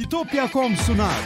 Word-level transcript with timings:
İtopya.com 0.00 0.76
sunar. 0.76 1.24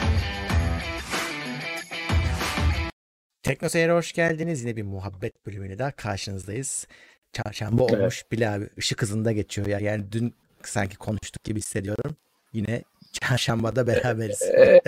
Tekno 3.43 3.69
Seyir'e 3.69 3.91
hoş 3.91 4.13
geldiniz. 4.13 4.63
Yine 4.63 4.75
bir 4.75 4.83
muhabbet 4.83 5.45
bölümüyle 5.45 5.79
daha 5.79 5.91
karşınızdayız. 5.91 6.87
Çarşamba 7.33 7.83
olmuş 7.83 8.23
bile 8.31 8.49
abi. 8.49 8.69
Işık 8.77 9.01
hızında 9.01 9.31
geçiyor 9.31 9.67
ya. 9.67 9.79
Yani 9.79 10.03
dün 10.11 10.33
sanki 10.63 10.97
konuştuk 10.97 11.43
gibi 11.43 11.59
hissediyorum. 11.59 12.15
Yine 12.53 12.83
çarşambada 13.11 13.87
beraberiz. 13.87 14.41
E, 14.41 14.61
e, 14.61 14.81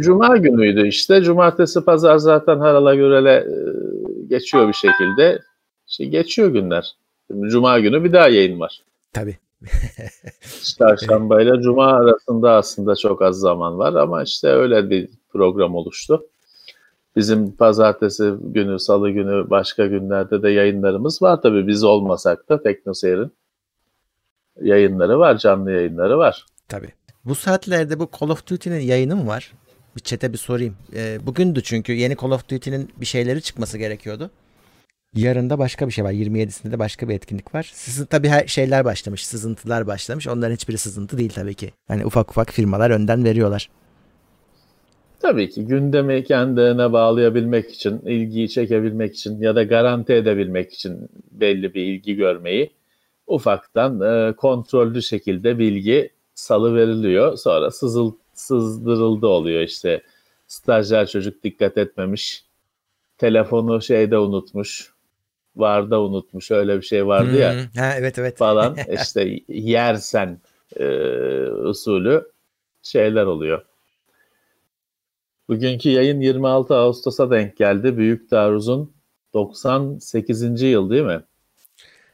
Cuma 0.00 0.36
günüydü 0.36 0.88
işte. 0.88 1.22
Cumartesi, 1.22 1.84
pazar 1.84 2.18
zaten 2.18 2.58
harala 2.58 2.94
görele 2.94 3.34
e, 3.34 3.54
geçiyor 4.26 4.68
bir 4.68 4.72
şekilde. 4.72 5.38
İşte 5.88 6.04
geçiyor 6.04 6.48
günler. 6.48 6.96
Şimdi 7.30 7.48
Cuma 7.48 7.80
günü 7.80 8.04
bir 8.04 8.12
daha 8.12 8.28
yayın 8.28 8.60
var. 8.60 8.82
Tabii. 9.12 9.38
Çarşamba 10.78 11.42
ile 11.42 11.62
Cuma 11.62 11.86
arasında 11.86 12.52
aslında 12.52 12.96
çok 12.96 13.22
az 13.22 13.38
zaman 13.38 13.78
var 13.78 13.94
ama 13.94 14.22
işte 14.22 14.48
öyle 14.48 14.90
bir 14.90 15.08
program 15.32 15.74
oluştu. 15.74 16.26
Bizim 17.16 17.52
pazartesi 17.52 18.32
günü, 18.40 18.78
salı 18.78 19.10
günü, 19.10 19.50
başka 19.50 19.86
günlerde 19.86 20.42
de 20.42 20.50
yayınlarımız 20.50 21.22
var. 21.22 21.42
Tabii 21.42 21.66
biz 21.66 21.84
olmasak 21.84 22.48
da 22.48 22.62
TeknoSeyir'in 22.62 23.32
yayınları 24.62 25.18
var, 25.18 25.38
canlı 25.38 25.72
yayınları 25.72 26.18
var. 26.18 26.46
Tabii. 26.68 26.92
Bu 27.24 27.34
saatlerde 27.34 27.98
bu 27.98 28.10
Call 28.20 28.28
of 28.28 28.46
Duty'nin 28.46 28.80
yayını 28.80 29.16
mı 29.16 29.26
var? 29.26 29.52
Bir 29.96 30.00
çete 30.00 30.32
bir 30.32 30.38
sorayım. 30.38 30.76
E, 30.94 31.18
bugündü 31.26 31.62
çünkü 31.62 31.92
yeni 31.92 32.16
Call 32.16 32.30
of 32.30 32.48
Duty'nin 32.48 32.90
bir 33.00 33.06
şeyleri 33.06 33.42
çıkması 33.42 33.78
gerekiyordu. 33.78 34.30
Yarın 35.14 35.50
da 35.50 35.58
başka 35.58 35.86
bir 35.86 35.92
şey 35.92 36.04
var. 36.04 36.12
27'sinde 36.12 36.72
de 36.72 36.78
başka 36.78 37.08
bir 37.08 37.14
etkinlik 37.14 37.54
var. 37.54 37.70
Sizin 37.74 38.06
tabii 38.06 38.28
her 38.28 38.46
şeyler 38.46 38.84
başlamış. 38.84 39.26
Sızıntılar 39.26 39.86
başlamış. 39.86 40.28
Onların 40.28 40.54
hiçbiri 40.54 40.78
sızıntı 40.78 41.18
değil 41.18 41.32
tabii 41.34 41.54
ki. 41.54 41.72
Hani 41.88 42.06
ufak 42.06 42.30
ufak 42.30 42.50
firmalar 42.52 42.90
önden 42.90 43.24
veriyorlar. 43.24 43.70
Tabii 45.20 45.50
ki 45.50 45.66
gündemi 45.66 46.24
kendine 46.24 46.92
bağlayabilmek 46.92 47.70
için, 47.70 48.00
ilgiyi 48.00 48.48
çekebilmek 48.48 49.14
için 49.14 49.40
ya 49.40 49.56
da 49.56 49.62
garanti 49.62 50.12
edebilmek 50.12 50.72
için 50.72 51.08
belli 51.30 51.74
bir 51.74 51.82
ilgi 51.82 52.14
görmeyi 52.14 52.70
ufaktan 53.26 54.00
e, 54.00 54.32
kontrollü 54.36 55.02
şekilde 55.02 55.58
bilgi 55.58 56.10
salı 56.34 56.74
veriliyor. 56.74 57.36
Sonra 57.36 57.70
sızıl, 57.70 58.12
sızdırıldı 58.34 59.26
oluyor 59.26 59.60
işte. 59.60 60.02
Stajyer 60.46 61.06
çocuk 61.06 61.42
dikkat 61.42 61.78
etmemiş. 61.78 62.44
Telefonu 63.18 63.82
şeyde 63.82 64.18
unutmuş. 64.18 64.92
Varda 65.56 66.00
unutmuş. 66.00 66.50
Öyle 66.50 66.76
bir 66.76 66.82
şey 66.82 67.06
vardı 67.06 67.38
ya. 67.38 67.52
Hmm, 67.52 67.80
Ha, 67.80 67.94
evet 67.98 68.18
evet. 68.18 68.36
Falan 68.36 68.76
işte 69.02 69.40
yersen 69.48 70.38
e, 70.76 70.86
usulü 71.50 72.30
şeyler 72.82 73.24
oluyor. 73.24 73.64
Bugünkü 75.48 75.88
yayın 75.88 76.20
26 76.20 76.74
Ağustos'a 76.74 77.30
denk 77.30 77.56
geldi. 77.56 77.96
Büyük 77.96 78.30
Taarruz'un 78.30 78.92
98. 79.34 80.62
yıl 80.62 80.90
değil 80.90 81.04
mi? 81.04 81.20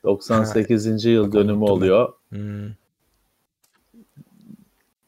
98. 0.05 1.05
yıl 1.05 1.27
bak 1.27 1.33
dönümü 1.33 1.65
oluyor. 1.65 2.12
Hmm. 2.28 2.71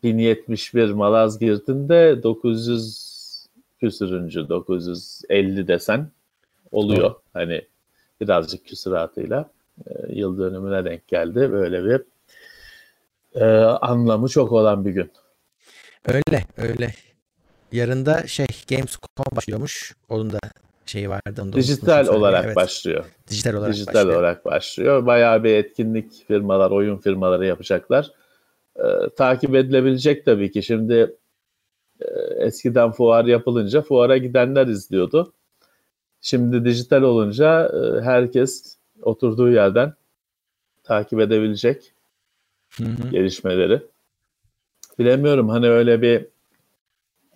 1071 0.02 0.90
Malazgirt'in 0.90 1.88
de 1.88 2.22
900 2.22 3.08
küsürüncü 3.80 4.48
950 4.48 5.68
desen 5.68 6.10
oluyor. 6.72 7.02
Doğru. 7.02 7.20
Hani 7.32 7.62
birazcık 8.20 8.66
küsuratıyla 8.66 9.50
e, 9.86 9.91
yıl 10.12 10.38
dönümüne 10.38 10.84
denk 10.84 11.08
geldi. 11.08 11.52
Böyle 11.52 11.84
bir 11.84 12.02
e, 13.41 13.44
anlamı 13.64 14.28
çok 14.28 14.52
olan 14.52 14.84
bir 14.84 14.91
gün. 14.91 15.10
Öyle 16.08 16.44
öyle. 16.56 16.94
Yarın 17.72 18.06
da 18.06 18.27
şey 18.27 18.47
Gamescom 18.70 19.36
başlıyormuş. 19.36 19.94
Onun 20.08 20.33
da 20.33 20.38
şeyi 20.86 21.10
vardı. 21.10 21.42
Onu 21.42 21.52
Dijital 21.52 22.06
olarak 22.06 22.44
Evet, 22.44 22.56
başlıyor. 22.56 23.05
Dijital 23.30 23.55
olarak 23.55 23.75
Dijital 23.75 23.94
başlıyor. 23.94 24.16
olarak 24.16 24.44
başlıyor. 24.44 25.06
Bayağı 25.06 25.44
bir 25.44 25.54
etkinlik 25.54 26.26
firmalar, 26.28 26.71
oyun 26.71 26.97
firmaları 26.97 27.47
yapacaklar. 27.47 28.10
Ee, 28.76 28.82
takip 29.16 29.54
edilebilecek 29.54 30.25
tabii 30.25 30.50
ki. 30.50 30.62
Şimdi 30.62 31.16
e, 32.00 32.06
eskiden 32.38 32.92
fuar 32.92 33.25
yapılınca 33.25 33.82
fuara 33.82 34.16
gidenler 34.16 34.66
izliyordu. 34.66 35.32
Şimdi 36.20 36.64
dijital 36.64 37.02
olunca 37.02 37.66
e, 37.68 38.00
herkes 38.00 38.76
oturduğu 39.02 39.50
yerden 39.50 39.94
takip 40.84 41.20
edebilecek 41.20 41.92
Hı 42.76 42.84
hı. 42.84 43.10
gelişmeleri. 43.10 43.82
Bilemiyorum 44.98 45.48
hani 45.48 45.68
öyle 45.68 46.02
bir 46.02 46.26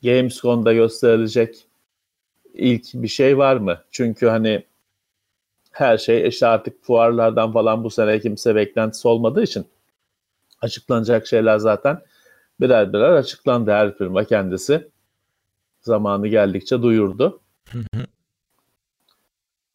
Gamescom'da 0.03 0.73
gösterilecek 0.73 1.67
ilk 2.55 2.85
bir 2.95 3.09
şey 3.09 3.39
var 3.39 3.57
mı? 3.57 3.79
Çünkü 3.91 4.27
hani 4.27 4.65
her 5.71 5.99
şey 5.99 6.29
işte 6.29 6.47
artık 6.47 6.85
fuarlardan 6.85 7.53
falan 7.53 7.85
bu 7.85 7.91
sene 7.91 8.21
kimse 8.21 8.55
beklentisi 8.55 9.09
olmadığı 9.09 9.43
için 9.43 9.67
açıklanacak 10.61 11.27
şeyler 11.27 11.59
zaten 11.59 12.03
birer 12.61 12.93
birer 12.93 13.13
açıklandı. 13.13 13.71
Her 13.71 13.97
firma 13.97 14.25
kendisi 14.25 14.89
zamanı 15.81 16.29
geldikçe 16.29 16.83
duyurdu. 16.83 17.41
Hı 17.71 17.79
hı. 17.79 18.05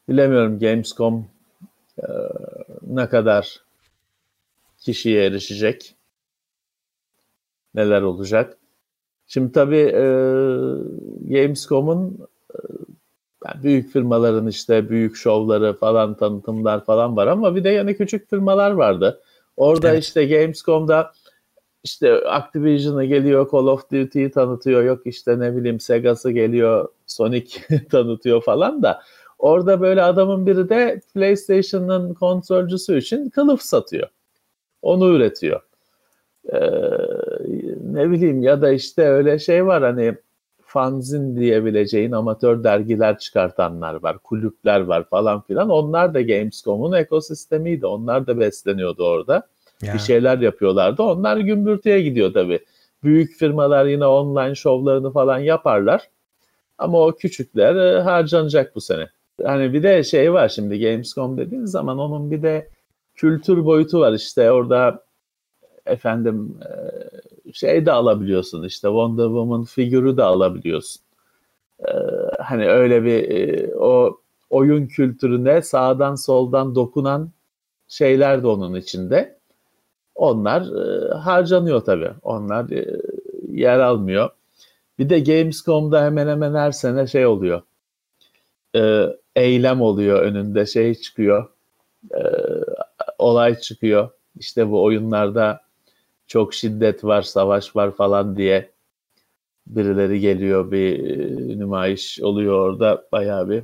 Bilemiyorum 0.09 0.59
Gamescom 0.59 1.25
e, 1.99 2.05
ne 2.87 3.09
kadar 3.09 3.61
kişiye 4.79 5.25
erişecek, 5.25 5.95
neler 7.75 8.01
olacak. 8.01 8.57
Şimdi 9.27 9.51
tabii 9.51 9.91
e, 9.95 10.03
Gamescom'un 11.35 12.27
e, 12.53 12.57
yani 13.45 13.63
büyük 13.63 13.91
firmaların 13.93 14.47
işte 14.47 14.89
büyük 14.89 15.15
şovları 15.15 15.73
falan 15.73 16.17
tanıtımlar 16.17 16.85
falan 16.85 17.15
var 17.15 17.27
ama 17.27 17.55
bir 17.55 17.63
de 17.63 17.69
yani 17.69 17.97
küçük 17.97 18.29
firmalar 18.29 18.71
vardı. 18.71 19.21
Orada 19.57 19.89
Evet. 19.89 20.03
işte 20.03 20.25
Gamescom'da 20.25 21.11
işte 21.83 22.13
Activision'ı 22.13 23.05
geliyor 23.05 23.51
Call 23.51 23.67
of 23.67 23.91
Duty'yi 23.91 24.31
tanıtıyor 24.31 24.83
yok 24.83 25.01
işte 25.05 25.39
ne 25.39 25.55
bileyim 25.55 25.79
Sega'sı 25.79 26.31
geliyor 26.31 26.89
Sonic 27.05 27.59
tanıtıyor 27.91 28.43
falan 28.43 28.83
da 28.83 29.01
orada 29.39 29.81
böyle 29.81 30.01
adamın 30.01 30.45
biri 30.45 30.69
de 30.69 31.01
PlayStation'ın 31.13 32.13
kontrolcüsü 32.13 32.97
için 32.97 33.29
kılıf 33.29 33.61
satıyor. 33.61 34.07
Onu 34.81 35.09
üretiyor. 35.09 35.61
Ee, 36.53 36.59
ne 37.83 38.11
bileyim 38.11 38.41
ya 38.41 38.61
da 38.61 38.71
işte 38.71 39.07
öyle 39.07 39.39
şey 39.39 39.65
var 39.65 39.83
hani 39.83 40.15
fanzin 40.67 41.35
diyebileceğin 41.35 42.11
amatör 42.11 42.63
dergiler 42.63 43.19
çıkartanlar 43.19 43.93
var, 43.93 44.17
kulüpler 44.17 44.79
var 44.79 45.03
falan 45.09 45.41
filan. 45.41 45.69
Onlar 45.69 46.13
da 46.13 46.21
Gamescom'un 46.21 46.93
ekosistemiydi. 46.93 47.85
Onlar 47.85 48.27
da 48.27 48.39
besleniyordu 48.39 49.03
orada. 49.03 49.47
Ya. 49.81 49.93
Bir 49.93 49.99
şeyler 49.99 50.37
yapıyorlardı. 50.37 51.03
Onlar 51.03 51.37
gümbürtüye 51.37 52.01
gidiyor 52.01 52.33
tabii. 52.33 52.59
Büyük 53.03 53.35
firmalar 53.35 53.85
yine 53.85 54.05
online 54.05 54.55
şovlarını 54.55 55.11
falan 55.11 55.39
yaparlar. 55.39 56.09
Ama 56.77 57.05
o 57.05 57.11
küçükler 57.15 57.75
e, 57.75 58.01
harcanacak 58.01 58.75
bu 58.75 58.81
sene. 58.81 59.09
Hani 59.43 59.73
bir 59.73 59.83
de 59.83 60.03
şey 60.03 60.33
var 60.33 60.49
şimdi 60.49 60.79
Gamescom 60.79 61.37
dediğiniz 61.37 61.71
zaman 61.71 61.99
onun 61.99 62.31
bir 62.31 62.41
de 62.41 62.69
kültür 63.15 63.65
boyutu 63.65 63.99
var. 63.99 64.13
İşte 64.13 64.51
orada 64.51 65.03
efendim 65.85 66.59
e, 67.45 67.53
şey 67.53 67.85
de 67.85 67.91
alabiliyorsun 67.91 68.63
işte 68.63 68.87
Wonder 68.87 69.25
Woman 69.25 69.63
figürü 69.63 70.17
de 70.17 70.23
alabiliyorsun. 70.23 71.01
E, 71.79 71.91
hani 72.39 72.67
öyle 72.69 73.03
bir 73.03 73.29
e, 73.29 73.75
o 73.75 74.19
oyun 74.49 74.87
kültürüne 74.87 75.61
sağdan 75.61 76.15
soldan 76.15 76.75
dokunan 76.75 77.31
şeyler 77.87 78.43
de 78.43 78.47
onun 78.47 78.75
içinde. 78.75 79.37
Onlar 80.15 80.63
harcanıyor 81.13 81.81
tabii. 81.81 82.11
Onlar 82.23 82.65
yer 83.49 83.79
almıyor. 83.79 84.29
Bir 84.99 85.09
de 85.09 85.19
Gamescom'da 85.19 86.03
hemen 86.05 86.27
hemen 86.27 86.53
her 86.53 86.71
sene 86.71 87.07
şey 87.07 87.25
oluyor. 87.25 87.61
Eylem 89.37 89.81
oluyor 89.81 90.21
önünde 90.21 90.65
şey 90.65 90.95
çıkıyor. 90.95 91.49
E, 92.15 92.21
olay 93.17 93.59
çıkıyor. 93.59 94.09
İşte 94.39 94.69
bu 94.69 94.83
oyunlarda 94.83 95.61
çok 96.27 96.53
şiddet 96.53 97.03
var, 97.03 97.21
savaş 97.21 97.75
var 97.75 97.91
falan 97.95 98.37
diye 98.37 98.71
birileri 99.67 100.19
geliyor 100.19 100.71
bir 100.71 101.09
e, 101.09 101.59
nümayiş 101.59 102.19
oluyor 102.21 102.59
orada 102.59 103.03
bayağı 103.11 103.49
bir 103.49 103.59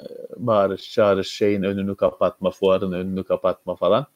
e, 0.00 0.06
bağırış 0.36 0.92
çağırış 0.92 1.28
şeyin 1.28 1.62
önünü 1.62 1.96
kapatma, 1.96 2.50
fuarın 2.50 2.92
önünü 2.92 3.24
kapatma 3.24 3.76
falan. 3.76 4.06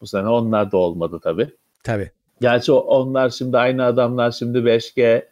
Bu 0.00 0.06
sene 0.06 0.28
onlar 0.28 0.72
da 0.72 0.76
olmadı 0.76 1.20
tabii. 1.22 1.50
Tabii. 1.84 2.10
Gerçi 2.40 2.72
onlar 2.72 3.30
şimdi 3.30 3.58
aynı 3.58 3.84
adamlar 3.84 4.30
şimdi 4.30 4.58
5G 4.58 5.24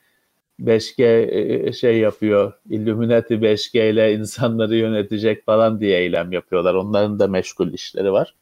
5G 0.60 1.02
e, 1.68 1.72
şey 1.72 1.98
yapıyor. 1.98 2.52
Illuminati 2.70 3.34
5G 3.34 3.90
ile 3.92 4.14
insanları 4.14 4.76
yönetecek 4.76 5.44
falan 5.44 5.80
diye 5.80 5.98
eylem 5.98 6.32
yapıyorlar. 6.32 6.74
Onların 6.74 7.18
da 7.18 7.26
meşgul 7.26 7.72
işleri 7.72 8.12
var. 8.12 8.34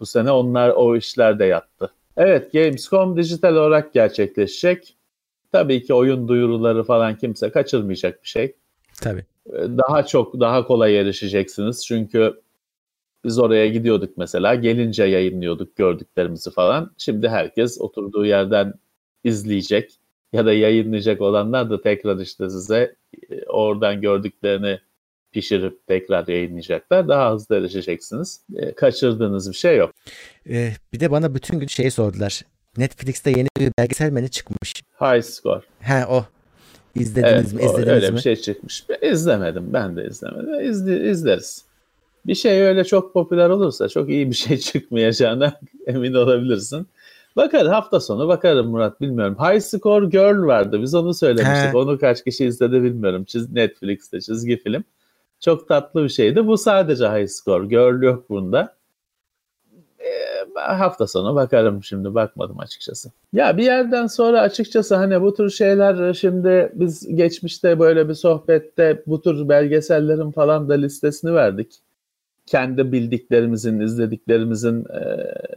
Bu 0.00 0.06
sene 0.06 0.30
onlar 0.30 0.70
o 0.70 0.96
işler 0.96 1.38
de 1.38 1.44
yattı. 1.44 1.92
Evet 2.16 2.52
Gamescom 2.52 3.16
dijital 3.16 3.54
olarak 3.54 3.92
gerçekleşecek. 3.94 4.96
tabii 5.52 5.82
ki 5.82 5.94
oyun 5.94 6.28
duyuruları 6.28 6.84
falan 6.84 7.16
kimse 7.16 7.50
kaçırmayacak 7.50 8.22
bir 8.22 8.28
şey. 8.28 8.54
Tabii. 9.02 9.24
Daha 9.52 10.06
çok 10.06 10.40
daha 10.40 10.66
kolay 10.66 10.98
erişeceksiniz 10.98 11.86
çünkü 11.86 12.40
biz 13.24 13.38
oraya 13.38 13.68
gidiyorduk 13.68 14.16
mesela 14.16 14.54
gelince 14.54 15.04
yayınlıyorduk 15.04 15.76
gördüklerimizi 15.76 16.50
falan. 16.50 16.90
Şimdi 16.98 17.28
herkes 17.28 17.80
oturduğu 17.80 18.26
yerden 18.26 18.74
izleyecek 19.24 19.98
ya 20.32 20.46
da 20.46 20.52
yayınlayacak 20.52 21.20
olanlar 21.20 21.70
da 21.70 21.80
tekrar 21.82 22.18
işte 22.18 22.50
size 22.50 22.94
e, 23.30 23.42
oradan 23.48 24.00
gördüklerini 24.00 24.80
pişirip 25.32 25.86
tekrar 25.86 26.26
yayınlayacaklar. 26.28 27.08
Daha 27.08 27.32
hızlı 27.34 27.56
erişeceksiniz. 27.56 28.40
E, 28.56 28.72
kaçırdığınız 28.72 29.50
bir 29.50 29.56
şey 29.56 29.76
yok. 29.76 29.90
Ee, 30.50 30.72
bir 30.92 31.00
de 31.00 31.10
bana 31.10 31.34
bütün 31.34 31.58
gün 31.60 31.66
şey 31.66 31.90
sordular. 31.90 32.42
Netflix'te 32.76 33.30
yeni 33.30 33.48
bir 33.58 33.72
belgesel 33.78 34.10
menü 34.12 34.28
çıkmış. 34.28 34.74
High 35.00 35.22
Score. 35.22 35.60
He 35.80 36.06
o. 36.06 36.24
İzlediniz 36.94 37.32
Evet, 37.32 37.52
mi? 37.52 37.60
o- 37.62 37.64
İzlediniz 37.72 37.88
öyle 37.94 38.10
mi? 38.10 38.16
bir 38.16 38.20
şey 38.20 38.36
çıkmış. 38.36 38.84
İzlemedim. 39.02 39.72
Ben 39.72 39.96
de 39.96 40.06
izlemedim. 40.06 40.70
İzle, 40.70 41.10
izleriz. 41.10 41.64
Bir 42.26 42.34
şey 42.34 42.62
öyle 42.62 42.84
çok 42.84 43.12
popüler 43.14 43.50
olursa 43.50 43.88
çok 43.88 44.08
iyi 44.10 44.30
bir 44.30 44.36
şey 44.36 44.58
çıkmayacağına 44.58 45.60
emin 45.86 46.14
olabilirsin. 46.14 46.86
Bakarım 47.36 47.72
hafta 47.72 48.00
sonu 48.00 48.28
bakarım 48.28 48.66
Murat 48.66 49.00
bilmiyorum. 49.00 49.36
High 49.40 49.60
Score 49.60 50.06
Girl 50.06 50.46
vardı. 50.46 50.82
Biz 50.82 50.94
onu 50.94 51.14
söylemiştik. 51.14 51.74
He. 51.74 51.76
Onu 51.76 51.98
kaç 51.98 52.24
kişi 52.24 52.44
izledi 52.44 52.82
bilmiyorum. 52.82 53.24
Çiz, 53.24 53.52
Netflix'te 53.52 54.20
çizgi 54.20 54.56
film. 54.56 54.84
Çok 55.40 55.68
tatlı 55.68 56.04
bir 56.04 56.08
şeydi. 56.08 56.46
Bu 56.46 56.58
sadece 56.58 57.08
High 57.08 57.28
Score. 57.28 57.66
Girl 57.66 58.02
yok 58.02 58.30
bunda. 58.30 58.76
Ben 60.56 60.74
hafta 60.74 61.06
sonu 61.06 61.34
bakarım 61.34 61.84
şimdi 61.84 62.14
bakmadım 62.14 62.60
açıkçası. 62.60 63.10
Ya 63.32 63.56
bir 63.56 63.64
yerden 63.64 64.06
sonra 64.06 64.40
açıkçası 64.40 64.94
hani 64.94 65.22
bu 65.22 65.34
tür 65.34 65.50
şeyler 65.50 66.14
şimdi 66.14 66.72
biz 66.74 67.16
geçmişte 67.16 67.78
böyle 67.78 68.08
bir 68.08 68.14
sohbette 68.14 69.02
bu 69.06 69.22
tür 69.22 69.48
belgesellerin 69.48 70.30
falan 70.30 70.68
da 70.68 70.74
listesini 70.74 71.34
verdik. 71.34 71.74
Kendi 72.46 72.92
bildiklerimizin, 72.92 73.80
izlediklerimizin 73.80 74.84
e, 74.84 75.00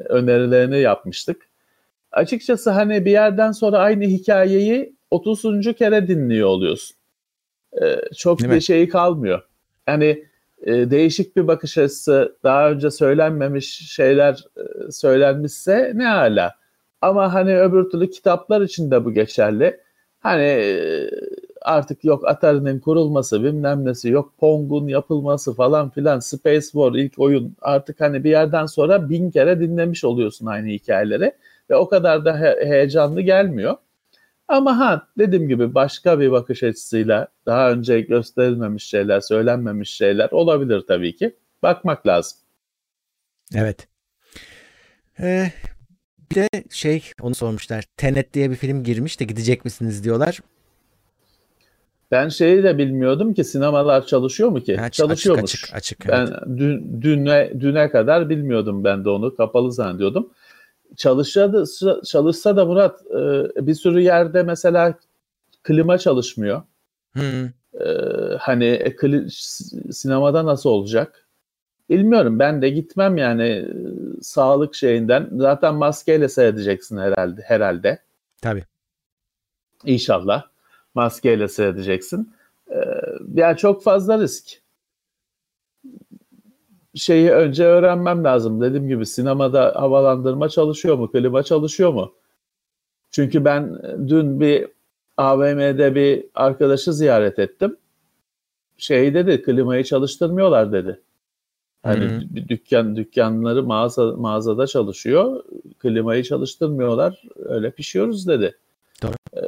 önerilerini 0.10 0.80
yapmıştık. 0.80 1.49
Açıkçası 2.20 2.70
hani 2.70 3.06
bir 3.06 3.12
yerden 3.12 3.52
sonra 3.52 3.78
aynı 3.78 4.04
hikayeyi 4.04 4.96
30. 5.12 5.74
kere 5.74 6.08
dinliyor 6.08 6.48
oluyorsun. 6.48 6.98
E, 7.82 7.96
çok 8.18 8.40
Değil 8.40 8.50
bir 8.50 8.56
mi? 8.56 8.62
şeyi 8.62 8.90
kalmıyor. 8.90 9.42
Yani 9.88 10.26
e, 10.64 10.92
değişik 10.92 11.36
bir 11.36 11.48
bakış 11.48 11.78
açısı, 11.78 12.36
daha 12.44 12.72
önce 12.72 12.92
söylenmemiş 12.92 13.94
şeyler 13.96 14.44
e, 14.58 14.92
söylenmişse 14.92 15.92
ne 15.96 16.06
hala. 16.06 16.56
Ama 17.02 17.34
hani 17.34 17.60
öbür 17.60 17.90
türlü 17.90 18.10
kitaplar 18.10 18.62
için 18.62 18.92
de 18.92 19.06
bu 19.06 19.14
geçerli. 19.14 19.80
Hani 20.20 20.44
e, 20.44 21.10
artık 21.62 22.04
yok 22.04 22.28
Atari'nin 22.28 22.80
kurulması 22.80 23.44
bilmem 23.44 23.86
nesi 23.86 24.10
yok 24.10 24.34
Pong'un 24.40 24.88
yapılması 24.88 25.54
falan 25.54 25.90
filan 25.90 26.20
Space 26.20 26.62
War 26.62 26.94
ilk 26.94 27.20
oyun 27.20 27.56
artık 27.62 28.02
hani 28.02 28.24
bir 28.24 28.30
yerden 28.30 28.66
sonra 28.66 29.10
bin 29.10 29.32
kere 29.32 29.60
dinlemiş 29.60 30.04
oluyorsun 30.04 30.46
aynı 30.46 30.68
hikayeleri 30.68 31.34
ve 31.70 31.76
o 31.76 31.90
kadar 31.90 32.26
da 32.26 32.40
he- 32.40 32.66
heyecanlı 32.66 33.22
gelmiyor. 33.22 33.76
Ama 34.48 34.78
ha 34.80 35.08
dediğim 35.18 35.48
gibi 35.48 35.76
başka 35.76 36.20
bir 36.20 36.32
bakış 36.32 36.64
açısıyla 36.64 37.28
daha 37.46 37.72
önce 37.72 38.02
gösterilmemiş 38.02 38.84
şeyler, 38.84 39.22
söylenmemiş 39.22 39.90
şeyler 39.90 40.30
olabilir 40.32 40.84
tabii 40.88 41.16
ki. 41.16 41.36
Bakmak 41.64 42.08
lazım. 42.08 42.38
Evet. 43.56 43.88
Ee, 45.20 45.52
bir 46.32 46.36
de 46.36 46.48
şey 46.70 47.04
onu 47.22 47.36
sormuşlar. 47.36 47.86
Tenet 47.98 48.34
diye 48.34 48.50
bir 48.50 48.56
film 48.56 48.84
girmiş 48.84 49.20
de 49.20 49.26
gidecek 49.26 49.66
misiniz 49.66 50.04
diyorlar. 50.04 50.40
Ben 52.12 52.30
şeyi 52.30 52.64
de 52.64 52.78
bilmiyordum 52.78 53.34
ki 53.34 53.44
sinemalar 53.44 54.06
çalışıyor 54.06 54.50
mu 54.50 54.62
ki? 54.62 54.78
Ha, 54.78 54.84
açık, 54.86 54.94
Çalışıyormuş. 54.94 55.54
açık 55.54 55.76
açık. 55.76 56.08
Ben 56.08 56.28
evet. 56.28 56.58
dün, 56.58 57.02
düne, 57.02 57.52
düne 57.60 57.90
kadar 57.90 58.30
bilmiyordum 58.30 58.84
ben 58.84 59.06
de 59.06 59.10
onu. 59.10 59.36
Kapalı 59.36 59.72
zannediyordum. 59.72 60.30
Çalışsa 60.98 61.54
da, 61.54 61.66
çalışsa 62.04 62.56
da 62.56 62.66
Murat 62.66 63.02
e, 63.12 63.68
bir 63.68 63.74
sürü 63.76 64.02
yerde 64.02 64.44
mesela 64.44 64.94
klima 65.64 65.98
çalışmıyor. 65.98 66.62
Hı, 67.14 67.52
E, 67.74 67.86
hani 68.40 68.66
e, 68.66 68.90
kli- 68.90 69.30
sinemada 69.94 70.46
nasıl 70.46 70.70
olacak? 70.70 71.28
Bilmiyorum. 71.90 72.40
Ben 72.40 72.62
de 72.62 72.70
gitmem 72.70 73.18
yani 73.18 73.44
e, 73.44 73.68
sağlık 74.22 74.76
şeyinden. 74.76 75.30
Zaten 75.38 75.76
maskeyle 75.76 76.30
seyredeceksin 76.30 76.98
herhalde. 76.98 77.42
herhalde. 77.42 78.00
tabii. 78.42 78.64
İnşallah. 79.86 80.44
Maskeyle 80.96 81.48
seyredeceksin. 81.48 82.34
Ee, 82.72 82.76
yani 83.34 83.58
çok 83.58 83.84
fazla 83.84 84.20
risk. 84.20 84.59
Şeyi 87.00 87.32
önce 87.32 87.66
öğrenmem 87.66 88.24
lazım. 88.24 88.62
Dediğim 88.62 88.88
gibi 88.88 89.06
sinemada 89.06 89.74
havalandırma 89.76 90.50
çalışıyor 90.50 90.98
mu? 90.98 91.12
Klima 91.12 91.44
çalışıyor 91.44 91.94
mu? 91.94 92.14
Çünkü 93.12 93.46
ben 93.46 93.82
dün 94.08 94.40
bir 94.40 94.68
AVM'de 95.18 95.96
bir 95.96 96.26
arkadaşı 96.36 96.94
ziyaret 96.94 97.40
ettim. 97.40 97.78
Şey 98.78 99.14
dedi, 99.14 99.42
klimayı 99.42 99.84
çalıştırmıyorlar 99.84 100.72
dedi. 100.72 101.02
Hani 101.84 102.06
Hı 102.06 102.18
hı. 102.18 102.22
bir 102.30 102.48
dükkan 102.48 102.96
dükkanları 102.96 103.64
mağaza 103.64 104.06
mağazada 104.06 104.68
çalışıyor. 104.68 105.44
Klimayı 105.80 106.24
çalıştırmıyorlar. 106.24 107.24
Öyle 107.36 107.72
pişiyoruz 107.72 108.28
dedi. 108.28 108.56
Ee, 109.34 109.40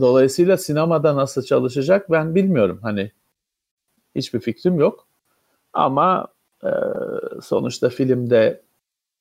Dolayısıyla 0.00 0.56
sinemada 0.56 1.16
nasıl 1.16 1.42
çalışacak 1.42 2.10
ben 2.10 2.34
bilmiyorum. 2.34 2.78
Hani 2.82 3.12
hiçbir 4.14 4.40
fikrim 4.40 4.80
yok. 4.80 5.06
Ama 5.72 6.26
e, 6.64 6.70
sonuçta 7.42 7.88
filmde 7.88 8.62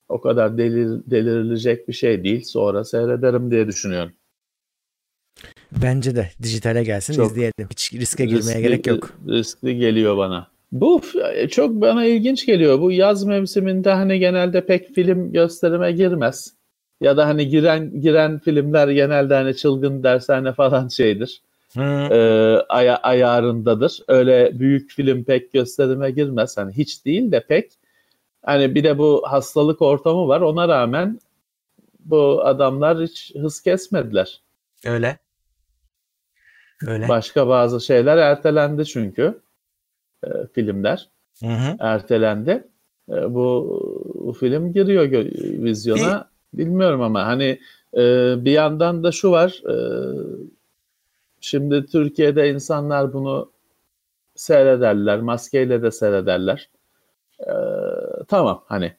o 0.10 0.22
kadar 0.22 0.58
delir, 0.58 1.02
delirilecek 1.06 1.88
bir 1.88 1.94
şey 1.94 2.24
değil. 2.24 2.44
Sonra 2.44 2.84
seyrederim 2.84 3.52
diye 3.52 3.68
düşünüyorum. 3.68 4.14
Bence 5.72 6.16
de 6.16 6.30
dijitale 6.44 6.84
gelsin 6.84 7.14
Çok 7.14 7.32
izleyelim. 7.32 7.68
Hiç 7.72 7.94
riske 7.94 8.26
girmeye 8.26 8.58
Riskli- 8.58 8.62
gerek 8.62 8.88
yok. 8.88 9.10
Riskli 9.28 9.78
geliyor 9.78 10.18
bana. 10.18 10.48
Bu 10.72 11.00
f- 11.00 11.48
çok 11.50 11.82
bana 11.82 12.06
ilginç 12.06 12.46
geliyor. 12.46 12.82
Bu 12.82 12.92
yaz 12.92 13.24
mevsiminde 13.24 13.92
hani 13.92 14.20
genelde 14.20 14.66
pek 14.66 14.94
film 14.96 15.32
gösterime 15.32 15.92
girmez. 15.92 16.54
Ya 17.02 17.18
da 17.18 17.28
hani 17.28 17.48
giren 17.48 18.02
giren 18.02 18.40
filmler 18.40 18.88
genelde 18.88 19.34
hani 19.34 19.56
çılgın 19.56 20.04
dershane 20.04 20.54
falan 20.54 20.88
şeydir. 20.88 21.42
E, 22.12 22.18
aya- 22.70 22.98
ayarındadır. 22.98 24.00
Öyle 24.08 24.60
büyük 24.60 24.92
film 24.92 25.24
pek 25.24 25.54
gösterime 25.54 26.12
girmez. 26.12 26.58
Hani 26.58 26.74
hiç 26.74 27.06
değil 27.06 27.32
de 27.32 27.46
pek. 27.48 27.72
Hani 28.46 28.76
bir 28.76 28.84
de 28.84 28.98
bu 28.98 29.24
hastalık 29.28 29.82
ortamı 29.82 30.28
var. 30.28 30.42
Ona 30.42 30.68
rağmen 30.68 31.20
bu 32.00 32.46
adamlar 32.46 33.02
hiç 33.02 33.36
hız 33.36 33.62
kesmediler. 33.62 34.42
öyle. 34.86 35.18
Öyle. 36.88 37.08
Başka 37.08 37.48
bazı 37.48 37.82
şeyler 37.82 38.18
ertelendi 38.18 38.86
çünkü. 38.86 39.42
E, 40.24 40.28
filmler 40.54 41.10
Hı 41.40 41.48
hı. 41.48 41.76
ertelendi. 41.80 42.68
E, 43.12 43.34
bu, 43.34 43.80
bu 44.26 44.34
film 44.34 44.74
giriyor 44.74 45.12
vizyona. 45.64 46.30
Bilmiyorum 46.54 47.02
ama 47.02 47.26
hani 47.26 47.60
e, 47.94 48.00
bir 48.46 48.52
yandan 48.52 49.04
da 49.04 49.12
şu 49.12 49.32
var. 49.32 49.62
e, 49.70 49.76
şimdi 51.42 51.86
Türkiye'de 51.86 52.50
insanlar 52.50 53.14
bunu 53.14 53.52
seyrederler. 54.36 55.20
Maskeyle 55.20 55.84
de 55.84 55.92
seyrederler. 55.92 56.70
E, 57.40 57.52
tamam 58.28 58.64
hani. 58.68 58.94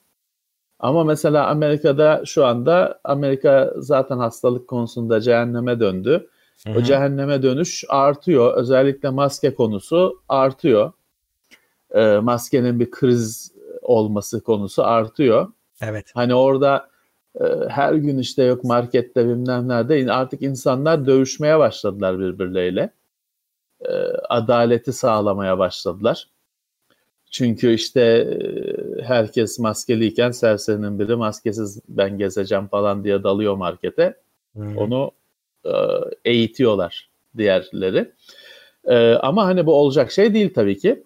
Ama 0.81 1.05
mesela 1.05 1.47
Amerika'da 1.47 2.23
şu 2.25 2.47
anda 2.47 3.01
Amerika 3.05 3.73
zaten 3.77 4.19
hastalık 4.19 4.69
konusunda 4.69 5.21
cehenneme 5.21 5.81
döndü. 5.81 6.29
Hı 6.67 6.79
O 6.79 6.83
cehenneme 6.83 7.43
dönüş 7.43 7.85
artıyor. 7.89 8.57
Özellikle 8.57 9.11
maske 9.11 9.55
konusu 9.55 10.23
artıyor. 10.29 10.93
E, 11.95 12.19
maskenin 12.19 12.81
bir 12.81 12.91
kriz 12.91 13.53
olması 13.83 14.43
konusu 14.43 14.85
artıyor. 14.85 15.49
Evet. 15.83 16.11
Hani 16.15 16.35
orada 16.35 16.88
her 17.69 17.93
gün 17.93 18.19
işte 18.19 18.43
yok 18.43 18.65
markette 18.65 19.29
bilmem 19.29 19.69
nerede 19.69 20.13
artık 20.13 20.43
insanlar 20.43 21.07
dövüşmeye 21.07 21.59
başladılar 21.59 22.19
birbirleriyle. 22.19 22.91
E, 23.81 23.93
adaleti 24.29 24.93
sağlamaya 24.93 25.59
başladılar. 25.59 26.29
Çünkü 27.31 27.75
işte 27.75 28.01
e, 28.01 29.03
herkes 29.03 29.59
maskeliyken 29.59 30.31
serserinin 30.31 30.99
biri 30.99 31.17
maskesiz 31.17 31.81
ben 31.89 32.19
gezeceğim 32.19 32.67
falan 32.67 33.05
diye 33.05 33.23
dalıyor 33.23 33.55
markete. 33.55 34.15
Hı. 34.57 34.65
Onu 34.77 35.11
e, 35.65 35.73
eğitiyorlar 36.25 37.11
diğerleri. 37.37 38.13
E, 38.85 39.13
ama 39.13 39.47
hani 39.47 39.67
bu 39.67 39.75
olacak 39.75 40.13
şey 40.13 40.35
değil 40.35 40.55
tabii 40.55 40.79
ki. 40.79 41.05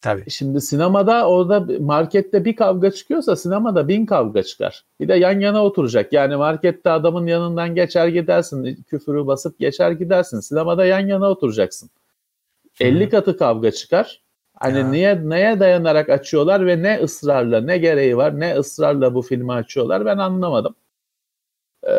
Tabii. 0.00 0.30
Şimdi 0.30 0.60
sinemada 0.60 1.28
orada 1.28 1.66
markette 1.80 2.44
bir 2.44 2.56
kavga 2.56 2.90
çıkıyorsa 2.90 3.36
sinemada 3.36 3.88
bin 3.88 4.06
kavga 4.06 4.42
çıkar. 4.42 4.84
Bir 5.00 5.08
de 5.08 5.14
yan 5.14 5.40
yana 5.40 5.64
oturacak. 5.64 6.12
Yani 6.12 6.36
markette 6.36 6.90
adamın 6.90 7.26
yanından 7.26 7.74
geçer 7.74 8.08
gidersin. 8.08 8.84
Küfürü 8.88 9.26
basıp 9.26 9.58
geçer 9.58 9.90
gidersin. 9.90 10.40
Sinemada 10.40 10.84
yan 10.86 11.06
yana 11.06 11.30
oturacaksın. 11.30 11.90
50 12.80 13.08
katı 13.08 13.36
kavga 13.36 13.70
çıkar. 13.70 14.22
Hani 14.54 14.78
Ya. 14.78 14.88
niye 14.88 15.28
neye 15.28 15.60
dayanarak 15.60 16.08
açıyorlar 16.08 16.66
ve 16.66 16.82
ne 16.82 17.00
ısrarla 17.02 17.60
ne 17.60 17.78
gereği 17.78 18.16
var 18.16 18.40
ne 18.40 18.56
ısrarla 18.58 19.14
bu 19.14 19.22
filmi 19.22 19.52
açıyorlar 19.52 20.04
ben 20.04 20.18
anlamadım. 20.18 20.74
Ee, 21.88 21.92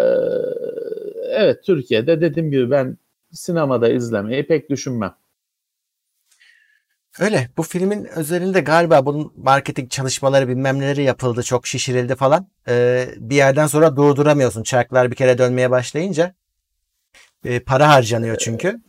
evet 1.29 1.63
Türkiye'de 1.63 2.21
dediğim 2.21 2.51
gibi 2.51 2.71
ben 2.71 2.97
sinemada 3.31 3.89
izlemeyi 3.89 4.47
pek 4.47 4.69
düşünmem. 4.69 5.15
Öyle. 7.19 7.49
Bu 7.57 7.63
filmin 7.63 8.05
özelinde 8.05 8.61
galiba 8.61 9.05
bunun 9.05 9.33
marketing 9.37 9.91
çalışmaları 9.91 10.47
bilmem 10.47 10.79
neleri 10.79 11.03
yapıldı. 11.03 11.43
Çok 11.43 11.67
şişirildi 11.67 12.15
falan. 12.15 12.47
Ee, 12.67 13.09
bir 13.17 13.35
yerden 13.35 13.67
sonra 13.67 13.95
durduramıyorsun. 13.95 14.63
Çarklar 14.63 15.11
bir 15.11 15.15
kere 15.15 15.37
dönmeye 15.37 15.71
başlayınca. 15.71 16.33
Ee, 17.45 17.59
para 17.59 17.89
harcanıyor 17.89 18.37
çünkü. 18.37 18.81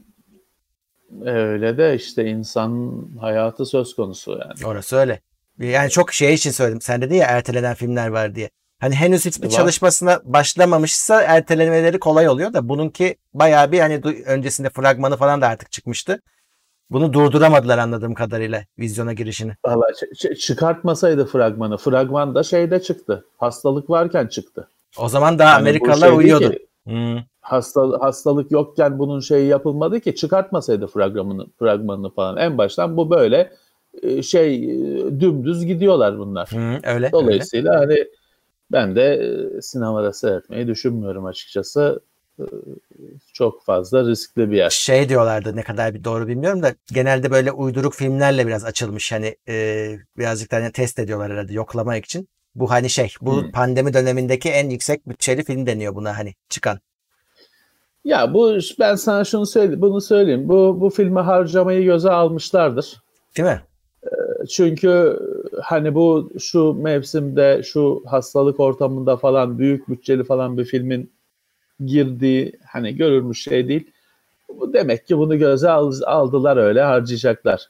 Öyle 1.25 1.79
de 1.79 1.95
işte 1.95 2.25
insan 2.25 3.03
hayatı 3.21 3.67
söz 3.67 3.97
konusu 3.97 4.31
yani. 4.31 4.67
Orası 4.67 4.97
öyle. 4.97 5.21
Yani 5.59 5.91
çok 5.91 6.13
şey 6.13 6.35
için 6.35 6.51
söyledim. 6.51 6.81
Sen 6.81 7.03
dedi 7.03 7.17
ya 7.17 7.27
ertelenen 7.27 7.75
filmler 7.75 8.09
var 8.09 8.35
diye. 8.35 8.51
Hani 8.79 8.95
henüz 8.95 9.27
hiçbir 9.27 9.47
Var. 9.47 9.53
çalışmasına 9.53 10.21
başlamamışsa 10.25 11.23
ertelemeleri 11.23 11.99
kolay 11.99 12.29
oluyor 12.29 12.53
da 12.53 12.69
bununki 12.69 13.17
bayağı 13.35 13.73
bir 13.73 13.81
hani 13.81 14.01
öncesinde 14.27 14.71
fragmanı 14.71 15.17
falan 15.17 15.41
da 15.41 15.49
artık 15.49 15.73
çıkmıştı. 15.73 16.23
Bunu 16.91 17.13
durduramadılar 17.13 17.79
anladığım 17.79 18.15
kadarıyla 18.15 18.65
vizyona 18.79 19.13
girişini. 19.13 19.53
Valla 19.67 19.87
çıkartmasaydı 20.39 21.27
fragmanı. 21.27 21.77
Fragman 21.77 22.35
da 22.35 22.43
şeyde 22.43 22.83
çıktı. 22.83 23.25
Hastalık 23.39 23.91
varken 23.91 24.27
çıktı. 24.27 24.69
O 24.99 25.09
zaman 25.09 25.39
daha 25.39 25.49
Yani 25.49 25.61
Amerikalılar 25.61 26.09
şey 26.09 26.17
uyuyordu. 26.17 26.51
ki, 26.51 26.69
Hmm. 26.85 27.19
hasta, 27.41 27.81
hastalık 28.01 28.51
yokken 28.51 28.99
bunun 28.99 29.21
şeyi 29.21 29.47
yapılmadı 29.47 30.01
ki 30.01 30.15
çıkartmasaydı 30.15 30.87
fragmanını, 30.87 31.47
fragmanını 31.59 32.11
falan. 32.11 32.37
En 32.37 32.59
baştan 32.59 32.97
bu 32.97 33.11
böyle 33.11 33.53
e, 34.03 34.23
şey 34.23 34.65
e, 34.65 35.21
dümdüz 35.21 35.65
gidiyorlar 35.67 36.19
bunlar. 36.19 36.51
Hı, 36.53 36.57
öyle. 36.59 36.81
öyle. 36.95 37.13
Dolayısıyla 37.13 37.81
hani 37.81 38.05
ben 38.73 38.97
de 38.97 39.15
e, 39.15 39.63
sinemada 39.63 40.13
seyretmeyi 40.13 40.67
düşünmüyorum 40.67 41.25
açıkçası. 41.25 42.01
E, 42.41 42.45
Çok 43.33 43.65
fazla 43.65 44.05
riskli 44.07 44.51
bir 44.51 44.57
yer. 44.57 44.71
Şey 44.71 45.09
diyorlardı 45.09 45.57
ne 45.57 45.63
kadar 45.63 45.95
bir 45.95 46.05
doğru 46.05 46.29
bilmiyorum 46.29 46.63
da 46.63 46.75
genelde 46.93 47.31
böyle 47.31 47.53
uyduruk 47.53 47.95
filmlerle 47.95 48.47
biraz 48.47 48.65
açılmış 48.65 49.13
hani 49.13 49.37
e, 49.49 49.97
birazcık 50.19 50.53
da 50.53 50.57
hani 50.57 50.73
test 50.73 50.99
ediyorlar 50.99 51.33
herhalde 51.33 51.53
yoklamak 51.53 52.05
için. 52.05 52.29
Bu 52.55 52.71
hani 52.71 52.91
şey 52.91 53.13
bu 53.21 53.43
Hmm. 53.43 53.51
pandemi 53.53 53.95
dönemindeki 53.95 54.49
en 54.51 54.71
yüksek 54.71 55.09
bütçeli 55.09 55.45
film 55.45 55.67
deniyor 55.67 55.95
buna 55.95 56.19
hani 56.19 56.35
çıkan. 56.49 56.81
Ya 58.05 58.35
bu 58.35 58.59
ben 58.79 58.95
sana 58.95 59.25
şunu 59.25 59.47
söyle 59.47 59.81
bunu 59.81 60.01
söyleyeyim. 60.01 60.49
Bu 60.49 60.81
bu 60.81 60.91
filme 60.91 61.21
harcamayı 61.21 61.85
göze 61.85 62.11
almışlardır. 62.11 63.03
Değil 63.37 63.49
mi? 63.49 63.63
Çünkü 64.51 65.19
hani 65.63 65.95
bu 65.95 66.31
şu 66.39 66.75
mevsimde 66.75 67.63
şu 67.65 68.03
hastalık 68.07 68.61
ortamında 68.61 69.17
falan 69.17 69.59
büyük 69.59 69.89
bütçeli 69.89 70.25
falan 70.25 70.59
bir 70.59 70.65
filmin 70.65 71.11
girdiği 71.85 72.53
hani 72.67 72.97
görülmüş 72.97 73.43
şey 73.43 73.69
değil. 73.69 73.91
Bu 74.49 74.73
demek 74.73 75.07
ki 75.07 75.19
bunu 75.19 75.39
göze 75.39 75.71
al- 75.71 76.03
aldılar 76.07 76.57
öyle 76.57 76.83
harcayacaklar. 76.83 77.69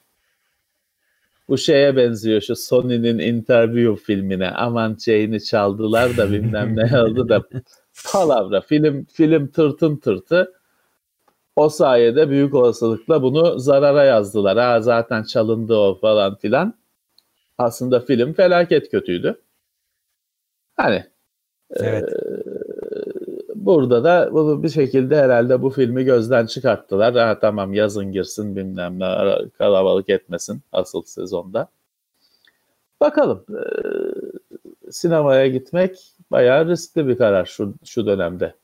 Bu 1.49 1.57
şeye 1.57 1.95
benziyor 1.95 2.41
şu 2.41 2.55
Sony'nin 2.55 3.19
interview 3.19 4.03
filmine. 4.03 4.49
Aman 4.51 4.95
şeyini 5.05 5.43
çaldılar 5.43 6.17
da 6.17 6.31
bilmem 6.31 6.75
ne 6.75 7.01
oldu 7.01 7.29
da 7.29 7.43
palavra 8.13 8.61
film 8.61 9.05
film 9.05 9.47
tırtın 9.47 9.97
tırtı. 9.97 10.53
O 11.55 11.69
sayede 11.69 12.29
büyük 12.29 12.53
olasılıkla 12.53 13.23
bunu 13.23 13.59
zarara 13.59 14.03
yazdılar. 14.03 14.57
Ha 14.57 14.81
zaten 14.81 15.23
çalındı 15.23 15.75
o 15.75 15.99
falan 15.99 16.35
filan. 16.35 16.73
Aslında 17.57 17.99
film 17.99 18.33
felaket 18.33 18.91
kötüydü. 18.91 19.41
Hani 20.77 21.05
Evet. 21.71 22.09
Burada 23.69 24.03
da 24.03 24.29
bunu 24.33 24.63
bir 24.63 24.69
şekilde 24.69 25.17
herhalde 25.17 25.61
bu 25.61 25.69
filmi 25.69 26.03
gözden 26.03 26.45
çıkarttılar. 26.45 27.15
Ha 27.15 27.39
tamam 27.39 27.73
yazın 27.73 28.11
girsin 28.11 28.55
bilmem 28.55 28.99
ne 28.99 29.35
kalabalık 29.57 30.09
etmesin 30.09 30.61
asıl 30.71 31.03
sezonda. 31.03 31.67
Bakalım. 33.01 33.45
Ee, 33.49 34.91
sinemaya 34.91 35.47
gitmek 35.47 36.13
bayağı 36.31 36.67
riskli 36.67 37.07
bir 37.07 37.17
karar 37.17 37.45
şu, 37.45 37.73
şu 37.85 38.05
dönemde. 38.05 38.55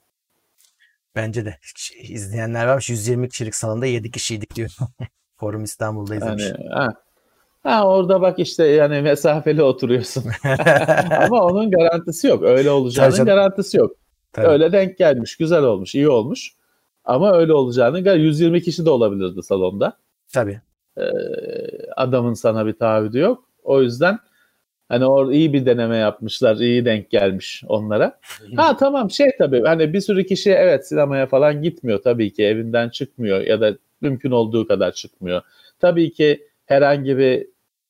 Bence 1.15 1.45
de. 1.45 1.57
İzleyenler 2.01 2.67
varmış 2.67 2.89
120 2.89 3.29
kişilik 3.29 3.55
salonda 3.55 3.85
7 3.85 4.11
kişiydik 4.11 4.55
diyor. 4.55 4.71
Forum 5.37 5.63
İstanbul'da 5.63 6.15
izlemiş. 6.15 6.43
Yani 6.43 6.69
ha. 6.69 6.93
ha 7.63 7.87
orada 7.87 8.21
bak 8.21 8.39
işte 8.39 8.65
yani 8.65 9.01
mesafeli 9.01 9.63
oturuyorsun. 9.63 10.23
Ama 11.25 11.43
onun 11.43 11.71
garantisi 11.71 12.27
yok. 12.27 12.43
Öyle 12.43 12.69
olacağının 12.69 13.25
garantisi 13.25 13.77
yok. 13.77 14.04
Tabii. 14.35 14.47
Öyle 14.47 14.71
denk 14.71 14.97
gelmiş, 14.97 15.35
güzel 15.37 15.63
olmuş, 15.63 15.95
iyi 15.95 16.09
olmuş. 16.09 16.51
Ama 17.05 17.33
öyle 17.33 17.53
olacağını 17.53 17.99
gar- 17.99 18.19
120 18.19 18.61
kişi 18.61 18.85
de 18.85 18.89
olabilirdi 18.89 19.43
salonda. 19.43 19.97
Tabii. 20.33 20.61
Ee, 20.97 21.03
adamın 21.95 22.33
sana 22.33 22.65
bir 22.65 22.73
taahhüdü 22.73 23.19
yok. 23.19 23.43
O 23.63 23.81
yüzden 23.81 24.19
hani 24.89 25.05
orada 25.05 25.33
iyi 25.33 25.53
bir 25.53 25.65
deneme 25.65 25.97
yapmışlar, 25.97 26.55
iyi 26.55 26.85
denk 26.85 27.09
gelmiş 27.09 27.63
onlara. 27.67 28.19
Ha 28.55 28.77
tamam 28.77 29.11
şey 29.11 29.31
tabii 29.37 29.61
hani 29.61 29.93
bir 29.93 30.01
sürü 30.01 30.25
kişi 30.25 30.51
evet 30.51 30.87
sinemaya 30.87 31.27
falan 31.27 31.61
gitmiyor 31.61 32.01
tabii 32.03 32.33
ki 32.33 32.43
evinden 32.43 32.89
çıkmıyor 32.89 33.41
ya 33.41 33.61
da 33.61 33.77
mümkün 34.01 34.31
olduğu 34.31 34.67
kadar 34.67 34.91
çıkmıyor. 34.91 35.41
Tabii 35.79 36.11
ki 36.11 36.47
herhangi 36.65 37.17
bir 37.17 37.47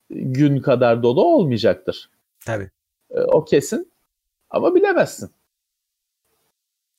gün 0.10 0.60
kadar 0.60 1.04
dolu 1.04 1.24
olmayacaktır. 1.24 2.10
Tabii. 2.46 2.70
Ee, 3.12 3.20
o 3.20 3.46
kesin 3.46 3.92
ama 4.50 4.75
bilemezsin. 4.75 5.30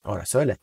Orası 0.06 0.38
öyle. 0.38 0.56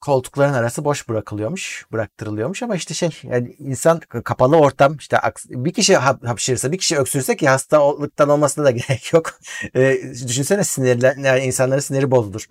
Koltukların 0.00 0.52
arası 0.52 0.84
boş 0.84 1.08
bırakılıyormuş, 1.08 1.86
bıraktırılıyormuş 1.92 2.62
ama 2.62 2.76
işte 2.76 2.94
şey 2.94 3.10
yani 3.22 3.56
insan 3.58 4.00
kapalı 4.00 4.56
ortam 4.56 4.96
işte 4.96 5.16
bir 5.48 5.72
kişi 5.72 5.94
hap- 5.94 6.26
hapşırsa 6.26 6.72
bir 6.72 6.78
kişi 6.78 6.98
öksürse 6.98 7.36
ki 7.36 7.48
hastalıktan 7.48 8.28
olmasına 8.28 8.64
da 8.64 8.70
gerek 8.70 9.12
yok. 9.12 9.30
E, 9.74 9.98
düşünsene 10.28 10.64
sinirler 10.64 11.16
yani 11.16 11.40
insanların 11.40 11.80
siniri 11.80 12.10
bozulur. 12.10 12.46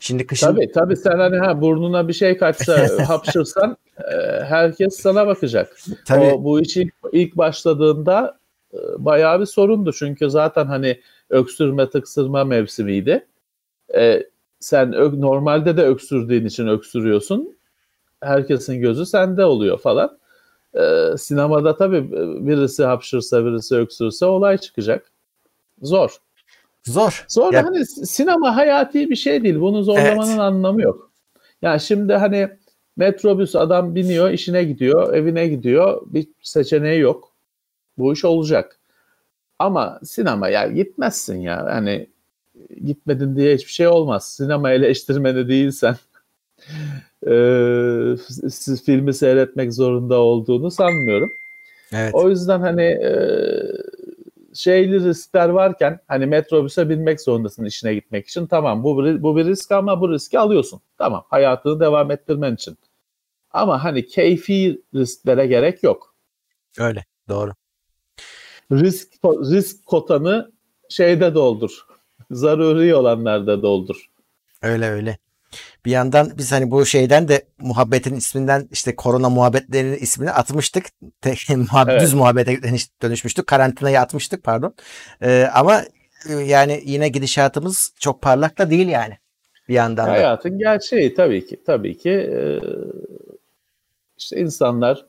Şimdi 0.00 0.26
kışın 0.26 0.46
Tabii 0.46 0.72
tabii 0.72 0.96
sen 0.96 1.18
hani 1.18 1.38
ha 1.38 1.60
burnuna 1.60 2.08
bir 2.08 2.12
şey 2.12 2.36
kaçsa 2.36 2.88
hapşırsan 3.08 3.76
e, 3.98 4.44
herkes 4.44 4.96
sana 5.00 5.26
bakacak. 5.26 5.76
tabii 6.04 6.24
O, 6.24 6.44
bu 6.44 6.60
iş 6.60 6.76
ilk, 6.76 6.94
ilk 7.12 7.36
başladığında 7.36 8.38
e, 8.74 8.78
bayağı 8.98 9.40
bir 9.40 9.46
sorundu. 9.46 9.92
Çünkü 9.92 10.30
zaten 10.30 10.66
hani 10.66 11.00
öksürme 11.30 11.90
tıksırma 11.90 12.44
mevsimiydi. 12.44 13.26
E, 13.94 14.22
sen 14.60 14.92
ö- 14.92 15.20
normalde 15.20 15.76
de 15.76 15.82
öksürdüğün 15.82 16.44
için 16.46 16.66
öksürüyorsun. 16.66 17.56
Herkesin 18.20 18.80
gözü 18.80 19.06
sende 19.06 19.44
oluyor 19.44 19.78
falan. 19.78 20.18
E, 20.74 20.80
sinemada 21.18 21.76
tabii 21.76 21.96
e, 21.96 22.46
birisi 22.46 22.84
hapşırsa 22.84 23.44
birisi 23.44 23.76
öksürse 23.76 24.26
olay 24.26 24.58
çıkacak. 24.58 25.10
Zor. 25.82 26.16
zor. 26.86 27.24
Zor 27.28 27.52
Ya- 27.52 27.64
hani 27.66 27.86
sinema 27.86 28.56
hayati 28.56 29.10
bir 29.10 29.16
şey 29.16 29.42
değil. 29.42 29.60
Bunu 29.60 29.82
zorlamanın 29.82 30.30
Evet. 30.30 30.40
anlamı 30.40 30.82
yok. 30.82 31.10
Yani 31.62 31.80
şimdi 31.80 32.12
hani 32.14 32.48
metrobüs 32.96 33.56
adam 33.56 33.94
biniyor, 33.94 34.30
işine 34.30 34.64
gidiyor, 34.64 35.14
evine 35.14 35.48
gidiyor. 35.48 36.02
Bir 36.06 36.28
seçeneği 36.42 37.00
yok. 37.00 37.32
Bu 37.98 38.12
iş 38.12 38.24
olacak. 38.24 38.78
Ama 39.58 40.00
sinema 40.04 40.48
ya 40.48 40.66
gitmezsin 40.68 41.40
ya. 41.40 41.64
Hani 41.70 42.09
gitmedin 42.84 43.36
diye 43.36 43.54
hiçbir 43.54 43.72
şey 43.72 43.88
olmaz. 43.88 44.28
Sinema 44.28 44.70
eleştirmeni 44.70 45.48
değilsen 45.48 45.96
e, 47.26 47.32
filmi 48.84 49.14
seyretmek 49.14 49.74
zorunda 49.74 50.18
olduğunu 50.18 50.70
sanmıyorum. 50.70 51.30
Evet. 51.92 52.14
O 52.14 52.30
yüzden 52.30 52.60
hani 52.60 52.82
e, 52.82 53.12
şeyli 54.54 55.04
riskler 55.04 55.48
varken 55.48 56.00
hani 56.08 56.26
metrobüse 56.26 56.88
binmek 56.88 57.20
zorundasın 57.20 57.64
işine 57.64 57.94
gitmek 57.94 58.28
için. 58.28 58.46
Tamam 58.46 58.84
bu 58.84 59.04
bir, 59.04 59.22
bu 59.22 59.36
bir 59.36 59.44
risk 59.44 59.72
ama 59.72 60.00
bu 60.00 60.12
riski 60.12 60.38
alıyorsun. 60.38 60.80
Tamam 60.98 61.24
hayatını 61.28 61.80
devam 61.80 62.10
ettirmen 62.10 62.54
için. 62.54 62.78
Ama 63.50 63.84
hani 63.84 64.06
keyfi 64.06 64.82
risklere 64.94 65.46
gerek 65.46 65.82
yok. 65.82 66.14
Öyle. 66.78 67.04
Doğru. 67.28 67.52
Risk 68.72 69.08
risk 69.24 69.86
kotanı 69.86 70.52
şeyde 70.88 71.34
doldur. 71.34 71.86
Zaruri 72.30 72.94
olanlarda 72.94 73.62
doldur. 73.62 74.10
Öyle 74.62 74.90
öyle. 74.90 75.18
Bir 75.84 75.90
yandan 75.90 76.32
biz 76.38 76.52
hani 76.52 76.70
bu 76.70 76.86
şeyden 76.86 77.28
de 77.28 77.42
muhabbetin 77.58 78.14
isminden 78.14 78.68
işte 78.72 78.96
korona 78.96 79.30
muhabbetlerinin 79.30 79.96
ismini 79.96 80.30
atmıştık. 80.30 80.86
Te, 81.20 81.34
muhabbet, 81.56 81.92
evet. 81.92 82.02
Düz 82.02 82.14
muhabbete 82.14 82.58
dönüşmüştük. 83.02 83.46
Karantinayı 83.46 84.00
atmıştık 84.00 84.44
pardon. 84.44 84.74
Ee, 85.22 85.48
ama 85.54 85.82
e, 86.28 86.32
yani 86.34 86.82
yine 86.84 87.08
gidişatımız 87.08 87.92
çok 88.00 88.22
parlak 88.22 88.58
da 88.58 88.70
değil 88.70 88.88
yani. 88.88 89.18
Bir 89.68 89.74
yandan 89.74 90.06
da. 90.06 90.10
Hayatın 90.10 90.58
gerçeği 90.58 91.14
tabii 91.14 91.46
ki. 91.46 91.60
Tabii 91.66 91.98
ki 91.98 92.10
e, 92.10 92.60
işte 94.18 94.40
insanlar 94.40 95.06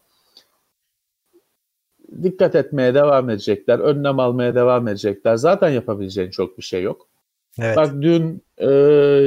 dikkat 2.23 2.55
etmeye 2.55 2.93
devam 2.93 3.29
edecekler. 3.29 3.79
Önlem 3.79 4.19
almaya 4.19 4.55
devam 4.55 4.87
edecekler. 4.87 5.35
Zaten 5.35 5.69
yapabileceğin 5.69 6.29
çok 6.29 6.57
bir 6.57 6.63
şey 6.63 6.83
yok. 6.83 7.10
Evet. 7.59 7.77
Bak 7.77 7.93
dün 8.01 8.43
e, 8.57 8.69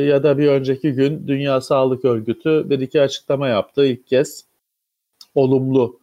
ya 0.09 0.23
da 0.23 0.38
bir 0.38 0.49
önceki 0.49 0.93
gün 0.93 1.28
Dünya 1.28 1.61
Sağlık 1.61 2.04
Örgütü 2.04 2.71
bir 2.71 2.81
iki 2.81 3.00
açıklama 3.00 3.49
yaptı. 3.49 3.87
İlk 3.87 4.07
kez 4.07 4.45
olumlu 5.35 6.00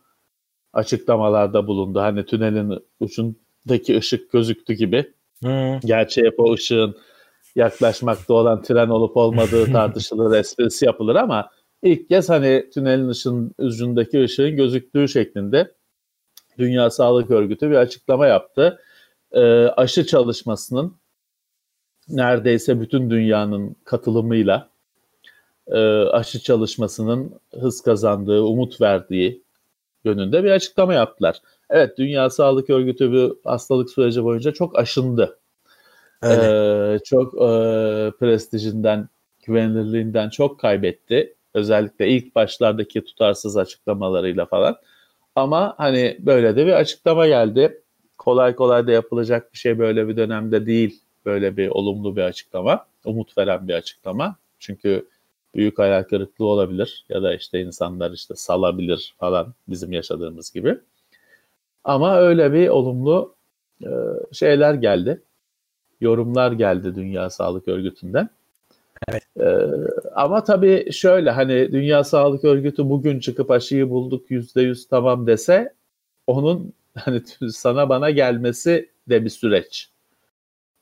açıklamalarda 0.74 1.68
bulundu. 1.68 2.00
Hani 2.00 2.26
tünelin 2.26 2.80
ucundaki 3.00 3.98
ışık 3.98 4.32
gözüktü 4.32 4.74
gibi. 4.74 5.14
Hmm. 5.40 5.80
Gerçi 5.80 6.22
hep 6.24 6.40
o 6.40 6.54
ışığın 6.54 6.96
yaklaşmakta 7.56 8.34
olan 8.34 8.62
tren 8.62 8.90
olup 8.90 9.18
olmadığı 9.18 9.66
tartışılır, 9.72 10.38
esprisi 10.38 10.86
yapılır 10.86 11.16
ama 11.16 11.50
ilk 11.84 12.10
kez 12.10 12.30
hani 12.30 12.70
tünelin 12.74 13.08
ışın, 13.08 13.56
ucundaki 13.58 14.24
ışığın 14.24 14.56
gözüktüğü 14.56 15.08
şeklinde 15.08 15.72
Dünya 16.58 16.90
Sağlık 16.90 17.32
Örgütü 17.32 17.70
bir 17.70 17.76
açıklama 17.76 18.28
yaptı. 18.28 18.80
E, 19.32 19.42
aşı 19.66 20.06
çalışmasının 20.06 21.01
neredeyse 22.16 22.82
bütün 22.82 23.10
dünyanın 23.10 23.76
katılımıyla 23.84 24.70
e, 25.68 25.80
aşı 26.02 26.40
çalışmasının 26.40 27.40
hız 27.60 27.82
kazandığı, 27.82 28.44
umut 28.44 28.82
verdiği 28.82 29.44
yönünde 30.04 30.44
bir 30.44 30.52
açıklama 30.52 30.94
yaptılar. 30.94 31.42
Evet, 31.70 31.98
Dünya 31.98 32.30
Sağlık 32.30 32.70
Örgütü 32.70 33.12
bu 33.12 33.40
hastalık 33.44 33.90
süreci 33.90 34.24
boyunca 34.24 34.52
çok 34.52 34.80
aşındı. 34.80 35.38
Ee, 36.24 36.98
çok 37.06 37.34
e, 37.34 37.48
prestijinden, 38.20 39.10
güvenilirliğinden 39.46 40.30
çok 40.30 40.60
kaybetti. 40.60 41.36
Özellikle 41.54 42.08
ilk 42.08 42.36
başlardaki 42.36 43.04
tutarsız 43.04 43.58
açıklamalarıyla 43.58 44.46
falan. 44.46 44.76
Ama 45.36 45.74
hani 45.78 46.18
böyle 46.20 46.56
de 46.56 46.66
bir 46.66 46.74
açıklama 46.74 47.28
geldi. 47.28 47.82
Kolay 48.18 48.56
kolay 48.56 48.88
da 48.88 48.92
yapılacak 48.92 49.54
bir 49.54 49.58
şey 49.58 49.80
böyle 49.80 50.08
bir 50.08 50.18
dönemde 50.18 50.66
değil 50.66 51.02
böyle 51.26 51.58
bir 51.58 51.68
olumlu 51.68 52.16
bir 52.16 52.22
açıklama, 52.22 52.86
umut 53.06 53.38
veren 53.38 53.68
bir 53.68 53.74
açıklama. 53.74 54.36
Çünkü 54.60 55.08
büyük 55.56 55.80
hayal 55.80 56.04
kırıklığı 56.04 56.46
olabilir 56.46 57.06
ya 57.10 57.24
da 57.24 57.36
işte 57.36 57.62
insanlar 57.62 58.12
işte 58.12 58.36
salabilir 58.36 59.14
falan 59.20 59.54
bizim 59.68 59.92
yaşadığımız 59.92 60.52
gibi. 60.52 60.78
Ama 61.84 62.18
öyle 62.18 62.54
bir 62.54 62.68
olumlu 62.70 63.36
e, 63.84 63.90
şeyler 64.32 64.74
geldi. 64.74 65.22
Yorumlar 66.02 66.52
geldi 66.52 66.96
Dünya 66.96 67.30
Sağlık 67.30 67.68
Örgütü'nden. 67.68 68.30
Evet. 69.08 69.24
Ee, 69.40 69.68
ama 70.16 70.44
tabii 70.44 70.92
şöyle 70.92 71.32
hani 71.32 71.72
Dünya 71.72 72.04
Sağlık 72.04 72.44
Örgütü 72.44 72.90
bugün 72.90 73.20
çıkıp 73.20 73.52
aşıyı 73.52 73.90
bulduk 73.90 74.32
yüzde 74.32 74.62
yüz 74.62 74.88
tamam 74.88 75.28
dese 75.28 75.74
onun 76.28 76.74
hani 76.96 77.22
sana 77.52 77.90
bana 77.90 78.10
gelmesi 78.10 78.90
de 79.10 79.26
bir 79.26 79.30
süreç. 79.30 79.90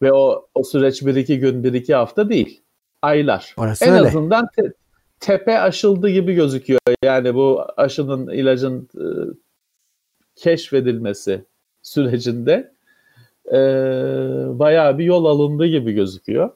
Ve 0.02 0.14
o 0.14 0.48
o 0.56 0.64
süreç 0.64 1.06
bir 1.06 1.16
iki 1.16 1.40
gün, 1.40 1.64
bir 1.64 1.74
iki 1.74 1.96
hafta 1.96 2.30
değil. 2.30 2.62
Aylar. 3.02 3.54
Orası 3.58 3.86
en 3.86 3.94
öyle. 3.94 4.08
azından 4.08 4.48
te, 4.56 4.74
tepe 5.20 5.60
aşıldı 5.60 6.10
gibi 6.10 6.34
gözüküyor. 6.34 6.80
Yani 7.04 7.36
bu 7.36 7.66
aşının 7.78 8.28
ilacın 8.28 8.90
e, 8.96 9.06
keşfedilmesi 10.36 11.46
sürecinde 11.82 12.74
e, 13.48 13.58
bayağı 14.60 14.98
bir 14.98 15.04
yol 15.04 15.26
alındı 15.26 15.66
gibi 15.66 15.94
gözüküyor. 15.94 16.50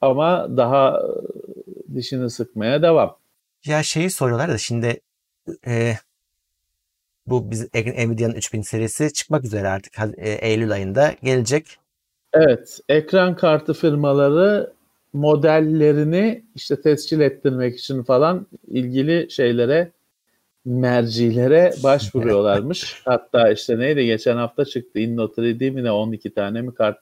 Ama 0.00 0.56
daha 0.56 1.00
e, 1.00 1.94
dişini 1.94 2.30
sıkmaya 2.30 2.82
devam. 2.82 3.16
Ya 3.64 3.82
şeyi 3.82 4.10
soruyorlar 4.10 4.48
da 4.48 4.58
şimdi 4.58 5.00
e, 5.66 5.94
bu 7.26 7.50
biz 7.50 7.68
Nvidia'nın 7.74 8.34
3000 8.34 8.62
serisi 8.62 9.12
çıkmak 9.12 9.44
üzere 9.44 9.68
artık 9.68 9.98
e, 10.16 10.30
Eylül 10.30 10.72
ayında 10.72 11.14
gelecek. 11.22 11.78
Evet, 12.32 12.80
ekran 12.88 13.36
kartı 13.36 13.74
firmaları 13.74 14.72
modellerini 15.12 16.44
işte 16.54 16.80
tescil 16.80 17.20
ettirmek 17.20 17.78
için 17.78 18.02
falan 18.02 18.46
ilgili 18.68 19.30
şeylere 19.30 19.92
mercilere 20.64 21.72
başvuruyorlarmış. 21.82 23.02
Hatta 23.04 23.50
işte 23.50 23.78
neydi 23.78 24.06
geçen 24.06 24.36
hafta 24.36 24.64
çıktı 24.64 24.98
Inno 24.98 25.24
3D 25.24 25.70
mi 25.70 25.84
ne 25.84 25.90
12 25.90 26.34
tane 26.34 26.62
mi 26.62 26.74
kart 26.74 26.98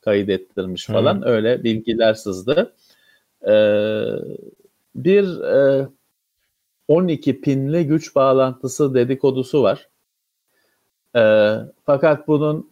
kaydettirmiş 0.00 0.86
falan 0.86 1.14
hmm. 1.14 1.22
öyle 1.26 1.64
bilgiler 1.64 2.14
sızdı. 2.14 2.74
Ee, 3.48 4.04
bir 4.94 5.40
e, 5.40 5.88
12 6.88 7.40
pinli 7.40 7.86
güç 7.86 8.14
bağlantısı 8.14 8.94
dedikodusu 8.94 9.62
var. 9.62 9.88
Ee, 11.16 11.56
fakat 11.86 12.28
bunun 12.28 12.70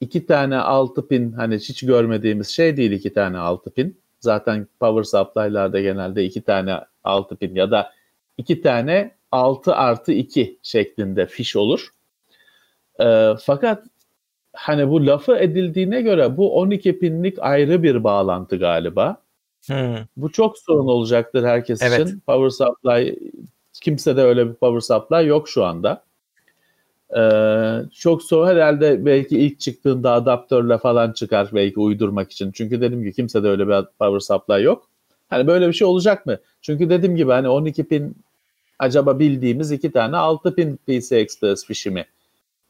iki 0.00 0.26
tane 0.26 0.56
altı 0.56 1.08
pin 1.08 1.32
hani 1.32 1.54
hiç 1.54 1.86
görmediğimiz 1.86 2.48
şey 2.48 2.76
değil 2.76 2.92
iki 2.92 3.12
tane 3.12 3.38
altı 3.38 3.70
pin. 3.70 4.00
Zaten 4.20 4.66
power 4.80 5.02
supply'larda 5.02 5.80
genelde 5.80 6.24
iki 6.24 6.42
tane 6.42 6.80
altı 7.04 7.36
pin 7.36 7.54
ya 7.54 7.70
da 7.70 7.92
iki 8.38 8.62
tane 8.62 9.18
6 9.32 9.74
artı 9.74 10.12
2 10.12 10.58
şeklinde 10.62 11.26
fiş 11.26 11.56
olur. 11.56 11.88
E, 13.00 13.34
fakat 13.42 13.84
hani 14.52 14.88
bu 14.88 15.06
lafı 15.06 15.36
edildiğine 15.36 16.02
göre 16.02 16.36
bu 16.36 16.56
12 16.56 16.98
pinlik 16.98 17.38
ayrı 17.40 17.82
bir 17.82 18.04
bağlantı 18.04 18.56
galiba. 18.56 19.22
Hmm. 19.66 19.96
Bu 20.16 20.32
çok 20.32 20.58
sorun 20.58 20.86
olacaktır 20.86 21.44
herkes 21.44 21.82
evet. 21.82 22.08
için. 22.08 22.20
Power 22.20 22.48
supply 22.48 23.18
kimse 23.82 24.16
de 24.16 24.22
öyle 24.22 24.48
bir 24.48 24.54
power 24.54 24.80
supply 24.80 25.26
yok 25.26 25.48
şu 25.48 25.64
anda. 25.64 26.04
Ee, 27.16 27.80
çok 27.94 28.22
so 28.22 28.46
herhalde 28.46 29.06
belki 29.06 29.38
ilk 29.38 29.60
çıktığında 29.60 30.12
adaptörle 30.12 30.78
falan 30.78 31.12
çıkar 31.12 31.50
belki 31.54 31.80
uydurmak 31.80 32.32
için. 32.32 32.52
Çünkü 32.52 32.80
dedim 32.80 33.04
ki 33.04 33.12
kimse 33.12 33.42
de 33.42 33.48
öyle 33.48 33.68
bir 33.68 33.84
power 33.98 34.18
supply 34.18 34.62
yok. 34.62 34.88
Hani 35.30 35.46
böyle 35.46 35.68
bir 35.68 35.72
şey 35.72 35.86
olacak 35.86 36.26
mı? 36.26 36.38
Çünkü 36.62 36.90
dediğim 36.90 37.16
gibi 37.16 37.30
hani 37.30 37.48
12 37.48 37.84
pin 37.84 38.16
acaba 38.78 39.18
bildiğimiz 39.18 39.72
iki 39.72 39.92
tane 39.92 40.16
6 40.16 40.54
pin 40.54 40.76
PC 40.76 41.16
Express 41.16 41.66
fişi 41.66 41.90
mi? 41.90 42.06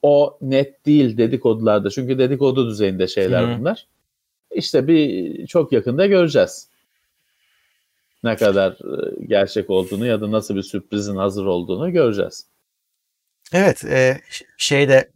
O 0.03 0.39
net 0.41 0.87
değil 0.87 1.19
dedikodularda. 1.19 1.91
Çünkü 1.91 2.19
dedikodu 2.19 2.71
düzeyinde 2.71 3.07
şeyler 3.07 3.43
Hı. 3.43 3.59
bunlar. 3.59 3.87
İşte 4.55 4.89
bir 4.89 5.47
çok 5.47 5.73
yakında 5.73 6.07
göreceğiz. 6.07 6.69
Ne 8.25 8.37
kadar 8.37 8.73
e, 8.73 9.27
gerçek 9.27 9.71
olduğunu 9.71 10.07
ya 10.07 10.21
da 10.21 10.31
nasıl 10.31 10.57
bir 10.57 10.63
sürprizin 10.63 11.17
hazır 11.17 11.47
olduğunu 11.47 11.93
göreceğiz. 11.93 12.47
Evet, 13.53 13.85
e, 13.85 14.21
şeyde 14.57 15.11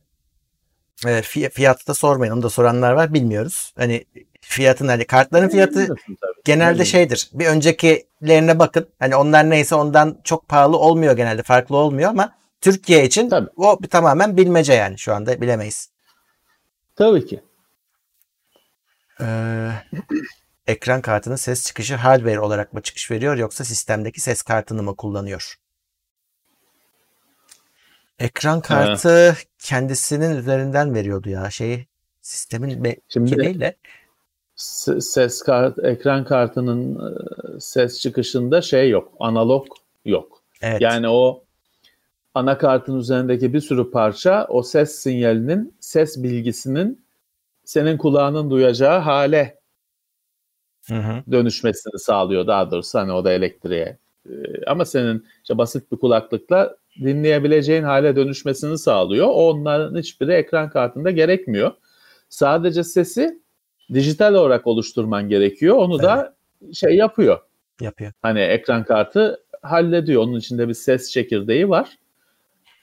e, 1.07 1.23
fiyatı 1.23 1.87
da 1.87 1.95
sormayın. 1.95 2.33
Onu 2.33 2.43
da 2.43 2.51
soranlar 2.51 2.93
var. 2.93 3.15
Bilmiyoruz. 3.15 3.73
Hani 3.77 4.05
fiyatın 4.41 4.89
hani 4.89 5.05
kartların 5.05 5.49
fiyatı 5.49 5.95
genelde 6.45 6.85
şeydir. 6.85 7.31
Bir 7.33 7.47
öncekilerine 7.47 8.59
bakın. 8.59 8.89
Hani 8.99 9.17
onlar 9.17 9.51
neyse 9.51 9.75
ondan 9.75 10.21
çok 10.25 10.49
pahalı 10.49 10.77
olmuyor 10.77 11.17
genelde. 11.17 11.43
Farklı 11.43 11.77
olmuyor 11.77 12.11
ama 12.11 12.35
Türkiye 12.61 13.05
için 13.05 13.31
Tabii. 13.31 13.51
o 13.57 13.79
tamamen 13.91 14.37
bilmece 14.37 14.73
yani 14.73 14.99
şu 14.99 15.15
anda 15.15 15.41
bilemeyiz. 15.41 15.91
Tabii 16.97 17.27
ki. 17.27 17.43
Ee, 19.21 19.71
ekran 20.67 21.01
kartının 21.01 21.37
ses 21.37 21.67
çıkışı 21.67 21.95
hardware 21.95 22.41
olarak 22.41 22.73
mı 22.73 22.83
çıkış 22.83 23.11
veriyor 23.11 23.37
yoksa 23.37 23.65
sistemdeki 23.65 24.21
ses 24.21 24.43
kartını 24.43 24.83
mı 24.83 24.97
kullanıyor? 24.97 25.55
Ekran 28.23 28.61
kartı 28.61 29.31
ha. 29.31 29.37
kendisinin 29.59 30.37
üzerinden 30.37 30.95
veriyordu 30.95 31.31
ya 31.31 31.51
şeyi 31.51 31.87
sistemin 32.21 32.85
be- 32.85 32.97
Şimdi 33.09 33.61
de 33.61 33.77
ses 35.01 35.43
kart 35.43 35.79
ekran 35.85 36.25
kartının 36.25 37.01
ses 37.61 38.01
çıkışında 38.01 38.63
şey 38.63 38.91
yok 38.91 39.13
analog 39.21 39.67
yok. 40.05 40.43
Evet. 40.63 40.81
Yani 40.81 41.09
o 41.09 41.45
anakartın 42.35 42.99
üzerindeki 42.99 43.53
bir 43.53 43.61
sürü 43.61 43.91
parça 43.91 44.47
o 44.49 44.63
ses 44.63 44.95
sinyalinin 44.95 45.75
ses 45.81 46.23
bilgisinin 46.23 47.05
senin 47.65 47.99
kulağının 47.99 48.51
duyacağı 48.51 48.99
hale 48.99 49.59
hı 50.89 50.95
hı. 50.95 51.23
dönüşmesini 51.33 51.99
sağlıyor 51.99 52.47
daha 52.47 52.71
doğrusu 52.71 52.99
hani 52.99 53.13
o 53.13 53.25
da 53.25 53.33
elektriğe. 53.33 53.99
Ama 54.67 54.85
senin 54.85 55.27
işte 55.43 55.59
basit 55.59 55.93
bir 55.93 55.97
kulaklıkla 55.97 56.77
dinleyebileceğin 57.01 57.83
hale 57.83 58.17
dönüşmesini 58.17 58.79
sağlıyor. 58.79 59.29
Onların 59.33 59.99
hiçbiri 59.99 60.33
ekran 60.33 60.71
kartında 60.71 61.11
gerekmiyor. 61.11 61.73
Sadece 62.29 62.85
sesi 62.85 63.43
dijital 63.93 64.35
olarak 64.35 64.67
oluşturman 64.67 65.29
gerekiyor. 65.29 65.77
Onu 65.77 65.95
evet. 65.95 66.05
da 66.05 66.35
şey 66.73 66.97
yapıyor. 66.97 67.41
Yapıyor. 67.81 68.13
Hani 68.23 68.41
ekran 68.41 68.85
kartı 68.85 69.45
hallediyor. 69.63 70.23
Onun 70.23 70.39
içinde 70.39 70.69
bir 70.69 70.75
ses 70.75 71.11
çekirdeği 71.11 71.69
var. 71.69 71.99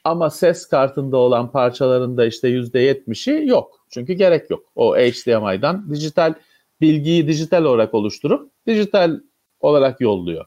Ama 0.04 0.30
ses 0.30 0.66
kartında 0.66 1.18
olan 1.18 1.52
parçalarında 1.52 2.26
işte 2.26 2.50
%70'i 2.50 3.48
yok. 3.48 3.86
Çünkü 3.90 4.14
gerek 4.14 4.50
yok. 4.50 4.64
O 4.76 4.96
HDMI'dan 4.96 5.94
dijital 5.94 6.34
bilgiyi 6.82 7.28
dijital 7.28 7.64
olarak 7.64 7.94
oluşturup 7.94 8.52
dijital 8.68 9.20
olarak 9.60 10.02
yolluyor. 10.02 10.46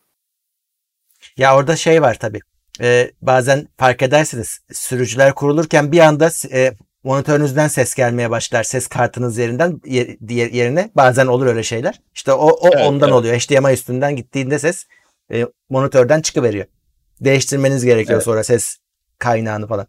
Ya 1.37 1.57
orada 1.57 1.77
şey 1.77 2.03
var 2.03 2.18
tabii. 2.18 2.40
Ee, 2.81 3.11
bazen 3.23 3.69
fark 3.77 4.03
edersiniz 4.03 4.61
sürücüler 4.73 5.35
kurulurken 5.35 5.93
bir 5.93 6.01
anda 6.01 6.31
e, 6.53 6.75
monitörünüzden 7.05 7.69
ses 7.69 7.95
gelmeye 7.95 8.31
başlar. 8.31 8.63
Ses 8.63 8.87
kartınız 8.87 9.39
yerinden 9.39 9.81
yer, 9.85 10.17
yerine 10.51 10.91
bazen 10.95 11.27
olur 11.27 11.47
öyle 11.47 11.63
şeyler. 11.63 12.01
İşte 12.15 12.33
o, 12.33 12.47
o 12.47 12.71
evet, 12.75 12.87
ondan 12.87 13.09
evet. 13.09 13.19
oluyor. 13.19 13.35
HDMI 13.35 13.73
üstünden 13.73 14.17
gittiğinde 14.17 14.59
ses 14.59 14.87
e, 15.33 15.47
monitörden 15.71 16.21
çıkıveriyor. 16.21 16.67
Değiştirmeniz 17.21 17.85
gerekiyor 17.85 18.17
evet. 18.17 18.25
sonra 18.25 18.45
ses 18.45 18.77
kaynağını 19.19 19.67
falan. 19.67 19.87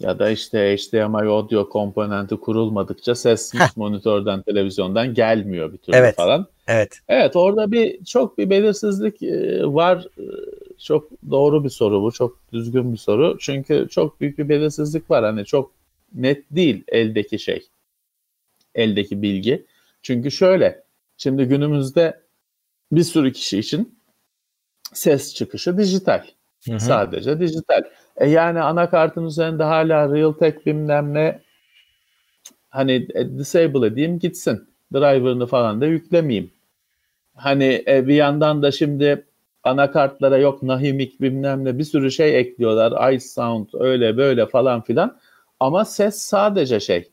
Ya 0.00 0.18
da 0.18 0.30
işte 0.30 0.76
HDMI 0.76 1.28
audio 1.28 1.68
komponenti 1.68 2.36
kurulmadıkça 2.36 3.14
ses 3.14 3.54
Heh. 3.54 3.76
monitörden, 3.76 4.42
televizyondan 4.42 5.14
gelmiyor 5.14 5.72
bir 5.72 5.78
türlü 5.78 5.96
evet. 5.96 6.16
falan. 6.16 6.46
Evet. 6.68 6.98
Evet 7.08 7.36
orada 7.36 7.72
bir 7.72 8.04
çok 8.04 8.38
bir 8.38 8.50
belirsizlik 8.50 9.22
e, 9.22 9.64
var. 9.64 10.06
E, 10.18 10.24
çok 10.78 11.10
doğru 11.30 11.64
bir 11.64 11.70
soru 11.70 12.02
bu. 12.02 12.12
Çok 12.12 12.38
düzgün 12.52 12.92
bir 12.92 12.98
soru. 12.98 13.36
Çünkü 13.40 13.86
çok 13.90 14.20
büyük 14.20 14.38
bir 14.38 14.48
belirsizlik 14.48 15.10
var. 15.10 15.24
Hani 15.24 15.44
çok 15.44 15.72
net 16.14 16.44
değil 16.50 16.84
eldeki 16.88 17.38
şey. 17.38 17.66
Eldeki 18.74 19.22
bilgi. 19.22 19.66
Çünkü 20.02 20.30
şöyle. 20.30 20.82
Şimdi 21.16 21.44
günümüzde 21.44 22.20
bir 22.92 23.02
sürü 23.02 23.32
kişi 23.32 23.58
için 23.58 23.98
ses 24.92 25.34
çıkışı 25.34 25.78
dijital. 25.78 26.24
Hı 26.68 26.74
hı. 26.74 26.80
Sadece 26.80 27.40
dijital. 27.40 27.82
E 28.20 28.28
yani 28.28 28.60
anakartın 28.60 29.24
üzerinde 29.24 29.62
hala 29.62 30.14
Realtek 30.14 30.66
bilmem 30.66 31.14
ne 31.14 31.40
hani 32.70 33.08
e, 33.14 33.38
disable 33.38 33.86
edeyim 33.86 34.18
gitsin. 34.18 34.68
Driver'ını 34.92 35.46
falan 35.46 35.80
da 35.80 35.86
yüklemeyeyim. 35.86 36.50
Hani 37.34 37.84
e, 37.86 38.08
bir 38.08 38.14
yandan 38.14 38.62
da 38.62 38.70
şimdi 38.72 39.26
anakartlara 39.64 40.38
yok 40.38 40.62
Nahimik 40.62 41.20
bilmem 41.20 41.64
ne 41.64 41.78
bir 41.78 41.84
sürü 41.84 42.10
şey 42.10 42.38
ekliyorlar. 42.40 43.12
Ice 43.12 43.24
Sound 43.24 43.66
öyle 43.74 44.16
böyle 44.16 44.46
falan 44.46 44.80
filan. 44.80 45.18
Ama 45.60 45.84
ses 45.84 46.18
sadece 46.18 46.80
şey. 46.80 47.10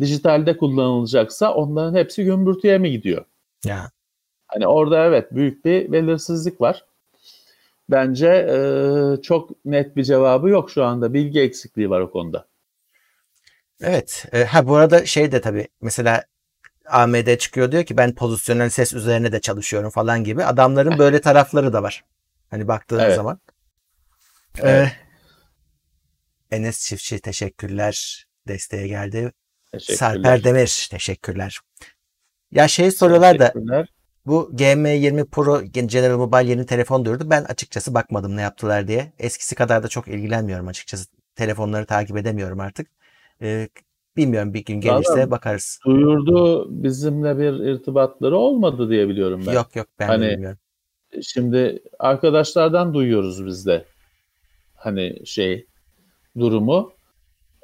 Dijitalde 0.00 0.56
kullanılacaksa 0.56 1.54
onların 1.54 1.94
hepsi 1.94 2.24
gümbürtüye 2.24 2.78
mi 2.78 2.90
gidiyor? 2.90 3.24
Ya. 3.64 3.90
Hani 4.46 4.66
orada 4.66 5.04
evet 5.04 5.34
büyük 5.34 5.64
bir 5.64 5.92
belirsizlik 5.92 6.60
var. 6.60 6.84
Bence 7.90 8.28
e, 8.28 9.22
çok 9.22 9.64
net 9.64 9.96
bir 9.96 10.04
cevabı 10.04 10.48
yok 10.48 10.70
şu 10.70 10.84
anda. 10.84 11.14
Bilgi 11.14 11.40
eksikliği 11.40 11.90
var 11.90 12.00
o 12.00 12.10
konuda. 12.10 12.46
Evet. 13.82 14.26
E, 14.32 14.44
ha 14.44 14.66
bu 14.66 14.76
arada 14.76 15.06
şey 15.06 15.32
de 15.32 15.40
tabii 15.40 15.68
mesela 15.80 16.24
AMD 16.86 17.36
çıkıyor 17.36 17.72
diyor 17.72 17.84
ki 17.84 17.96
ben 17.96 18.14
pozisyonel 18.14 18.70
ses 18.70 18.92
üzerine 18.92 19.32
de 19.32 19.40
çalışıyorum 19.40 19.90
falan 19.90 20.24
gibi. 20.24 20.44
Adamların 20.44 20.98
böyle 20.98 21.20
tarafları 21.20 21.72
da 21.72 21.82
var. 21.82 22.04
Hani 22.50 22.68
baktığın 22.68 22.98
evet. 22.98 23.16
zaman. 23.16 23.40
Evet. 24.58 24.88
Ee, 26.50 26.56
Enes 26.56 26.88
Çiftçi 26.88 27.20
teşekkürler. 27.20 28.26
Desteğe 28.48 28.88
geldi. 28.88 29.32
Sarper 29.78 30.44
Demir 30.44 30.88
teşekkürler. 30.90 31.60
Ya 32.50 32.68
şey 32.68 32.90
soruyorlar 32.90 33.38
da 33.38 33.52
bu 34.26 34.50
GM20 34.54 35.24
Pro 35.24 35.62
General 35.62 36.16
Mobile 36.16 36.50
yeni 36.50 36.66
telefon 36.66 37.04
duyurdu. 37.04 37.30
Ben 37.30 37.44
açıkçası 37.44 37.94
bakmadım 37.94 38.36
ne 38.36 38.40
yaptılar 38.42 38.88
diye. 38.88 39.12
Eskisi 39.18 39.54
kadar 39.54 39.82
da 39.82 39.88
çok 39.88 40.08
ilgilenmiyorum 40.08 40.68
açıkçası. 40.68 41.10
Telefonları 41.34 41.86
takip 41.86 42.16
edemiyorum 42.16 42.60
artık. 42.60 42.86
Ee, 43.42 43.68
bilmiyorum 44.16 44.54
bir 44.54 44.64
gün 44.64 44.80
gelirse 44.80 45.12
Vallahi, 45.12 45.30
bakarız. 45.30 45.80
Duyurdu 45.86 46.66
bizimle 46.82 47.38
bir 47.38 47.52
irtibatları 47.52 48.36
olmadı 48.36 48.90
diye 48.90 49.08
biliyorum 49.08 49.44
ben. 49.46 49.52
Yok 49.52 49.76
yok 49.76 49.86
ben 49.98 50.06
hani, 50.06 50.28
bilmiyorum. 50.28 50.58
Şimdi 51.22 51.82
arkadaşlardan 51.98 52.94
duyuyoruz 52.94 53.46
biz 53.46 53.66
de. 53.66 53.84
Hani 54.74 55.26
şey 55.26 55.66
durumu. 56.38 56.92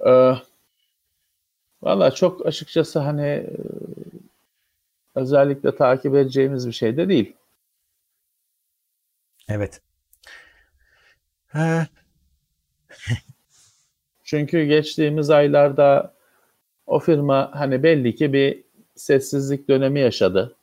Ee, 0.07 0.35
Valla 1.83 2.11
çok 2.11 2.47
açıkçası 2.47 2.99
hani 2.99 3.47
özellikle 5.19 5.77
takip 5.77 6.15
edeceğimiz 6.15 6.67
bir 6.67 6.73
şey 6.73 6.97
de 6.97 7.09
değil. 7.09 7.37
Evet. 9.49 9.81
Çünkü 14.25 14.65
geçtiğimiz 14.65 15.31
aylarda 15.31 16.15
o 16.87 16.99
firma 16.99 17.51
hani 17.55 17.83
belli 17.83 18.15
ki 18.15 18.33
bir 18.33 18.65
sessizlik 18.95 19.69
dönemi 19.69 20.01
yaşadı 20.01 20.57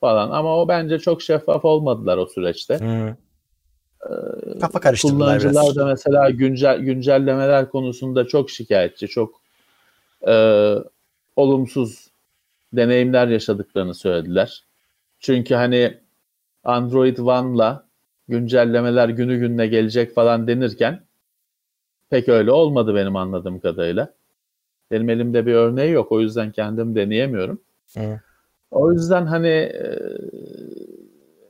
falan 0.00 0.30
ama 0.30 0.60
o 0.60 0.68
bence 0.68 0.98
çok 0.98 1.22
şeffaf 1.22 1.64
olmadılar 1.64 2.16
o 2.16 2.26
süreçte. 2.26 2.78
Hmm. 2.78 3.08
Ee, 3.08 4.58
Kafa 4.60 4.80
karıştırdılar 4.80 5.26
Kullanıcılar 5.26 5.64
biraz. 5.64 5.76
da 5.76 5.86
mesela 5.86 6.30
güncel 6.30 6.78
güncellemeler 6.78 7.70
konusunda 7.70 8.26
çok 8.26 8.50
şikayetçi, 8.50 9.08
çok 9.08 9.40
e, 10.26 10.74
olumsuz 11.36 12.11
deneyimler 12.72 13.28
yaşadıklarını 13.28 13.94
söylediler. 13.94 14.64
Çünkü 15.20 15.54
hani 15.54 16.00
Android 16.64 17.18
One'la 17.18 17.86
güncellemeler 18.28 19.08
günü 19.08 19.38
gününe 19.38 19.66
gelecek 19.66 20.14
falan 20.14 20.46
denirken 20.46 21.00
pek 22.10 22.28
öyle 22.28 22.52
olmadı 22.52 22.94
benim 22.94 23.16
anladığım 23.16 23.60
kadarıyla. 23.60 24.14
Benim 24.90 25.08
elimde 25.10 25.46
bir 25.46 25.54
örneği 25.54 25.92
yok. 25.92 26.12
O 26.12 26.20
yüzden 26.20 26.52
kendim 26.52 26.94
deneyemiyorum. 26.94 27.60
Evet. 27.96 28.20
O 28.70 28.92
yüzden 28.92 29.26
hani 29.26 29.48
e, 29.48 29.98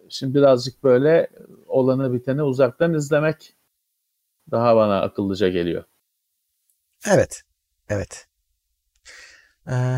şimdi 0.08 0.34
birazcık 0.34 0.84
böyle 0.84 1.28
olanı 1.66 2.12
biteni 2.12 2.42
uzaktan 2.42 2.94
izlemek 2.94 3.54
daha 4.50 4.76
bana 4.76 5.00
akıllıca 5.00 5.48
geliyor. 5.48 5.84
Evet. 7.10 7.42
Evet. 7.88 8.26
Ee, 9.68 9.96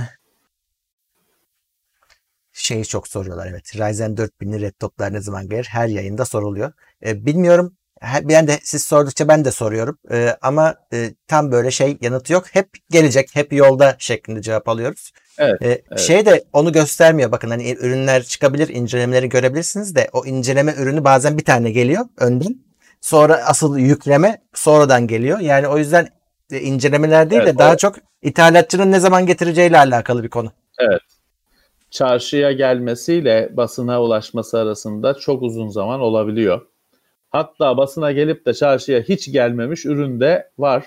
şeyi 2.64 2.84
çok 2.84 3.08
soruyorlar 3.08 3.46
evet. 3.46 3.76
Ryzen 3.76 4.14
4000'li 4.14 4.62
laptoplar 4.62 5.12
ne 5.12 5.20
zaman 5.20 5.48
gelir? 5.48 5.68
Her 5.70 5.88
yayında 5.88 6.24
soruluyor. 6.24 6.72
Ee, 7.06 7.26
bilmiyorum. 7.26 7.76
Ben 8.22 8.46
de 8.46 8.58
siz 8.62 8.82
sordukça 8.82 9.28
ben 9.28 9.44
de 9.44 9.50
soruyorum. 9.50 9.98
Ee, 10.10 10.36
ama 10.42 10.74
e, 10.92 11.14
tam 11.28 11.52
böyle 11.52 11.70
şey 11.70 11.98
yanıtı 12.00 12.32
yok. 12.32 12.44
Hep 12.52 12.68
gelecek, 12.90 13.30
hep 13.34 13.52
yolda 13.52 13.96
şeklinde 13.98 14.42
cevap 14.42 14.68
alıyoruz. 14.68 15.12
Evet, 15.38 15.62
ee, 15.62 15.82
evet. 15.90 16.00
Şey 16.00 16.26
de 16.26 16.44
onu 16.52 16.72
göstermiyor. 16.72 17.32
Bakın 17.32 17.50
hani 17.50 17.72
ürünler 17.72 18.22
çıkabilir, 18.22 18.68
incelemeleri 18.68 19.28
görebilirsiniz 19.28 19.94
de 19.94 20.08
o 20.12 20.24
inceleme 20.26 20.74
ürünü 20.78 21.04
bazen 21.04 21.38
bir 21.38 21.44
tane 21.44 21.70
geliyor 21.70 22.04
önden. 22.18 22.56
Sonra 23.00 23.36
asıl 23.36 23.78
yükleme 23.78 24.42
sonradan 24.54 25.06
geliyor. 25.06 25.40
Yani 25.40 25.68
o 25.68 25.78
yüzden 25.78 26.08
e, 26.50 26.60
incelemeler 26.60 27.30
değil 27.30 27.42
evet, 27.42 27.54
de 27.54 27.58
daha 27.58 27.76
çok 27.76 27.96
ithalatçının 28.22 28.92
ne 28.92 29.00
zaman 29.00 29.26
getireceğiyle 29.26 29.78
alakalı 29.78 30.22
bir 30.22 30.30
konu. 30.30 30.52
Evet 30.78 31.13
çarşıya 31.94 32.52
gelmesiyle 32.52 33.50
basına 33.52 34.02
ulaşması 34.02 34.58
arasında 34.58 35.14
çok 35.14 35.42
uzun 35.42 35.68
zaman 35.68 36.00
olabiliyor. 36.00 36.66
Hatta 37.30 37.76
basına 37.76 38.12
gelip 38.12 38.46
de 38.46 38.54
çarşıya 38.54 39.00
hiç 39.00 39.32
gelmemiş 39.32 39.86
ürün 39.86 40.20
de 40.20 40.50
var. 40.58 40.86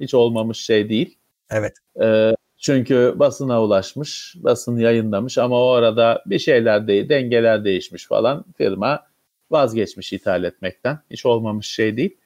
Hiç 0.00 0.14
olmamış 0.14 0.58
şey 0.58 0.88
değil. 0.88 1.18
Evet. 1.50 1.72
Ee, 2.00 2.34
çünkü 2.58 3.14
basına 3.16 3.62
ulaşmış, 3.62 4.36
basın 4.36 4.76
yayınlamış 4.76 5.38
ama 5.38 5.64
o 5.64 5.68
arada 5.68 6.22
bir 6.26 6.38
şeyler 6.38 6.86
değil, 6.86 7.08
dengeler 7.08 7.64
değişmiş 7.64 8.06
falan. 8.06 8.44
Firma 8.58 9.06
vazgeçmiş 9.50 10.12
ithal 10.12 10.44
etmekten. 10.44 10.98
Hiç 11.10 11.26
olmamış 11.26 11.66
şey 11.66 11.96
değil. 11.96 12.16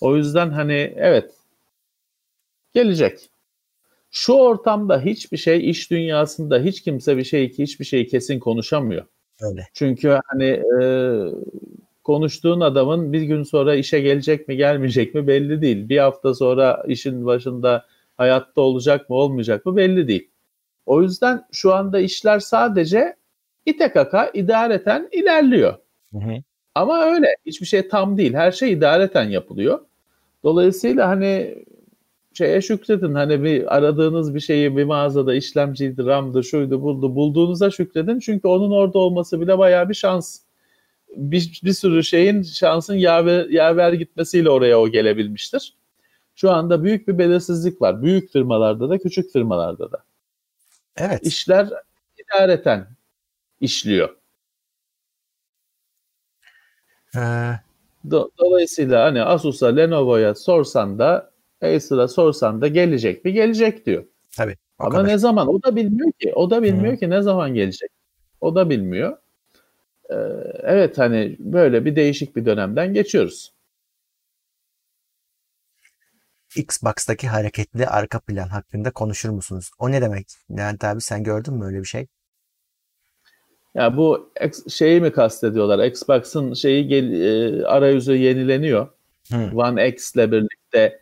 O 0.00 0.16
yüzden 0.16 0.50
hani 0.50 0.94
evet 0.96 1.30
gelecek 2.74 3.30
şu 4.14 4.32
ortamda 4.32 5.00
hiçbir 5.00 5.36
şey 5.36 5.70
iş 5.70 5.90
dünyasında 5.90 6.58
hiç 6.58 6.82
kimse 6.82 7.16
bir 7.16 7.24
şey 7.24 7.52
hiçbir 7.58 7.84
şeyi 7.84 8.06
kesin 8.06 8.38
konuşamıyor. 8.38 9.04
Öyle. 9.42 9.68
Çünkü 9.74 10.18
hani 10.26 10.62
e, 10.82 10.84
konuştuğun 12.04 12.60
adamın 12.60 13.12
bir 13.12 13.22
gün 13.22 13.42
sonra 13.42 13.74
işe 13.74 14.00
gelecek 14.00 14.48
mi 14.48 14.56
gelmeyecek 14.56 15.14
mi 15.14 15.26
belli 15.26 15.62
değil. 15.62 15.88
Bir 15.88 15.98
hafta 15.98 16.34
sonra 16.34 16.84
işin 16.88 17.26
başında 17.26 17.86
hayatta 18.16 18.60
olacak 18.60 19.10
mı 19.10 19.16
olmayacak 19.16 19.66
mı 19.66 19.76
belli 19.76 20.08
değil. 20.08 20.30
O 20.86 21.02
yüzden 21.02 21.44
şu 21.52 21.74
anda 21.74 22.00
işler 22.00 22.38
sadece 22.38 23.16
ite 23.66 23.92
kaka 23.92 24.30
idareten 24.34 25.08
ilerliyor. 25.12 25.74
Hı 26.12 26.18
hı. 26.18 26.42
Ama 26.74 27.04
öyle 27.04 27.26
hiçbir 27.46 27.66
şey 27.66 27.88
tam 27.88 28.16
değil. 28.16 28.34
Her 28.34 28.52
şey 28.52 28.72
idareten 28.72 29.28
yapılıyor. 29.28 29.80
Dolayısıyla 30.44 31.08
hani 31.08 31.64
şeye 32.34 32.62
şükredin. 32.62 33.14
Hani 33.14 33.42
bir 33.42 33.76
aradığınız 33.76 34.34
bir 34.34 34.40
şeyi 34.40 34.76
bir 34.76 34.84
mağazada 34.84 35.34
işlemciydi, 35.34 36.04
RAM'dı, 36.04 36.44
şuydu, 36.44 36.82
buldu. 36.82 37.14
Bulduğunuza 37.14 37.70
şükredin. 37.70 38.18
Çünkü 38.18 38.48
onun 38.48 38.70
orada 38.70 38.98
olması 38.98 39.40
bile 39.40 39.58
bayağı 39.58 39.88
bir 39.88 39.94
şans. 39.94 40.40
Bir, 41.16 41.60
bir 41.64 41.72
sürü 41.72 42.04
şeyin 42.04 42.42
şansın 42.42 42.94
yaver, 42.94 43.48
yaver 43.48 43.92
gitmesiyle 43.92 44.50
oraya 44.50 44.80
o 44.80 44.88
gelebilmiştir. 44.88 45.74
Şu 46.34 46.50
anda 46.50 46.84
büyük 46.84 47.08
bir 47.08 47.18
belirsizlik 47.18 47.82
var. 47.82 48.02
Büyük 48.02 48.32
firmalarda 48.32 48.90
da, 48.90 48.98
küçük 48.98 49.32
firmalarda 49.32 49.92
da. 49.92 50.04
Evet. 50.96 51.26
İşler 51.26 51.68
idareten 52.18 52.86
işliyor. 53.60 54.16
Ee, 57.16 57.18
Do- 58.08 58.30
Dolayısıyla 58.38 59.04
hani 59.04 59.22
Asus'a, 59.22 59.66
Lenovo'ya 59.66 60.34
sorsan 60.34 60.98
da 60.98 61.33
Acer'a 61.64 62.08
sorsan 62.08 62.60
da 62.60 62.68
gelecek 62.68 63.24
mi? 63.24 63.32
Gelecek 63.32 63.86
diyor. 63.86 64.04
tabii. 64.36 64.56
Ama 64.78 64.90
kadar. 64.90 65.08
ne 65.08 65.18
zaman? 65.18 65.48
O 65.48 65.62
da 65.62 65.76
bilmiyor 65.76 66.12
ki. 66.12 66.32
O 66.34 66.50
da 66.50 66.62
bilmiyor 66.62 66.94
Hı. 66.94 66.98
ki 66.98 67.10
ne 67.10 67.22
zaman 67.22 67.54
gelecek. 67.54 67.90
O 68.40 68.54
da 68.54 68.70
bilmiyor. 68.70 69.16
Ee, 70.10 70.14
evet 70.62 70.98
hani 70.98 71.36
böyle 71.38 71.84
bir 71.84 71.96
değişik 71.96 72.36
bir 72.36 72.46
dönemden 72.46 72.94
geçiyoruz. 72.94 73.52
Xbox'taki 76.56 77.28
hareketli 77.28 77.86
arka 77.86 78.20
plan 78.20 78.48
hakkında 78.48 78.90
konuşur 78.90 79.28
musunuz? 79.28 79.70
O 79.78 79.90
ne 79.90 80.02
demek? 80.02 80.26
Levent 80.50 80.84
abi 80.84 81.00
sen 81.00 81.22
gördün 81.22 81.54
mü 81.54 81.64
öyle 81.66 81.78
bir 81.78 81.84
şey? 81.84 82.06
Ya 83.74 83.96
bu 83.96 84.32
şeyi 84.68 85.00
mi 85.00 85.12
kastediyorlar? 85.12 85.84
Xbox'ın 85.84 86.54
şeyi 86.54 86.94
e, 86.94 87.64
arayüzü 87.64 88.16
yenileniyor. 88.16 88.88
Hı. 89.30 89.50
One 89.54 89.88
X 89.88 90.14
ile 90.14 90.32
birlikte 90.32 91.00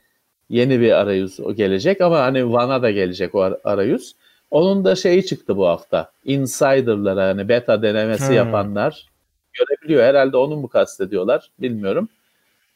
yeni 0.53 0.81
bir 0.81 0.93
arayüz 0.93 1.41
gelecek 1.57 2.01
ama 2.01 2.19
hani 2.21 2.45
One'a 2.45 2.83
da 2.83 2.91
gelecek 2.91 3.35
o 3.35 3.41
ar- 3.41 3.59
arayüz. 3.65 4.15
Onun 4.51 4.85
da 4.85 4.95
şeyi 4.97 5.27
çıktı 5.27 5.57
bu 5.57 5.67
hafta. 5.67 6.11
Insider'lara 6.25 7.27
hani 7.29 7.49
beta 7.49 7.83
denemesi 7.83 8.29
Hmm. 8.29 8.35
yapanlar 8.35 9.07
görebiliyor. 9.53 10.03
Herhalde 10.05 10.37
onu 10.37 10.57
mu 10.57 10.69
kastediyorlar 10.69 11.51
bilmiyorum. 11.59 12.09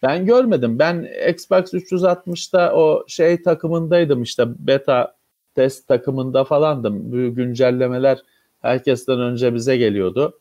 Ben 0.02 0.26
görmedim. 0.26 0.78
Ben 0.78 1.08
Xbox 1.30 1.74
360'ta 1.74 2.72
o 2.74 3.04
şey 3.08 3.42
takımındaydım 3.42 4.22
işte 4.22 4.44
beta 4.58 5.14
test 5.54 5.88
takımında 5.88 6.44
falandım. 6.44 7.12
Bu 7.12 7.34
güncellemeler 7.34 8.18
herkesten 8.62 9.20
önce 9.20 9.54
bize 9.54 9.76
geliyordu. 9.76 10.38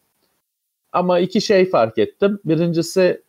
Ama 0.91 1.19
iki 1.19 1.41
şey 1.41 1.69
fark 1.69 1.97
ettim. 1.97 2.39
Birincisi 2.45 3.21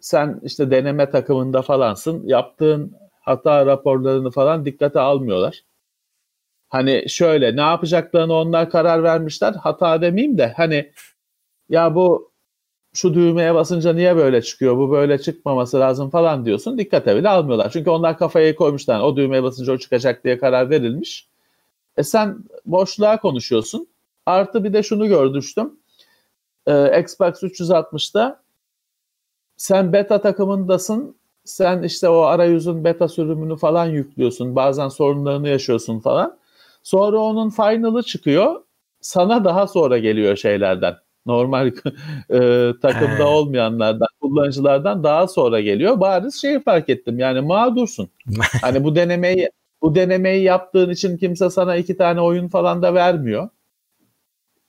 sen 0.00 0.40
işte 0.42 0.70
deneme 0.70 1.10
takımında 1.10 1.62
falansın. 1.62 2.22
Yaptığın 2.26 2.92
hata 3.24 3.66
raporlarını 3.66 4.30
falan 4.30 4.64
dikkate 4.64 5.00
almıyorlar. 5.00 5.64
Hani 6.68 7.04
şöyle 7.08 7.56
ne 7.56 7.60
yapacaklarını 7.60 8.34
onlar 8.34 8.70
karar 8.70 9.02
vermişler. 9.02 9.54
Hata 9.54 10.02
demeyeyim 10.02 10.38
de 10.38 10.52
hani 10.56 10.92
ya 11.68 11.94
bu 11.94 12.32
şu 12.94 13.14
düğmeye 13.14 13.54
basınca 13.54 13.92
niye 13.92 14.16
böyle 14.16 14.42
çıkıyor? 14.42 14.76
Bu 14.76 14.90
böyle 14.90 15.18
çıkmaması 15.18 15.80
lazım 15.80 16.10
falan 16.10 16.44
diyorsun. 16.44 16.78
Dikkate 16.78 17.16
bile 17.16 17.28
almıyorlar. 17.28 17.70
Çünkü 17.70 17.90
onlar 17.90 18.18
kafaya 18.18 18.54
koymuşlar. 18.54 19.00
O 19.00 19.16
düğmeye 19.16 19.42
basınca 19.42 19.72
o 19.72 19.78
çıkacak 19.78 20.24
diye 20.24 20.38
karar 20.38 20.70
verilmiş. 20.70 21.28
E 21.96 22.02
sen 22.02 22.38
boşluğa 22.66 23.20
konuşuyorsun. 23.20 23.88
Artı 24.26 24.64
bir 24.64 24.72
de 24.72 24.82
şunu 24.82 25.08
gördüştüm. 25.08 25.72
Ee, 26.66 27.00
Xbox 27.00 27.42
360'da 27.42 28.42
sen 29.56 29.92
beta 29.92 30.20
takımındasın. 30.20 31.16
Sen 31.44 31.82
işte 31.82 32.08
o 32.08 32.20
arayüzün 32.20 32.84
beta 32.84 33.08
sürümünü 33.08 33.56
falan 33.56 33.86
yüklüyorsun. 33.86 34.56
Bazen 34.56 34.88
sorunlarını 34.88 35.48
yaşıyorsun 35.48 36.00
falan. 36.00 36.38
Sonra 36.82 37.18
onun 37.18 37.50
final'ı 37.50 38.02
çıkıyor. 38.02 38.62
Sana 39.00 39.44
daha 39.44 39.66
sonra 39.66 39.98
geliyor 39.98 40.36
şeylerden. 40.36 40.94
Normal 41.26 41.66
e, 42.30 42.38
takımda 42.82 43.18
He. 43.18 43.22
olmayanlardan, 43.22 44.08
kullanıcılardan 44.20 45.04
daha 45.04 45.26
sonra 45.28 45.60
geliyor. 45.60 46.00
Bariz 46.00 46.40
şeyi 46.40 46.60
fark 46.60 46.88
ettim. 46.88 47.18
Yani 47.18 47.40
mağdursun. 47.40 48.10
hani 48.60 48.84
bu 48.84 48.96
denemeyi 48.96 49.50
bu 49.82 49.94
denemeyi 49.94 50.42
yaptığın 50.42 50.90
için 50.90 51.16
kimse 51.16 51.50
sana 51.50 51.76
iki 51.76 51.96
tane 51.96 52.20
oyun 52.20 52.48
falan 52.48 52.82
da 52.82 52.94
vermiyor. 52.94 53.48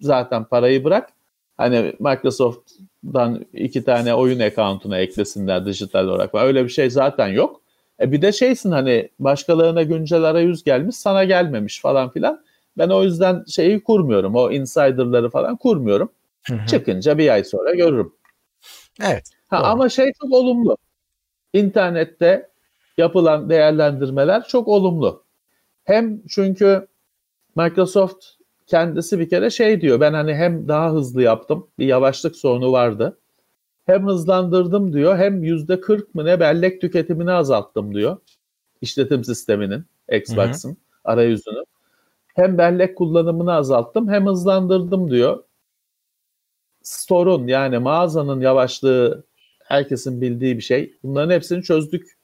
Zaten 0.02 0.44
parayı 0.44 0.84
bırak. 0.84 1.15
Hani 1.58 1.94
Microsoft'dan 2.00 3.46
iki 3.54 3.84
tane 3.84 4.14
oyun 4.14 4.40
account'una 4.40 4.98
eklesinler 4.98 5.66
dijital 5.66 6.08
olarak. 6.08 6.36
Öyle 6.36 6.64
bir 6.64 6.70
şey 6.70 6.90
zaten 6.90 7.28
yok. 7.28 7.62
E 8.00 8.12
bir 8.12 8.22
de 8.22 8.32
şeysin 8.32 8.72
hani 8.72 9.10
başkalarına 9.20 9.84
güncel 9.84 10.24
arayüz 10.24 10.64
gelmiş 10.64 10.96
sana 10.96 11.24
gelmemiş 11.24 11.82
falan 11.82 12.10
filan. 12.10 12.46
Ben 12.78 12.90
o 12.90 13.04
yüzden 13.04 13.44
şeyi 13.48 13.84
kurmuyorum. 13.84 14.36
O 14.36 14.52
insider'ları 14.52 15.30
falan 15.30 15.56
kurmuyorum. 15.56 16.12
Hı 16.48 16.56
hı. 16.56 16.68
Çıkınca 16.68 17.18
bir 17.18 17.30
ay 17.30 17.44
sonra 17.44 17.74
görürüm. 17.74 18.14
Evet. 19.04 19.30
Ha, 19.48 19.60
Doğru. 19.60 19.68
ama 19.68 19.90
şey 19.90 20.12
çok 20.22 20.34
olumlu. 20.34 20.78
İnternette 21.54 22.50
yapılan 22.98 23.50
değerlendirmeler 23.50 24.48
çok 24.48 24.68
olumlu. 24.68 25.24
Hem 25.84 26.22
çünkü 26.28 26.88
Microsoft 27.56 28.26
kendisi 28.68 29.20
bir 29.20 29.30
kere 29.30 29.50
şey 29.50 29.82
diyor. 29.82 30.00
Ben 30.00 30.14
hani 30.14 30.36
hem 30.36 30.68
daha 30.68 30.94
hızlı 30.94 31.22
yaptım. 31.22 31.68
Bir 31.80 31.86
yavaşlık 31.86 32.36
sorunu 32.36 32.72
vardı. 32.72 33.18
Hem 33.86 34.08
hızlandırdım 34.08 34.94
diyor. 34.94 35.18
Hem 35.18 35.44
yüzde 35.44 35.82
40 35.82 36.16
mı 36.16 36.26
ne 36.26 36.40
bellek 36.40 36.82
tüketimini 36.82 37.32
azalttım 37.32 37.96
diyor. 37.96 38.18
İşletim 38.82 39.24
sisteminin, 39.24 39.86
Xbox'ın 40.12 40.78
arayüzünü. 41.04 41.64
Hem 42.36 42.58
bellek 42.58 42.98
kullanımını 42.98 43.54
azalttım 43.54 44.10
hem 44.10 44.26
hızlandırdım 44.26 45.12
diyor. 45.12 45.44
Store'un 46.84 47.48
yani 47.48 47.78
mağazanın 47.80 48.42
yavaşlığı 48.42 49.24
herkesin 49.64 50.22
bildiği 50.22 50.58
bir 50.58 50.62
şey. 50.62 50.98
Bunların 51.04 51.34
hepsini 51.34 51.64
çözdük 51.64 52.18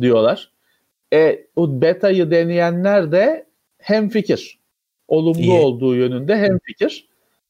diyorlar. 0.00 0.52
E, 1.12 1.46
o 1.56 1.80
beta'yı 1.82 2.30
deneyenler 2.30 3.12
de 3.12 3.46
hem 3.78 4.08
fikir. 4.08 4.61
Olumlu 5.12 5.40
İyi. 5.40 5.60
olduğu 5.60 5.94
yönünde 5.94 6.36
hem 6.36 6.58
fikir. 6.58 7.08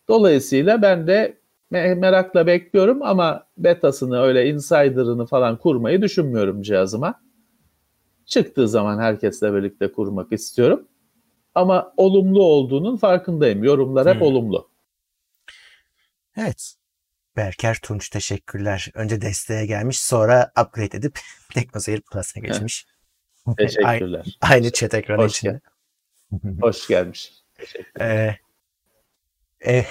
Dolayısıyla 0.09 0.83
ben 0.83 1.07
de 1.07 1.39
me- 1.73 1.95
merakla 1.95 2.47
bekliyorum 2.47 3.03
ama 3.03 3.47
betasını 3.59 4.21
öyle 4.23 4.49
insider'ını 4.49 5.27
falan 5.27 5.59
kurmayı 5.59 6.03
düşünmüyorum 6.03 6.63
cihazıma. 6.63 7.23
Çıktığı 8.27 8.69
zaman 8.69 8.99
herkesle 8.99 9.55
birlikte 9.55 9.93
kurmak 9.93 10.33
istiyorum. 10.33 10.89
Ama 11.55 11.93
olumlu 11.97 12.43
olduğunun 12.43 12.97
farkındayım. 12.97 13.65
Yorumlar 13.65 14.09
hep 14.09 14.15
Hmm. 14.15 14.23
olumlu. 14.23 14.69
Evet. 16.37 16.75
Berker 17.37 17.79
Tunç 17.83 18.09
teşekkürler. 18.09 18.91
Önce 18.95 19.21
desteğe 19.21 19.67
gelmiş 19.67 20.01
sonra 20.01 20.53
upgrade 20.63 20.97
edip 20.97 21.19
TeknoSeyir 21.55 22.01
Plus'a 22.01 22.41
geçmiş. 22.41 22.87
Teşekkürler. 23.59 24.39
Aynı 24.41 24.73
chat 24.73 24.95
ekranı 24.95 25.23
Hoş 25.23 25.39
içinde. 25.39 25.61
Hoş 26.61 26.89
gelmiş. 26.89 27.42
Ee, 28.01 28.35
e, 29.67 29.85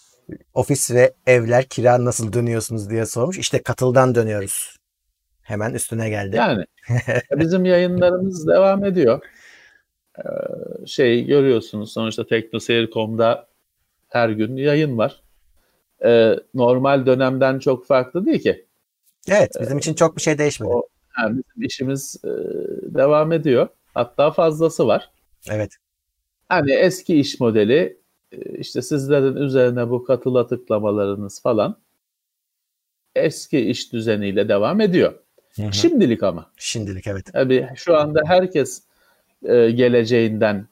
ofis 0.54 0.90
ve 0.90 1.14
evler 1.26 1.64
kira 1.64 2.04
nasıl 2.04 2.32
dönüyorsunuz 2.32 2.90
diye 2.90 3.06
sormuş. 3.06 3.38
İşte 3.38 3.62
katıldan 3.62 4.14
dönüyoruz. 4.14 4.76
Hemen 5.42 5.74
üstüne 5.74 6.10
geldi. 6.10 6.36
Yani 6.36 6.64
bizim 7.32 7.64
yayınlarımız 7.64 8.46
devam 8.48 8.84
ediyor. 8.84 9.20
Ee, 10.18 10.22
şey 10.86 11.24
görüyorsunuz 11.24 11.92
sonuçta 11.92 12.26
teknoseyir.com'da 12.26 13.48
her 14.08 14.28
gün 14.28 14.56
yayın 14.56 14.98
var. 14.98 15.22
Ee, 16.04 16.34
normal 16.54 17.06
dönemden 17.06 17.58
çok 17.58 17.86
farklı 17.86 18.26
değil 18.26 18.42
ki. 18.42 18.66
Evet 19.28 19.52
bizim 19.60 19.78
için 19.78 19.94
çok 19.94 20.16
bir 20.16 20.22
şey 20.22 20.38
değişmedi. 20.38 20.70
O- 20.72 20.88
Yani 21.22 21.42
bizim 21.48 21.66
işimiz 21.66 22.16
e, 22.24 22.28
devam 22.94 23.32
ediyor. 23.32 23.68
Hatta 23.94 24.30
fazlası 24.30 24.86
var. 24.86 25.10
Evet. 25.50 25.76
Hani 26.48 26.72
eski 26.72 27.20
iş 27.20 27.40
modeli 27.40 27.96
e, 28.32 28.58
işte 28.58 28.82
sizlerin 28.82 29.36
üzerine 29.36 29.90
bu 29.90 30.04
katıla 30.04 30.46
tıklamalarınız 30.46 31.42
falan 31.42 31.76
eski 33.16 33.60
iş 33.60 33.92
düzeniyle 33.92 34.48
devam 34.48 34.80
ediyor. 34.80 35.14
Hı 35.56 35.62
hı. 35.62 35.72
Şimdilik 35.72 36.22
ama. 36.22 36.50
Şimdilik 36.56 37.06
evet. 37.06 37.26
Tabii 37.32 37.68
şu 37.76 37.96
anda 37.96 38.20
herkes 38.26 38.82
e, 39.44 39.70
geleceğinden 39.70 40.66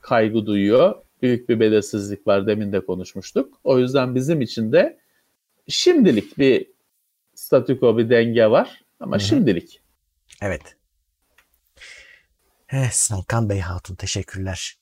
kaygı 0.00 0.46
duyuyor. 0.46 0.94
Büyük 1.22 1.48
bir 1.48 1.60
belirsizlik 1.60 2.26
var 2.26 2.46
demin 2.46 2.72
de 2.72 2.80
konuşmuştuk. 2.80 3.60
O 3.64 3.78
yüzden 3.78 4.14
bizim 4.14 4.40
için 4.40 4.72
de 4.72 4.98
şimdilik 5.68 6.38
bir 6.38 6.66
statüko 7.34 7.98
bir 7.98 8.10
denge 8.10 8.46
var 8.50 8.82
ama 9.00 9.16
Hı 9.16 9.20
hı. 9.20 9.24
şimdilik. 9.24 9.80
Evet. 10.42 10.76
Eh, 12.72 12.90
Salkan 12.90 13.48
Bey 13.48 13.60
Hatun 13.60 13.94
teşekkürler. 13.94 14.76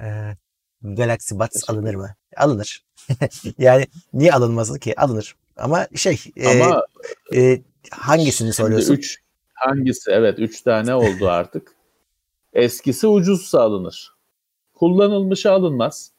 Ee, 0.00 0.36
Galaxy 0.82 1.34
Buds 1.34 1.70
alınır 1.70 1.94
mı? 1.94 2.14
Alınır. 2.36 2.84
yani 3.58 3.86
niye 4.12 4.32
alınmasın 4.32 4.78
ki? 4.78 5.00
Alınır. 5.00 5.36
Ama 5.56 5.86
şey 5.94 6.20
e, 6.36 6.62
Ama 6.62 6.86
e, 7.34 7.62
hangisini 7.90 8.36
şimdi 8.36 8.52
söylüyorsun? 8.52 8.94
üç 8.94 9.22
hangisi? 9.54 10.10
Evet 10.10 10.38
3 10.38 10.62
tane 10.62 10.94
oldu 10.94 11.28
artık. 11.28 11.72
Eskisi 12.52 13.06
ucuzsa 13.06 13.60
alınır. 13.60 14.14
Kullanılmışı 14.74 15.50
alınmaz. 15.52 16.12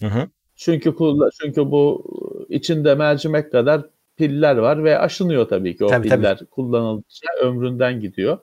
Hı 0.00 0.06
hı. 0.06 0.28
Çünkü 0.56 0.96
çünkü 1.40 1.70
bu 1.70 2.04
içinde 2.48 2.94
mercimek 2.94 3.52
kadar 3.52 3.86
piller 4.16 4.56
var 4.56 4.84
ve 4.84 4.98
aşınıyor 4.98 5.48
tabii 5.48 5.76
ki 5.76 5.84
o 5.84 5.88
tabii, 5.88 6.08
piller 6.08 6.38
tabii. 6.38 6.48
kullanıldıkça 6.50 7.26
ömründen 7.42 8.00
gidiyor. 8.00 8.38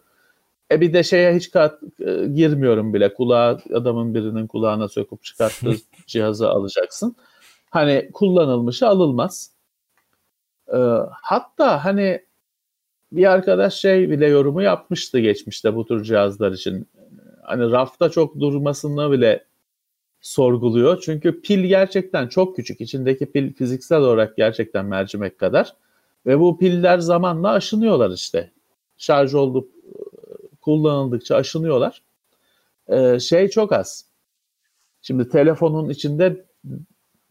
E 0.71 0.81
bir 0.81 0.93
de 0.93 1.03
şeye 1.03 1.35
hiç 1.35 1.51
kat, 1.51 1.79
e, 1.99 2.25
girmiyorum 2.27 2.93
bile. 2.93 3.13
Kulağa 3.13 3.61
adamın 3.73 4.13
birinin 4.13 4.47
kulağına 4.47 4.87
söküp 4.87 5.23
çıkarttığı 5.23 5.75
cihazı 6.07 6.49
alacaksın. 6.49 7.15
Hani 7.69 8.09
kullanılmışı 8.13 8.87
alınmaz. 8.87 9.51
E, 10.73 10.77
hatta 11.21 11.85
hani 11.85 12.25
bir 13.11 13.31
arkadaş 13.31 13.73
şey 13.73 14.09
bile 14.09 14.27
yorumu 14.27 14.61
yapmıştı 14.61 15.19
geçmişte 15.19 15.75
bu 15.75 15.85
tür 15.85 16.03
cihazlar 16.03 16.51
için. 16.51 16.87
Hani 17.43 17.71
rafta 17.71 18.09
çok 18.09 18.39
durmasını 18.39 19.11
bile 19.11 19.45
sorguluyor. 20.21 21.01
Çünkü 21.01 21.41
pil 21.41 21.65
gerçekten 21.65 22.27
çok 22.27 22.55
küçük. 22.55 22.81
İçindeki 22.81 23.31
pil 23.31 23.53
fiziksel 23.53 24.01
olarak 24.01 24.37
gerçekten 24.37 24.85
mercimek 24.85 25.39
kadar. 25.39 25.75
Ve 26.25 26.39
bu 26.39 26.57
piller 26.57 26.99
zamanla 26.99 27.51
aşınıyorlar 27.51 28.11
işte. 28.11 28.51
Şarj 28.97 29.33
olup 29.33 29.74
kullanıldıkça 30.65 31.35
aşınıyorlar. 31.35 32.01
Ee, 32.87 33.19
şey 33.19 33.47
çok 33.47 33.73
az. 33.73 34.05
Şimdi 35.01 35.29
telefonun 35.29 35.89
içinde 35.89 36.45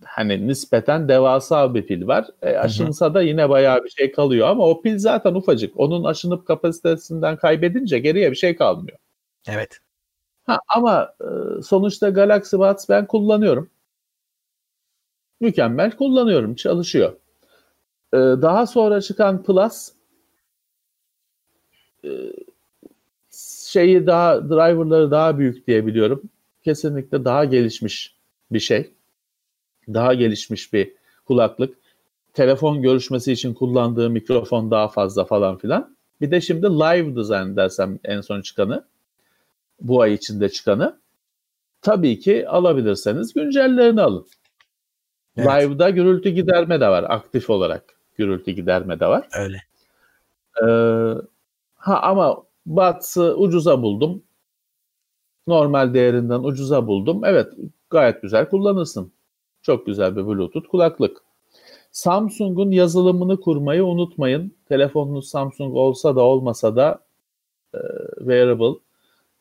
hani 0.05 0.47
nispeten 0.49 1.09
devasa 1.09 1.75
bir 1.75 1.87
pil 1.87 2.07
var. 2.07 2.27
E, 2.43 2.57
aşınsa 2.57 3.15
da 3.15 3.23
yine 3.23 3.49
bayağı 3.49 3.85
bir 3.85 3.91
şey 3.91 4.13
kalıyor 4.13 4.49
ama 4.49 4.67
o 4.67 4.83
pil 4.83 4.99
zaten 4.99 5.35
ufacık. 5.35 5.81
Onun 5.81 6.05
aşınıp 6.05 6.47
kapasitesinden 6.47 7.37
kaybedince 7.37 7.99
geriye 7.99 8.31
bir 8.31 8.37
şey 8.37 8.57
kalmıyor. 8.57 8.99
Evet. 9.49 9.79
Ha, 10.47 10.59
ama 10.77 11.15
e, 11.21 11.63
sonuçta 11.63 12.11
Galaxy 12.11 12.57
Buds 12.57 12.89
ben 12.89 13.07
kullanıyorum. 13.07 13.71
Mükemmel 15.41 15.97
kullanıyorum. 15.97 16.55
Çalışıyor. 16.55 17.17
E, 18.13 18.17
daha 18.19 18.67
sonra 18.67 19.01
çıkan 19.01 19.43
Plus 19.43 19.93
e, 22.05 22.09
şeyi 23.75 24.07
daha 24.07 24.49
driverları 24.49 25.11
daha 25.11 25.39
büyük 25.39 25.67
diye 25.67 25.87
biliyorum. 25.87 26.23
Kesinlikle 26.65 27.25
daha 27.25 27.45
gelişmiş 27.45 28.15
bir 28.51 28.61
şey. 28.61 28.91
Daha 29.89 30.15
gelişmiş 30.15 30.73
bir 30.73 30.93
kulaklık. 31.27 31.77
Telefon 32.35 32.83
görüşmesi 32.83 33.33
için 33.33 33.55
kullandığı 33.55 34.11
mikrofon 34.11 34.71
daha 34.71 34.89
fazla 34.89 35.25
falan 35.25 35.59
filan. 35.59 35.97
Bir 36.21 36.31
de 36.31 36.41
şimdi 36.41 36.67
live 36.67 37.17
design 37.17 37.57
dersem 37.57 37.99
en 38.05 38.21
son 38.21 38.41
çıkanı. 38.41 38.85
Bu 39.81 40.03
ay 40.03 40.15
içinde 40.15 40.49
çıkanı. 40.49 40.99
Tabii 41.83 42.19
ki 42.19 42.49
alabilirseniz 42.49 43.35
güncellerini 43.35 44.01
alın. 44.03 44.27
Evet. 45.37 45.49
Live'da 45.49 45.91
gürültü 45.91 46.29
giderme 46.31 46.81
de 46.81 46.89
var. 46.89 47.05
Aktif 47.09 47.51
olarak 47.51 47.85
gürültü 48.17 48.51
giderme 48.51 49.01
de 49.01 49.07
var. 49.07 49.29
Öyle. 49.39 49.63
Ee, 50.63 50.67
ha 51.75 52.01
ama 52.03 52.45
Buds'ı 52.67 53.37
ucuza 53.37 53.83
buldum. 53.83 54.23
Normal 55.47 55.95
değerinden 55.95 56.41
ucuza 56.41 56.87
buldum. 56.87 57.25
Evet 57.25 57.53
gayet 57.91 58.23
güzel 58.23 58.49
kullanırsın. 58.49 59.13
Çok 59.63 59.87
güzel 59.87 60.17
bir 60.17 60.27
Bluetooth 60.27 60.69
kulaklık. 60.69 61.23
Samsung'un 61.93 62.71
yazılımını 62.71 63.41
kurmayı 63.41 63.85
unutmayın. 63.85 64.57
Telefonunuz 64.69 65.29
Samsung 65.29 65.77
olsa 65.77 66.17
da 66.17 66.21
olmasa 66.23 66.77
da 66.77 67.01
e, 67.75 67.79
wearable. 68.19 68.79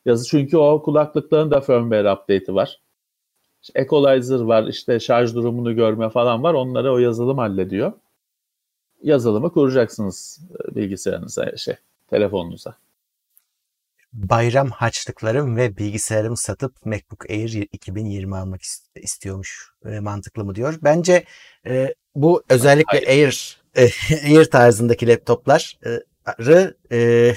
Yazı 0.04 0.28
çünkü 0.28 0.56
o 0.56 0.82
kulaklıkların 0.82 1.50
da 1.50 1.60
firmware 1.60 2.12
update'i 2.12 2.54
var. 2.54 2.80
İşte 3.62 3.80
equalizer 3.80 4.40
var, 4.40 4.64
işte 4.64 5.00
şarj 5.00 5.34
durumunu 5.34 5.74
görme 5.76 6.10
falan 6.10 6.42
var. 6.42 6.54
Onları 6.54 6.92
o 6.92 6.98
yazılım 6.98 7.38
hallediyor. 7.38 7.92
Yazılımı 9.02 9.52
kuracaksınız 9.52 10.40
e, 10.70 10.74
bilgisayarınıza, 10.74 11.56
şey, 11.56 11.74
telefonunuza 12.10 12.76
bayram 14.14 14.70
harçlıklarım 14.70 15.56
ve 15.56 15.76
bilgisayarımı 15.76 16.36
satıp 16.36 16.86
MacBook 16.86 17.30
Air 17.30 17.68
2020 17.72 18.36
almak 18.36 18.60
istiyormuş. 18.96 19.70
E, 19.84 20.00
mantıklı 20.00 20.44
mı 20.44 20.54
diyor. 20.54 20.74
Bence 20.82 21.24
e, 21.66 21.94
bu 22.14 22.42
özellikle 22.48 23.04
Hayır. 23.06 23.08
Air 23.08 23.60
e, 23.76 23.88
Air 24.38 24.44
tarzındaki 24.44 25.08
laptopları 25.08 26.76
e, 26.92 27.34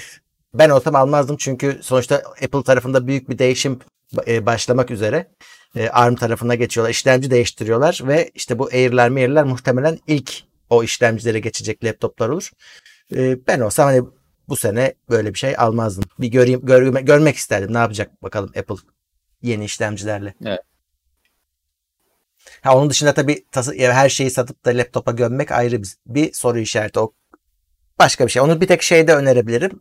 ben 0.54 0.70
olsam 0.70 0.94
almazdım 0.94 1.36
çünkü 1.36 1.78
sonuçta 1.82 2.16
Apple 2.16 2.62
tarafında 2.62 3.06
büyük 3.06 3.30
bir 3.30 3.38
değişim 3.38 3.78
e, 4.26 4.46
başlamak 4.46 4.90
üzere. 4.90 5.28
E, 5.76 5.88
ARM 5.88 6.14
tarafına 6.14 6.54
geçiyorlar, 6.54 6.90
işlemci 6.90 7.30
değiştiriyorlar 7.30 8.00
ve 8.04 8.30
işte 8.34 8.58
bu 8.58 8.68
Air'ler, 8.72 9.10
Air'ler 9.10 9.44
muhtemelen 9.44 9.98
ilk 10.06 10.32
o 10.70 10.82
işlemcilere 10.84 11.40
geçecek 11.40 11.84
laptoplar 11.84 12.28
olur. 12.28 12.50
E, 13.16 13.46
ben 13.46 13.60
olsam 13.60 13.86
hani 13.86 14.02
bu 14.48 14.56
sene 14.56 14.94
böyle 15.10 15.34
bir 15.34 15.38
şey 15.38 15.54
almazdım. 15.58 16.04
Bir 16.18 16.28
göreyim, 16.28 16.66
görme, 16.66 17.00
görmek 17.00 17.36
isterdim. 17.36 17.74
Ne 17.74 17.78
yapacak 17.78 18.22
bakalım 18.22 18.52
Apple 18.58 18.76
yeni 19.42 19.64
işlemcilerle. 19.64 20.34
Evet. 20.44 20.60
Ha, 22.60 22.76
onun 22.78 22.90
dışında 22.90 23.14
tabii 23.14 23.44
tası, 23.52 23.74
her 23.78 24.08
şeyi 24.08 24.30
satıp 24.30 24.64
da 24.64 24.70
laptopa 24.70 25.12
gömmek 25.12 25.52
ayrı 25.52 25.82
bir, 25.82 25.96
bir 26.06 26.32
soru 26.32 26.58
işareti. 26.58 27.00
O 27.00 27.12
başka 27.98 28.26
bir 28.26 28.30
şey. 28.30 28.42
Onu 28.42 28.60
bir 28.60 28.66
tek 28.66 28.82
şeyde 28.82 29.14
önerebilirim. 29.14 29.80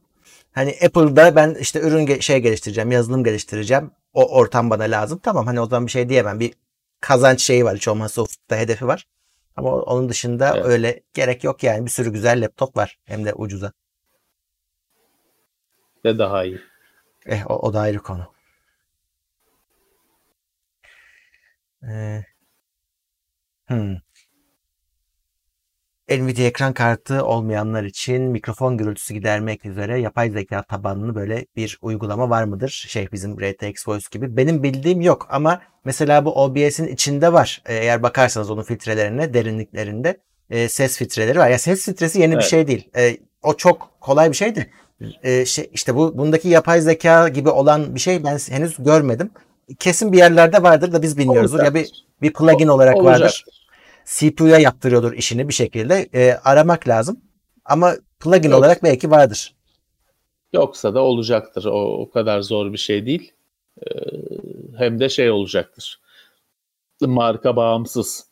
Hani 0.52 0.78
Apple'da 0.86 1.36
ben 1.36 1.56
işte 1.60 1.80
ürün 1.80 2.20
şey 2.20 2.40
geliştireceğim, 2.40 2.92
yazılım 2.92 3.24
geliştireceğim. 3.24 3.92
O 4.14 4.38
ortam 4.38 4.70
bana 4.70 4.84
lazım. 4.84 5.20
Tamam 5.24 5.46
hani 5.46 5.62
o 5.62 5.66
zaman 5.66 5.86
bir 5.86 5.92
şey 5.92 6.10
diyemem. 6.10 6.40
Bir 6.40 6.54
kazanç 7.02 7.42
şeyi 7.42 7.66
var. 7.66 7.76
Hiç 7.76 7.88
olmazsa 7.88 8.22
ufukta 8.22 8.56
hedefi 8.56 8.88
var. 8.88 9.08
Ama 9.56 9.72
onun 9.72 10.10
dışında 10.10 10.54
evet. 10.56 10.66
öyle 10.66 11.04
gerek 11.14 11.44
yok 11.44 11.64
yani. 11.64 11.86
Bir 11.86 11.92
sürü 11.92 12.10
güzel 12.14 12.44
laptop 12.44 12.78
var. 12.78 13.00
Hem 13.06 13.26
de 13.26 13.34
ucuza 13.34 13.72
de 16.08 16.20
daha 16.20 16.44
iyi. 16.44 16.62
Eh 17.26 17.52
o, 17.52 17.56
o 17.56 17.74
da 17.74 17.80
ayrı 17.80 18.00
konu. 18.00 18.34
Ee, 21.84 22.24
hmm. 23.68 23.96
Nvidia 26.10 26.46
ekran 26.46 26.74
kartı 26.74 27.26
olmayanlar 27.26 27.84
için 27.84 28.22
mikrofon 28.22 28.78
gürültüsü 28.78 29.14
gidermek 29.14 29.66
üzere 29.66 30.00
yapay 30.00 30.30
zeka 30.30 30.64
tabanlı 30.64 31.16
böyle 31.16 31.46
bir 31.56 31.78
uygulama 31.82 32.30
var 32.30 32.44
mıdır? 32.44 32.86
Şey 32.90 33.12
bizim 33.12 33.40
RTX 33.40 33.88
Voice 33.88 34.08
gibi. 34.12 34.38
Benim 34.38 34.64
bildiğim 34.64 35.02
yok 35.02 35.28
ama 35.30 35.62
mesela 35.86 36.26
bu 36.26 36.44
OBS'in 36.44 36.88
içinde 36.88 37.34
var. 37.34 37.62
Ee, 37.66 37.76
eğer 37.76 38.04
bakarsanız 38.04 38.50
onun 38.52 38.64
filtrelerine, 38.64 39.34
derinliklerinde 39.34 40.22
e, 40.50 40.70
ses 40.70 40.98
filtreleri 40.98 41.40
var. 41.40 41.50
Ya 41.50 41.60
ses 41.60 41.86
filtresi 41.86 42.22
yeni 42.22 42.34
evet. 42.34 42.44
bir 42.44 42.50
şey 42.50 42.68
değil. 42.68 42.90
E, 42.96 43.18
o 43.44 43.58
çok 43.58 43.98
kolay 44.02 44.30
bir 44.32 44.36
şeydi 44.36 44.72
e, 45.24 45.46
şey, 45.46 45.70
işte 45.74 45.96
bu 45.96 46.18
bundaki 46.18 46.50
yapay 46.50 46.82
zeka 46.82 47.30
gibi 47.30 47.50
olan 47.50 47.96
bir 47.96 48.00
şey 48.00 48.24
ben 48.24 48.38
henüz 48.50 48.76
görmedim. 48.84 49.32
Kesin 49.80 50.12
bir 50.12 50.18
yerlerde 50.18 50.64
vardır 50.64 50.94
da 50.94 51.02
biz 51.02 51.18
bilmiyoruz. 51.18 51.54
Ya 51.54 51.74
bir 51.74 52.06
bir 52.22 52.34
plugin 52.34 52.68
olarak 52.68 52.96
Olacaktır. 52.96 53.22
vardır. 53.22 53.46
CPU'ya 54.06 54.58
yaptırıyordur 54.58 55.14
işini 55.14 55.48
bir 55.48 55.54
şekilde. 55.54 56.10
E, 56.14 56.34
aramak 56.44 56.88
lazım. 56.88 57.20
Ama 57.66 57.96
plugin 58.20 58.50
Yok. 58.50 58.60
olarak 58.60 58.84
belki 58.84 59.12
vardır. 59.12 59.56
Yoksa 60.54 60.94
da 60.94 61.00
olacaktır. 61.00 61.66
O, 61.66 62.02
o 62.02 62.10
kadar 62.10 62.42
zor 62.42 62.74
bir 62.74 62.78
şey 62.78 63.06
değil. 63.06 63.34
Ee, 63.82 63.90
hem 64.78 65.00
de 65.00 65.10
şey 65.10 65.32
olacaktır. 65.32 66.02
Marka 67.02 67.56
bağımsız 67.56 68.28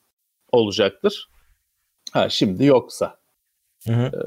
olacaktır. 0.51 1.29
Ha 2.11 2.29
şimdi 2.29 2.65
yoksa. 2.65 3.17
Hı 3.87 3.93
hı. 3.93 4.05
Ee, 4.05 4.19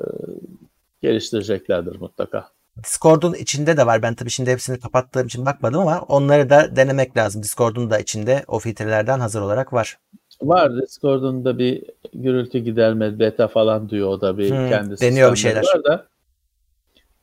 geliştireceklerdir 1.02 2.00
mutlaka. 2.00 2.48
Discord'un 2.84 3.34
içinde 3.34 3.76
de 3.76 3.86
var. 3.86 4.02
Ben 4.02 4.14
tabii 4.14 4.30
şimdi 4.30 4.50
hepsini 4.50 4.80
kapattığım 4.80 5.26
için 5.26 5.46
bakmadım 5.46 5.80
ama 5.80 6.00
onları 6.00 6.50
da 6.50 6.76
denemek 6.76 7.16
lazım. 7.16 7.42
Discord'un 7.42 7.90
da 7.90 7.98
içinde 7.98 8.44
o 8.46 8.58
filtrelerden 8.58 9.20
hazır 9.20 9.40
olarak 9.40 9.72
var. 9.72 9.98
Var. 10.42 10.82
Discord'un 10.82 11.44
da 11.44 11.58
bir 11.58 11.84
gürültü 12.14 12.58
giderme 12.58 13.18
beta 13.18 13.48
falan 13.48 13.90
diyor 13.90 14.08
o 14.08 14.20
da 14.20 14.38
bir 14.38 14.50
hmm, 14.50 14.68
kendi 14.68 15.00
deniyor 15.00 15.32
bir 15.32 15.38
şeyler. 15.38 15.64
Var 15.74 15.84
da 15.84 16.06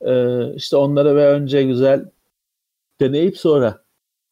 e, 0.01 0.53
işte 0.55 0.77
onlara 0.77 1.15
ve 1.15 1.27
önce 1.27 1.63
güzel 1.63 2.05
deneyip 2.99 3.37
sonra 3.37 3.83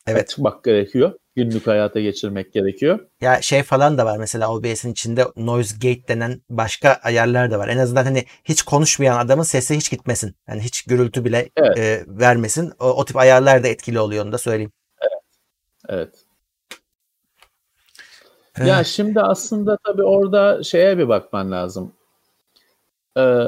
evet. 0.08 0.29
çıkmak 0.29 0.63
gerekiyor 0.63 1.12
günlük 1.36 1.67
hayata 1.67 2.00
geçirmek 2.00 2.54
gerekiyor. 2.54 3.00
Ya 3.21 3.42
şey 3.42 3.63
falan 3.63 3.98
da 3.98 4.06
var 4.06 4.17
mesela 4.17 4.54
OBS'in 4.54 4.92
içinde 4.92 5.25
noise 5.36 5.75
gate 5.75 6.08
denen 6.08 6.42
başka 6.50 7.00
ayarlar 7.04 7.52
da 7.52 7.60
var. 7.60 7.67
En 7.67 7.77
azından 7.77 8.04
hani 8.04 8.25
hiç 8.44 8.62
konuşmayan 8.62 9.25
adamın 9.25 9.44
sesi 9.44 9.75
hiç 9.75 9.92
gitmesin. 9.92 10.36
Yani 10.48 10.62
hiç 10.62 10.84
gürültü 10.84 11.25
bile 11.25 11.50
evet. 11.56 11.77
e, 11.77 12.04
vermesin. 12.08 12.73
O, 12.79 12.86
o 12.86 13.06
tip 13.06 13.17
ayarlar 13.17 13.63
da 13.63 13.67
etkili 13.67 14.00
oluyor 14.00 14.25
onu 14.25 14.31
da 14.31 14.38
söyleyeyim. 14.38 14.71
Evet. 15.90 16.13
Evet. 18.58 18.67
Ya 18.69 18.84
şimdi 18.84 19.21
aslında 19.21 19.77
tabii 19.86 20.04
orada 20.04 20.63
şeye 20.63 20.98
bir 20.98 21.08
bakman 21.08 21.52
lazım. 21.52 21.94
Ee, 23.17 23.44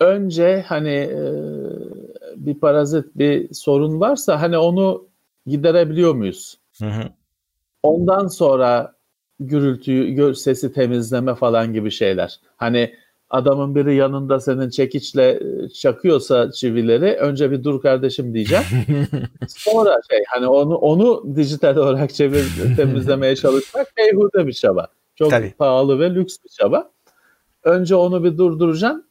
önce 0.00 0.64
hani 0.68 0.94
e, 0.94 1.20
bir 2.36 2.60
parazit 2.60 3.04
bir 3.14 3.54
sorun 3.54 4.00
varsa 4.00 4.40
hani 4.40 4.58
onu 4.58 5.08
giderebiliyor 5.46 6.14
muyuz? 6.14 6.58
Hı 6.80 6.86
hı. 6.86 7.02
Ondan 7.82 8.26
sonra 8.26 8.94
gürültüyü, 9.40 10.34
sesi 10.34 10.72
temizleme 10.72 11.34
falan 11.34 11.72
gibi 11.72 11.90
şeyler. 11.90 12.40
Hani 12.56 12.94
adamın 13.30 13.74
biri 13.74 13.94
yanında 13.94 14.40
senin 14.40 14.70
çekiçle 14.70 15.30
e, 15.30 15.68
çakıyorsa 15.68 16.52
çivileri 16.52 17.16
önce 17.16 17.50
bir 17.50 17.64
dur 17.64 17.82
kardeşim 17.82 18.34
diyeceğim. 18.34 18.64
Sonra 19.48 20.00
şey 20.10 20.22
hani 20.28 20.46
onu 20.46 20.76
onu 20.76 21.36
dijital 21.36 21.76
olarak 21.76 22.14
çevir 22.14 22.44
temizlemeye 22.76 23.36
çalışmak 23.36 23.96
beyhude 23.96 24.46
bir 24.46 24.52
çaba. 24.52 24.88
Çok 25.14 25.30
Tabii. 25.30 25.54
pahalı 25.58 26.00
ve 26.00 26.14
lüks 26.14 26.36
bir 26.44 26.48
çaba. 26.48 26.90
Önce 27.64 27.94
onu 27.94 28.24
bir 28.24 28.38
durduracaksın. 28.38 29.08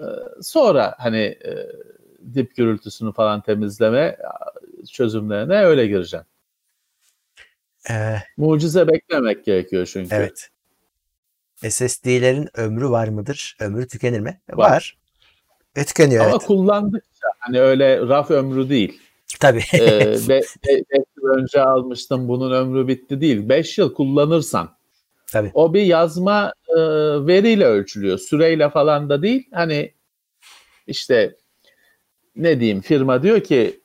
E, 0.00 0.04
sonra 0.42 0.94
hani 0.98 1.18
e, 1.18 1.66
dip 2.34 2.56
gürültüsünü 2.56 3.12
falan 3.12 3.40
temizleme 3.40 4.16
çözümlerine 4.92 5.64
öyle 5.64 5.86
gireceksin. 5.86 6.37
Ee, 7.90 8.16
Mucize 8.36 8.88
beklemek 8.88 9.44
gerekiyor 9.44 9.86
çünkü. 9.92 10.14
Evet. 10.14 10.50
SSD'lerin 11.56 12.48
ömrü 12.54 12.90
var 12.90 13.08
mıdır? 13.08 13.56
Ömrü 13.60 13.88
tükenir 13.88 14.20
mi? 14.20 14.40
Var. 14.50 14.70
var. 14.70 14.98
E, 15.76 15.84
tükeniyor 15.84 16.24
Ama 16.24 16.30
evet. 16.30 16.46
kullandıkça 16.46 17.26
hani 17.38 17.60
öyle 17.60 17.98
raf 17.98 18.30
ömrü 18.30 18.68
değil. 18.68 19.00
Tabii. 19.40 19.62
ee, 19.74 19.78
be, 20.28 20.40
be, 20.66 20.82
yıl 21.16 21.28
önce 21.38 21.62
almıştım 21.62 22.28
bunun 22.28 22.52
ömrü 22.52 22.88
bitti 22.88 23.20
değil. 23.20 23.48
Beş 23.48 23.78
yıl 23.78 23.94
kullanırsan 23.94 24.76
Tabii. 25.32 25.50
o 25.54 25.74
bir 25.74 25.82
yazma 25.82 26.52
e, 26.68 26.76
veriyle 27.26 27.64
ölçülüyor. 27.64 28.18
Süreyle 28.18 28.70
falan 28.70 29.08
da 29.08 29.22
değil. 29.22 29.48
Hani 29.52 29.92
işte 30.86 31.36
ne 32.36 32.60
diyeyim 32.60 32.80
firma 32.80 33.22
diyor 33.22 33.40
ki 33.40 33.80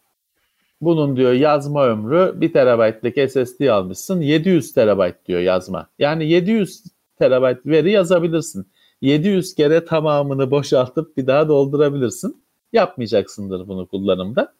bunun 0.86 1.18
diyor 1.18 1.34
yazma 1.34 1.88
ömrü 1.88 2.42
1 2.42 2.54
terabaytlık 2.54 3.32
SSD 3.32 3.68
almışsın 3.68 4.22
700 4.22 4.74
terabayt 4.74 5.16
diyor 5.26 5.40
yazma. 5.40 5.90
Yani 6.00 6.30
700 6.30 6.84
terabayt 7.20 7.66
veri 7.66 7.92
yazabilirsin. 7.92 8.68
700 9.02 9.56
kere 9.56 9.86
tamamını 9.86 10.52
boşaltıp 10.52 11.18
bir 11.18 11.28
daha 11.28 11.48
doldurabilirsin. 11.48 12.44
Yapmayacaksındır 12.74 13.68
bunu 13.68 13.88
kullanımda. 13.88 14.54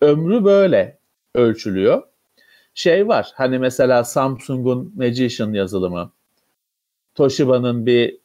Ömrü 0.00 0.44
böyle 0.44 0.98
ölçülüyor. 1.34 2.02
Şey 2.74 3.08
var 3.08 3.32
hani 3.34 3.58
mesela 3.58 4.04
Samsung'un 4.04 4.92
Magician 4.96 5.52
yazılımı, 5.52 6.12
Toshiba'nın 7.14 7.86
bir 7.86 8.20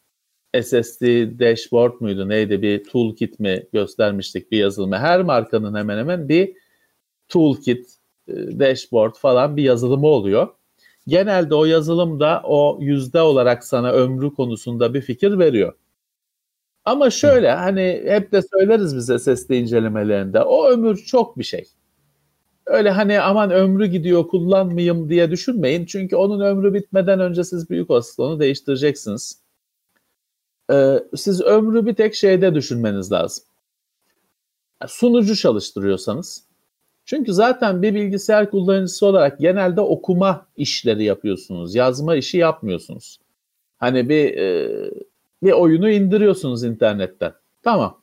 SSD 0.62 1.02
dashboard 1.40 1.94
muydu 2.00 2.30
neydi 2.30 2.62
bir 2.62 2.84
toolkit 2.84 3.40
mi 3.40 3.64
göstermiştik 3.74 4.52
bir 4.52 4.58
yazılımı. 4.58 4.98
Her 4.98 5.22
markanın 5.22 5.76
hemen 5.76 5.98
hemen 5.98 6.30
bir 6.30 6.54
toolkit, 7.30 7.90
e, 8.28 8.34
dashboard 8.60 9.16
falan 9.16 9.58
bir 9.58 9.64
yazılımı 9.64 10.08
oluyor. 10.08 10.48
Genelde 11.08 11.56
o 11.56 11.66
yazılım 11.66 12.20
da 12.20 12.42
o 12.46 12.78
yüzde 12.82 13.22
olarak 13.22 13.64
sana 13.64 13.92
ömrü 13.92 14.34
konusunda 14.34 14.94
bir 14.94 15.02
fikir 15.02 15.40
veriyor. 15.40 15.74
Ama 16.86 17.10
şöyle 17.10 17.52
hani 17.52 18.04
hep 18.06 18.32
de 18.32 18.42
söyleriz 18.42 18.96
bize 18.96 19.20
sesli 19.20 19.58
incelemelerinde 19.58 20.42
o 20.42 20.68
ömür 20.68 20.98
çok 20.98 21.38
bir 21.38 21.44
şey. 21.44 21.66
Öyle 22.66 22.92
hani 22.92 23.22
aman 23.22 23.52
ömrü 23.52 23.86
gidiyor 23.88 24.28
kullanmayayım 24.28 25.10
diye 25.10 25.32
düşünmeyin. 25.32 25.86
Çünkü 25.86 26.16
onun 26.16 26.40
ömrü 26.40 26.74
bitmeden 26.74 27.20
önce 27.20 27.44
siz 27.44 27.70
büyük 27.70 27.90
olasılıkla 27.90 28.24
onu 28.24 28.40
değiştireceksiniz. 28.40 29.40
Ee, 30.72 31.00
siz 31.16 31.42
ömrü 31.42 31.86
bir 31.86 31.96
tek 31.96 32.16
şeyde 32.16 32.56
düşünmeniz 32.56 33.12
lazım. 33.12 33.44
Sunucu 34.88 35.36
çalıştırıyorsanız 35.36 36.45
çünkü 37.06 37.34
zaten 37.34 37.82
bir 37.82 37.96
bilgisayar 37.96 38.52
kullanıcısı 38.52 39.06
olarak 39.06 39.40
genelde 39.40 39.82
okuma 39.82 40.48
işleri 40.58 41.04
yapıyorsunuz. 41.04 41.76
Yazma 41.76 42.16
işi 42.16 42.38
yapmıyorsunuz. 42.38 43.20
Hani 43.78 44.10
bir 44.10 44.38
e, 44.38 44.70
bir 45.44 45.52
oyunu 45.52 45.90
indiriyorsunuz 45.90 46.64
internetten. 46.64 47.34
Tamam. 47.64 48.02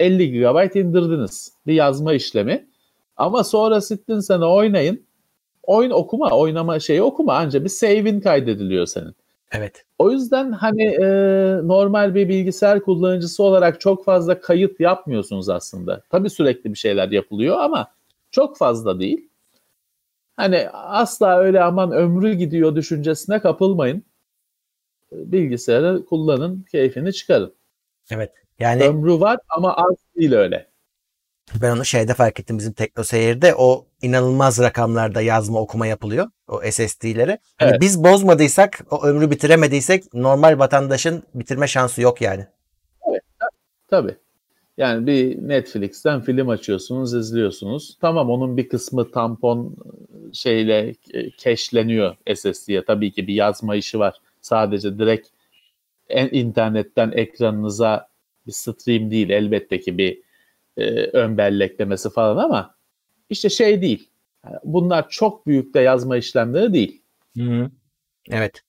50 0.00 0.32
GB 0.32 0.76
indirdiniz. 0.76 1.52
Bir 1.66 1.74
yazma 1.74 2.12
işlemi. 2.12 2.66
Ama 3.16 3.44
sonra 3.44 3.80
sittin 3.80 4.20
sana 4.20 4.52
oynayın. 4.54 5.02
Oyun 5.62 5.90
okuma, 5.90 6.30
oynama 6.30 6.80
şeyi 6.80 7.02
okuma. 7.02 7.34
Anca 7.34 7.64
bir 7.64 7.68
save'in 7.68 8.20
kaydediliyor 8.20 8.86
senin. 8.86 9.14
Evet. 9.52 9.84
O 9.98 10.10
yüzden 10.10 10.52
hani 10.52 10.82
e, 10.82 11.06
normal 11.62 12.14
bir 12.14 12.28
bilgisayar 12.28 12.80
kullanıcısı 12.80 13.42
olarak 13.42 13.80
çok 13.80 14.04
fazla 14.04 14.40
kayıt 14.40 14.80
yapmıyorsunuz 14.80 15.48
aslında. 15.48 16.02
Tabii 16.10 16.30
sürekli 16.30 16.72
bir 16.72 16.78
şeyler 16.78 17.08
yapılıyor 17.08 17.56
ama 17.58 17.86
çok 18.30 18.58
fazla 18.58 19.00
değil. 19.00 19.28
Hani 20.36 20.68
asla 20.72 21.38
öyle 21.38 21.62
aman 21.62 21.92
ömrü 21.92 22.34
gidiyor 22.34 22.76
düşüncesine 22.76 23.40
kapılmayın. 23.40 24.04
Bilgisayarı 25.12 26.04
kullanın, 26.04 26.66
keyfini 26.70 27.12
çıkarın. 27.12 27.54
Evet. 28.10 28.32
Yani 28.58 28.84
ömrü 28.84 29.20
var 29.20 29.38
ama 29.48 29.74
az 29.76 29.96
değil 30.16 30.32
öyle. 30.32 30.70
Ben 31.62 31.70
onu 31.70 31.84
şeyde 31.84 32.14
fark 32.14 32.40
ettim 32.40 32.58
bizim 32.58 32.72
TeknoSeyir'de 32.72 33.54
o 33.54 33.86
inanılmaz 34.02 34.58
rakamlarda 34.58 35.20
yazma 35.20 35.60
okuma 35.60 35.86
yapılıyor 35.86 36.26
o 36.48 36.60
SSD'lere. 36.70 37.38
Hani 37.58 37.70
evet. 37.70 37.80
biz 37.80 38.04
bozmadıysak 38.04 38.80
o 38.90 39.04
ömrü 39.04 39.30
bitiremediysek 39.30 40.14
normal 40.14 40.58
vatandaşın 40.58 41.22
bitirme 41.34 41.66
şansı 41.66 42.02
yok 42.02 42.20
yani. 42.20 42.46
Evet 43.10 43.22
tabii. 43.88 44.16
Yani 44.80 45.06
bir 45.06 45.48
Netflix'ten 45.48 46.20
film 46.20 46.48
açıyorsunuz, 46.48 47.14
izliyorsunuz. 47.14 47.96
Tamam 48.00 48.30
onun 48.30 48.56
bir 48.56 48.68
kısmı 48.68 49.10
tampon 49.10 49.76
şeyle 50.32 50.94
keşleniyor 51.38 52.16
SSD'ye. 52.34 52.84
Tabii 52.84 53.12
ki 53.12 53.26
bir 53.26 53.34
yazma 53.34 53.76
işi 53.76 53.98
var. 53.98 54.20
Sadece 54.40 54.98
direkt 54.98 55.28
en 56.08 56.28
internetten 56.32 57.12
ekranınıza 57.12 58.08
bir 58.46 58.52
stream 58.52 59.10
değil 59.10 59.30
elbette 59.30 59.80
ki 59.80 59.98
bir 59.98 60.22
e, 60.76 61.04
ön 61.04 61.38
belleklemesi 61.38 62.10
falan 62.10 62.44
ama 62.44 62.74
işte 63.30 63.48
şey 63.50 63.82
değil. 63.82 64.08
Bunlar 64.64 65.08
çok 65.08 65.46
büyük 65.46 65.74
de 65.74 65.80
yazma 65.80 66.16
işlemleri 66.16 66.72
değil. 66.72 67.02
Hı 67.36 67.42
hı. 67.42 67.70
Evet. 68.30 68.62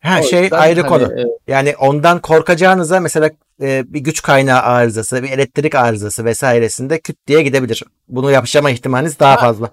Ha 0.00 0.22
şey 0.22 0.48
ayrı 0.52 0.80
hani, 0.80 0.88
konu. 0.88 1.20
E, 1.20 1.24
yani 1.46 1.74
ondan 1.80 2.20
korkacağınıza 2.20 3.00
mesela 3.00 3.30
e, 3.62 3.84
bir 3.94 4.00
güç 4.00 4.22
kaynağı 4.22 4.60
arızası, 4.60 5.22
bir 5.22 5.30
elektrik 5.30 5.74
arızası 5.74 6.24
vesairesinde 6.24 7.00
küt 7.00 7.16
diye 7.26 7.42
gidebilir. 7.42 7.82
Bunu 8.08 8.30
yapışama 8.30 8.70
ihtimaliniz 8.70 9.18
daha 9.18 9.32
ha, 9.32 9.36
fazla. 9.36 9.70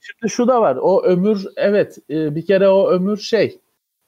Şimdi 0.00 0.32
şu 0.32 0.48
da 0.48 0.60
var. 0.60 0.78
O 0.80 1.02
ömür 1.02 1.46
evet 1.56 1.98
e, 2.10 2.34
bir 2.34 2.46
kere 2.46 2.68
o 2.68 2.90
ömür 2.90 3.16
şey 3.16 3.58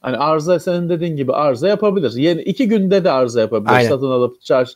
hani 0.01 0.16
arıza 0.16 0.61
senin 0.61 0.88
dediğin 0.88 1.16
gibi 1.16 1.32
arıza 1.32 1.68
yapabilir. 1.68 2.12
Yeni 2.16 2.42
iki 2.42 2.68
günde 2.68 3.05
de 3.05 3.11
arıza 3.11 3.40
yapabilir. 3.40 3.72
Aynen. 3.72 3.88
Satın 3.88 4.11
alıp 4.11 4.42
çarş, 4.42 4.70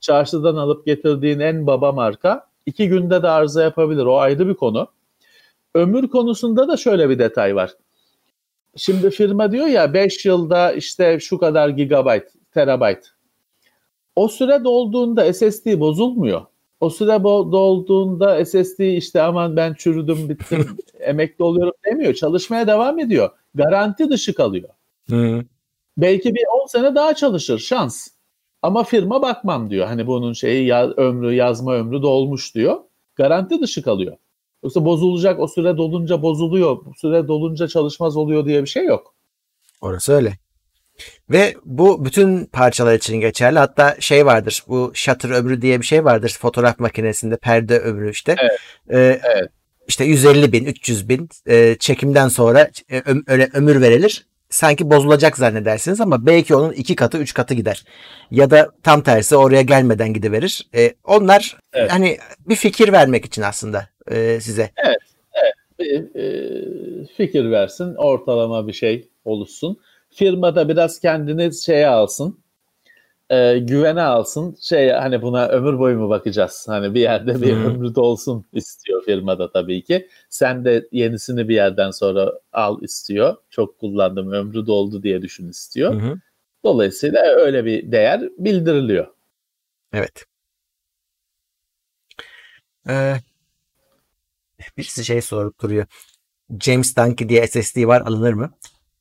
çarşıdan 0.00 0.56
alıp 0.56 0.86
getirdiğin 0.86 1.40
en 1.40 1.66
baba 1.66 1.92
marka 1.92 2.46
iki 2.66 2.88
günde 2.88 3.22
de 3.22 3.28
arıza 3.28 3.62
yapabilir. 3.62 4.04
O 4.04 4.18
ayrı 4.18 4.48
bir 4.48 4.54
konu. 4.54 4.88
Ömür 5.74 6.08
konusunda 6.08 6.68
da 6.68 6.76
şöyle 6.76 7.10
bir 7.10 7.18
detay 7.18 7.56
var. 7.56 7.74
Şimdi 8.76 9.10
firma 9.10 9.52
diyor 9.52 9.66
ya 9.66 9.94
5 9.94 10.24
yılda 10.24 10.72
işte 10.72 11.20
şu 11.20 11.38
kadar 11.38 11.68
gigabayt, 11.68 12.24
terabayt. 12.54 13.12
O 14.16 14.28
süre 14.28 14.64
dolduğunda 14.64 15.32
SSD 15.32 15.80
bozulmuyor. 15.80 16.42
O 16.80 16.90
süre 16.90 17.22
dolduğunda 17.24 18.44
SSD 18.44 18.80
işte 18.80 19.22
aman 19.22 19.56
ben 19.56 19.74
çürüdüm 19.74 20.28
bittim 20.28 20.66
emekli 21.00 21.44
oluyorum 21.44 21.72
demiyor. 21.84 22.14
Çalışmaya 22.14 22.66
devam 22.66 22.98
ediyor. 22.98 23.30
Garanti 23.54 24.10
dışı 24.10 24.34
kalıyor. 24.34 24.68
Hı. 25.10 25.44
Belki 25.98 26.34
bir 26.34 26.44
10 26.62 26.66
sene 26.66 26.94
daha 26.94 27.14
çalışır 27.14 27.58
şans. 27.58 28.08
Ama 28.62 28.84
firma 28.84 29.22
bakmam 29.22 29.70
diyor. 29.70 29.86
Hani 29.86 30.06
bunun 30.06 30.32
şeyi 30.32 30.66
ya, 30.66 30.90
ömrü 30.90 31.34
yazma 31.34 31.74
ömrü 31.74 32.02
dolmuş 32.02 32.54
diyor. 32.54 32.80
Garanti 33.16 33.60
dışı 33.60 33.82
kalıyor. 33.82 34.16
Yoksa 34.64 34.84
bozulacak 34.84 35.40
o 35.40 35.48
süre 35.48 35.76
dolunca 35.76 36.22
bozuluyor. 36.22 36.78
Süre 36.96 37.28
dolunca 37.28 37.68
çalışmaz 37.68 38.16
oluyor 38.16 38.46
diye 38.46 38.62
bir 38.62 38.68
şey 38.68 38.84
yok. 38.84 39.14
Orası 39.80 40.12
öyle. 40.12 40.38
Ve 41.30 41.54
bu 41.64 42.04
bütün 42.04 42.44
parçalar 42.44 42.94
için 42.94 43.20
geçerli. 43.20 43.58
Hatta 43.58 43.96
şey 44.00 44.26
vardır. 44.26 44.64
Bu 44.68 44.90
shutter 44.94 45.30
ömrü 45.30 45.62
diye 45.62 45.80
bir 45.80 45.86
şey 45.86 46.04
vardır. 46.04 46.36
Fotoğraf 46.40 46.78
makinesinde 46.78 47.36
perde 47.36 47.78
ömrü 47.78 48.10
işte. 48.10 48.36
Evet. 48.38 48.58
Ee, 48.90 49.20
evet. 49.34 49.50
İşte 49.88 50.04
150 50.04 50.52
bin, 50.52 50.64
300 50.64 51.08
bin 51.08 51.28
e, 51.46 51.76
çekimden 51.80 52.28
sonra 52.28 52.70
e, 52.90 53.00
öm, 53.00 53.24
öyle 53.26 53.48
ömür 53.54 53.80
verilir. 53.80 54.26
Sanki 54.50 54.90
bozulacak 54.90 55.38
zannedersiniz 55.38 56.00
ama 56.00 56.26
belki 56.26 56.54
onun 56.54 56.72
iki 56.72 56.96
katı, 56.96 57.18
üç 57.18 57.34
katı 57.34 57.54
gider. 57.54 57.84
Ya 58.30 58.50
da 58.50 58.70
tam 58.82 59.02
tersi 59.02 59.36
oraya 59.36 59.62
gelmeden 59.62 60.12
gidiverir. 60.12 60.68
E, 60.74 60.94
onlar 61.04 61.56
evet. 61.72 61.92
hani 61.92 62.18
bir 62.48 62.56
fikir 62.56 62.92
vermek 62.92 63.24
için 63.24 63.42
aslında 63.42 63.88
e, 64.10 64.40
size. 64.40 64.70
Evet. 64.76 64.98
evet. 65.32 65.54
Bir, 65.78 66.20
e, 66.20 67.06
fikir 67.06 67.50
versin, 67.50 67.94
ortalama 67.94 68.66
bir 68.68 68.72
şey 68.72 69.08
oluşsun 69.24 69.78
firmada 70.10 70.68
biraz 70.68 71.00
kendini 71.00 71.54
şeye 71.54 71.88
alsın. 71.88 72.38
e, 73.30 73.58
güvene 73.58 74.02
alsın. 74.02 74.56
Şey 74.60 74.90
hani 74.90 75.22
buna 75.22 75.48
ömür 75.48 75.78
boyu 75.78 75.98
mu 75.98 76.08
bakacağız? 76.10 76.64
Hani 76.68 76.94
bir 76.94 77.00
yerde 77.00 77.42
bir 77.42 77.52
Hı. 77.52 77.56
ömrü 77.68 77.94
dolsun 77.94 78.46
istiyor 78.52 79.04
firmada 79.04 79.52
tabii 79.52 79.84
ki. 79.84 80.08
Sen 80.30 80.64
de 80.64 80.88
yenisini 80.92 81.48
bir 81.48 81.54
yerden 81.54 81.90
sonra 81.90 82.32
al 82.52 82.82
istiyor. 82.82 83.36
Çok 83.50 83.78
kullandım 83.78 84.32
ömrü 84.32 84.66
doldu 84.66 85.02
diye 85.02 85.22
düşün 85.22 85.48
istiyor. 85.48 85.94
Hı 85.94 85.98
hı. 85.98 86.14
Dolayısıyla 86.64 87.22
öyle 87.22 87.64
bir 87.64 87.92
değer 87.92 88.22
bildiriliyor. 88.38 89.06
Evet. 89.92 90.24
Ee, 92.88 93.14
birisi 94.78 95.04
şey 95.04 95.22
sorup 95.22 95.60
duruyor. 95.60 95.86
James 96.60 96.96
Dunkey 96.96 97.28
diye 97.28 97.46
SSD 97.46 97.86
var 97.86 98.00
alınır 98.00 98.32
mı? 98.32 98.50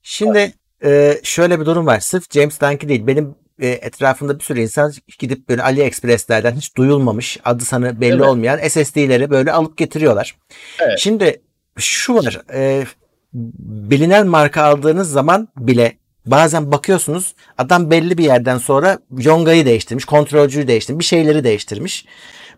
Şimdi 0.01 0.53
e, 0.83 1.19
şöyle 1.23 1.59
bir 1.59 1.65
durum 1.65 1.85
var. 1.85 1.99
Sırf 1.99 2.31
James 2.31 2.61
Dunkey 2.61 2.89
değil. 2.89 3.07
Benim 3.07 3.35
e, 3.59 3.67
etrafımda 3.67 4.39
bir 4.39 4.43
sürü 4.43 4.61
insan 4.61 4.93
gidip 5.19 5.49
böyle 5.49 5.63
AliExpress'lerden 5.63 6.55
hiç 6.55 6.75
duyulmamış, 6.75 7.39
adı 7.45 7.65
sanı 7.65 8.01
belli 8.01 8.15
Evet. 8.15 8.25
olmayan 8.25 8.67
SSD'leri 8.67 9.29
böyle 9.29 9.51
alıp 9.51 9.77
getiriyorlar. 9.77 10.35
Evet. 10.79 10.99
Şimdi 10.99 11.41
şu 11.77 12.15
var. 12.15 12.41
e, 12.53 12.85
bilinen 13.33 14.27
marka 14.27 14.63
aldığınız 14.63 15.11
zaman 15.11 15.47
bile 15.57 15.97
bazen 16.25 16.71
bakıyorsunuz 16.71 17.35
adam 17.57 17.91
belli 17.91 18.17
bir 18.17 18.23
yerden 18.23 18.57
sonra 18.57 18.99
yongayı 19.17 19.65
değiştirmiş, 19.65 20.05
kontrolcüyü 20.05 20.67
değiştirmiş, 20.67 20.99
bir 20.99 21.07
şeyleri 21.07 21.43
değiştirmiş. 21.43 22.05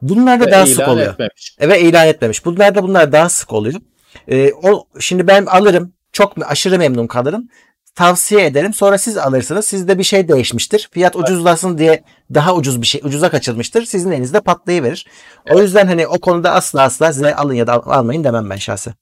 Bunlar 0.01 0.39
da 0.39 0.45
Ve 0.45 0.51
daha 0.51 0.65
sık 0.65 0.87
oluyor. 0.87 1.13
etmemiş. 1.13 1.55
Evet 1.59 1.81
ilan 1.81 2.07
etmemiş. 2.07 2.45
Bunlar 2.45 2.75
da 2.75 2.83
bunlar 2.83 3.11
daha 3.11 3.29
sık 3.29 3.53
oluyor. 3.53 3.79
Ee, 4.27 4.51
o 4.53 4.87
şimdi 4.99 5.27
ben 5.27 5.45
alırım. 5.45 5.93
Çok 6.11 6.33
aşırı 6.51 6.77
memnun 6.79 7.07
kalırım. 7.07 7.49
Tavsiye 7.95 8.45
ederim. 8.45 8.73
Sonra 8.73 8.97
siz 8.97 9.17
alırsınız. 9.17 9.65
Sizde 9.65 9.97
bir 9.97 10.03
şey 10.03 10.27
değişmiştir. 10.27 10.89
Fiyat 10.91 11.15
ucuzlasın 11.15 11.77
diye 11.77 12.03
daha 12.33 12.55
ucuz 12.55 12.81
bir 12.81 12.87
şey 12.87 13.01
ucuza 13.03 13.29
kaçırmıştır. 13.29 13.85
Sizin 13.85 14.11
elinizde 14.11 14.39
patlayıverir. 14.41 15.07
O 15.51 15.61
yüzden 15.61 15.87
hani 15.87 16.07
o 16.07 16.19
konuda 16.19 16.51
asla 16.51 16.81
asla 16.81 17.13
size 17.13 17.35
alın 17.35 17.53
ya 17.53 17.67
da 17.67 17.73
al- 17.73 17.91
almayın 17.99 18.23
demem 18.23 18.49
ben 18.49 18.55
şahsen. 18.55 18.93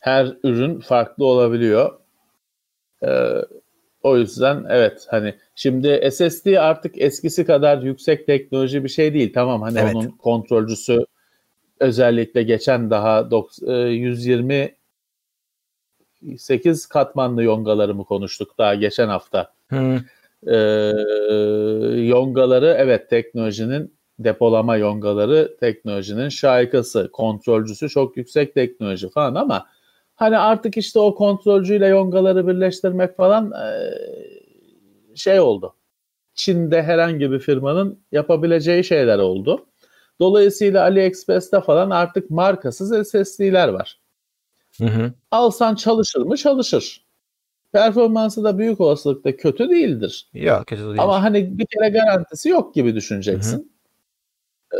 Her 0.00 0.26
ürün 0.44 0.80
farklı 0.80 1.24
olabiliyor. 1.24 1.92
Ee, 3.02 3.08
o 4.02 4.16
yüzden 4.16 4.64
evet 4.68 5.06
hani 5.10 5.34
şimdi 5.54 6.10
SSD 6.12 6.60
artık 6.60 6.98
eskisi 6.98 7.44
kadar 7.44 7.82
yüksek 7.82 8.26
teknoloji 8.26 8.84
bir 8.84 8.88
şey 8.88 9.14
değil. 9.14 9.32
Tamam 9.34 9.62
hani 9.62 9.78
Evet. 9.78 9.94
onun 9.94 10.10
kontrolcüsü 10.10 11.06
özellikle 11.80 12.42
geçen 12.42 12.90
daha 12.90 13.20
dok- 13.20 13.86
e, 13.86 13.90
128 13.90 16.86
katmanlı 16.86 17.42
yongaları 17.42 17.94
mı 17.94 18.04
konuştuk 18.04 18.58
daha 18.58 18.74
geçen 18.74 19.08
hafta. 19.08 19.52
Ee, 20.46 20.54
yongaları 22.02 22.76
evet 22.78 23.10
teknolojinin 23.10 23.94
depolama 24.18 24.76
yongaları 24.76 25.56
teknolojinin 25.60 26.28
şaikası, 26.28 27.10
kontrolcüsü 27.12 27.88
çok 27.88 28.16
yüksek 28.16 28.54
teknoloji 28.54 29.10
falan 29.10 29.34
ama 29.34 29.66
hani 30.22 30.38
artık 30.38 30.76
işte 30.76 30.98
o 30.98 31.14
kontrolcüyle 31.14 31.86
yongaları 31.86 32.46
birleştirmek 32.46 33.16
falan 33.16 33.52
e, 33.52 33.94
şey 35.16 35.40
oldu. 35.40 35.74
Çin'de 36.34 36.82
herhangi 36.82 37.30
bir 37.30 37.38
firmanın 37.38 38.00
yapabileceği 38.12 38.84
şeyler 38.84 39.18
oldu. 39.18 39.66
Dolayısıyla 40.20 40.82
AliExpress'te 40.82 41.60
falan 41.60 41.90
artık 41.90 42.30
markasız 42.30 43.08
SSD'ler 43.08 43.68
var. 43.68 44.00
hı, 44.78 44.84
hı. 44.84 45.12
Alsan 45.30 45.74
çalışır 45.74 46.20
mı? 46.22 46.36
Çalışır. 46.36 47.04
Performansı 47.72 48.44
da 48.44 48.58
büyük 48.58 48.80
olasılıkla 48.80 49.36
kötü 49.36 49.70
değildir. 49.70 50.28
Yok 50.34 50.66
kötü 50.66 50.82
değil. 50.82 51.02
Ama 51.02 51.22
hani 51.22 51.58
bir 51.58 51.66
kere 51.66 51.88
garantisi 51.88 52.48
yok 52.48 52.74
gibi 52.74 52.94
düşüneceksin. 52.94 53.72
Ee, 54.74 54.78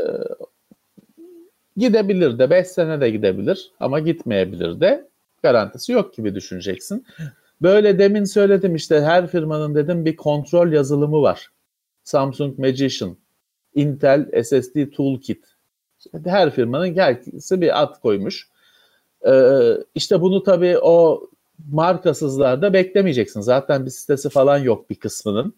gidebilir 1.76 2.38
de 2.38 2.50
5 2.50 2.66
sene 2.66 3.00
de 3.00 3.10
gidebilir 3.10 3.72
ama 3.80 4.00
gitmeyebilir 4.00 4.80
de 4.80 5.11
garantisi 5.42 5.92
yok 5.92 6.14
gibi 6.14 6.34
düşüneceksin. 6.34 7.06
Böyle 7.62 7.98
demin 7.98 8.24
söyledim 8.24 8.74
işte 8.74 9.00
her 9.00 9.26
firmanın 9.26 9.74
dedim 9.74 10.04
bir 10.04 10.16
kontrol 10.16 10.72
yazılımı 10.72 11.22
var. 11.22 11.48
Samsung 12.04 12.58
Magician, 12.58 13.16
Intel 13.74 14.42
SSD 14.44 14.90
Toolkit. 14.90 15.44
Her 16.24 16.50
firmanın 16.50 16.94
herkesi 16.94 17.60
bir 17.60 17.82
ad 17.82 18.00
koymuş. 18.00 18.48
Ee, 19.26 19.72
işte 19.94 20.20
bunu 20.20 20.42
tabii 20.42 20.78
o 20.78 21.28
markasızlarda 21.70 22.72
beklemeyeceksin. 22.72 23.40
Zaten 23.40 23.86
bir 23.86 23.90
sitesi 23.90 24.28
falan 24.28 24.58
yok 24.58 24.90
bir 24.90 24.94
kısmının. 24.94 25.54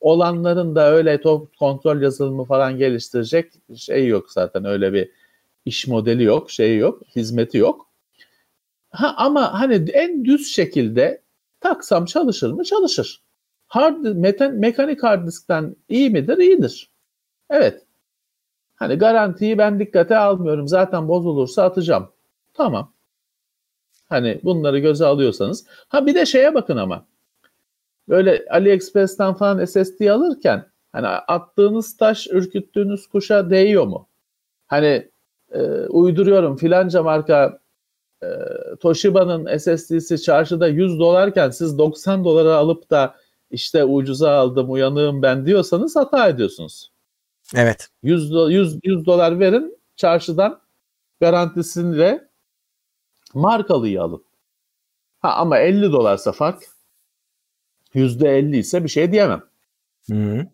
Olanların 0.00 0.74
da 0.74 0.90
öyle 0.92 1.20
top 1.20 1.56
kontrol 1.58 2.02
yazılımı 2.02 2.44
falan 2.44 2.78
geliştirecek 2.78 3.52
şey 3.76 4.06
yok 4.06 4.32
zaten. 4.32 4.64
Öyle 4.64 4.92
bir 4.92 5.10
iş 5.64 5.86
modeli 5.86 6.22
yok, 6.22 6.50
şey 6.50 6.78
yok, 6.78 7.02
hizmeti 7.16 7.58
yok. 7.58 7.86
Ha, 8.96 9.14
ama 9.16 9.60
hani 9.60 9.74
en 9.74 10.24
düz 10.24 10.54
şekilde 10.54 11.22
taksam 11.60 12.04
çalışır 12.04 12.52
mı? 12.52 12.64
Çalışır. 12.64 13.22
Hard, 13.66 13.96
meten, 13.96 14.54
mekanik 14.54 15.02
hard 15.02 15.26
diskten 15.26 15.76
iyi 15.88 16.10
midir? 16.10 16.38
İyidir. 16.38 16.90
Evet. 17.50 17.86
Hani 18.74 18.94
garantiyi 18.94 19.58
ben 19.58 19.80
dikkate 19.80 20.16
almıyorum. 20.16 20.68
Zaten 20.68 21.08
bozulursa 21.08 21.64
atacağım. 21.64 22.12
Tamam. 22.54 22.92
Hani 24.08 24.40
bunları 24.44 24.78
göze 24.78 25.06
alıyorsanız. 25.06 25.66
Ha 25.88 26.06
bir 26.06 26.14
de 26.14 26.26
şeye 26.26 26.54
bakın 26.54 26.76
ama. 26.76 27.06
Böyle 28.08 28.44
AliExpress'ten 28.50 29.34
falan 29.34 29.64
SSD 29.64 30.06
alırken 30.06 30.66
hani 30.92 31.06
attığınız 31.06 31.96
taş 31.96 32.26
ürküttüğünüz 32.26 33.06
kuşa 33.06 33.50
değiyor 33.50 33.86
mu? 33.86 34.08
Hani 34.66 35.10
e, 35.50 35.60
uyduruyorum 35.88 36.56
filanca 36.56 37.02
marka 37.02 37.60
e, 38.22 38.26
Toshiba'nın 38.80 39.58
SSD'si 39.58 40.22
çarşıda 40.22 40.68
100 40.68 40.98
dolarken 40.98 41.50
siz 41.50 41.78
90 41.78 42.24
dolara 42.24 42.56
alıp 42.56 42.90
da 42.90 43.14
işte 43.50 43.84
ucuza 43.84 44.30
aldım 44.32 44.72
uyanığım 44.72 45.22
ben 45.22 45.46
diyorsanız 45.46 45.96
hata 45.96 46.28
ediyorsunuz. 46.28 46.92
Evet. 47.54 47.88
100, 48.02 48.32
do- 48.32 48.52
100, 48.52 48.78
100 48.84 49.06
dolar 49.06 49.40
verin 49.40 49.78
çarşıdan 49.96 50.60
garantisini 51.20 52.20
markalıyı 53.34 54.02
alın. 54.02 54.24
Ha 55.20 55.32
ama 55.34 55.58
50 55.58 55.92
dolarsa 55.92 56.32
fark 56.32 56.62
%50 57.94 58.56
ise 58.56 58.84
bir 58.84 58.88
şey 58.88 59.12
diyemem. 59.12 59.42
Hı. 60.10 60.46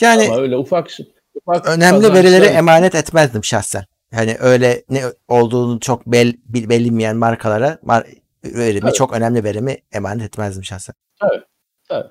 Yani 0.00 0.26
ama 0.28 0.40
öyle 0.40 0.56
ufak 0.56 0.90
ufak 1.34 1.68
önemli 1.68 2.12
verileri 2.12 2.44
emanet 2.44 2.94
etmezdim 2.94 3.44
şahsen. 3.44 3.84
Hani 4.14 4.36
öyle 4.40 4.84
ne 4.90 5.02
olduğunu 5.28 5.80
çok 5.80 6.06
bel, 6.06 6.34
bil- 6.44 6.68
bilinmeyen 6.68 7.16
markalara 7.16 7.78
mar- 7.86 8.18
verimi 8.44 8.84
Evet. 8.84 8.94
çok 8.94 9.12
önemli 9.12 9.44
verimi 9.44 9.76
emanet 9.92 10.22
etmezdim 10.22 10.64
şahsen. 10.64 10.94
Evet, 11.22 11.44
evet. 11.90 12.06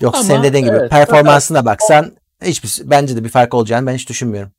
Yoksa 0.00 0.18
Ama 0.18 0.26
senin 0.26 0.42
dediğin 0.42 0.64
gibi 0.64 0.76
evet, 0.76 0.90
performansına 0.90 1.64
baksan 1.64 2.12
hiçbir 2.42 2.90
bence 2.90 3.16
de 3.16 3.24
bir 3.24 3.28
fark 3.28 3.54
olacağını 3.54 3.86
ben 3.86 3.94
hiç 3.94 4.08
düşünmüyorum. 4.08 4.52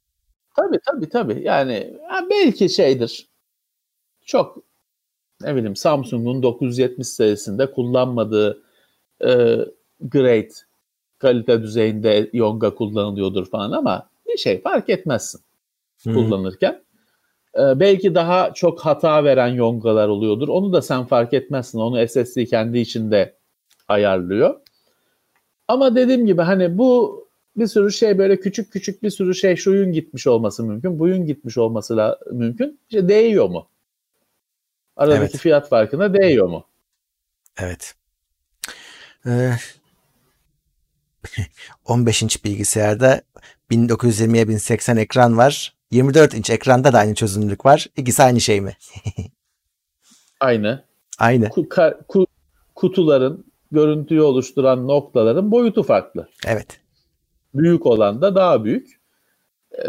Tabii 0.56 0.80
tabii 0.86 1.10
tabii. 1.10 1.42
Yani 1.44 1.94
belki 2.30 2.70
şeydir. 2.70 3.28
Çok 4.26 4.58
ne 5.42 5.56
bileyim 5.56 5.76
Samsung'un 5.76 6.44
970 6.44 7.08
serisinde 7.08 7.72
kullanmadığı 7.72 8.64
e, 9.22 9.30
grade 10.02 10.50
kalite 11.20 11.62
düzeyinde 11.62 12.30
Yonga 12.34 12.76
kullanılıyordur 12.76 13.50
falan 13.50 13.72
ama 13.72 14.10
bir 14.28 14.38
şey 14.38 14.62
fark 14.62 14.90
etmezsin 14.90 15.42
Kullanırken. 16.04 16.84
E, 17.56 17.80
belki 17.80 18.16
daha 18.16 18.54
çok 18.54 18.80
hata 18.80 19.24
veren 19.24 19.48
Yonga'lar 19.48 20.08
oluyordur. 20.08 20.48
Onu 20.48 20.74
da 20.74 20.82
sen 20.82 21.06
fark 21.06 21.34
etmezsin. 21.34 21.80
Onu 21.80 22.08
SSD 22.08 22.46
kendi 22.46 22.80
içinde 22.80 23.36
ayarlıyor. 23.88 24.60
Ama 25.68 25.96
dediğim 25.96 26.26
gibi 26.26 26.42
hani 26.42 26.78
bu 26.78 27.22
bir 27.56 27.68
sürü 27.68 27.92
şey 27.92 28.18
böyle 28.18 28.40
küçük 28.40 28.72
küçük 28.74 29.04
bir 29.04 29.10
sürü 29.10 29.36
şey 29.36 29.56
şuyun 29.56 29.92
gitmiş 29.92 30.28
olması 30.28 30.64
mümkün. 30.64 31.00
Buyun 31.00 31.26
gitmiş 31.26 31.58
olması 31.58 31.98
la, 31.98 32.20
mümkün. 32.32 32.80
İşte 32.90 33.10
değiyor 33.10 33.50
mu? 33.50 33.70
Aradaki 34.96 35.20
Evet. 35.22 35.38
fiyat 35.38 35.70
farkına 35.70 36.14
değiyor 36.14 36.48
mu? 36.48 36.66
Evet. 37.58 37.96
Ee, 39.26 39.52
15 41.86 42.24
inç 42.24 42.44
bilgisayarda 42.46 43.22
1920'ye 43.72 44.48
1080 44.48 44.98
ekran 44.98 45.38
var. 45.38 45.76
24 45.92 46.34
inç 46.34 46.50
ekranda 46.50 46.94
da 46.94 46.98
aynı 46.98 47.16
çözünürlük 47.16 47.66
var. 47.66 47.88
İkisi 47.98 48.24
aynı 48.24 48.42
şey 48.42 48.62
mi? 48.62 48.78
Aynı. 50.40 50.84
Aynı. 51.20 51.46
Ku- 51.46 51.68
ka- 51.68 52.06
ku- 52.08 52.28
kutuların 52.76 53.46
görüntüyü 53.72 54.22
oluşturan 54.22 54.88
noktaların 54.88 55.52
boyutu 55.52 55.84
farklı. 55.84 56.30
Evet. 56.48 56.80
Büyük 57.54 57.86
olan 57.86 58.22
da 58.22 58.36
daha 58.36 58.64
büyük. 58.64 59.02
Ee, 59.72 59.88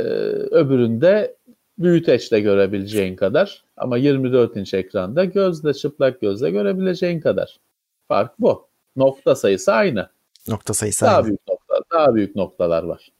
öbüründe 0.50 1.36
büyüteçle 1.78 2.40
görebileceğin 2.40 3.16
kadar 3.16 3.64
ama 3.76 3.96
24 3.96 4.56
inç 4.56 4.74
ekranda 4.74 5.24
gözle 5.24 5.74
çıplak 5.74 6.20
gözle 6.20 6.50
görebileceğin 6.50 7.20
kadar. 7.20 7.60
Fark 8.08 8.40
bu. 8.40 8.68
Nokta 8.96 9.34
sayısı 9.34 9.72
aynı. 9.72 10.08
Nokta 10.48 10.74
sayısı 10.74 11.04
Daha 11.04 11.16
aynı. 11.16 11.26
büyük 11.26 11.48
noktalar, 11.48 11.82
daha 11.92 12.14
büyük 12.14 12.36
noktalar 12.36 12.82
var. 12.82 13.12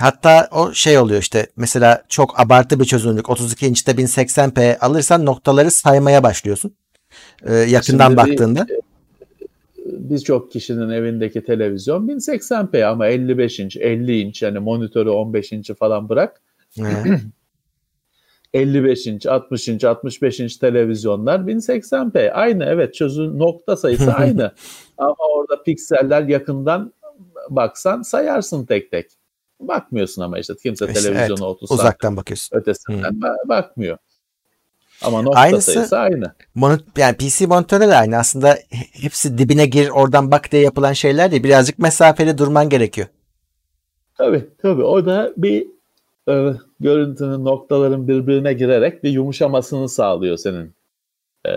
Hatta 0.00 0.48
o 0.52 0.72
şey 0.72 0.98
oluyor 0.98 1.20
işte 1.20 1.46
mesela 1.56 2.02
çok 2.08 2.40
abartı 2.40 2.80
bir 2.80 2.84
çözünürlük 2.84 3.30
32 3.30 3.66
inçte 3.66 3.92
1080p 3.92 4.78
alırsan 4.78 5.26
noktaları 5.26 5.70
saymaya 5.70 6.22
başlıyorsun. 6.22 6.74
Ee, 7.46 7.54
yakından 7.54 8.06
Şimdi 8.06 8.16
baktığında. 8.16 8.66
Birçok 9.86 10.52
kişinin 10.52 10.90
evindeki 10.90 11.44
televizyon 11.44 12.08
1080p 12.08 12.84
ama 12.84 13.06
55 13.06 13.60
inç, 13.60 13.76
50 13.76 14.20
inç 14.20 14.42
yani 14.42 14.58
monitörü 14.58 15.10
15 15.10 15.52
inç'i 15.52 15.74
falan 15.74 16.08
bırak. 16.08 16.42
Ee, 16.78 16.84
55 18.54 19.06
inç, 19.06 19.26
60 19.26 19.68
inç, 19.68 19.84
65 19.84 20.40
inç 20.40 20.56
televizyonlar 20.56 21.38
1080p. 21.38 22.30
Aynı 22.30 22.64
evet 22.64 22.94
çözün 22.94 23.38
nokta 23.38 23.76
sayısı 23.76 24.12
aynı. 24.14 24.52
Ama 24.98 25.24
orada 25.34 25.62
pikseller 25.62 26.22
yakından 26.22 26.92
baksan 27.50 28.02
sayarsın 28.02 28.66
tek 28.66 28.90
tek. 28.90 29.19
Bakmıyorsun 29.60 30.22
ama 30.22 30.38
işte 30.38 30.54
kimse 30.62 30.86
İşte 30.86 31.00
televizyona 31.00 31.44
30 31.44 31.68
santim 31.68 31.84
uzaktan 31.84 32.16
bakıyorsun. 32.16 32.56
ötesinden 32.56 33.12
ba- 33.14 33.48
bakmıyor. 33.48 33.98
Ama 35.02 35.22
nokta 35.22 35.40
Aynısı- 35.40 35.72
sayısı 35.72 35.98
aynı. 35.98 36.34
Monit 36.54 36.98
yani 36.98 37.16
PC 37.16 37.46
monitörde 37.46 37.88
de 37.88 37.96
aynı. 37.96 38.16
Aslında 38.18 38.48
he- 38.50 39.02
hepsi 39.02 39.38
dibine 39.38 39.66
gir 39.66 39.88
oradan 39.88 40.30
bak 40.30 40.52
diye 40.52 40.62
yapılan 40.62 40.92
şeyler 40.92 41.30
değil. 41.30 41.44
Birazcık 41.44 41.78
mesafeli 41.78 42.38
durman 42.38 42.68
gerekiyor. 42.68 43.06
Tabii 44.18 44.48
tabii. 44.62 44.82
O 44.82 45.06
da 45.06 45.32
bir 45.36 45.66
e, 46.28 46.54
görüntünün 46.80 47.44
noktaların 47.44 48.08
birbirine 48.08 48.52
girerek 48.52 49.04
bir 49.04 49.10
yumuşamasını 49.10 49.88
sağlıyor 49.88 50.36
senin 50.36 50.74
e, 51.46 51.50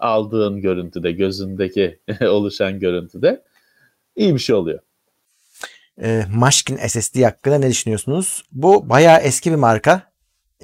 aldığın 0.00 0.60
görüntüde, 0.60 1.12
gözündeki 1.12 1.98
oluşan 2.28 2.80
görüntüde. 2.80 3.42
iyi 4.16 4.34
bir 4.34 4.38
şey 4.40 4.56
oluyor. 4.56 4.78
Ee, 6.02 6.22
Mashkin 6.34 6.76
SSD 6.76 7.22
hakkında 7.22 7.58
ne 7.58 7.70
düşünüyorsunuz? 7.70 8.42
Bu 8.52 8.88
bayağı 8.88 9.20
eski 9.20 9.50
bir 9.50 9.56
marka. 9.56 10.02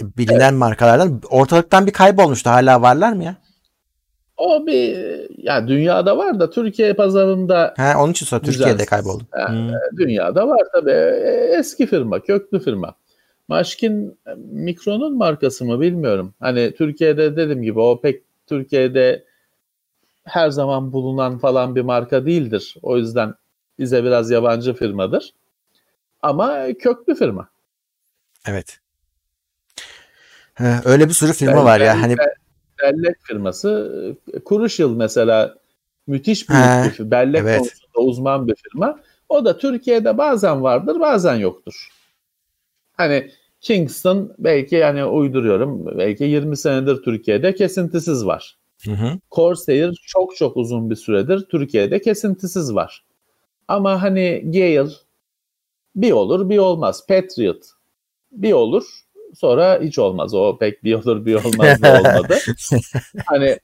E, 0.01 0.17
Bilinen 0.19 0.55
markalardan. 0.55 1.21
Ortalıktan 1.31 1.87
bir 1.87 1.93
kaybolmuştu. 1.93 2.51
Hala 2.51 2.83
varlar 2.83 3.13
mı 3.13 3.25
ya? 3.25 3.37
O 4.37 4.67
bir 4.67 4.97
ya 5.39 5.69
dünyada 5.69 6.17
var 6.19 6.41
da 6.41 6.51
Türkiye 6.51 6.95
pazarında 6.95 7.75
Ha, 7.77 7.95
onun 7.99 8.13
için 8.13 8.27
sonra 8.27 8.41
Türkiye'de 8.43 8.85
kayboldu. 8.87 9.25
Ha, 9.31 9.49
Hmm. 9.49 9.71
dünyada 9.99 10.49
var 10.49 10.61
tabii. 10.73 10.91
E, 10.91 11.57
Eski 11.59 11.87
firma, 11.87 12.21
köklü 12.21 12.61
firma. 12.61 12.95
Maşkin 13.49 14.19
e, 14.27 14.31
Mikron'un 14.53 15.17
markası 15.19 15.65
mı 15.65 15.81
bilmiyorum. 15.81 16.35
Hani 16.41 16.75
Türkiye'de 16.79 17.37
dediğim 17.37 17.63
gibi 17.63 17.81
o 17.81 18.01
pek 18.01 18.23
Türkiye'de 18.47 19.25
her 20.25 20.51
zaman 20.51 20.93
bulunan 20.93 21.39
falan 21.39 21.75
bir 21.77 21.83
marka 21.83 22.27
değildir. 22.27 22.77
O 22.83 22.97
yüzden 22.97 23.35
bize 23.79 24.05
biraz 24.05 24.31
yabancı 24.31 24.75
firmadır. 24.75 25.33
Ama 26.23 26.67
köklü 26.79 27.15
firma. 27.15 27.49
Evet. 28.47 28.81
Ha, 30.55 30.83
öyle 30.85 31.09
bir 31.09 31.15
sürü 31.15 31.33
firma 31.33 31.57
Bel- 31.57 31.65
var 31.65 31.81
ya. 31.81 32.03
Hani 32.03 32.19
bel- 32.19 32.35
Bellek 32.83 33.17
firması. 33.23 33.91
Kuruşyıl 34.45 34.97
mesela 34.97 35.55
müthiş 36.07 36.49
büyük 36.49 36.63
Ha, 36.63 36.85
bir 36.87 36.91
firma. 36.91 37.11
Bellek 37.11 37.41
evet. 37.43 37.59
konusunda 37.59 37.99
uzman 38.11 38.49
bir 38.49 38.55
firma. 38.55 39.01
O 39.29 39.45
da 39.45 39.59
Türkiye'de 39.59 40.19
bazen 40.19 40.63
vardır 40.63 41.01
bazen 41.01 41.35
yoktur. 41.35 41.89
Hani 42.93 43.31
Kingston 43.61 44.35
belki 44.39 44.75
yani 44.75 45.05
uyduruyorum 45.05 45.99
belki 45.99 46.25
20 46.25 46.57
senedir 46.57 47.03
Türkiye'de 47.03 47.55
kesintisiz 47.55 48.27
var. 48.27 48.59
Hı 48.85 48.91
hı. 48.91 49.19
Corsair 49.31 50.03
çok 50.07 50.37
çok 50.37 50.57
uzun 50.57 50.91
bir 50.91 50.97
süredir 50.97 51.41
Türkiye'de 51.51 52.01
kesintisiz 52.01 52.75
var. 52.75 53.05
Ama 53.69 54.03
hani 54.03 54.43
Gale 54.45 54.91
bir 55.97 56.13
olur 56.13 56.49
bir 56.49 56.59
olmaz. 56.59 57.07
Patriot 57.07 57.63
bir 58.33 58.53
olur 58.53 58.85
sonra 59.35 59.81
hiç 59.83 59.99
olmaz. 59.99 60.35
O 60.35 60.59
pek 60.59 60.85
bir 60.85 60.95
olur 60.95 61.27
bir 61.27 61.35
olmaz 61.35 61.83
da 61.83 62.01
olmadı. 62.01 62.37
hani 63.27 63.59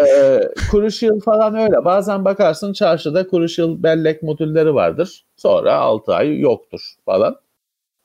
e, 0.00 0.40
Crucial 0.70 1.20
falan 1.20 1.54
öyle. 1.54 1.84
Bazen 1.84 2.24
bakarsın 2.24 2.72
çarşıda 2.72 3.28
Crucial 3.30 3.82
bellek 3.82 4.22
modülleri 4.22 4.74
vardır. 4.74 5.24
Sonra 5.36 5.74
6 5.74 6.14
ay 6.14 6.40
yoktur 6.40 6.94
falan. 7.04 7.36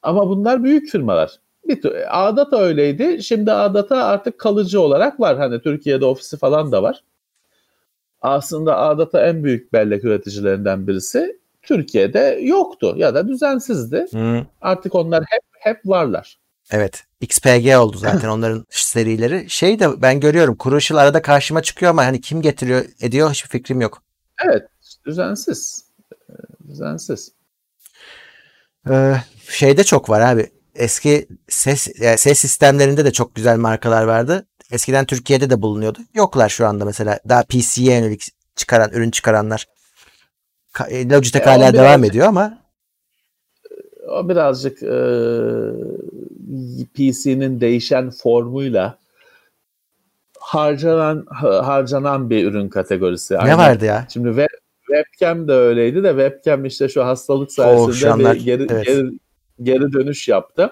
Ama 0.01 0.29
bunlar 0.29 0.63
büyük 0.63 0.89
firmalar. 0.89 1.31
Bir 1.67 1.81
Ağdata 2.09 2.57
öyleydi. 2.57 3.23
Şimdi 3.23 3.51
Ağdata 3.51 4.03
artık 4.03 4.39
kalıcı 4.39 4.81
olarak 4.81 5.19
var. 5.19 5.37
Hani 5.37 5.61
Türkiye'de 5.61 6.05
ofisi 6.05 6.37
falan 6.37 6.71
da 6.71 6.83
var. 6.83 7.03
Aslında 8.25 8.77
Ağdata 8.77 9.27
en 9.27 9.43
büyük 9.43 9.73
bellek 9.73 10.03
üreticilerinden 10.03 10.87
birisi. 10.87 11.39
Türkiye'de 11.61 12.39
yoktu 12.41 12.93
ya 12.97 13.15
da 13.15 13.27
düzensizdi. 13.27 14.05
Hı. 14.11 14.45
Artık 14.61 14.95
onlar 14.95 15.23
hep 15.27 15.41
hep 15.59 15.81
varlar. 15.85 16.39
Evet. 16.71 17.03
XPG 17.21 17.77
oldu 17.77 17.97
zaten 17.97 18.29
onların 18.37 18.65
serileri. 18.69 19.49
Şey 19.49 19.79
de 19.79 20.01
ben 20.01 20.19
görüyorum. 20.19 20.57
Crucial 20.63 20.97
arada 20.97 21.21
karşıma 21.21 21.61
çıkıyor 21.61 21.89
ama 21.89 22.05
hani 22.05 22.21
kim 22.21 22.41
getiriyor 22.41 22.85
ediyor 23.01 23.31
hiçbir 23.31 23.49
fikrim 23.49 23.81
yok. 23.81 24.03
Evet, 24.45 24.67
düzensiz. 25.05 25.85
Ee, 26.29 26.33
Düzensiz. 26.67 27.31
Ee, 28.89 29.15
şeyde 29.49 29.83
çok 29.83 30.09
var 30.09 30.21
abi. 30.21 30.49
Eski 30.75 31.27
ses 31.47 31.99
yani 31.99 32.17
ses 32.17 32.39
sistemlerinde 32.39 33.05
de 33.05 33.11
çok 33.11 33.35
güzel 33.35 33.57
markalar 33.57 34.03
vardı. 34.03 34.45
Eskiden 34.71 35.05
Türkiye'de 35.05 35.49
de 35.49 35.61
bulunuyordu. 35.61 35.99
Yoklar 36.13 36.49
şu 36.49 36.67
anda 36.67 36.85
mesela. 36.85 37.19
Daha 37.29 37.43
PC'ye 37.43 37.93
yönelik 37.99 38.27
çıkaran, 38.55 38.89
ürün 38.91 39.11
çıkaranlar. 39.11 39.65
Ka- 40.73 40.89
e, 40.89 41.09
Logitech 41.09 41.47
E, 41.47 41.49
hala 41.49 41.73
devam 41.73 42.03
ediyor 42.03 42.27
ama 42.27 42.57
O 44.09 44.29
birazcık 44.29 44.83
e, 44.83 44.95
PC'nin 46.93 47.61
değişen 47.61 48.09
formuyla 48.11 48.97
harcanan 50.39 51.25
ha- 51.29 51.67
harcanan 51.67 52.29
bir 52.29 52.45
ürün 52.47 52.69
kategorisi. 52.69 53.33
ne 53.33 53.37
Aynen. 53.37 53.57
vardı 53.57 53.85
ya? 53.85 54.07
Şimdi 54.13 54.27
web, 54.27 54.47
webcam 54.87 55.47
de 55.47 55.53
öyleydi 55.53 56.03
de 56.03 56.09
webcam 56.09 56.65
işte 56.65 56.89
şu 56.89 57.05
hastalık 57.05 57.51
sayesinde 57.51 57.93
şu 57.93 58.13
anlar- 58.13 58.35
bir 58.35 58.43
geri, 58.45 58.67
evet. 58.69 58.85
geri, 58.85 59.03
geri 59.63 59.93
dönüş 59.93 60.27
yaptı. 60.27 60.71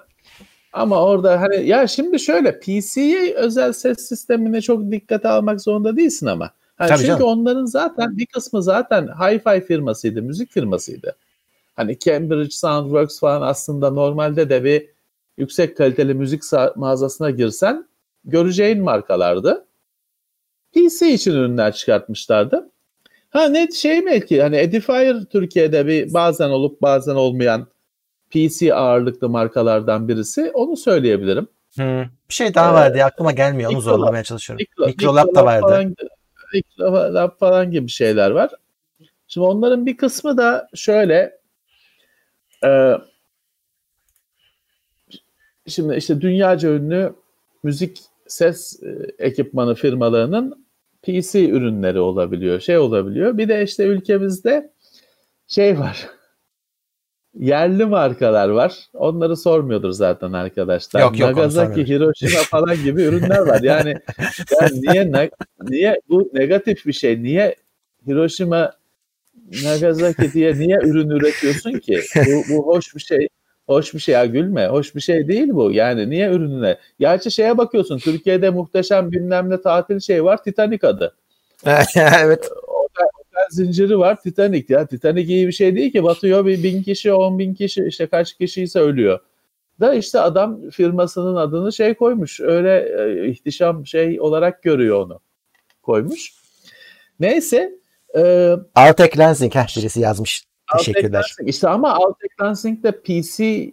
Ama 0.73 1.03
orada 1.03 1.41
hani 1.41 1.67
ya 1.67 1.87
şimdi 1.87 2.19
şöyle 2.19 2.59
PC'ye 2.59 3.33
özel 3.33 3.73
ses 3.73 4.07
sistemine 4.07 4.61
çok 4.61 4.91
dikkate 4.91 5.27
almak 5.27 5.61
zorunda 5.61 5.97
değilsin 5.97 6.25
ama. 6.25 6.51
Hani 6.75 6.89
Tabii 6.89 6.99
çünkü 6.99 7.07
canım. 7.07 7.27
onların 7.27 7.65
zaten 7.65 8.17
bir 8.17 8.25
kısmı 8.25 8.63
zaten 8.63 9.07
hi-fi 9.07 9.65
firmasıydı, 9.65 10.21
müzik 10.21 10.51
firmasıydı. 10.51 11.15
Hani 11.75 11.99
Cambridge 11.99 12.51
Soundworks 12.51 13.19
falan 13.19 13.41
aslında 13.41 13.89
normalde 13.91 14.49
de 14.49 14.63
bir 14.63 14.89
yüksek 15.37 15.77
kaliteli 15.77 16.13
müzik 16.13 16.41
mağazasına 16.75 17.29
girsen 17.29 17.87
göreceğin 18.25 18.81
markalardı. 18.83 19.65
PC 20.73 21.13
için 21.13 21.31
ürünler 21.31 21.73
çıkartmışlardı. 21.73 22.69
Ha 23.29 23.45
ne 23.45 23.71
şey 23.71 24.05
belki 24.05 24.41
hani 24.41 24.57
Edifier 24.57 25.23
Türkiye'de 25.25 25.87
bir 25.87 26.13
bazen 26.13 26.49
olup 26.49 26.81
bazen 26.81 27.15
olmayan 27.15 27.67
PC 28.33 28.73
ağırlıklı 28.73 29.29
markalardan 29.29 30.07
birisi. 30.07 30.51
Onu 30.53 30.77
söyleyebilirim. 30.77 31.47
Hı. 31.77 32.05
Bir 32.29 32.33
şey 32.33 32.53
daha 32.53 32.73
vardı 32.73 32.97
ya 32.97 33.05
aklıma 33.05 33.31
gelmiyor. 33.31 33.71
Onu 33.71 33.77
Mikrolab- 33.77 33.83
zorlamaya 33.83 34.23
çalışıyorum. 34.23 34.65
Mikro- 34.65 34.85
Mikrolab 34.85 35.35
da 35.35 35.45
vardı. 35.45 35.61
Falan, 35.67 35.95
Mikrolab 36.53 37.39
falan 37.39 37.71
gibi 37.71 37.89
şeyler 37.89 38.31
var. 38.31 38.49
Şimdi 39.27 39.47
onların 39.47 39.85
bir 39.85 39.97
kısmı 39.97 40.37
da 40.37 40.69
şöyle 40.75 41.37
e, 42.65 42.97
şimdi 45.67 45.95
işte 45.95 46.21
dünyaca 46.21 46.69
ünlü 46.69 47.13
müzik 47.63 48.01
ses 48.27 48.83
e, 48.83 48.87
ekipmanı 49.19 49.75
firmalarının 49.75 50.65
PC 51.03 51.49
ürünleri 51.49 51.99
olabiliyor, 51.99 52.59
şey 52.59 52.77
olabiliyor. 52.77 53.37
Bir 53.37 53.49
de 53.49 53.63
işte 53.63 53.83
ülkemizde 53.83 54.71
şey 55.47 55.79
var. 55.79 56.09
Yerli 57.39 57.85
markalar 57.85 58.49
var. 58.49 58.87
Onları 58.93 59.37
sormuyordur 59.37 59.91
zaten 59.91 60.33
arkadaşlar. 60.33 61.01
Yok, 61.01 61.19
yok, 61.19 61.29
Nagasaki. 61.29 61.87
Hiroşima 61.87 62.39
falan 62.39 62.75
gibi 62.83 63.01
ürünler 63.01 63.39
var. 63.39 63.59
Yani, 63.61 63.95
yani 64.61 64.81
niye 64.81 65.29
niye 65.61 65.95
bu 66.09 66.29
negatif 66.33 66.85
bir 66.85 66.93
şey? 66.93 67.23
Niye 67.23 67.55
Hiroşima 68.07 68.71
Nagasaki 69.63 70.33
diye 70.33 70.53
niye 70.53 70.77
ürün 70.83 71.09
üretiyorsun 71.09 71.79
ki? 71.79 72.01
Bu, 72.15 72.43
bu 72.49 72.67
hoş 72.67 72.95
bir 72.95 73.01
şey. 73.01 73.27
Hoş 73.67 73.93
bir 73.93 73.99
şey 73.99 74.13
ya 74.13 74.25
gülme. 74.25 74.67
Hoş 74.67 74.95
bir 74.95 75.01
şey 75.01 75.27
değil 75.27 75.49
bu. 75.49 75.71
Yani 75.71 76.09
niye 76.09 76.31
ürününe? 76.31 76.77
Gerçi 76.99 77.31
şeye 77.31 77.57
bakıyorsun. 77.57 77.97
Türkiye'de 77.97 78.49
muhteşem 78.49 79.11
bilmem 79.11 79.49
ne 79.49 79.61
tatil 79.61 79.99
şey 79.99 80.23
var. 80.23 80.43
Titanic 80.43 80.87
adı. 80.87 81.15
evet. 81.95 82.49
Zinciri 83.55 83.99
var. 83.99 84.21
Titanic 84.21 84.73
ya. 84.73 84.87
Titanic 84.87 85.33
iyi 85.33 85.47
bir 85.47 85.51
şey 85.51 85.75
değil 85.75 85.91
ki. 85.91 86.03
Batıyor 86.03 86.45
bir 86.45 86.63
bin 86.63 86.83
kişi, 86.83 87.13
on 87.13 87.39
bin 87.39 87.53
kişi 87.53 87.85
işte 87.85 88.07
kaç 88.07 88.37
kişiyse 88.37 88.79
ölüyor. 88.79 89.19
Da 89.79 89.93
işte 89.93 90.19
adam 90.19 90.69
firmasının 90.69 91.35
adını 91.35 91.73
şey 91.73 91.93
koymuş. 91.93 92.39
Öyle 92.39 92.89
e, 92.99 93.27
ihtişam 93.29 93.85
şey 93.85 94.21
olarak 94.21 94.63
görüyor 94.63 95.05
onu. 95.05 95.19
Koymuş. 95.81 96.33
Neyse 97.19 97.83
Ee, 98.15 98.55
Altec 98.75 99.17
Lansing 99.17 99.55
heh, 99.55 99.77
birisi 99.77 99.99
yazmış. 99.99 100.45
Teşekkürler. 100.77 101.35
Altec 101.39 101.49
İşte 101.49 101.69
ama 101.69 101.93
Altec 101.93 102.29
Lansing 102.41 102.83
de 102.83 102.91
PC 102.91 103.71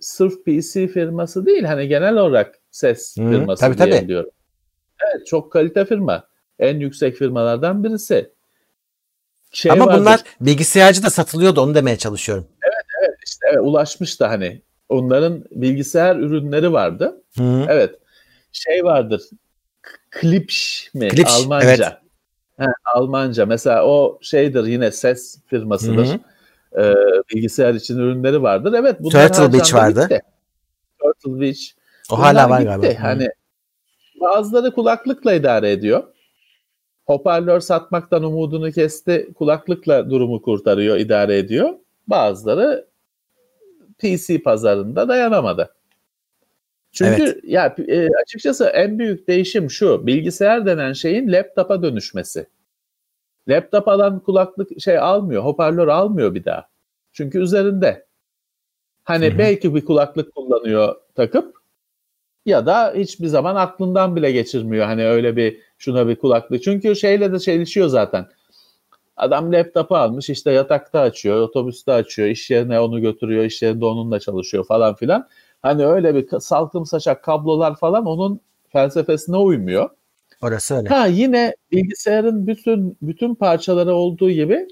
sırf 0.00 0.44
PC 0.44 0.88
firması 0.88 1.46
değil. 1.46 1.64
Hani 1.64 1.88
genel 1.88 2.16
olarak 2.16 2.58
ses 2.70 3.16
Hı, 3.16 3.30
firması 3.30 3.60
tabii, 3.60 3.78
diye 3.78 3.90
tabii. 3.90 4.04
biliyorum. 4.04 4.30
Evet 5.04 5.26
çok 5.26 5.52
kalite 5.52 5.84
firma. 5.84 6.28
En 6.58 6.80
yüksek 6.80 7.16
firmalardan 7.16 7.84
birisi. 7.84 8.30
Şey 9.52 9.72
Ama 9.72 9.86
vardır, 9.86 10.00
bunlar 10.00 10.20
bilgisayarcı 10.40 11.02
da 11.02 11.10
satılıyordu 11.10 11.60
onu 11.60 11.74
demeye 11.74 11.96
çalışıyorum. 11.96 12.46
işte 13.26 13.46
evet, 13.50 13.60
ulaşmış 13.62 14.20
da 14.20 14.30
hani 14.30 14.62
onların 14.88 15.44
bilgisayar 15.50 16.16
ürünleri 16.16 16.72
vardı. 16.72 17.22
Hı. 17.36 17.64
Evet. 17.68 17.94
Şey 18.52 18.84
vardır. 18.84 19.22
Klipsch 20.10 20.94
mi? 20.94 21.08
Klipsch, 21.08 21.34
Almanca. 21.34 21.66
evet. 21.68 21.80
He, 22.58 22.64
Almanca. 22.94 23.46
Mesela 23.46 23.86
o 23.86 24.18
şeydir 24.22 24.64
yine 24.64 24.90
ses 24.90 25.38
firmasıdır. 25.46 26.06
Hı 26.06 26.18
Ee, 26.78 26.94
bilgisayar 27.34 27.74
için 27.74 27.98
ürünleri 27.98 28.42
vardır. 28.42 28.72
Evet 28.78 28.96
bunlar 29.00 29.28
Turtle 29.28 29.52
Beach 29.52 29.74
vardı. 29.74 30.02
gitti. 30.02 30.22
Turtle 31.02 31.40
Beach. 31.40 31.60
O 32.10 32.16
Bunlar 32.16 32.34
hala 32.36 32.50
var 32.50 32.60
gitti. 32.60 32.70
galiba. 32.70 32.86
Hı. 32.98 33.02
Hani 33.02 33.28
bazıları 34.20 34.74
kulaklıkla 34.74 35.32
idare 35.34 35.70
ediyor. 35.72 36.04
Hoparlör 37.06 37.60
satmaktan 37.60 38.22
umudunu 38.22 38.72
kesti. 38.72 39.28
Kulaklıkla 39.34 40.10
durumu 40.10 40.42
kurtarıyor, 40.42 40.96
idare 40.96 41.38
ediyor. 41.38 41.74
Bazıları 42.06 42.86
PC 43.98 44.42
pazarında 44.42 45.08
dayanamadı. 45.08 45.74
Çünkü 46.92 47.22
Evet. 47.22 47.44
ya 47.44 47.74
e, 47.88 48.08
açıkçası 48.22 48.64
en 48.64 48.98
büyük 48.98 49.28
değişim 49.28 49.70
şu. 49.70 50.06
Bilgisayar 50.06 50.66
denen 50.66 50.92
şeyin 50.92 51.32
laptopa 51.32 51.82
dönüşmesi. 51.82 52.46
Laptop 53.48 53.88
alan 53.88 54.20
kulaklık 54.20 54.80
şey 54.80 54.98
almıyor, 54.98 55.44
hoparlör 55.44 55.88
almıyor 55.88 56.34
bir 56.34 56.44
daha. 56.44 56.68
Çünkü 57.12 57.38
üzerinde. 57.38 58.06
Hani 59.04 59.30
Hı 59.30 59.34
hı. 59.34 59.38
belki 59.38 59.74
bir 59.74 59.84
kulaklık 59.84 60.34
kullanıyor 60.34 60.96
takıp 61.14 61.56
ya 62.46 62.66
da 62.66 62.92
hiçbir 62.96 63.26
zaman 63.26 63.56
aklından 63.56 64.16
bile 64.16 64.32
geçirmiyor. 64.32 64.86
Hani 64.86 65.06
öyle 65.06 65.36
bir 65.36 65.60
şuna 65.78 66.08
bir 66.08 66.16
kulaklık. 66.16 66.62
Çünkü 66.62 66.96
şeyle 66.96 67.32
de 67.32 67.38
çelişiyor 67.38 67.88
zaten. 67.88 68.26
Adam 69.16 69.52
laptopu 69.52 69.96
almış 69.96 70.30
işte 70.30 70.52
yatakta 70.52 71.00
açıyor, 71.00 71.40
otobüste 71.40 71.92
açıyor, 71.92 72.28
iş 72.28 72.50
yerine 72.50 72.80
onu 72.80 73.00
götürüyor, 73.00 73.44
iş 73.44 73.62
yerinde 73.62 73.84
onunla 73.84 74.20
çalışıyor 74.20 74.66
falan 74.66 74.94
filan. 74.94 75.28
Hani 75.62 75.86
öyle 75.86 76.14
bir 76.14 76.40
salkım 76.40 76.86
saçak 76.86 77.24
kablolar 77.24 77.76
falan 77.76 78.06
onun 78.06 78.40
felsefesine 78.68 79.36
uymuyor. 79.36 79.90
Orası 80.42 80.74
öyle. 80.74 80.88
Ha 80.88 81.06
yine 81.06 81.54
bilgisayarın 81.72 82.46
bütün 82.46 82.98
bütün 83.02 83.34
parçaları 83.34 83.94
olduğu 83.94 84.30
gibi 84.30 84.68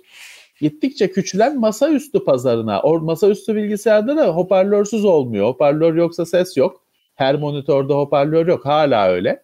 gittikçe 0.61 1.11
küçülen 1.11 1.61
masaüstü 1.61 2.25
pazarına. 2.25 2.81
O 2.81 3.01
masaüstü 3.01 3.55
bilgisayarda 3.55 4.17
da 4.17 4.29
hoparlörsüz 4.29 5.05
olmuyor. 5.05 5.47
Hoparlör 5.47 5.95
yoksa 5.95 6.27
ses 6.27 6.57
yok. 6.57 6.85
Her 7.15 7.35
monitörde 7.35 7.93
hoparlör 7.93 8.47
yok. 8.47 8.67
Hala 8.67 9.09
öyle. 9.09 9.44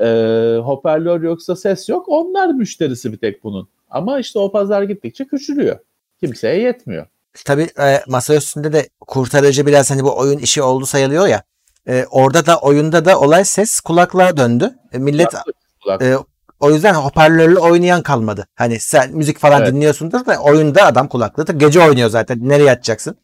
Ee, 0.00 0.58
hoparlör 0.64 1.22
yoksa 1.22 1.56
ses 1.56 1.88
yok. 1.88 2.04
Onlar 2.08 2.46
müşterisi 2.48 3.12
bir 3.12 3.18
tek 3.18 3.44
bunun. 3.44 3.68
Ama 3.90 4.18
işte 4.18 4.38
o 4.38 4.52
pazar 4.52 4.82
gittikçe 4.82 5.24
küçülüyor. 5.24 5.78
Kimseye 6.20 6.60
yetmiyor. 6.60 7.06
Tabii 7.44 7.68
e, 7.80 8.00
masa 8.08 8.34
üstünde 8.34 8.72
de 8.72 8.88
kurtarıcı 9.00 9.66
biraz 9.66 9.90
hani 9.90 10.04
bu 10.04 10.18
oyun 10.18 10.38
işi 10.38 10.62
oldu 10.62 10.86
sayılıyor 10.86 11.26
ya. 11.26 11.42
E, 11.88 12.04
orada 12.10 12.46
da 12.46 12.58
oyunda 12.58 13.04
da 13.04 13.20
olay 13.20 13.44
ses 13.44 13.80
kulaklığa 13.80 14.36
döndü. 14.36 14.74
E, 14.92 14.98
millet 14.98 15.34
kulak- 15.82 16.02
e, 16.02 16.16
o 16.60 16.70
yüzden 16.70 16.94
hoparlörlü 16.94 17.58
oynayan 17.58 18.02
kalmadı. 18.02 18.46
Hani 18.54 18.80
sen 18.80 19.12
müzik 19.16 19.38
falan 19.38 19.62
Evet. 19.62 19.72
dinliyorsundur 19.72 20.26
da 20.26 20.38
oyunda 20.42 20.84
adam 20.86 21.08
kulaklığı 21.08 21.46
da 21.46 21.52
gece 21.52 21.80
oynuyor 21.80 22.08
zaten. 22.08 22.38
Nereye 22.48 22.70
atacaksın? 22.70 23.16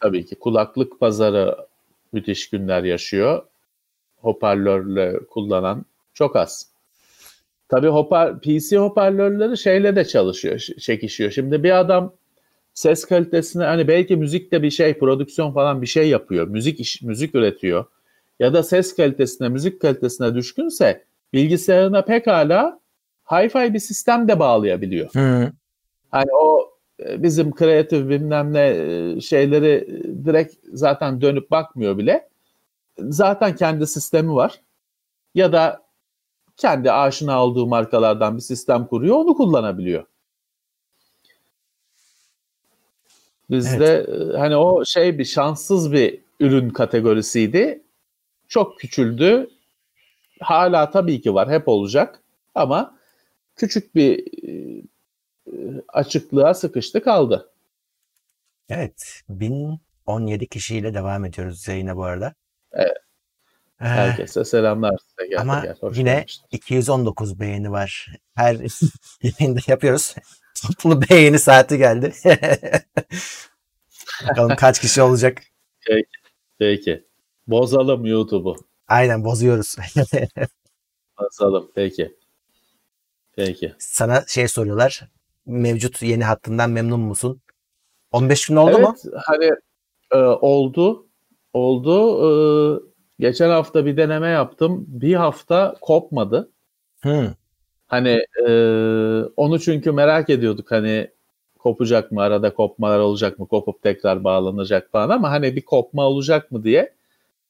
Tabii 0.00 0.26
ki 0.26 0.34
kulaklık 0.34 1.00
pazarı 1.00 1.56
müthiş 2.12 2.50
günler 2.50 2.82
yaşıyor. 2.84 3.42
Hoparlörle 4.26 5.18
kullanan 5.30 5.84
çok 6.14 6.36
az. 6.36 6.66
Tabii 7.68 7.86
hopar, 7.86 8.40
PC 8.40 8.76
hoparlörleri 8.76 9.58
şeyle 9.58 9.96
de 9.96 10.04
çalışıyor, 10.04 10.58
çekişiyor. 10.58 11.30
Şimdi 11.30 11.62
bir 11.62 11.78
adam 11.80 12.12
ses 12.74 13.04
kalitesine 13.04 13.64
hani 13.64 13.88
belki 13.88 14.16
müzikte 14.16 14.62
bir 14.62 14.70
şey, 14.70 14.98
prodüksiyon 14.98 15.52
falan 15.52 15.82
bir 15.82 15.86
şey 15.86 16.08
yapıyor. 16.08 16.48
Müzik 16.48 16.80
iş, 16.80 17.02
müzik 17.02 17.34
üretiyor. 17.34 17.84
Ya 18.40 18.54
da 18.54 18.62
ses 18.62 18.96
kalitesine, 18.96 19.48
müzik 19.48 19.80
kalitesine 19.80 20.34
düşkünse 20.34 21.04
bilgisayarına 21.32 22.02
pekala 22.02 22.80
hi-fi 23.24 23.74
bir 23.74 23.78
sistem 23.78 24.28
de 24.28 24.38
bağlayabiliyor. 24.38 25.14
Hı. 25.14 25.52
Hani 26.10 26.30
o 26.32 26.70
e, 27.04 27.22
bizim 27.22 27.54
kreatif 27.54 28.08
bilmem 28.08 28.52
ne 28.52 28.68
e, 28.68 29.20
şeyleri 29.20 30.02
direkt 30.24 30.54
zaten 30.72 31.20
dönüp 31.20 31.50
bakmıyor 31.50 31.98
bile. 31.98 32.28
Zaten 32.98 33.56
kendi 33.56 33.86
sistemi 33.86 34.34
var. 34.34 34.60
Ya 35.34 35.52
da 35.52 35.82
kendi 36.56 36.92
aşina 36.92 37.44
olduğu 37.44 37.66
markalardan 37.66 38.36
bir 38.36 38.42
sistem 38.42 38.86
kuruyor, 38.86 39.16
onu 39.16 39.34
kullanabiliyor. 39.34 40.04
Bizde 43.50 44.06
e, 44.08 44.36
hani 44.38 44.56
o 44.56 44.84
şey 44.84 45.18
bir 45.18 45.24
şanssız 45.24 45.92
bir 45.92 46.20
ürün 46.40 46.70
kategorisiydi. 46.70 47.82
Çok 48.48 48.78
küçüldü. 48.78 49.50
Hala 50.40 50.90
tabii 50.90 51.20
ki 51.20 51.34
var, 51.34 51.50
hep 51.50 51.68
olacak. 51.68 52.22
Ama 52.54 52.98
küçük 53.56 53.94
bir 53.94 54.24
e, 54.48 54.82
açıklığa 55.88 56.54
sıkıştı 56.54 57.02
kaldı. 57.02 57.50
Evet. 58.68 59.22
1017 59.28 60.46
kişiyle 60.46 60.94
devam 60.94 61.24
ediyoruz 61.24 61.68
yayına 61.68 61.96
bu 61.96 62.04
arada. 62.04 62.34
Evet. 62.76 62.96
Eh, 63.80 63.86
Herkese 63.86 64.44
selamlar 64.44 64.98
size. 64.98 65.28
Gel, 65.28 65.40
Ama 65.40 65.60
gel, 65.60 65.76
hoş 65.80 65.98
yine 65.98 66.14
gelmişsin. 66.14 66.44
219 66.50 67.40
beğeni 67.40 67.70
var. 67.70 68.06
Her 68.34 68.56
yayında 69.22 69.60
yapıyoruz. 69.66 70.14
Toplu 70.62 71.02
beğeni 71.10 71.38
saati 71.38 71.78
geldi. 71.78 72.12
Bakalım 74.28 74.56
kaç 74.56 74.80
kişi 74.80 75.02
olacak. 75.02 75.42
Peki. 76.58 77.06
Bozalım 77.46 78.06
YouTube'u. 78.06 78.56
Aynen 78.88 79.24
bozuyoruz. 79.24 79.76
Bozalım. 81.18 81.70
Peki. 81.74 82.16
Peki. 83.36 83.74
Sana 83.78 84.24
şey 84.28 84.48
soruyorlar. 84.48 85.08
Mevcut 85.46 86.02
yeni 86.02 86.24
hattından 86.24 86.70
memnun 86.70 87.00
musun? 87.00 87.40
15 88.12 88.46
gün 88.46 88.56
oldu 88.56 88.70
evet, 88.70 88.82
mu? 88.82 88.96
hani 89.24 89.50
e, 90.12 90.16
oldu. 90.18 91.05
Oldu. 91.56 91.96
E, 92.26 92.28
geçen 93.20 93.50
hafta 93.50 93.86
bir 93.86 93.96
deneme 93.96 94.28
yaptım. 94.28 94.84
Bir 94.88 95.14
hafta 95.14 95.74
kopmadı. 95.80 96.50
Hı. 97.02 97.34
Hani 97.86 98.22
e, 98.48 98.50
onu 99.36 99.60
çünkü 99.60 99.92
merak 99.92 100.30
ediyorduk 100.30 100.70
hani 100.70 101.10
kopacak 101.58 102.12
mı 102.12 102.22
arada 102.22 102.54
kopmalar 102.54 102.98
olacak 102.98 103.38
mı 103.38 103.48
kopup 103.48 103.82
tekrar 103.82 104.24
bağlanacak 104.24 104.90
falan 104.92 105.10
ama 105.10 105.30
hani 105.30 105.56
bir 105.56 105.64
kopma 105.64 106.04
olacak 106.04 106.50
mı 106.50 106.64
diye 106.64 106.94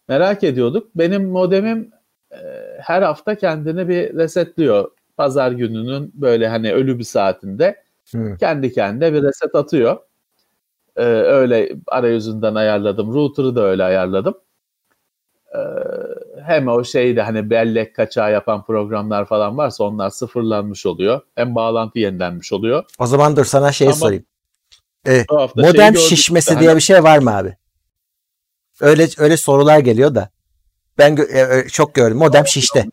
merak 0.09 0.45
ediyorduk. 0.45 0.91
Benim 0.95 1.29
modemim 1.29 1.91
e, 2.33 2.37
her 2.81 3.03
hafta 3.03 3.35
kendini 3.35 3.89
bir 3.89 4.15
resetliyor. 4.15 4.91
Pazar 5.17 5.53
gününün 5.53 6.13
böyle 6.15 6.49
hani 6.49 6.73
ölü 6.73 6.99
bir 6.99 7.05
saatinde 7.05 7.83
Hı. 8.13 8.37
kendi 8.41 8.73
kendine 8.73 9.13
bir 9.13 9.23
reset 9.23 9.55
atıyor. 9.55 9.97
E, 10.97 11.05
öyle 11.05 11.73
arayüzünden 11.87 12.55
ayarladım. 12.55 13.15
Router'ı 13.15 13.57
da 13.57 13.63
öyle 13.63 13.85
ayarladım. 13.85 14.35
E, 15.55 15.61
hem 16.43 16.69
o 16.69 16.85
şeyde 16.85 17.23
hani 17.23 17.51
bellek 17.51 17.97
kaçağı 17.97 18.33
yapan 18.33 18.65
programlar 18.65 19.25
falan 19.25 19.59
varsa 19.59 19.85
onlar 19.85 20.11
sıfırlanmış 20.11 20.87
oluyor. 20.87 21.21
Hem 21.35 21.55
bağlantı 21.55 21.99
yenilenmiş 21.99 22.53
oluyor. 22.53 22.85
O 22.99 23.07
zaman 23.07 23.37
dur 23.37 23.45
sana 23.45 23.73
şey 23.73 23.87
Ama 23.87 23.97
sorayım. 23.97 24.25
Şeyi 25.07 25.25
modem 25.57 25.97
şişmesi 25.97 26.51
işte, 26.51 26.61
diye 26.61 26.69
hani 26.69 26.77
bir 26.77 26.83
şey 26.83 27.03
var 27.03 27.19
mı 27.19 27.37
abi? 27.37 27.57
Öyle 28.81 29.09
öyle 29.19 29.37
sorular 29.37 29.79
geliyor 29.79 30.15
da. 30.15 30.31
Ben 30.99 31.15
gö- 31.15 31.33
e, 31.33 31.59
e, 31.59 31.69
çok 31.69 31.95
gördüm. 31.95 32.19
Modem 32.19 32.47
şişti. 32.47 32.89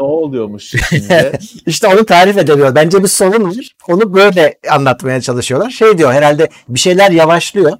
Ne 0.00 0.06
oluyormuş 0.06 0.74
şimdi? 0.88 1.32
İşte 1.66 1.88
onu 1.88 2.06
tarif 2.06 2.38
edemiyor. 2.38 2.74
Bence 2.74 3.02
bir 3.02 3.08
sorun 3.08 3.44
var. 3.44 3.76
Onu 3.88 4.14
böyle 4.14 4.58
anlatmaya 4.70 5.20
çalışıyorlar. 5.20 5.70
Şey 5.70 5.98
diyor 5.98 6.12
herhalde 6.12 6.48
bir 6.68 6.78
şeyler 6.78 7.10
yavaşlıyor. 7.10 7.72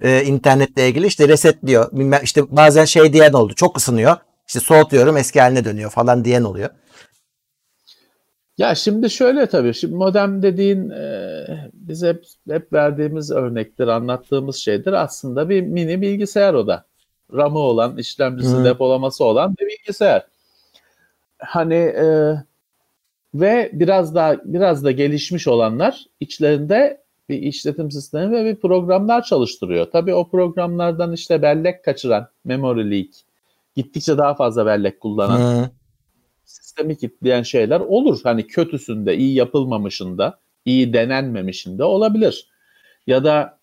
Ee, 0.00 0.22
internetle 0.22 0.88
ilgili 0.88 1.06
işte 1.06 1.28
resetliyor. 1.28 1.92
Bilmem, 1.92 2.20
işte 2.22 2.56
bazen 2.56 2.84
şey 2.84 3.12
diyen 3.12 3.32
oldu. 3.32 3.54
Çok 3.54 3.78
ısınıyor. 3.78 4.16
İşte 4.46 4.60
soğutuyorum 4.60 5.16
eski 5.16 5.40
haline 5.40 5.64
dönüyor 5.64 5.90
falan 5.90 6.24
diyen 6.24 6.42
oluyor. 6.42 6.70
Ya 8.58 8.74
şimdi 8.74 9.10
şöyle 9.10 9.46
tabii. 9.46 9.74
Şimdi 9.74 9.94
modem 9.94 10.42
dediğin 10.42 10.90
e, 10.90 11.70
biz 11.72 12.02
hep, 12.02 12.24
hep 12.50 12.72
verdiğimiz 12.72 13.30
örnektir, 13.30 13.88
anlattığımız 13.88 14.56
şeydir. 14.56 14.92
Aslında 14.92 15.48
bir 15.48 15.60
mini 15.60 16.00
bilgisayar 16.00 16.54
o 16.54 16.66
da. 16.66 16.84
RAM'ı 17.32 17.58
olan, 17.58 17.96
işlemcisi, 17.96 18.56
Hı. 18.56 18.64
depolaması 18.64 19.24
olan 19.24 19.56
bir 19.60 19.66
bilgisayar. 19.66 20.26
Hani 21.38 21.74
e, 21.74 22.34
ve 23.34 23.70
biraz 23.72 24.14
daha 24.14 24.36
biraz 24.44 24.84
da 24.84 24.90
gelişmiş 24.90 25.48
olanlar 25.48 26.04
içlerinde 26.20 27.04
bir 27.28 27.42
işletim 27.42 27.90
sistemi 27.90 28.36
ve 28.36 28.44
bir 28.44 28.60
programlar 28.60 29.24
çalıştırıyor. 29.24 29.86
Tabii 29.92 30.14
o 30.14 30.28
programlardan 30.28 31.12
işte 31.12 31.42
bellek 31.42 31.84
kaçıran, 31.84 32.28
memory 32.44 32.90
leak, 32.90 33.10
gittikçe 33.76 34.18
daha 34.18 34.34
fazla 34.34 34.66
bellek 34.66 35.00
kullanan, 35.00 35.62
hmm. 35.62 35.70
sistemi 36.44 36.98
kilitleyen 36.98 37.42
şeyler 37.42 37.80
olur. 37.80 38.20
Hani 38.22 38.46
kötüsünde, 38.46 39.16
iyi 39.16 39.34
yapılmamışında, 39.34 40.38
iyi 40.64 40.92
denenmemişinde 40.92 41.84
olabilir. 41.84 42.48
Ya 43.06 43.24
da 43.24 43.58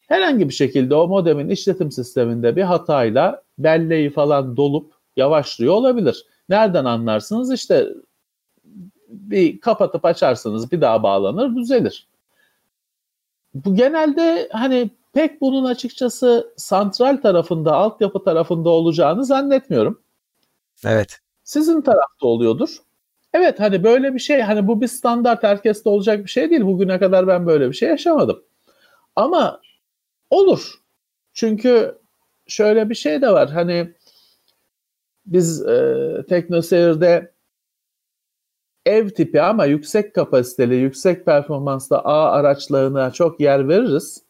herhangi 0.00 0.48
bir 0.48 0.54
şekilde 0.54 0.94
o 0.94 1.08
modemin 1.08 1.48
işletim 1.48 1.92
sisteminde 1.92 2.56
bir 2.56 2.62
hatayla 2.62 3.42
belleği 3.58 4.10
falan 4.10 4.56
dolup 4.56 4.92
yavaşlıyor 5.16 5.74
olabilir. 5.74 6.26
Nereden 6.48 6.84
anlarsınız? 6.84 7.52
İşte 7.52 7.88
bir 9.08 9.60
kapatıp 9.60 10.04
açarsınız 10.04 10.72
bir 10.72 10.80
daha 10.80 11.02
bağlanır 11.02 11.56
düzelir. 11.56 12.08
Bu 13.54 13.74
genelde 13.74 14.48
hani 14.52 14.90
pek 15.12 15.40
bunun 15.40 15.64
açıkçası 15.64 16.52
santral 16.56 17.16
tarafında, 17.16 17.72
altyapı 17.74 18.24
tarafında 18.24 18.68
olacağını 18.68 19.24
zannetmiyorum. 19.24 20.02
Evet. 20.84 21.20
Sizin 21.44 21.80
tarafta 21.80 22.26
oluyordur. 22.26 22.76
Evet 23.32 23.60
hani 23.60 23.84
böyle 23.84 24.14
bir 24.14 24.18
şey 24.18 24.40
hani 24.40 24.66
bu 24.66 24.80
bir 24.80 24.86
standart 24.86 25.42
herkeste 25.42 25.88
olacak 25.88 26.24
bir 26.24 26.30
şey 26.30 26.50
değil. 26.50 26.62
Bugüne 26.62 26.98
kadar 26.98 27.26
ben 27.26 27.46
böyle 27.46 27.68
bir 27.68 27.74
şey 27.74 27.88
yaşamadım. 27.88 28.42
Ama 29.16 29.60
olur. 30.30 30.74
Çünkü 31.32 31.98
şöyle 32.46 32.90
bir 32.90 32.94
şey 32.94 33.22
de 33.22 33.30
var. 33.32 33.50
Hani 33.50 33.94
biz 35.26 35.66
e, 35.66 36.24
TeknoSeyir'de 36.28 37.32
ev 38.86 39.08
tipi 39.08 39.42
ama 39.42 39.64
yüksek 39.64 40.14
kapasiteli, 40.14 40.74
yüksek 40.74 41.26
performanslı 41.26 41.98
A 41.98 42.30
araçlarına 42.30 43.10
çok 43.10 43.40
yer 43.40 43.68
veririz. 43.68 44.22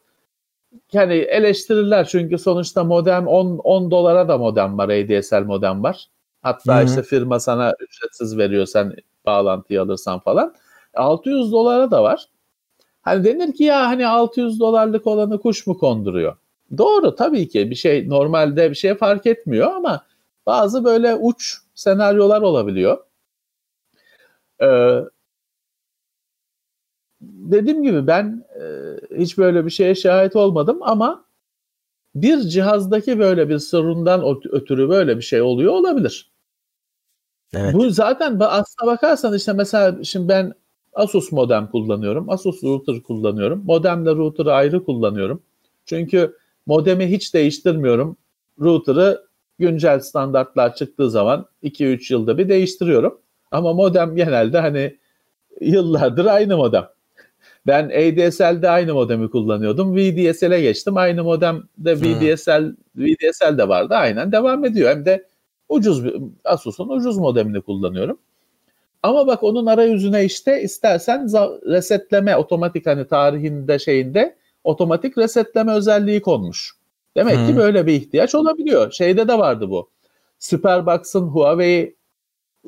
Yani 0.93 1.15
eleştirirler 1.15 2.07
çünkü 2.07 2.39
sonuçta 2.39 2.85
modem 2.85 3.27
10, 3.27 3.59
10 3.59 3.91
dolara 3.91 4.29
da 4.29 4.39
modem 4.39 4.79
var, 4.79 4.89
ADSL 4.89 5.45
modem 5.45 5.83
var. 5.83 6.07
Hatta 6.43 6.77
Hı-hı. 6.77 6.85
işte 6.85 7.03
firma 7.03 7.41
sana 7.41 7.75
ücretsiz 7.81 8.39
veriyor 8.39 8.67
sen 8.67 8.97
bağlantıyı 9.27 9.83
alırsan 9.83 10.19
falan. 10.19 10.55
600 10.95 11.53
dolara 11.53 11.91
da 11.91 12.03
var. 12.03 12.29
Hani 13.03 13.25
denir 13.25 13.53
ki 13.53 13.65
ya 13.65 13.87
hani 13.89 14.07
600 14.07 14.61
dolarlık 14.61 15.07
olanı 15.07 15.41
kuş 15.41 15.67
mu 15.67 15.79
konduruyor? 15.79 16.37
Doğru 16.79 17.15
tabii 17.15 17.49
ki 17.49 17.71
bir 17.71 17.75
şey 17.75 18.09
normalde 18.09 18.71
bir 18.71 18.75
şey 18.75 18.95
fark 18.95 19.27
etmiyor 19.27 19.73
ama 19.73 20.07
bazı 20.47 20.85
böyle 20.85 21.15
uç 21.15 21.59
senaryolar 21.75 22.43
olabiliyor. 22.43 22.99
Ee, 24.63 25.01
dediğim 27.21 27.83
gibi 27.83 28.07
ben 28.07 28.45
e, 28.61 28.65
hiç 29.19 29.39
böyle 29.39 29.65
bir 29.65 29.71
şeye 29.71 29.95
şahit 29.95 30.37
olmadım 30.37 30.79
ama 30.83 31.25
bir 32.15 32.41
cihazdaki 32.41 33.19
böyle 33.19 33.49
bir 33.49 33.59
sorundan 33.59 34.37
ötürü 34.51 34.89
böyle 34.89 35.17
bir 35.17 35.23
şey 35.23 35.43
oluyor 35.43 35.73
olabilir. 35.73 36.33
Evet. 37.55 37.75
Bu 37.75 37.91
zaten 37.91 38.39
aslına 38.41 38.93
bakarsan 38.93 39.35
işte 39.35 39.53
mesela 39.53 40.05
şimdi 40.05 40.29
ben 40.29 40.53
Asus 40.93 41.33
modem 41.33 41.71
kullanıyorum. 41.71 42.31
Asus 42.31 42.65
router 42.65 43.03
kullanıyorum. 43.03 43.63
Modemle 43.65 44.11
router'ı 44.11 44.53
ayrı 44.53 44.85
kullanıyorum. 44.85 45.43
Çünkü 45.85 46.37
modemi 46.67 47.07
hiç 47.07 47.35
değiştirmiyorum. 47.35 48.17
Router'ı 48.61 49.27
güncel 49.59 50.01
standartlar 50.01 50.75
çıktığı 50.75 51.11
zaman 51.11 51.47
2-3 51.63 52.13
yılda 52.13 52.39
bir 52.39 52.49
değiştiriyorum. 52.49 53.21
Ama 53.51 53.73
modem 53.73 54.17
genelde 54.17 54.59
hani 54.59 54.97
yıllardır 55.61 56.27
aynı 56.27 56.57
modem. 56.57 56.89
Ben 57.67 57.85
ADSL'de 57.85 58.71
aynı 58.71 58.95
modemi 58.95 59.31
kullanıyordum. 59.31 59.97
VDSL'e 59.97 60.61
geçtim. 60.61 60.97
Aynı 60.97 61.25
modemde 61.25 61.97
VDSL, 61.97 62.75
VDSL 62.97 63.59
de 63.59 63.69
vardı. 63.69 63.95
Aynen 63.95 64.33
devam 64.33 64.65
ediyor. 64.65 64.91
Hem 64.91 65.05
de 65.05 65.27
ucuz 65.69 66.05
bir 66.05 66.17
Asus'un 66.45 66.89
ucuz 66.89 67.19
modemini 67.19 67.61
kullanıyorum. 67.61 68.19
Ama 69.03 69.27
bak 69.27 69.43
onun 69.43 69.67
arayüzüne 69.67 70.25
işte 70.25 70.63
istersen 70.63 71.27
resetleme 71.73 72.37
otomatik 72.37 72.87
hani 72.87 73.07
tarihinde 73.07 73.79
şeyinde 73.79 74.37
otomatik 74.65 75.19
resetleme 75.19 75.73
özelliği 75.73 76.23
konmuş. 76.23 76.76
Demek 77.17 77.37
hmm. 77.37 77.47
ki 77.47 77.57
böyle 77.57 77.87
bir 77.87 77.93
ihtiyaç 77.93 78.35
olabiliyor. 78.35 78.93
Şeyde 78.93 79.29
de 79.29 79.39
vardı 79.39 79.71
bu. 79.71 79.91
Superbox'ın 80.39 81.29
Huawei 81.29 81.97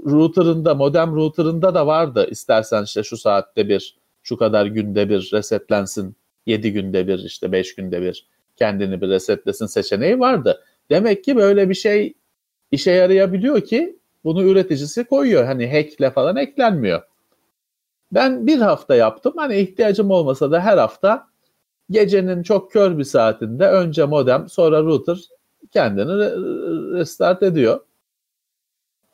router'ında, 0.07 0.75
modem 0.75 1.17
router'ında 1.17 1.75
da 1.75 1.87
vardı. 1.87 2.27
İstersen 2.31 2.83
işte 2.83 3.03
şu 3.03 3.17
saatte 3.17 3.69
bir, 3.69 3.97
şu 4.23 4.37
kadar 4.37 4.67
günde 4.67 5.09
bir 5.09 5.31
resetlensin. 5.33 6.17
7 6.47 6.73
günde 6.73 7.09
bir, 7.09 7.19
işte 7.19 7.53
5 7.53 7.75
günde 7.75 8.03
bir 8.03 8.29
kendini 8.57 9.01
bir 9.01 9.09
resetlesin 9.09 9.67
seçeneği 9.67 10.21
vardı. 10.21 10.65
Demek 10.91 11.25
ki 11.25 11.37
böyle 11.37 11.69
bir 11.69 11.75
şey 11.75 12.15
işe 12.71 12.91
yarayabiliyor 12.91 13.61
ki 13.61 13.99
bunu 14.25 14.43
üreticisi 14.43 15.05
koyuyor. 15.05 15.45
Hani 15.45 15.73
hackle 15.73 16.11
falan 16.11 16.37
eklenmiyor. 16.37 17.03
Ben 18.13 18.47
bir 18.47 18.59
hafta 18.59 18.95
yaptım. 18.95 19.33
Hani 19.37 19.57
ihtiyacım 19.57 20.11
olmasa 20.11 20.51
da 20.51 20.61
her 20.61 20.79
hafta 20.79 21.27
gecenin 21.91 22.43
çok 22.43 22.73
kör 22.73 22.99
bir 22.99 23.05
saatinde 23.05 23.69
önce 23.69 24.05
modem 24.05 24.49
sonra 24.49 24.83
router 24.83 25.19
kendini 25.73 26.13
restart 26.99 27.43
ediyor. 27.43 27.81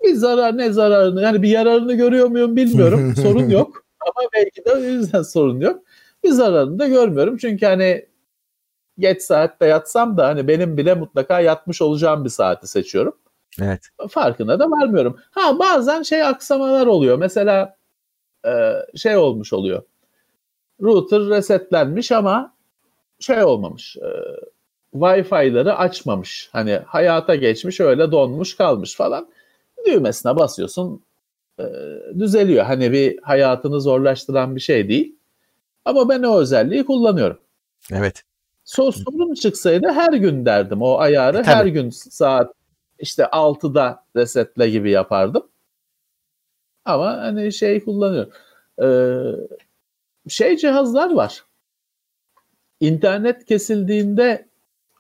Bir 0.03 0.15
zarar 0.15 0.59
ne 0.59 0.73
zararını 0.73 1.23
yani 1.23 1.43
bir 1.43 1.49
yararını 1.49 1.95
görüyor 1.95 2.29
muyum 2.29 2.57
bilmiyorum. 2.57 3.15
sorun 3.23 3.51
yok. 3.51 3.85
Ama 4.01 4.29
belki 4.35 4.65
de 4.65 4.73
o 4.73 4.79
yüzden 4.79 5.23
sorun 5.33 5.61
yok. 5.61 5.83
Bir 6.25 6.31
zararını 6.31 6.79
da 6.79 6.89
görmüyorum. 6.89 7.37
Çünkü 7.37 7.67
hani 7.67 8.07
geç 8.99 9.23
saatte 9.23 9.67
yatsam 9.67 10.17
da 10.17 10.27
hani 10.27 10.49
benim 10.49 10.77
bile 10.77 10.95
mutlaka 10.95 11.41
yatmış 11.41 11.83
olacağım 11.83 12.25
bir 12.25 12.31
saati 12.31 12.67
seçiyorum. 12.67 13.17
Evet. 13.63 13.89
Farkına 14.11 14.59
da 14.59 14.71
varmıyorum. 14.71 15.19
Ha 15.31 15.59
bazen 15.59 16.03
şey 16.03 16.23
aksamalar 16.23 16.87
oluyor. 16.87 17.19
Mesela 17.19 17.77
şey 18.97 19.17
olmuş 19.17 19.53
oluyor. 19.53 19.83
Router 20.83 21.21
resetlenmiş 21.21 22.13
ama 22.13 22.54
şey 23.25 23.45
olmamış. 23.45 23.97
E, 23.97 24.09
Wi-Fi'ları 24.95 25.77
açmamış. 25.77 26.49
Hani 26.53 26.81
hayata 26.87 27.35
geçmiş 27.35 27.81
öyle 27.81 28.13
donmuş 28.13 28.57
kalmış 28.57 28.97
falan. 28.97 29.29
Düğmesine 29.87 30.37
basıyorsun 30.37 31.03
e, 31.59 31.65
düzeliyor. 32.19 32.65
Hani 32.65 32.93
bir 32.93 33.19
hayatını 33.23 33.81
zorlaştıran 33.81 34.57
bir 34.57 34.61
şey 34.61 34.89
değil. 34.89 35.17
Ama 35.85 36.09
ben 36.09 36.23
o 36.23 36.41
özelliği 36.41 36.87
kullanıyorum. 36.87 37.39
Evet. 37.93 38.23
Sorun 38.65 39.35
çıksaydı 39.35 39.89
her 39.89 40.13
gün 40.13 40.47
derdim 40.47 40.83
o 40.83 40.99
ayarı. 40.99 41.39
E, 41.39 41.43
her 41.43 41.67
gün 41.67 41.91
saat 41.91 42.55
işte 42.99 43.23
6'da 43.23 44.05
resetle 44.17 44.71
gibi 44.71 44.91
yapardım. 44.91 45.49
Ama 46.85 47.07
hani 47.07 47.53
şey 47.53 47.85
kullanıyor. 47.85 48.27
Ee, 48.83 49.21
şey 50.29 50.57
cihazlar 50.57 51.15
var. 51.15 51.45
İnternet 52.85 53.45
kesildiğinde 53.45 54.47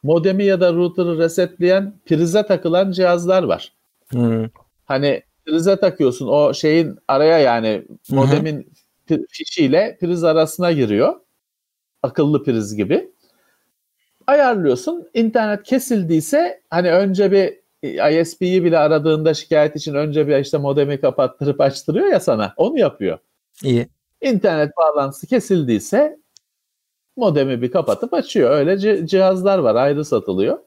modemi 0.02 0.44
ya 0.44 0.60
da 0.60 0.72
router'ı 0.72 1.18
resetleyen 1.18 1.94
prize 2.06 2.46
takılan 2.46 2.92
cihazlar 2.92 3.42
var. 3.42 3.72
Hmm. 4.08 4.46
Hani 4.84 5.22
prize 5.46 5.76
takıyorsun 5.76 6.28
o 6.28 6.54
şeyin 6.54 6.98
araya 7.08 7.38
yani 7.38 7.82
modemin 8.10 8.68
Hı-hı. 9.08 9.26
fişiyle 9.28 9.96
priz 10.00 10.24
arasına 10.24 10.72
giriyor. 10.72 11.14
Akıllı 12.02 12.44
priz 12.44 12.76
gibi. 12.76 13.10
Ayarlıyorsun. 14.26 15.08
İnternet 15.14 15.62
kesildiyse 15.62 16.62
hani 16.70 16.92
önce 16.92 17.32
bir 17.32 17.64
ISP'yi 18.20 18.64
bile 18.64 18.78
aradığında 18.78 19.34
şikayet 19.34 19.76
için 19.76 19.94
önce 19.94 20.28
bir 20.28 20.38
işte 20.38 20.58
modemi 20.58 21.00
kapattırıp 21.00 21.60
açtırıyor 21.60 22.06
ya 22.06 22.20
sana. 22.20 22.54
Onu 22.56 22.78
yapıyor. 22.78 23.18
İyi. 23.62 23.88
İnternet 24.20 24.76
bağlantısı 24.76 25.26
kesildiyse 25.26 26.23
modemi 27.16 27.62
bir 27.62 27.70
kapatıp 27.70 28.14
açıyor. 28.14 28.50
Öyle 28.50 29.06
cihazlar 29.06 29.58
var 29.58 29.74
ayrı 29.74 30.04
satılıyor. 30.04 30.58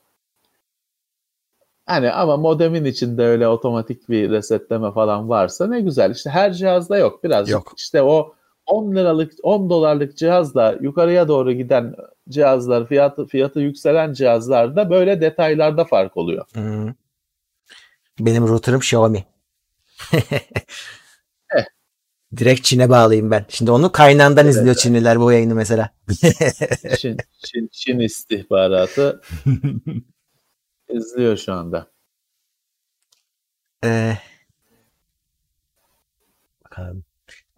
Hani 1.85 2.11
ama 2.11 2.37
modemin 2.37 2.85
içinde 2.85 3.23
öyle 3.23 3.47
otomatik 3.47 4.09
bir 4.09 4.29
resetleme 4.29 4.91
falan 4.91 5.29
varsa 5.29 5.67
ne 5.67 5.81
güzel. 5.81 6.11
İşte 6.11 6.29
her 6.29 6.53
cihazda 6.53 6.97
yok. 6.97 7.23
Biraz 7.23 7.49
yok. 7.49 7.73
işte 7.77 8.01
o 8.01 8.33
10 8.65 8.95
liralık 8.95 9.33
10 9.43 9.69
dolarlık 9.69 10.17
cihazla 10.17 10.75
yukarıya 10.81 11.27
doğru 11.27 11.51
giden 11.51 11.95
cihazlar 12.29 12.85
fiyatı 12.85 13.25
fiyatı 13.25 13.59
yükselen 13.59 14.13
cihazlarda 14.13 14.89
böyle 14.89 15.21
detaylarda 15.21 15.85
fark 15.85 16.17
oluyor. 16.17 16.45
Hı. 16.53 16.93
Benim 18.19 18.47
router'ım 18.47 18.79
Xiaomi. 18.79 19.25
Direkt 22.35 22.63
Çin'e 22.63 22.89
bağlayayım 22.89 23.31
ben. 23.31 23.45
Şimdi 23.49 23.71
onu 23.71 23.91
kaynağından 23.91 24.45
evet, 24.45 24.55
izliyor. 24.55 24.75
Çinliler 24.75 25.19
bu 25.19 25.31
yayını 25.31 25.55
mesela. 25.55 25.89
Çin, 26.97 27.17
Çin, 27.45 27.69
Çin 27.71 27.99
istihbaratı 27.99 29.21
izliyor 30.89 31.37
şu 31.37 31.53
anda. 31.53 31.87
Ee, 33.83 34.17
bakalım. 36.65 37.03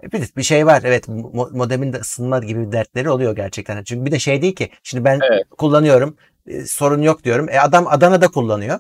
Bir, 0.04 0.36
bir 0.38 0.44
şey 0.44 0.66
var 0.66 0.82
evet 0.86 1.08
modemin 1.54 1.94
de 1.94 1.98
ısınma 1.98 2.40
gibi 2.40 2.72
dertleri 2.72 3.10
oluyor 3.10 3.36
gerçekten. 3.36 3.84
Çünkü 3.84 4.06
bir 4.06 4.12
de 4.12 4.20
şey 4.20 4.42
değil 4.42 4.56
ki 4.56 4.70
şimdi 4.84 5.06
ben 5.06 5.20
evet. 5.32 5.44
kullanıyorum 5.50 6.18
e, 6.48 6.66
sorun 6.66 7.02
yok 7.02 7.24
diyorum. 7.24 7.50
E 7.50 7.60
adam 7.60 7.88
Adana'da 7.88 8.28
kullanıyor. 8.28 8.80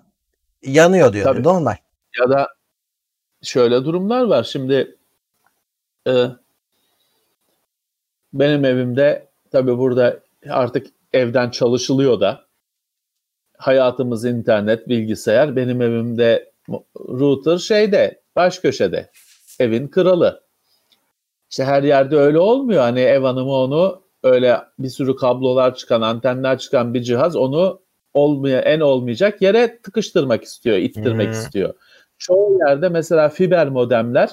Yanıyor 0.62 1.14
diyor. 1.14 1.26
Tabii. 1.26 1.44
Normal. 1.44 1.76
Ya 2.20 2.30
da 2.30 2.48
şöyle 3.44 3.76
durumlar 3.76 4.24
var. 4.24 4.44
Şimdi 4.44 4.99
e, 6.10 6.32
benim 8.34 8.66
evimde 8.66 9.28
tabii 9.52 9.78
burada 9.78 10.20
artık 10.50 10.88
evden 11.14 11.50
çalışılıyor 11.50 12.20
da 12.20 12.46
hayatımız 13.58 14.26
internet, 14.26 14.88
bilgisayar. 14.88 15.56
Benim 15.56 15.82
evimde 15.82 16.52
router 16.98 17.58
şeyde, 17.58 18.22
baş 18.36 18.60
köşede. 18.60 19.12
Evin 19.60 19.88
kralı. 19.88 20.44
İşte 21.50 21.64
her 21.64 21.84
yerde 21.84 22.18
öyle 22.18 22.40
olmuyor. 22.40 22.82
Hani 22.82 23.00
ev 23.00 23.22
hanımı 23.22 23.52
onu 23.52 24.02
öyle 24.24 24.58
bir 24.80 24.90
sürü 24.90 25.16
kablolar 25.16 25.76
çıkan, 25.76 26.02
antenler 26.02 26.58
çıkan 26.58 26.94
bir 26.94 27.02
cihaz 27.02 27.36
onu 27.36 27.82
olmaya 28.14 28.60
en 28.60 28.80
olmayacak 28.80 29.42
yere 29.42 29.82
tıkıştırmak 29.82 30.44
istiyor, 30.44 30.78
ittirmek 30.78 31.28
hmm. 31.28 31.34
istiyor. 31.34 31.74
Çoğu 32.18 32.58
yerde 32.68 32.90
mesela 32.90 33.30
fiber 33.30 33.70
modemler 33.70 34.30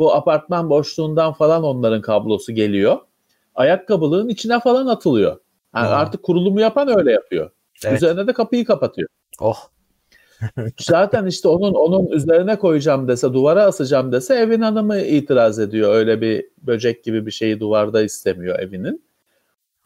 bu 0.00 0.14
apartman 0.14 0.70
boşluğundan 0.70 1.32
falan 1.32 1.62
onların 1.62 2.00
kablosu 2.00 2.52
geliyor. 2.52 2.98
Ayakkabılığın 3.54 4.28
içine 4.28 4.60
falan 4.60 4.86
atılıyor. 4.86 5.40
Yani 5.76 5.86
artık 5.86 6.22
kurulumu 6.22 6.60
yapan 6.60 6.98
öyle 6.98 7.12
yapıyor. 7.12 7.50
Evet. 7.84 7.96
Üzerine 7.96 8.26
de 8.26 8.32
kapıyı 8.32 8.64
kapatıyor. 8.64 9.08
Oh. 9.40 9.56
Zaten 10.80 11.26
işte 11.26 11.48
onun 11.48 11.74
onun 11.74 12.06
üzerine 12.06 12.58
koyacağım 12.58 13.08
dese, 13.08 13.32
duvara 13.32 13.64
asacağım 13.64 14.12
dese 14.12 14.34
evin 14.34 14.60
hanımı 14.60 15.00
itiraz 15.00 15.58
ediyor. 15.58 15.94
Öyle 15.94 16.20
bir 16.20 16.48
böcek 16.62 17.04
gibi 17.04 17.26
bir 17.26 17.30
şeyi 17.30 17.60
duvarda 17.60 18.02
istemiyor 18.02 18.58
evinin. 18.58 19.04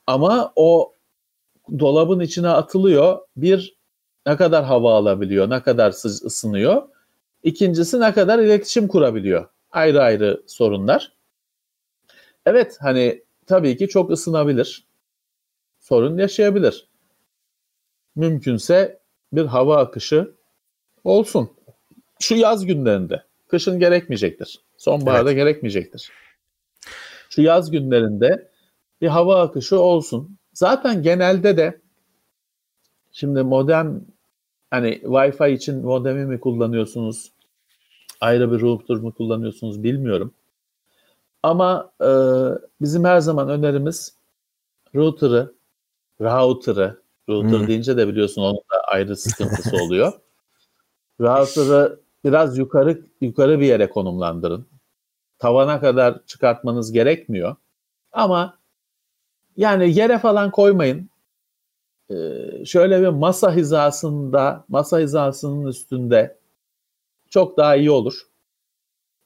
Ama 0.07 0.53
o 0.57 0.93
dolabın 1.79 2.21
içine 2.21 2.49
atılıyor. 2.49 3.19
Bir 3.37 3.77
ne 4.27 4.37
kadar 4.37 4.65
hava 4.65 4.95
alabiliyor, 4.95 5.51
ne 5.51 5.63
kadar 5.63 5.91
ısınıyor. 5.91 6.83
İkincisi 7.43 8.01
ne 8.01 8.13
kadar 8.13 8.39
iletişim 8.39 8.89
kurabiliyor. 8.89 9.54
Ayrı 9.75 10.03
ayrı 10.03 10.43
sorunlar. 10.47 11.13
Evet 12.47 12.77
hani 12.81 13.23
tabii 13.47 13.77
ki 13.77 13.89
çok 13.89 14.11
ısınabilir. 14.11 14.87
Sorun 15.81 16.19
yaşayabilir. 16.19 16.89
Mümkünse 18.17 19.01
bir 19.33 19.45
hava 19.45 19.77
akışı 19.77 20.35
olsun. 21.05 21.51
Şu 22.21 22.35
yaz 22.35 22.67
günlerinde. 22.67 23.23
Kışın 23.49 23.79
gerekmeyecektir. 23.79 24.61
Sonbaharda 24.77 25.31
evet. 25.31 25.37
gerekmeyecektir. 25.37 26.13
Şu 27.31 27.43
yaz 27.43 27.71
günlerinde 27.71 28.51
bir 29.01 29.09
hava 29.09 29.43
akışı 29.43 29.81
olsun. 29.81 30.39
Zaten 30.53 31.03
genelde 31.03 31.57
de 31.57 31.81
şimdi 33.13 33.43
modem 33.43 34.05
hani 34.71 34.89
Wi-Fi 35.03 35.53
için 35.53 35.85
modemi 35.85 36.27
mi 36.27 36.41
kullanıyorsunuz? 36.41 37.34
Ayrı 38.21 38.53
bir 38.53 38.61
router 38.61 38.97
mu 38.97 39.15
kullanıyorsunuz 39.15 39.83
bilmiyorum. 39.83 40.35
Ama 41.43 41.93
e, 42.01 42.11
bizim 42.81 43.05
her 43.05 43.21
zaman 43.21 43.49
önerimiz 43.49 44.17
router'ı, 44.95 45.55
router'ı, 46.21 47.03
router 47.29 47.59
hmm. 47.59 47.69
deyince 47.69 47.97
de 47.97 48.09
biliyorsun 48.09 48.43
onun 48.43 48.57
da 48.57 48.81
ayrı 48.89 49.17
sıkıntısı 49.17 49.77
oluyor. 49.85 50.13
router'ı 51.21 52.01
biraz 52.25 52.59
yukarı 52.59 53.03
yukarı 53.21 53.61
bir 53.61 53.67
yere 53.67 53.91
konumlandırın. 53.91 54.67
Tavana 55.39 55.81
kadar 55.81 56.27
çıkartmanız 56.27 56.93
gerekmiyor. 56.93 57.57
Ama 58.13 58.59
yani 59.57 59.99
yere 59.99 60.19
falan 60.19 60.51
koymayın. 60.51 61.11
Ee, 62.11 62.65
şöyle 62.65 63.03
bir 63.03 63.09
masa 63.09 63.53
hizasında, 63.55 64.65
masa 64.69 64.99
hizasının 64.99 65.67
üstünde 65.67 66.39
çok 67.35 67.57
daha 67.57 67.77
iyi 67.77 67.91
olur. 67.91 68.21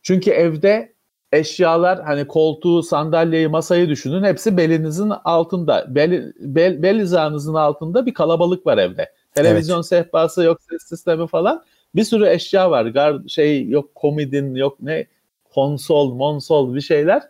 Çünkü 0.03 0.31
evde 0.31 0.95
eşyalar 1.33 2.03
hani 2.03 2.27
koltuğu, 2.27 2.83
sandalyeyi, 2.83 3.49
masayı 3.49 3.89
düşünün. 3.89 4.25
Hepsi 4.25 4.57
belinizin 4.57 5.13
altında. 5.25 5.87
Bel, 5.95 6.33
bel, 6.41 6.83
bel 6.83 7.01
hizanızın 7.01 7.55
altında 7.55 8.07
bir 8.07 8.15
kalabalık 8.15 8.67
var 8.67 8.79
evde. 8.79 9.13
Televizyon 9.35 9.77
evet. 9.77 9.87
sehpası 9.87 10.43
yok, 10.43 10.59
ses 10.71 10.83
sistemi 10.83 11.27
falan. 11.27 11.65
Bir 11.95 12.05
sürü 12.05 12.27
eşya 12.29 12.71
var. 12.71 12.87
Gar, 12.87 13.29
şey 13.29 13.69
yok 13.69 13.95
komodin 13.95 14.55
yok 14.55 14.77
ne 14.81 15.07
konsol, 15.55 16.15
monsol 16.15 16.75
bir 16.75 16.81
şeyler 16.81 17.23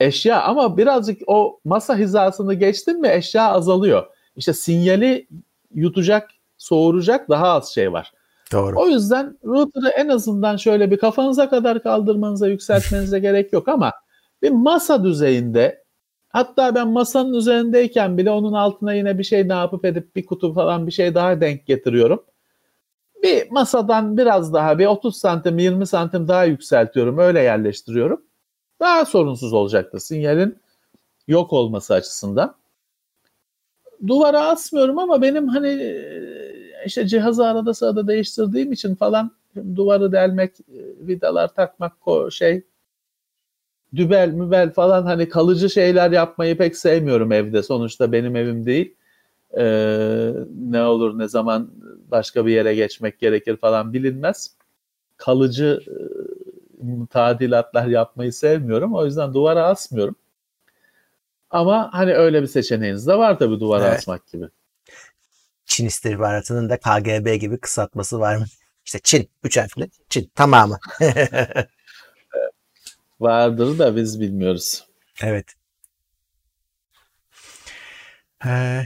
eşya 0.00 0.42
ama 0.42 0.76
birazcık 0.76 1.22
o 1.26 1.60
masa 1.64 1.96
hizasını 1.96 2.54
geçtin 2.54 3.00
mi 3.00 3.08
eşya 3.08 3.50
azalıyor. 3.50 4.06
İşte 4.36 4.52
sinyali 4.52 5.28
yutacak, 5.74 6.30
soğuracak 6.58 7.28
daha 7.28 7.48
az 7.48 7.68
şey 7.74 7.92
var. 7.92 8.12
Doğru. 8.52 8.80
O 8.80 8.88
yüzden 8.88 9.38
router'ı 9.44 9.88
en 9.88 10.08
azından 10.08 10.56
şöyle 10.56 10.90
bir 10.90 10.96
kafanıza 10.96 11.50
kadar 11.50 11.82
kaldırmanıza, 11.82 12.48
yükseltmenize 12.48 13.18
gerek 13.20 13.52
yok 13.52 13.68
ama 13.68 13.92
bir 14.42 14.50
masa 14.50 15.04
düzeyinde 15.04 15.84
hatta 16.28 16.74
ben 16.74 16.88
masanın 16.88 17.34
üzerindeyken 17.34 18.18
bile 18.18 18.30
onun 18.30 18.52
altına 18.52 18.94
yine 18.94 19.18
bir 19.18 19.24
şey 19.24 19.48
ne 19.48 19.52
yapıp 19.52 19.84
edip 19.84 20.16
bir 20.16 20.26
kutu 20.26 20.54
falan 20.54 20.86
bir 20.86 20.92
şey 20.92 21.14
daha 21.14 21.40
denk 21.40 21.66
getiriyorum. 21.66 22.24
Bir 23.22 23.50
masadan 23.50 24.16
biraz 24.18 24.52
daha 24.52 24.78
bir 24.78 24.86
30 24.86 25.16
santim 25.16 25.58
20 25.58 25.86
santim 25.86 26.28
daha 26.28 26.44
yükseltiyorum 26.44 27.18
öyle 27.18 27.40
yerleştiriyorum 27.40 28.22
daha 28.80 29.04
sorunsuz 29.04 29.52
olacaktır 29.52 29.98
sinyalin 29.98 30.58
yok 31.28 31.52
olması 31.52 31.94
açısından. 31.94 32.54
Duvara 34.06 34.46
asmıyorum 34.46 34.98
ama 34.98 35.22
benim 35.22 35.48
hani 35.48 35.96
işte 36.86 37.06
cihazı 37.06 37.46
arada 37.46 37.74
sırada 37.74 38.08
değiştirdiğim 38.08 38.72
için 38.72 38.94
falan 38.94 39.30
duvarı 39.76 40.12
delmek, 40.12 40.52
vidalar 41.00 41.54
takmak 41.54 41.92
şey 42.30 42.62
dübel 43.96 44.28
mübel 44.28 44.70
falan 44.72 45.02
hani 45.02 45.28
kalıcı 45.28 45.70
şeyler 45.70 46.10
yapmayı 46.10 46.58
pek 46.58 46.76
sevmiyorum 46.76 47.32
evde. 47.32 47.62
Sonuçta 47.62 48.12
benim 48.12 48.36
evim 48.36 48.66
değil. 48.66 48.94
Ee, 49.58 50.32
ne 50.70 50.82
olur 50.82 51.18
ne 51.18 51.28
zaman 51.28 51.70
başka 52.10 52.46
bir 52.46 52.52
yere 52.52 52.74
geçmek 52.74 53.18
gerekir 53.18 53.56
falan 53.56 53.92
bilinmez. 53.92 54.56
Kalıcı 55.16 55.80
tadilatlar 57.10 57.86
yapmayı 57.86 58.32
sevmiyorum. 58.32 58.94
O 58.94 59.04
yüzden 59.04 59.34
duvara 59.34 59.66
asmıyorum. 59.66 60.16
Ama 61.50 61.88
hani 61.92 62.14
öyle 62.14 62.42
bir 62.42 62.46
seçeneğiniz 62.46 63.06
de 63.06 63.18
var 63.18 63.38
tabii 63.38 63.60
duvara 63.60 63.86
evet. 63.88 63.98
asmak 63.98 64.26
gibi. 64.32 64.48
Çin 65.68 65.86
istihbaratının 65.86 66.70
da 66.70 66.76
KGB 66.76 67.34
gibi 67.40 67.58
kısaltması 67.60 68.20
var 68.20 68.36
mı? 68.36 68.46
İşte 68.84 68.98
Çin. 68.98 69.30
Üç 69.44 69.56
harfli. 69.56 69.90
Çin. 70.08 70.32
Tamamı. 70.34 70.78
Vardır 73.20 73.78
da 73.78 73.96
biz 73.96 74.20
bilmiyoruz. 74.20 74.86
Evet. 75.22 75.54
Ee, 78.46 78.84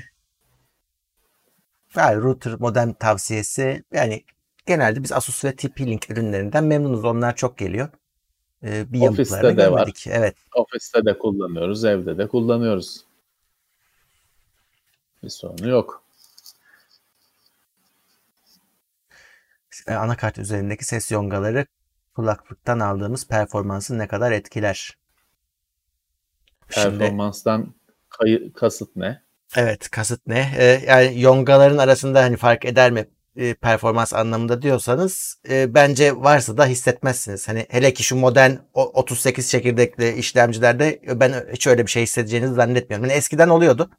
router 1.97 2.53
modem 2.53 2.93
tavsiyesi 2.93 3.85
yani 3.93 4.25
genelde 4.67 5.03
biz 5.03 5.13
Asus 5.13 5.45
ve 5.45 5.49
TP-Link 5.49 6.13
ürünlerinden 6.13 6.65
memnunuz. 6.65 7.05
Onlar 7.05 7.37
çok 7.37 7.59
geliyor. 7.59 7.89
Ee, 8.65 8.93
bir 8.93 9.09
Ofiste 9.09 9.43
de 9.43 9.53
görmedik. 9.53 10.07
var. 10.07 10.13
Evet. 10.17 10.37
Ofiste 10.55 11.05
de 11.05 11.19
kullanıyoruz, 11.19 11.85
evde 11.85 12.19
de 12.19 12.29
kullanıyoruz. 12.29 13.05
Bir 15.23 15.29
sorunu 15.29 15.69
yok. 15.69 16.02
Anakart 19.87 20.39
üzerindeki 20.39 20.85
ses 20.85 21.11
yongaları 21.11 21.67
kulaklıktan 22.15 22.81
aldığımız 22.81 23.29
performansı 23.29 23.99
ne 23.99 24.09
kadar 24.09 24.33
etkiler? 24.33 24.99
Performanstan 26.69 27.75
kayı, 28.09 28.53
kasıt 28.53 28.97
ne? 28.97 29.23
Evet 29.57 29.91
kasıt 29.91 30.27
ne? 30.27 30.53
Ee, 30.59 30.83
yani 30.87 31.21
yongaların 31.21 31.79
arasında 31.79 32.23
hani 32.23 32.37
fark 32.37 32.65
eder 32.65 32.91
mi 32.91 33.07
e, 33.37 33.55
performans 33.55 34.15
anlamında 34.15 34.63
diyorsanız 34.63 35.39
e, 35.49 35.75
bence 35.75 36.17
varsa 36.17 36.57
da 36.57 36.67
hissetmezsiniz. 36.67 37.49
Hani 37.49 37.67
hele 37.71 37.93
ki 37.95 38.03
şu 38.03 38.17
modern 38.17 38.53
38 38.75 39.51
çekirdekli 39.51 40.13
işlemcilerde 40.13 41.01
ben 41.21 41.47
hiç 41.53 41.67
öyle 41.67 41.87
bir 41.87 41.91
şey 41.91 42.03
hissedeceğinizi 42.03 42.55
zannetmiyorum. 42.55 43.05
Yani 43.05 43.17
eskiden 43.19 43.49
oluyordu. 43.49 43.91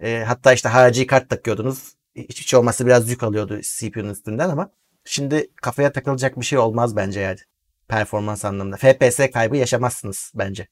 E, 0.00 0.24
hatta 0.26 0.52
işte 0.52 0.68
harici 0.68 1.06
kart 1.06 1.30
takıyordunuz. 1.30 1.92
Hiç, 2.16 2.40
hiç 2.40 2.54
olmazsa 2.54 2.86
biraz 2.86 3.10
yük 3.10 3.22
alıyordu 3.22 3.60
CPU'nun 3.60 4.10
üstünden 4.10 4.50
ama 4.50 4.70
şimdi 5.08 5.50
kafaya 5.62 5.92
takılacak 5.92 6.40
bir 6.40 6.44
şey 6.44 6.58
olmaz 6.58 6.96
bence 6.96 7.20
yani. 7.20 7.38
Performans 7.88 8.44
anlamında. 8.44 8.76
FPS 8.76 9.20
kaybı 9.32 9.56
yaşamazsınız 9.56 10.32
bence. 10.34 10.68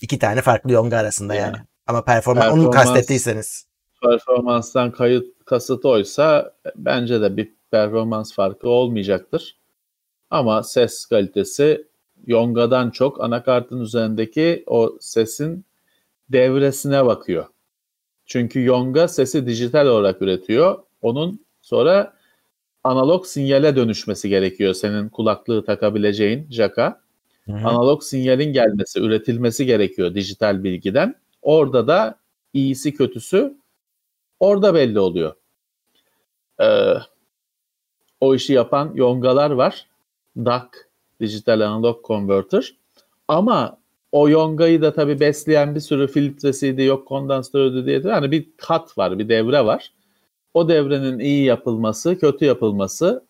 İki 0.00 0.18
tane 0.18 0.40
farklı 0.42 0.72
yonga 0.72 0.96
arasında 0.96 1.34
yani. 1.34 1.56
yani. 1.56 1.66
Ama 1.86 2.04
performans, 2.04 2.44
performans 2.44 2.66
onu 2.66 2.70
kastettiyseniz. 2.70 3.66
Performanstan 4.02 4.92
kayıt 4.92 5.44
kasıt 5.44 5.84
oysa 5.84 6.54
bence 6.76 7.20
de 7.20 7.36
bir 7.36 7.54
performans 7.70 8.34
farkı 8.34 8.68
olmayacaktır. 8.68 9.56
Ama 10.30 10.62
ses 10.62 11.06
kalitesi 11.06 11.86
Yonga'dan 12.26 12.90
çok 12.90 13.24
anakartın 13.24 13.80
üzerindeki 13.80 14.64
o 14.66 14.96
sesin 15.00 15.64
devresine 16.28 17.06
bakıyor. 17.06 17.46
Çünkü 18.26 18.64
Yonga 18.64 19.08
sesi 19.08 19.46
dijital 19.46 19.86
olarak 19.86 20.22
üretiyor. 20.22 20.82
Onun 21.02 21.46
sonra 21.62 22.15
analog 22.86 23.26
sinyale 23.26 23.76
dönüşmesi 23.76 24.28
gerekiyor 24.28 24.74
senin 24.74 25.08
kulaklığı 25.08 25.64
takabileceğin 25.64 26.46
jaka. 26.50 27.00
Analog 27.64 28.02
sinyalin 28.02 28.52
gelmesi, 28.52 29.00
üretilmesi 29.00 29.66
gerekiyor 29.66 30.14
dijital 30.14 30.64
bilgiden. 30.64 31.14
Orada 31.42 31.86
da 31.86 32.18
iyisi 32.54 32.94
kötüsü 32.94 33.56
orada 34.40 34.74
belli 34.74 34.98
oluyor. 34.98 35.34
Ee, 36.60 36.94
o 38.20 38.34
işi 38.34 38.52
yapan 38.52 38.92
yongalar 38.94 39.50
var. 39.50 39.86
DAC, 40.36 40.64
Digital 41.20 41.60
Analog 41.60 42.04
Converter. 42.04 42.74
Ama 43.28 43.78
o 44.12 44.28
yongayı 44.28 44.82
da 44.82 44.92
tabii 44.92 45.20
besleyen 45.20 45.74
bir 45.74 45.80
sürü 45.80 46.08
filtresiydi, 46.08 46.82
yok 46.82 47.08
kondansatörüydü 47.08 47.86
diye. 47.86 48.00
Yani 48.04 48.30
bir 48.30 48.46
kat 48.56 48.98
var, 48.98 49.18
bir 49.18 49.28
devre 49.28 49.64
var. 49.64 49.92
O 50.56 50.68
devrenin 50.68 51.18
iyi 51.18 51.44
yapılması, 51.44 52.18
kötü 52.18 52.44
yapılması 52.44 53.26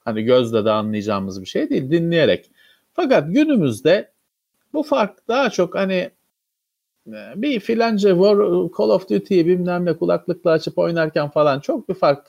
hani 0.00 0.24
gözle 0.24 0.64
de 0.64 0.70
anlayacağımız 0.70 1.40
bir 1.40 1.46
şey 1.46 1.70
değil, 1.70 1.90
dinleyerek. 1.90 2.50
Fakat 2.92 3.34
günümüzde 3.34 4.12
bu 4.72 4.82
fark 4.82 5.28
daha 5.28 5.50
çok 5.50 5.74
hani 5.74 6.10
e, 7.06 7.32
bir 7.36 7.60
filanca 7.60 8.10
War, 8.10 8.36
Call 8.78 8.88
of 8.88 9.08
Duty'yi 9.08 9.46
bilmem 9.46 9.84
ne 9.84 9.96
kulaklıkla 9.96 10.50
açıp 10.50 10.78
oynarken 10.78 11.28
falan 11.28 11.60
çok 11.60 11.88
bir 11.88 11.94
fark 11.94 12.26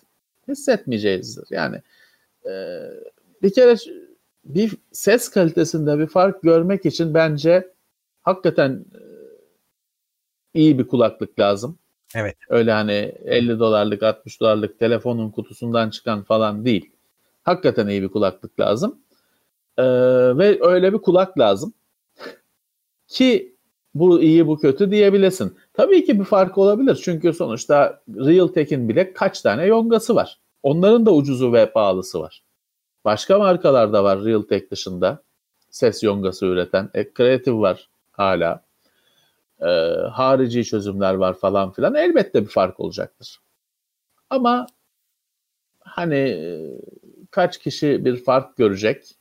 hissetmeyeceğizdir. 0.47 1.45
Yani 1.49 1.81
e, 2.45 2.79
bir 3.41 3.53
kere 3.53 3.75
bir 4.45 4.77
ses 4.91 5.29
kalitesinde 5.29 5.99
bir 5.99 6.07
fark 6.07 6.43
görmek 6.43 6.85
için 6.85 7.13
bence 7.13 7.71
hakikaten 8.21 8.85
e, 8.95 9.01
iyi 10.53 10.79
bir 10.79 10.87
kulaklık 10.87 11.39
lazım. 11.39 11.77
Evet. 12.15 12.35
Öyle 12.49 12.71
hani 12.71 13.15
50 13.25 13.59
dolarlık 13.59 14.03
60 14.03 14.41
dolarlık 14.41 14.79
telefonun 14.79 15.31
kutusundan 15.31 15.89
çıkan 15.89 16.23
falan 16.23 16.65
değil. 16.65 16.91
Hakikaten 17.43 17.87
iyi 17.87 18.01
bir 18.01 18.09
kulaklık 18.09 18.59
lazım. 18.59 18.99
Ee, 19.77 19.83
ve 20.37 20.59
öyle 20.61 20.93
bir 20.93 20.97
kulak 20.97 21.39
lazım. 21.39 21.73
Ki 23.07 23.55
bu 23.95 24.21
iyi 24.21 24.47
bu 24.47 24.59
kötü 24.59 24.91
diyebilesin. 24.91 25.57
Tabii 25.73 26.05
ki 26.05 26.19
bir 26.19 26.25
fark 26.25 26.57
olabilir. 26.57 27.01
Çünkü 27.03 27.33
sonuçta 27.33 28.01
Realtek'in 28.09 28.89
bile 28.89 29.13
kaç 29.13 29.41
tane 29.41 29.65
yongası 29.65 30.15
var. 30.15 30.39
Onların 30.63 31.05
da 31.05 31.13
ucuzu 31.13 31.53
ve 31.53 31.71
pahalısı 31.71 32.19
var. 32.19 32.43
Başka 33.05 33.39
markalar 33.39 33.93
da 33.93 34.03
var 34.03 34.25
Realtek 34.25 34.71
dışında. 34.71 35.23
Ses 35.69 36.03
yongası 36.03 36.45
üreten. 36.45 36.89
E, 36.93 37.13
Creative 37.17 37.55
var 37.55 37.89
hala. 38.11 38.63
E, 39.63 39.69
harici 40.07 40.65
çözümler 40.65 41.13
var 41.13 41.33
falan 41.33 41.71
filan. 41.71 41.95
Elbette 41.95 42.41
bir 42.41 42.49
fark 42.49 42.79
olacaktır. 42.79 43.39
Ama 44.29 44.67
hani 45.79 46.15
e, 46.15 46.71
kaç 47.31 47.57
kişi 47.57 48.05
bir 48.05 48.23
fark 48.23 48.57
görecek 48.57 49.15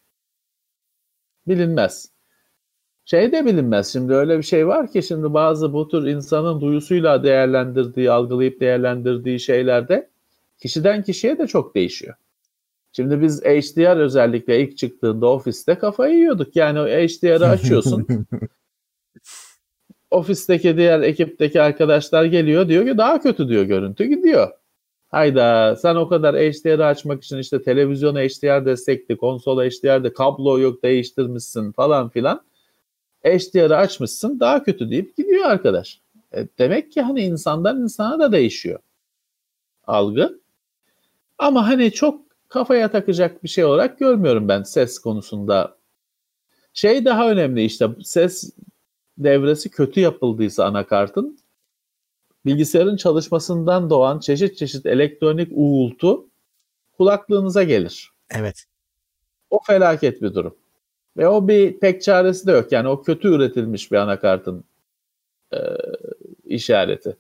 bilinmez. 1.48 2.12
Şey 3.04 3.32
de 3.32 3.46
bilinmez. 3.46 3.92
Şimdi 3.92 4.14
öyle 4.14 4.38
bir 4.38 4.42
şey 4.42 4.66
var 4.66 4.92
ki 4.92 5.02
şimdi 5.02 5.34
bazı 5.34 5.72
bu 5.72 5.88
tür 5.88 6.06
insanın 6.06 6.60
duyusuyla 6.60 7.24
değerlendirdiği, 7.24 8.10
algılayıp 8.10 8.60
değerlendirdiği 8.60 9.40
şeylerde 9.40 10.10
kişiden 10.58 11.02
kişiye 11.02 11.38
de 11.38 11.46
çok 11.46 11.74
değişiyor. 11.74 12.14
Şimdi 12.92 13.22
biz 13.22 13.44
HDR 13.44 13.96
özellikle 13.96 14.60
ilk 14.60 14.78
çıktığında 14.78 15.26
ofiste 15.26 15.74
kafayı 15.74 16.14
yiyorduk. 16.14 16.56
Yani 16.56 16.78
HDR'ı 16.78 17.48
açıyorsun. 17.48 18.06
ofisteki 20.12 20.76
diğer 20.76 21.00
ekipteki 21.00 21.62
arkadaşlar 21.62 22.24
geliyor 22.24 22.68
diyor 22.68 22.86
ki 22.86 22.98
daha 22.98 23.20
kötü 23.20 23.48
diyor 23.48 23.64
görüntü 23.64 24.04
gidiyor. 24.04 24.50
Hayda 25.10 25.76
sen 25.76 25.94
o 25.94 26.08
kadar 26.08 26.36
HDR'ı 26.36 26.86
açmak 26.86 27.24
için 27.24 27.38
işte 27.38 27.62
televizyon 27.62 28.16
HDR 28.16 28.66
destekli, 28.66 29.16
konsol 29.16 29.60
HDR'de 29.62 30.12
kablo 30.12 30.58
yok 30.58 30.82
değiştirmişsin 30.82 31.72
falan 31.72 32.08
filan. 32.08 32.42
HDR'ı 33.24 33.76
açmışsın 33.76 34.40
daha 34.40 34.64
kötü 34.64 34.90
deyip 34.90 35.16
gidiyor 35.16 35.44
arkadaş. 35.44 36.00
E, 36.34 36.48
demek 36.58 36.92
ki 36.92 37.02
hani 37.02 37.20
insandan 37.20 37.82
insana 37.82 38.18
da 38.18 38.32
değişiyor 38.32 38.78
algı. 39.86 40.40
Ama 41.38 41.68
hani 41.68 41.92
çok 41.92 42.20
kafaya 42.48 42.90
takacak 42.90 43.44
bir 43.44 43.48
şey 43.48 43.64
olarak 43.64 43.98
görmüyorum 43.98 44.48
ben 44.48 44.62
ses 44.62 44.98
konusunda. 44.98 45.76
Şey 46.74 47.04
daha 47.04 47.30
önemli 47.30 47.64
işte 47.64 47.88
ses 48.02 48.50
devresi 49.24 49.70
kötü 49.70 50.00
yapıldıysa 50.00 50.64
anakartın 50.64 51.38
bilgisayarın 52.46 52.96
çalışmasından 52.96 53.90
doğan 53.90 54.18
çeşit 54.18 54.56
çeşit 54.56 54.86
elektronik 54.86 55.48
uğultu 55.50 56.26
kulaklığınıza 56.96 57.62
gelir. 57.62 58.10
Evet. 58.30 58.64
O 59.50 59.60
felaket 59.66 60.22
bir 60.22 60.34
durum. 60.34 60.56
Ve 61.16 61.28
o 61.28 61.48
bir 61.48 61.80
pek 61.80 62.02
çaresi 62.02 62.46
de 62.46 62.52
yok. 62.52 62.72
Yani 62.72 62.88
o 62.88 63.02
kötü 63.02 63.28
üretilmiş 63.28 63.92
bir 63.92 63.96
anakartın 63.96 64.64
e, 65.52 65.58
işareti. 66.44 67.16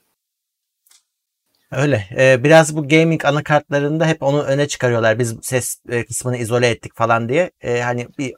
Öyle. 1.70 2.04
Ee, 2.16 2.44
biraz 2.44 2.76
bu 2.76 2.88
gaming 2.88 3.24
anakartlarında 3.24 4.06
hep 4.06 4.22
onu 4.22 4.42
öne 4.42 4.68
çıkarıyorlar. 4.68 5.18
Biz 5.18 5.36
ses 5.42 5.80
e, 5.88 6.04
kısmını 6.04 6.36
izole 6.36 6.68
ettik 6.68 6.96
falan 6.96 7.28
diye. 7.28 7.50
Ee, 7.60 7.80
hani 7.80 8.08
bir 8.18 8.34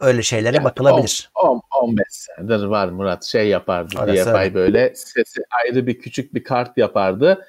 öyle 0.00 0.22
şeylere 0.22 0.56
yani 0.56 0.64
bakılabilir. 0.64 1.30
10, 1.34 1.62
15 1.82 2.06
senedir 2.10 2.64
var 2.64 2.88
Murat 2.88 3.24
şey 3.24 3.48
yapardı 3.48 3.94
Orası 3.98 4.30
DFI 4.30 4.38
öyle. 4.38 4.54
böyle 4.54 4.92
sesi 4.94 5.42
ayrı 5.64 5.86
bir 5.86 5.98
küçük 5.98 6.34
bir 6.34 6.44
kart 6.44 6.78
yapardı. 6.78 7.46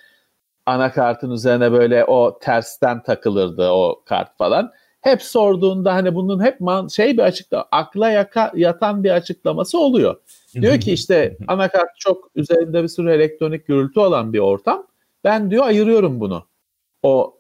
Anakartın 0.66 1.32
üzerine 1.32 1.72
böyle 1.72 2.06
o 2.06 2.40
tersten 2.40 3.04
takılırdı 3.04 3.70
o 3.70 4.04
kart 4.06 4.38
falan. 4.38 4.72
Hep 5.02 5.22
sorduğunda 5.22 5.94
hani 5.94 6.16
bunun 6.16 6.44
hep 6.44 6.60
man, 6.60 6.88
şey 6.88 7.18
bir 7.18 7.24
açıkla 7.24 7.68
akla 7.72 8.10
yaka, 8.10 8.52
yatan 8.56 9.04
bir 9.04 9.12
açıklaması 9.12 9.80
oluyor. 9.80 10.16
Diyor 10.54 10.80
ki 10.80 10.94
işte 10.94 11.38
anakart 11.48 11.90
çok 11.98 12.32
üzerinde 12.36 12.84
bir 12.84 12.88
sürü 12.88 13.12
elektronik 13.12 13.68
gürültü 13.68 14.00
olan 14.00 14.34
bir 14.34 14.40
ortam. 14.40 14.88
Ben 15.24 15.52
diyor 15.52 15.66
ayırıyorum 15.66 16.20
bunu. 16.20 16.48
O 17.04 17.39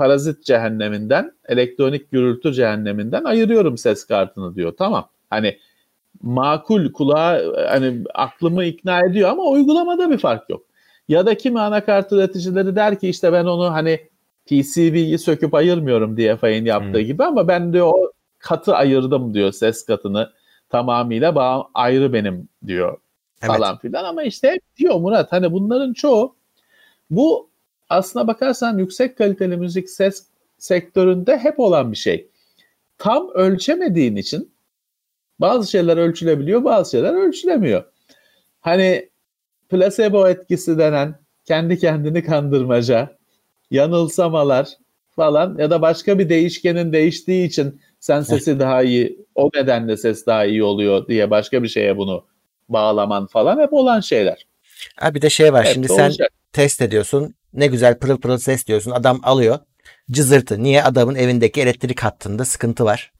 parazit 0.00 0.44
cehenneminden, 0.44 1.32
elektronik 1.48 2.10
gürültü 2.10 2.52
cehenneminden 2.52 3.24
ayırıyorum 3.24 3.78
ses 3.78 4.04
kartını 4.04 4.54
diyor. 4.54 4.72
Tamam. 4.78 5.08
Hani 5.30 5.58
makul 6.22 6.92
kulağa 6.92 7.40
hani 7.68 8.04
aklımı 8.14 8.64
ikna 8.64 9.00
ediyor 9.00 9.30
ama 9.30 9.42
uygulamada 9.42 10.10
bir 10.10 10.18
fark 10.18 10.50
yok. 10.50 10.62
Ya 11.08 11.26
da 11.26 11.36
kimi 11.36 11.60
anakart 11.60 12.12
üreticileri 12.12 12.76
der 12.76 12.98
ki 12.98 13.08
işte 13.08 13.32
ben 13.32 13.44
onu 13.44 13.72
hani 13.72 14.00
PCB'yi 14.46 15.18
söküp 15.18 15.54
ayırmıyorum 15.54 16.36
Fay'ın 16.36 16.64
yaptığı 16.64 16.98
hmm. 16.98 17.06
gibi 17.06 17.24
ama 17.24 17.48
ben 17.48 17.72
diyor 17.72 17.86
o 17.86 18.12
katı 18.38 18.74
ayırdım 18.74 19.34
diyor 19.34 19.52
ses 19.52 19.84
katını 19.86 20.30
tamamıyla 20.68 21.34
bağ 21.34 21.68
ayrı 21.74 22.12
benim 22.12 22.48
diyor 22.66 22.98
evet. 23.42 23.56
falan 23.56 23.78
filan 23.78 24.04
ama 24.04 24.22
işte 24.22 24.60
diyor 24.76 25.00
Murat 25.00 25.32
hani 25.32 25.52
bunların 25.52 25.92
çoğu 25.92 26.36
bu 27.10 27.49
aslına 27.90 28.26
bakarsan 28.26 28.78
yüksek 28.78 29.18
kaliteli 29.18 29.56
müzik 29.56 29.90
ses 29.90 30.26
sektöründe 30.58 31.38
hep 31.38 31.60
olan 31.60 31.92
bir 31.92 31.96
şey. 31.96 32.28
Tam 32.98 33.30
ölçemediğin 33.34 34.16
için 34.16 34.52
bazı 35.38 35.70
şeyler 35.70 35.96
ölçülebiliyor, 35.96 36.64
bazı 36.64 36.90
şeyler 36.90 37.14
ölçülemiyor. 37.14 37.84
Hani 38.60 39.08
placebo 39.68 40.28
etkisi 40.28 40.78
denen 40.78 41.14
kendi 41.44 41.78
kendini 41.78 42.24
kandırmaca, 42.24 43.16
yanılsamalar 43.70 44.68
falan 45.16 45.56
ya 45.58 45.70
da 45.70 45.82
başka 45.82 46.18
bir 46.18 46.28
değişkenin 46.28 46.92
değiştiği 46.92 47.46
için 47.46 47.80
sen 48.00 48.20
sesi 48.20 48.58
daha 48.58 48.82
iyi, 48.82 49.26
o 49.34 49.50
nedenle 49.54 49.96
ses 49.96 50.26
daha 50.26 50.44
iyi 50.44 50.62
oluyor 50.62 51.08
diye 51.08 51.30
başka 51.30 51.62
bir 51.62 51.68
şeye 51.68 51.96
bunu 51.96 52.26
bağlaman 52.68 53.26
falan 53.26 53.58
hep 53.58 53.72
olan 53.72 54.00
şeyler. 54.00 54.46
Ha 54.96 55.14
bir 55.14 55.22
de 55.22 55.30
şey 55.30 55.52
var 55.52 55.66
hep 55.66 55.74
şimdi 55.74 55.88
sen 55.88 56.08
olacak. 56.08 56.32
test 56.52 56.82
ediyorsun 56.82 57.34
ne 57.54 57.66
güzel 57.66 57.98
pırıl 57.98 58.16
pırıl 58.16 58.38
ses 58.38 58.66
diyorsun 58.66 58.90
adam 58.90 59.20
alıyor 59.22 59.58
cızırtı. 60.10 60.62
Niye 60.62 60.84
adamın 60.84 61.14
evindeki 61.14 61.60
elektrik 61.60 62.00
hattında 62.00 62.44
sıkıntı 62.44 62.84
var. 62.84 63.12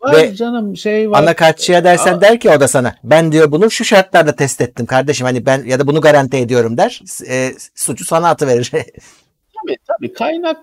Var 0.00 0.16
Ve 0.16 0.34
canım 0.34 0.76
şey 0.76 1.10
var. 1.10 1.22
Anakartçıya 1.22 1.84
dersen 1.84 2.14
Aa. 2.14 2.20
der 2.20 2.40
ki 2.40 2.50
o 2.50 2.60
da 2.60 2.68
sana 2.68 2.94
ben 3.04 3.32
diyor 3.32 3.52
bunu 3.52 3.70
şu 3.70 3.84
şartlarda 3.84 4.36
test 4.36 4.60
ettim 4.60 4.86
kardeşim 4.86 5.26
hani 5.26 5.46
ben 5.46 5.64
ya 5.64 5.78
da 5.78 5.86
bunu 5.86 6.00
garanti 6.00 6.36
ediyorum 6.36 6.76
der. 6.76 7.00
E, 7.28 7.52
suçu 7.74 8.04
sana 8.04 8.28
atıverir. 8.28 8.70
tabii 8.70 9.76
tabii 9.86 10.12
kaynak 10.12 10.58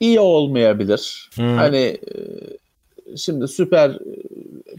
iyi 0.00 0.20
olmayabilir. 0.20 1.30
Hmm. 1.34 1.56
Hani 1.56 1.76
e, 1.76 3.16
şimdi 3.16 3.48
süper 3.48 3.90
e, 3.90 3.96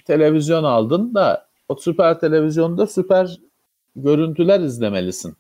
televizyon 0.06 0.64
aldın 0.64 1.14
da 1.15 1.48
o 1.69 1.76
süper 1.76 2.19
televizyonda 2.19 2.88
süper 2.88 3.40
görüntüler 3.95 4.60
izlemelisin. 4.60 5.36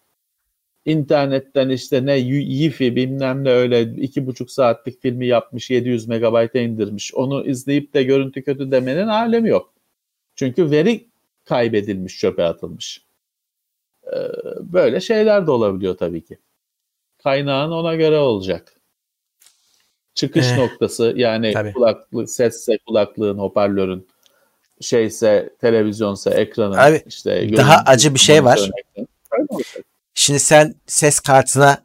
İnternetten 0.85 1.69
işte 1.69 2.05
ne 2.05 2.17
Yifi 2.17 2.95
bilmem 2.95 3.43
ne 3.43 3.49
öyle 3.51 3.81
iki 3.81 4.25
buçuk 4.25 4.51
saatlik 4.51 5.01
filmi 5.01 5.27
yapmış 5.27 5.69
700 5.69 6.07
megabayta 6.07 6.59
indirmiş. 6.59 7.13
Onu 7.13 7.45
izleyip 7.45 7.93
de 7.93 8.03
görüntü 8.03 8.43
kötü 8.43 8.71
demenin 8.71 9.07
alemi 9.07 9.49
yok. 9.49 9.73
Çünkü 10.35 10.71
veri 10.71 11.07
kaybedilmiş, 11.45 12.19
çöpe 12.19 12.43
atılmış. 12.43 13.01
Ee, 14.07 14.17
böyle 14.59 14.99
şeyler 14.99 15.47
de 15.47 15.51
olabiliyor 15.51 15.97
tabii 15.97 16.25
ki. 16.25 16.37
Kaynağın 17.23 17.71
ona 17.71 17.95
göre 17.95 18.17
olacak. 18.17 18.73
Çıkış 20.13 20.51
eh, 20.51 20.57
noktası 20.57 21.13
yani 21.15 21.53
tabii. 21.53 21.73
kulaklık, 21.73 22.29
sesse 22.29 22.77
kulaklığın, 22.77 23.37
hoparlörün 23.37 24.07
şeyse 24.81 25.55
televizyonsa 25.61 26.31
ekranın 26.31 26.77
Abi, 26.77 27.03
işte 27.07 27.57
daha 27.57 27.83
acı 27.85 28.13
bir 28.13 28.19
şey 28.19 28.43
var. 28.43 28.69
Şimdi 30.13 30.39
sen 30.39 30.75
ses 30.87 31.19
kartına 31.19 31.77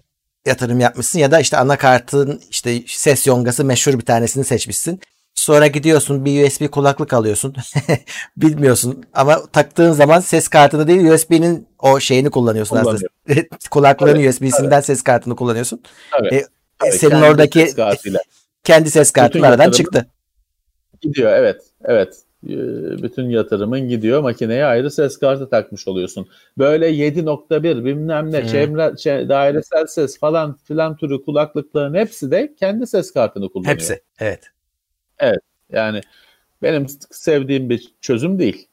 yatırım 0.47 0.81
yapmışsın 0.81 1.19
ya 1.19 1.31
da 1.31 1.41
işte 1.41 1.57
anakartın 1.57 2.43
işte 2.51 2.83
ses 2.87 3.27
yongası 3.27 3.65
meşhur 3.65 3.93
bir 3.93 4.05
tanesini 4.05 4.45
seçmişsin. 4.45 5.01
Sonra 5.35 5.67
gidiyorsun 5.67 6.25
bir 6.25 6.47
USB 6.47 6.71
kulaklık 6.71 7.13
alıyorsun. 7.13 7.55
Bilmiyorsun 8.37 9.05
ama 9.15 9.47
taktığın 9.47 9.93
zaman 9.93 10.21
ses 10.21 10.49
kartını 10.49 10.89
değil 10.89 11.09
USB'nin 11.09 11.69
o 11.79 12.01
şeyini 12.01 12.31
kullanıyorsun 12.31 12.77
aslında. 12.77 12.99
Kulaklığın 13.71 14.21
evet, 14.21 14.35
USB'sinden 14.35 14.71
evet. 14.71 14.87
ses 14.87 15.03
kartını 15.03 15.37
kullanıyorsun. 15.37 15.83
Evet. 16.21 16.33
E, 16.33 16.47
evet 16.85 17.01
senin 17.01 17.11
kendi 17.11 17.27
oradaki 17.27 17.61
ses 17.61 17.77
kendi 18.65 18.91
ses 18.91 19.11
kartın 19.11 19.43
aradan 19.43 19.71
çıktı. 19.71 20.07
Gidiyor 21.01 21.33
evet. 21.33 21.63
Evet. 21.85 22.26
Ee, 22.47 23.03
bütün 23.03 23.31
yatırımın 23.31 23.89
gidiyor. 23.89 24.23
Makineye 24.23 24.65
ayrı 24.65 24.91
ses 24.91 25.19
kartı 25.19 25.51
takmış 25.51 25.89
oluyorsun. 25.89 26.29
Böyle 26.59 26.91
7.1 26.91 27.85
bilmem 27.85 28.33
ne 28.33 28.43
hmm. 28.43 28.49
çemre, 28.49 28.97
çe, 28.97 29.29
dairesel 29.29 29.87
ses 29.87 30.19
falan 30.19 30.57
filan 30.65 30.97
türü 30.97 31.25
kulaklıkların 31.25 31.95
hepsi 31.95 32.31
de 32.31 32.55
kendi 32.55 32.87
ses 32.87 33.13
kartını 33.13 33.49
kullanıyor. 33.49 33.75
Hepsi 33.75 34.03
evet. 34.21 34.45
Evet 35.19 35.41
yani 35.73 36.01
benim 36.63 36.87
sevdiğim 37.11 37.71
bir 37.71 37.95
çözüm 38.01 38.39
değil. 38.39 38.69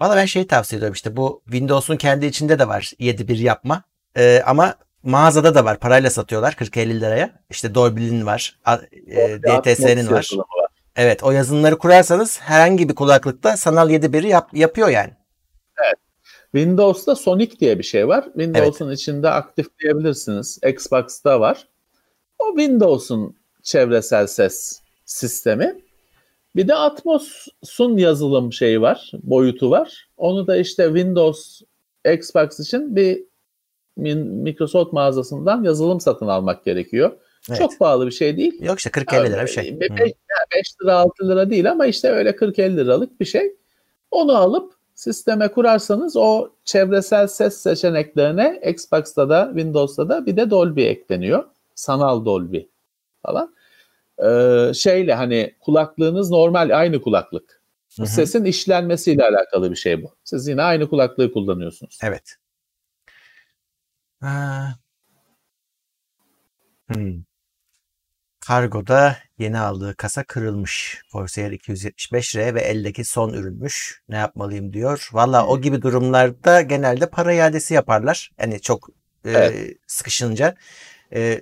Valla 0.00 0.16
ben 0.16 0.24
şeyi 0.24 0.46
tavsiye 0.46 0.78
ediyorum 0.78 0.94
işte 0.94 1.16
bu 1.16 1.42
Windows'un 1.44 1.96
kendi 1.96 2.26
içinde 2.26 2.58
de 2.58 2.68
var 2.68 2.92
7.1 3.00 3.42
yapma. 3.42 3.82
Ee, 4.16 4.42
ama 4.46 4.74
mağazada 5.02 5.54
da 5.54 5.64
var 5.64 5.78
parayla 5.78 6.10
satıyorlar 6.10 6.52
40-50 6.52 7.00
liraya. 7.00 7.30
İşte 7.50 7.74
Dolby'nin 7.74 8.26
var, 8.26 8.58
e, 9.06 9.38
DTS'nin 9.42 10.10
var. 10.10 10.28
var. 10.36 10.63
Evet 10.96 11.24
o 11.24 11.30
yazılımları 11.30 11.78
kurarsanız 11.78 12.40
herhangi 12.40 12.88
bir 12.88 12.94
kulaklıkta 12.94 13.56
sanal 13.56 13.90
7.1'i 13.90 14.28
yap, 14.28 14.50
yapıyor 14.52 14.88
yani. 14.88 15.12
Evet. 15.86 15.98
Windows'ta 16.52 17.14
Sonic 17.14 17.58
diye 17.60 17.78
bir 17.78 17.84
şey 17.84 18.08
var. 18.08 18.24
Windows'un 18.24 18.88
evet. 18.88 18.98
içinde 18.98 19.28
aktifleyebilirsiniz. 19.28 20.58
Xbox'ta 20.66 21.40
var. 21.40 21.68
O 22.38 22.56
Windows'un 22.56 23.36
çevresel 23.62 24.26
ses 24.26 24.80
sistemi. 25.04 25.80
Bir 26.56 26.68
de 26.68 26.74
Atmos'un 26.74 27.96
yazılım 27.96 28.52
şeyi 28.52 28.80
var, 28.80 29.12
boyutu 29.22 29.70
var. 29.70 30.08
Onu 30.16 30.46
da 30.46 30.56
işte 30.56 30.84
Windows, 30.86 31.60
Xbox 32.12 32.60
için 32.60 32.96
bir 32.96 33.24
Microsoft 33.96 34.92
mağazasından 34.92 35.64
yazılım 35.64 36.00
satın 36.00 36.26
almak 36.26 36.64
gerekiyor. 36.64 37.12
Evet. 37.48 37.58
Çok 37.58 37.78
pahalı 37.78 38.06
bir 38.06 38.12
şey 38.12 38.36
değil. 38.36 38.62
Yok 38.62 38.78
işte 38.78 38.90
40-50 38.90 39.32
lira 39.32 39.42
bir 39.42 39.50
şey. 39.50 39.80
5, 39.80 39.90
5 39.90 40.12
lira 40.82 40.96
6 40.96 41.28
lira 41.28 41.50
değil 41.50 41.70
ama 41.70 41.86
işte 41.86 42.10
öyle 42.10 42.30
40-50 42.30 42.76
liralık 42.76 43.20
bir 43.20 43.24
şey. 43.24 43.56
Onu 44.10 44.36
alıp 44.36 44.74
sisteme 44.94 45.48
kurarsanız 45.48 46.16
o 46.16 46.50
çevresel 46.64 47.26
ses 47.26 47.56
seçeneklerine 47.56 48.60
Xbox'ta 48.66 49.28
da 49.28 49.46
Windows'ta 49.54 50.08
da 50.08 50.26
bir 50.26 50.36
de 50.36 50.50
Dolby 50.50 50.88
ekleniyor. 50.88 51.44
Sanal 51.74 52.24
Dolby 52.24 52.58
falan. 53.22 53.54
Ee, 54.24 54.74
şeyle 54.74 55.14
hani 55.14 55.54
kulaklığınız 55.60 56.30
normal 56.30 56.78
aynı 56.78 57.02
kulaklık. 57.02 57.62
Hı-hı. 57.96 58.06
Sesin 58.06 58.44
işlenmesiyle 58.44 59.24
alakalı 59.24 59.70
bir 59.70 59.76
şey 59.76 60.02
bu. 60.02 60.14
Siz 60.24 60.48
yine 60.48 60.62
aynı 60.62 60.88
kulaklığı 60.88 61.32
kullanıyorsunuz. 61.32 61.98
Evet. 62.02 62.36
Hmm. 66.88 67.22
Kargoda 68.46 69.16
yeni 69.38 69.58
aldığı 69.58 69.96
kasa 69.96 70.24
kırılmış. 70.24 71.02
Corsair 71.12 71.52
275R 71.52 72.54
ve 72.54 72.60
eldeki 72.60 73.04
son 73.04 73.32
ürünmüş. 73.32 74.02
Ne 74.08 74.16
yapmalıyım 74.16 74.72
diyor. 74.72 75.08
Valla 75.12 75.46
o 75.46 75.60
gibi 75.60 75.82
durumlarda 75.82 76.60
genelde 76.60 77.10
para 77.10 77.32
iadesi 77.32 77.74
yaparlar. 77.74 78.30
Yani 78.40 78.60
çok 78.60 78.88
e, 79.24 79.30
evet. 79.30 79.76
sıkışınca. 79.86 80.54
E, 81.12 81.40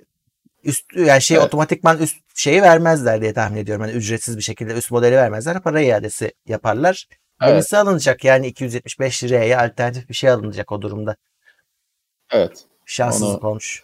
üst 0.63 0.85
yani 0.95 1.21
şey 1.21 1.37
evet. 1.37 1.45
otomatikman 1.45 1.97
üst 1.97 2.17
şeyi 2.35 2.61
vermezler 2.61 3.21
diye 3.21 3.33
tahmin 3.33 3.57
ediyorum. 3.57 3.85
Yani 3.85 3.97
ücretsiz 3.97 4.37
bir 4.37 4.43
şekilde 4.43 4.73
üst 4.73 4.91
modeli 4.91 5.15
vermezler. 5.15 5.61
Para 5.61 5.81
iadesi 5.81 6.33
yaparlar. 6.47 7.07
Evet. 7.41 7.51
Yenisi 7.51 7.77
alınacak 7.77 8.23
yani 8.23 8.47
275 8.47 9.23
liraya 9.23 9.61
alternatif 9.61 10.09
bir 10.09 10.13
şey 10.13 10.29
alınacak 10.29 10.71
o 10.71 10.81
durumda. 10.81 11.15
Evet. 12.31 12.65
Şanssızlık 12.85 13.43
Onu, 13.43 13.49
olmuş. 13.49 13.83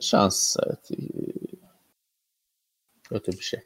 Şans 0.00 0.56
evet. 0.66 0.90
Kötü 3.10 3.32
bir 3.32 3.42
şey. 3.42 3.60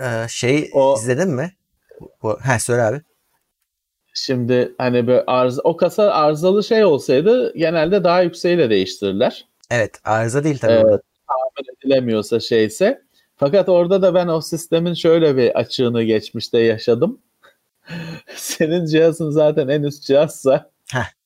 Ee, 0.00 0.26
şey 0.28 0.70
o, 0.72 0.96
izledin 0.98 1.30
mi? 1.30 1.52
Bu, 2.22 2.38
he 2.40 2.58
söyle 2.58 2.82
abi. 2.82 3.00
Şimdi 4.14 4.74
hani 4.78 5.06
böyle 5.06 5.24
arıza, 5.26 5.62
o 5.62 5.76
kasa 5.76 6.10
arızalı 6.10 6.64
şey 6.64 6.84
olsaydı 6.84 7.52
genelde 7.56 8.04
daha 8.04 8.22
yükseğiyle 8.22 8.70
değiştirirler. 8.70 9.46
Evet 9.70 10.00
arıza 10.04 10.44
değil 10.44 10.58
tabii. 10.58 10.72
Ee, 10.72 10.82
tahmin 11.28 11.76
edilemiyorsa 11.78 12.40
şeyse. 12.40 13.02
Fakat 13.36 13.68
orada 13.68 14.02
da 14.02 14.14
ben 14.14 14.28
o 14.28 14.40
sistemin 14.40 14.94
şöyle 14.94 15.36
bir 15.36 15.58
açığını 15.58 16.02
geçmişte 16.02 16.58
yaşadım. 16.58 17.20
Senin 18.36 18.86
cihazın 18.86 19.30
zaten 19.30 19.68
en 19.68 19.82
üst 19.82 20.04
cihazsa 20.04 20.70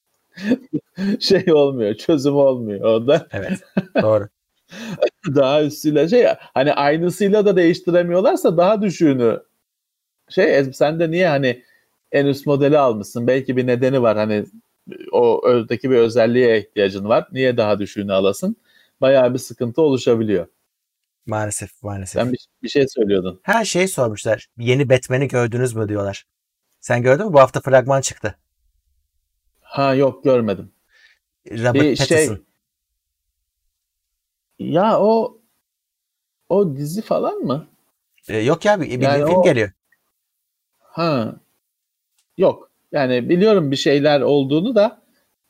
şey 1.21 1.53
olmuyor, 1.53 1.95
çözüm 1.95 2.37
olmuyor 2.37 2.81
orada. 2.81 3.27
Evet, 3.33 3.61
doğru. 4.03 4.29
daha 5.35 5.63
üstüyle 5.63 6.09
şey 6.09 6.27
hani 6.55 6.73
aynısıyla 6.73 7.47
da 7.47 7.57
değiştiremiyorlarsa 7.57 8.57
daha 8.57 8.83
düşüğünü 8.83 9.43
şey 10.29 10.59
e, 10.59 10.73
sen 10.73 11.01
de 11.01 11.11
niye 11.11 11.29
hani 11.29 11.63
en 12.13 12.27
üst 12.27 12.47
modeli 12.47 12.79
almışsın 12.79 13.27
belki 13.27 13.57
bir 13.57 13.67
nedeni 13.67 14.03
var 14.03 14.17
hani 14.17 14.45
o 15.13 15.49
özdeki 15.49 15.91
bir 15.91 15.97
özelliğe 15.97 16.61
ihtiyacın 16.61 17.05
var 17.05 17.29
niye 17.33 17.57
daha 17.57 17.79
düşüğünü 17.79 18.13
alasın 18.13 18.57
bayağı 19.01 19.35
bir 19.35 19.39
sıkıntı 19.39 19.83
oluşabiliyor. 19.83 20.47
Maalesef 21.27 21.83
maalesef. 21.83 22.23
Sen 22.23 22.33
bir, 22.33 22.47
bir 22.63 22.69
şey 22.69 22.89
söylüyordun. 22.89 23.41
Her 23.43 23.65
şeyi 23.65 23.89
sormuşlar. 23.89 24.47
Yeni 24.59 24.89
Batman'i 24.91 25.29
gördünüz 25.29 25.75
mü 25.75 25.89
diyorlar. 25.89 26.27
Sen 26.81 27.03
gördün 27.03 27.27
mü? 27.27 27.33
Bu 27.33 27.41
hafta 27.41 27.61
fragman 27.61 28.01
çıktı. 28.01 28.39
Ha 29.61 29.95
yok 29.95 30.25
görmedim. 30.25 30.73
Robert 31.51 31.75
bir 31.75 31.97
Pattinson. 31.97 32.35
Şey, 32.35 32.45
ya 34.61 35.01
o 35.01 35.41
o 36.49 36.77
dizi 36.77 37.03
falan 37.03 37.39
mı? 37.39 37.67
Ee, 38.29 38.39
yok 38.39 38.65
ya 38.65 38.81
bir, 38.81 38.91
bir 38.91 39.01
yani 39.01 39.27
film 39.27 39.37
o, 39.37 39.43
geliyor. 39.43 39.71
Ha. 40.79 41.37
Yok. 42.39 42.71
Yani 42.93 43.29
biliyorum 43.29 43.71
bir 43.71 43.77
şeyler 43.77 44.21
olduğunu 44.21 44.75
da 44.75 45.03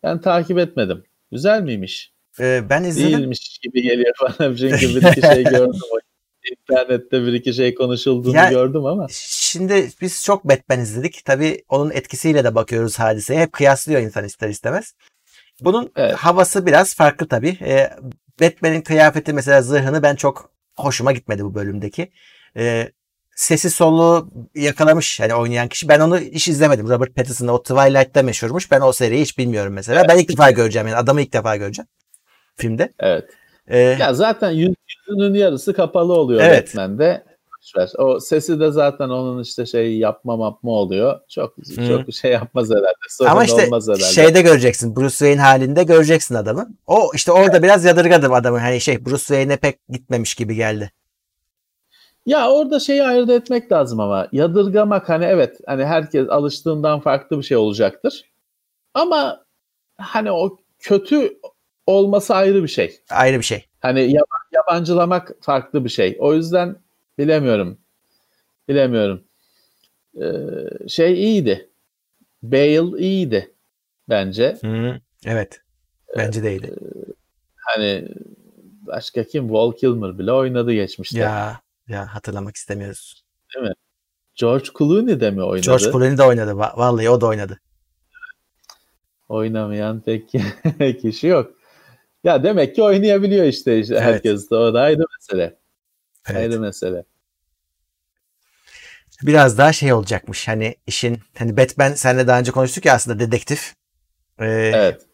ben 0.02 0.20
takip 0.20 0.58
etmedim. 0.58 1.04
Güzel 1.32 1.62
miymiş? 1.62 2.12
Ee, 2.40 2.62
ben 2.70 2.84
izledim. 2.84 3.18
Değilmiş 3.18 3.58
gibi 3.58 3.82
geliyor 3.82 4.14
bana 4.22 4.56
çünkü 4.56 4.88
bir 4.88 5.02
iki 5.10 5.20
şey 5.20 5.44
gördüm. 5.44 5.80
İnternette 6.50 7.26
bir 7.26 7.32
iki 7.32 7.54
şey 7.54 7.74
konuşulduğunu 7.74 8.36
ya, 8.36 8.50
gördüm 8.50 8.86
ama. 8.86 9.06
Şimdi 9.10 9.90
biz 10.00 10.24
çok 10.24 10.44
Batman 10.44 10.80
izledik. 10.80 11.24
Tabii 11.24 11.64
onun 11.68 11.90
etkisiyle 11.90 12.44
de 12.44 12.54
bakıyoruz 12.54 12.98
hadiseye. 12.98 13.40
Hep 13.40 13.52
kıyaslıyor 13.52 14.00
insan 14.00 14.24
ister 14.24 14.48
istemez. 14.48 14.94
Bunun 15.60 15.92
evet. 15.96 16.14
havası 16.14 16.66
biraz 16.66 16.94
farklı 16.94 17.28
tabii. 17.28 17.58
Ee, 17.60 17.90
Batman'in 18.40 18.80
kıyafeti 18.80 19.32
mesela 19.32 19.62
zırhını 19.62 20.02
ben 20.02 20.14
çok 20.14 20.50
hoşuma 20.76 21.12
gitmedi 21.12 21.44
bu 21.44 21.54
bölümdeki. 21.54 22.10
Ee, 22.56 22.90
sesi 23.36 23.70
soluğu 23.70 24.30
yakalamış 24.54 25.20
hani 25.20 25.34
oynayan 25.34 25.68
kişi. 25.68 25.88
Ben 25.88 26.00
onu 26.00 26.18
hiç 26.18 26.48
izlemedim. 26.48 26.88
Robert 26.88 27.14
Pattinson 27.14 27.48
o 27.48 27.62
Twilight'ta 27.62 28.22
meşhurmuş. 28.22 28.70
Ben 28.70 28.80
o 28.80 28.92
seriyi 28.92 29.22
hiç 29.22 29.38
bilmiyorum 29.38 29.72
mesela. 29.72 30.08
Ben 30.08 30.18
ilk 30.18 30.28
defa 30.28 30.50
göreceğim 30.50 30.88
yani 30.88 30.96
adamı 30.96 31.20
ilk 31.20 31.32
defa 31.32 31.56
göreceğim 31.56 31.88
filmde. 32.56 32.92
Evet. 32.98 33.24
Ee, 33.68 33.78
ya 33.78 34.14
zaten 34.14 34.50
yüzünün 34.50 35.34
yarısı 35.34 35.74
kapalı 35.74 36.12
oluyor 36.12 36.40
evet. 36.40 36.68
Batman'de. 36.68 37.29
O 37.98 38.20
sesi 38.20 38.60
de 38.60 38.70
zaten 38.70 39.08
onun 39.08 39.42
işte 39.42 39.66
şey 39.66 39.98
yapma 39.98 40.44
yapma 40.44 40.70
oluyor. 40.70 41.20
Çok 41.28 41.56
hmm. 41.56 41.88
çok 41.88 42.14
şey 42.14 42.32
yapmaz 42.32 42.70
herhalde. 42.70 42.94
Sorun 43.08 43.30
Ama 43.30 43.44
işte 43.44 43.66
olmaz 43.66 43.88
herhalde. 43.88 44.04
şeyde 44.04 44.42
göreceksin. 44.42 44.96
Bruce 44.96 45.08
Wayne 45.08 45.40
halinde 45.40 45.84
göreceksin 45.84 46.34
adamı. 46.34 46.68
O 46.86 47.10
işte 47.14 47.32
orada 47.32 47.50
evet. 47.52 47.62
biraz 47.62 47.84
yadırgadım 47.84 48.32
adamı. 48.32 48.58
Hani 48.58 48.80
şey 48.80 49.06
Bruce 49.06 49.18
Wayne'e 49.18 49.56
pek 49.56 49.78
gitmemiş 49.88 50.34
gibi 50.34 50.54
geldi. 50.54 50.92
Ya 52.26 52.50
orada 52.50 52.80
şeyi 52.80 53.02
ayırt 53.02 53.30
etmek 53.30 53.72
lazım 53.72 54.00
ama 54.00 54.28
yadırgamak 54.32 55.08
hani 55.08 55.24
evet 55.24 55.58
hani 55.66 55.84
herkes 55.84 56.28
alıştığından 56.28 57.00
farklı 57.00 57.38
bir 57.38 57.42
şey 57.42 57.56
olacaktır. 57.56 58.24
Ama 58.94 59.44
hani 59.98 60.32
o 60.32 60.58
kötü 60.78 61.38
olması 61.86 62.34
ayrı 62.34 62.62
bir 62.62 62.68
şey. 62.68 63.00
Ayrı 63.10 63.38
bir 63.38 63.44
şey. 63.44 63.64
Hani 63.80 64.00
yab- 64.00 64.24
yabancılamak 64.52 65.32
farklı 65.40 65.84
bir 65.84 65.90
şey. 65.90 66.16
O 66.20 66.34
yüzden 66.34 66.76
bilemiyorum. 67.20 67.78
Bilemiyorum. 68.68 69.24
Ee, 70.22 70.88
şey 70.88 71.14
iyiydi. 71.14 71.70
Bale 72.42 72.98
iyiydi 72.98 73.54
bence. 74.08 74.58
Hı, 74.60 75.00
evet. 75.26 75.60
Bence 76.16 76.42
de 76.42 76.50
iyiydi. 76.50 76.74
Hani 77.56 78.08
başka 78.86 79.24
kim? 79.24 79.52
Val 79.52 79.72
Kilmer 79.72 80.18
bile 80.18 80.32
oynadı 80.32 80.72
geçmişte. 80.72 81.18
Ya 81.18 81.60
ya 81.88 82.14
hatırlamak 82.14 82.56
istemiyoruz. 82.56 83.24
George 84.34 84.64
Clooney 84.78 85.20
de 85.20 85.30
mi 85.30 85.42
oynadı? 85.42 85.66
George 85.66 85.84
Clooney 85.84 86.18
de 86.18 86.22
oynadı. 86.22 86.50
Va- 86.50 86.76
Vallahi 86.76 87.10
o 87.10 87.20
da 87.20 87.26
oynadı. 87.26 87.60
Oynamayan 89.28 90.00
pek 90.00 90.28
kişi 91.02 91.26
yok. 91.26 91.52
Ya 92.24 92.42
demek 92.42 92.74
ki 92.74 92.82
oynayabiliyor 92.82 93.44
işte, 93.44 93.78
işte 93.78 93.94
Evet. 93.94 94.04
herkes 94.04 94.50
de. 94.50 94.54
O 94.56 94.74
da 94.74 94.80
ayrı 94.80 95.02
mesele. 95.18 95.58
Evet. 96.26 96.36
Ayrı 96.36 96.60
mesele. 96.60 97.04
Biraz 99.22 99.58
daha 99.58 99.72
şey 99.72 99.92
olacakmış. 99.92 100.48
Hani 100.48 100.76
işin 100.86 101.18
hani 101.38 101.56
Batman 101.56 101.94
seninle 101.94 102.26
daha 102.26 102.38
önce 102.38 102.52
konuştuk 102.52 102.84
ya 102.84 102.94
aslında 102.94 103.18
dedektif. 103.18 103.74
Ee, 104.38 104.44
Evet. 104.74 105.06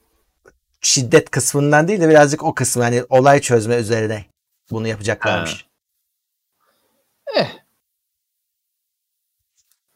Şiddet 0.81 1.31
kısmından 1.31 1.89
değil 1.89 2.01
de 2.01 2.09
birazcık 2.09 2.45
o 2.45 2.55
kısmı 2.55 2.83
hani 2.83 3.05
olay 3.09 3.41
çözme 3.41 3.77
üzerine 3.77 4.25
bunu 4.71 4.89
yapacaklarmış. 4.89 5.67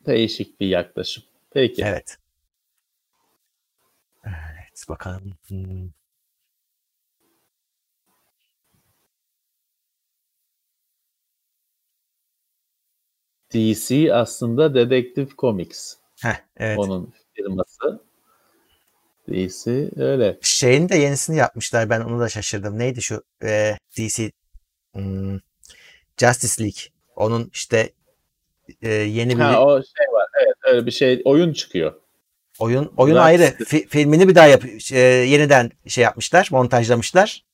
Değişik 0.07 0.61
bir 0.61 0.67
yaklaşım. 0.67 1.25
Peki. 1.51 1.83
Evet. 1.85 2.19
Evet 4.25 4.85
bakalım. 4.89 5.35
DC 13.55 14.15
aslında 14.15 14.75
Detective 14.75 15.29
Comics. 15.39 15.95
Heh, 16.23 16.37
evet. 16.57 16.79
Onun 16.79 17.13
firması. 17.35 18.01
DC 19.29 19.91
öyle. 19.97 20.39
Şeyin 20.43 20.89
de 20.89 20.97
yenisini 20.97 21.37
yapmışlar. 21.37 21.91
Ben 21.91 22.01
onu 22.01 22.21
da 22.21 22.29
şaşırdım. 22.29 22.79
Neydi 22.79 23.03
şu 23.03 23.23
e, 23.43 23.77
DC 23.99 24.31
hmm, 24.93 25.39
Justice 26.17 26.65
League. 26.65 26.83
Onun 27.17 27.51
işte 27.53 27.93
e, 28.83 28.89
yeni 28.93 29.37
bir 29.37 29.43
Ha 29.43 29.65
o 29.65 29.83
şey 29.83 30.07
var. 30.13 30.27
Evet 30.43 30.55
öyle 30.65 30.87
bir 30.87 30.91
şey. 30.91 31.23
Oyun 31.25 31.53
çıkıyor. 31.53 31.93
oyun 32.59 32.93
oyun 32.97 33.15
Justice 33.15 33.21
ayrı. 33.25 33.43
Fi- 33.43 33.89
filmini 33.89 34.29
bir 34.29 34.35
daha 34.35 34.47
yap 34.47 34.65
e, 34.93 34.99
yeniden 34.99 35.71
şey 35.87 36.05
yapmışlar, 36.05 36.49
montajlamışlar. 36.51 37.45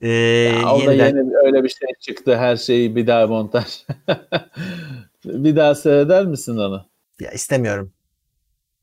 E, 0.00 0.08
Ya, 0.08 0.74
o 0.74 0.86
da 0.86 0.92
yeniden 0.92 1.16
yeni 1.16 1.36
öyle 1.44 1.64
bir 1.64 1.68
şey 1.68 1.88
çıktı. 2.00 2.36
Her 2.36 2.56
şeyi 2.56 2.96
bir 2.96 3.06
daha 3.06 3.26
montaj. 3.26 3.84
bir 5.24 5.56
daha 5.56 5.74
seyreder 5.74 6.26
misin 6.26 6.56
onu? 6.56 6.86
ya 7.20 7.30
istemiyorum. 7.30 7.92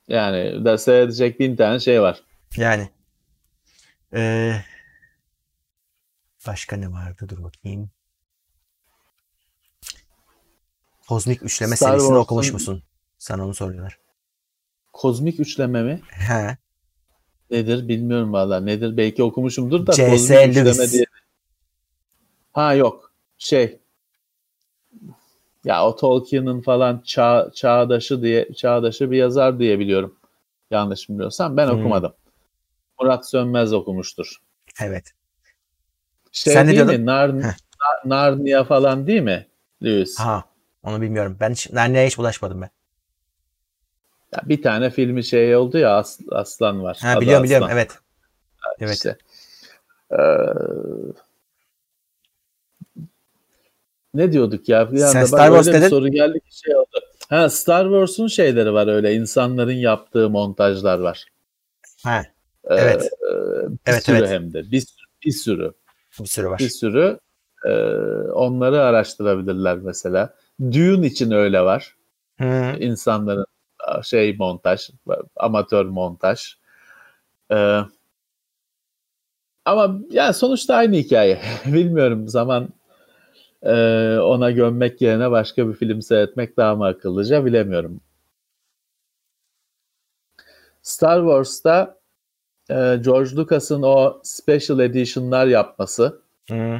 Yani 0.08 0.66
da 0.66 0.78
seyredecek 0.78 1.40
bin 1.40 1.56
tane 1.56 1.80
şey 1.80 2.02
var. 2.02 2.24
Yani 2.58 2.90
e, 4.14 4.54
başka 6.48 6.76
ne 6.76 6.92
vardı? 6.92 7.26
Dur 7.30 7.44
bakayım. 7.44 7.90
Kozmik 11.08 11.44
üçleme 11.44 11.76
Star 11.76 11.90
serisini 11.90 12.08
Wars'un- 12.08 12.24
okumuş 12.24 12.54
musun? 12.54 12.84
Sana 13.18 13.46
onu 13.46 13.54
soruyorlar. 13.54 14.00
Kozmik 14.94 15.40
üçleme 15.40 15.84
mi? 15.84 16.02
He. 16.10 16.58
Nedir 17.52 17.88
bilmiyorum 17.88 18.34
valla. 18.34 18.60
Nedir? 18.60 18.98
Belki 18.98 19.24
okumuşumdur 19.24 19.88
da. 19.88 19.92
C.S. 19.92 20.56
Lewis. 20.56 20.94
diye. 20.94 21.06
Ha 22.52 22.74
yok. 22.74 23.14
Şey. 23.38 23.80
Ya 25.66 25.86
o 25.86 25.96
Tolkien'in 25.96 26.62
falan 26.62 27.02
çağ, 27.06 27.52
çağdaşı 27.56 28.22
diye 28.22 28.54
çağdaşı 28.54 29.12
bir 29.12 29.18
yazar 29.18 29.60
diye 29.60 29.80
biliyorum. 29.80 30.16
Yanlış 30.72 31.10
bilmiyorsam 31.10 31.58
ben 31.58 31.68
Hmm. 31.68 31.80
okumadım. 31.80 32.14
Murat 33.00 33.30
Sönmez 33.30 33.74
okumuştur. 33.74 34.36
Evet. 34.82 35.14
Şey 36.32 36.54
Sen 36.54 36.68
değil 36.68 36.86
mi? 36.86 37.06
Nar, 37.06 37.32
Heh. 37.32 37.44
Nar- 37.44 38.10
Narnia 38.10 38.64
falan 38.64 39.08
değil 39.08 39.22
mi? 39.22 39.48
Lewis. 39.84 40.20
Ha. 40.20 40.44
Onu 40.84 41.02
bilmiyorum. 41.02 41.38
Ben 41.40 41.52
hiç, 41.52 41.70
Narnia'ya 41.72 42.08
hiç 42.08 42.18
bulaşmadım 42.18 42.62
ben. 42.62 42.70
Ya 44.34 44.40
bir 44.46 44.62
tane 44.62 44.90
filmi 44.90 45.24
şey 45.24 45.56
oldu 45.56 45.78
ya 45.78 45.96
As- 45.98 46.20
Aslan 46.32 46.84
var. 46.84 46.98
Ha 47.02 47.12
Adı 47.12 47.22
biliyorum 47.22 47.44
biliyorum. 47.44 47.66
Aslan. 47.66 47.78
Evet. 47.78 48.00
Evet. 48.80 48.94
İşte. 48.96 49.18
Ee, 50.12 50.18
ne 54.14 54.32
diyorduk 54.32 54.70
ya? 54.70 54.92
Bir 54.92 54.98
Sen 54.98 55.18
anda 55.18 55.28
Star 55.28 55.48
Wars 55.48 55.68
dedin. 55.68 55.88
soru 55.90 56.08
geldi 56.08 56.40
ki 56.40 56.58
şey 56.60 56.76
oldu. 56.76 57.00
Ha 57.30 57.50
Star 57.50 57.84
Wars'un 57.86 58.28
şeyleri 58.28 58.74
var 58.74 58.88
öyle 58.88 59.14
insanların 59.16 59.72
yaptığı 59.72 60.30
montajlar 60.30 61.00
var. 61.00 61.26
Ha. 62.04 62.24
Ee, 62.70 62.76
Evet. 62.76 63.04
e, 63.04 63.32
bir 63.70 63.78
Evet, 63.86 64.04
sürü 64.06 64.18
evet. 64.18 64.30
hem 64.30 64.54
de 64.54 64.72
bir, 64.72 64.82
sürü- 64.82 65.06
bir 65.26 65.32
sürü 65.32 65.72
Bir 66.20 66.26
sürü 66.26 66.48
var. 66.50 66.60
bir 66.60 66.70
sürü 66.70 67.20
Ee, 67.66 67.72
onları 68.34 68.82
araştırabilirler 68.84 69.78
mesela. 69.78 70.34
Dune 70.62 71.08
için 71.08 71.32
öyle 71.32 71.62
var. 71.62 71.96
Hı. 72.40 72.76
insanların 72.80 73.46
şey 74.04 74.36
montaj, 74.38 74.90
amatör 75.36 75.86
montaj. 75.86 76.56
Ee, 77.52 77.80
ama 79.66 80.00
yani 80.12 80.34
sonuçta 80.34 80.76
aynı 80.76 80.96
hikaye. 80.96 81.42
Bilmiyorum 81.66 82.28
zaman 82.28 82.70
e, 83.64 83.74
ona 84.20 84.52
gömmek 84.52 85.02
yerine 85.02 85.32
başka 85.32 85.70
bir 85.70 85.74
film 85.74 86.02
seyretmek 86.02 86.58
daha 86.58 86.76
mı 86.76 86.86
akıllıca 86.86 87.46
bilemiyorum. 87.46 88.02
Star 90.82 91.20
Wars'ta 91.20 92.00
e, 92.70 93.00
George 93.06 93.36
Lucas'ın 93.36 93.82
o 93.82 94.20
special 94.24 94.80
edition'lar 94.80 95.48
yapması 95.48 96.22
Hı. 96.50 96.80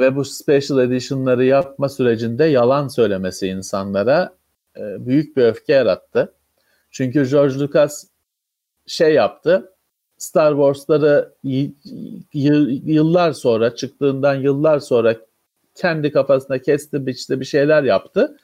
ve 0.00 0.16
bu 0.16 0.24
special 0.24 0.78
edition'ları 0.78 1.44
yapma 1.44 1.88
sürecinde 1.88 2.44
yalan 2.44 2.88
söylemesi 2.88 3.46
insanlara 3.46 4.34
e, 4.76 5.06
büyük 5.06 5.36
bir 5.36 5.44
öfke 5.44 5.72
yarattı. 5.72 6.34
Çünkü 6.90 7.30
George 7.30 7.54
Lucas 7.54 8.06
şey 8.86 9.14
yaptı. 9.14 9.72
Star 10.18 10.52
Wars'ları 10.52 11.34
yıllar 12.84 13.32
sonra 13.32 13.74
çıktığından 13.74 14.34
yıllar 14.34 14.78
sonra 14.78 15.16
kendi 15.76 16.12
kafasına 16.12 16.58
kesti 16.58 17.06
biçti 17.06 17.40
bir 17.40 17.44
şeyler 17.44 17.82
yaptı 17.82 18.36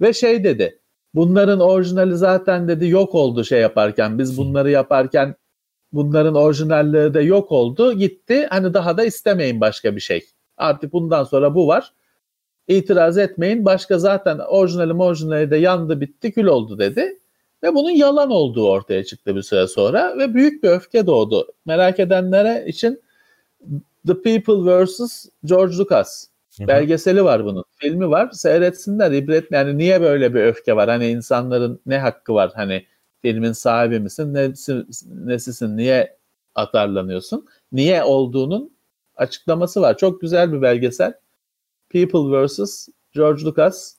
ve 0.00 0.12
şey 0.12 0.44
dedi. 0.44 0.78
Bunların 1.14 1.60
orijinali 1.60 2.16
zaten 2.16 2.68
dedi 2.68 2.88
yok 2.88 3.14
oldu 3.14 3.44
şey 3.44 3.60
yaparken 3.60 4.18
biz 4.18 4.38
bunları 4.38 4.70
yaparken 4.70 5.34
bunların 5.92 6.34
orijinalleri 6.34 7.14
de 7.14 7.20
yok 7.20 7.52
oldu 7.52 7.92
gitti 7.92 8.46
hani 8.50 8.74
daha 8.74 8.96
da 8.96 9.04
istemeyin 9.04 9.60
başka 9.60 9.96
bir 9.96 10.00
şey. 10.00 10.24
Artık 10.56 10.92
bundan 10.92 11.24
sonra 11.24 11.54
bu 11.54 11.68
var. 11.68 11.92
İtiraz 12.68 13.18
etmeyin. 13.18 13.64
Başka 13.64 13.98
zaten 13.98 14.38
orijinali 14.38 14.92
orijinali 14.92 15.50
de 15.50 15.56
yandı 15.56 16.00
bitti 16.00 16.32
kül 16.32 16.46
oldu 16.46 16.78
dedi. 16.78 17.18
Ve 17.62 17.74
bunun 17.74 17.90
yalan 17.90 18.30
olduğu 18.30 18.68
ortaya 18.68 19.04
çıktı 19.04 19.36
bir 19.36 19.42
süre 19.42 19.66
sonra 19.66 20.18
ve 20.18 20.34
büyük 20.34 20.62
bir 20.62 20.68
öfke 20.68 21.06
doğdu. 21.06 21.46
Merak 21.66 22.00
edenlere 22.00 22.64
için 22.66 23.02
The 24.06 24.22
People 24.22 24.84
vs. 24.84 25.26
George 25.44 25.76
Lucas 25.76 26.26
Belgeseli 26.66 27.24
var 27.24 27.44
bunun. 27.44 27.64
Filmi 27.76 28.10
var. 28.10 28.30
Seyretsinler. 28.32 29.12
ibret 29.12 29.52
yani 29.52 29.78
niye 29.78 30.00
böyle 30.00 30.34
bir 30.34 30.40
öfke 30.42 30.76
var? 30.76 30.88
Hani 30.88 31.08
insanların 31.08 31.80
ne 31.86 31.98
hakkı 31.98 32.34
var? 32.34 32.52
Hani 32.54 32.86
filmin 33.22 33.52
sahibi 33.52 34.00
misin? 34.00 34.34
Nesi, 34.34 34.84
nesisin? 35.06 35.76
Niye 35.76 36.16
atarlanıyorsun? 36.54 37.46
Niye 37.72 38.02
olduğunun 38.02 38.72
açıklaması 39.16 39.80
var. 39.80 39.96
Çok 39.96 40.20
güzel 40.20 40.52
bir 40.52 40.62
belgesel. 40.62 41.14
People 41.90 42.46
vs. 42.46 42.88
George 43.14 43.44
Lucas. 43.44 43.94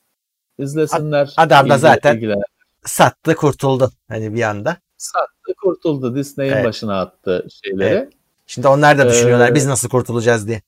İzlesinler. 0.58 1.34
Adam 1.36 1.68
da 1.68 1.78
zaten- 1.78 2.16
ilgilenen. 2.16 2.42
Sattı 2.84 3.34
kurtuldu. 3.34 3.90
Hani 4.08 4.34
bir 4.34 4.42
anda. 4.42 4.76
sattı 4.96 5.54
kurtuldu. 5.62 6.14
Disney'in 6.16 6.52
Evet. 6.52 6.64
başına 6.64 7.00
attı 7.00 7.46
şeyleri. 7.64 7.88
Evet. 7.88 8.12
Şimdi 8.46 8.68
onlar 8.68 8.98
da 8.98 9.08
düşünüyorlar 9.08 9.50
Ee, 9.50 9.54
biz 9.54 9.66
nasıl 9.66 9.88
kurtulacağız 9.88 10.48
diye. 10.48 10.62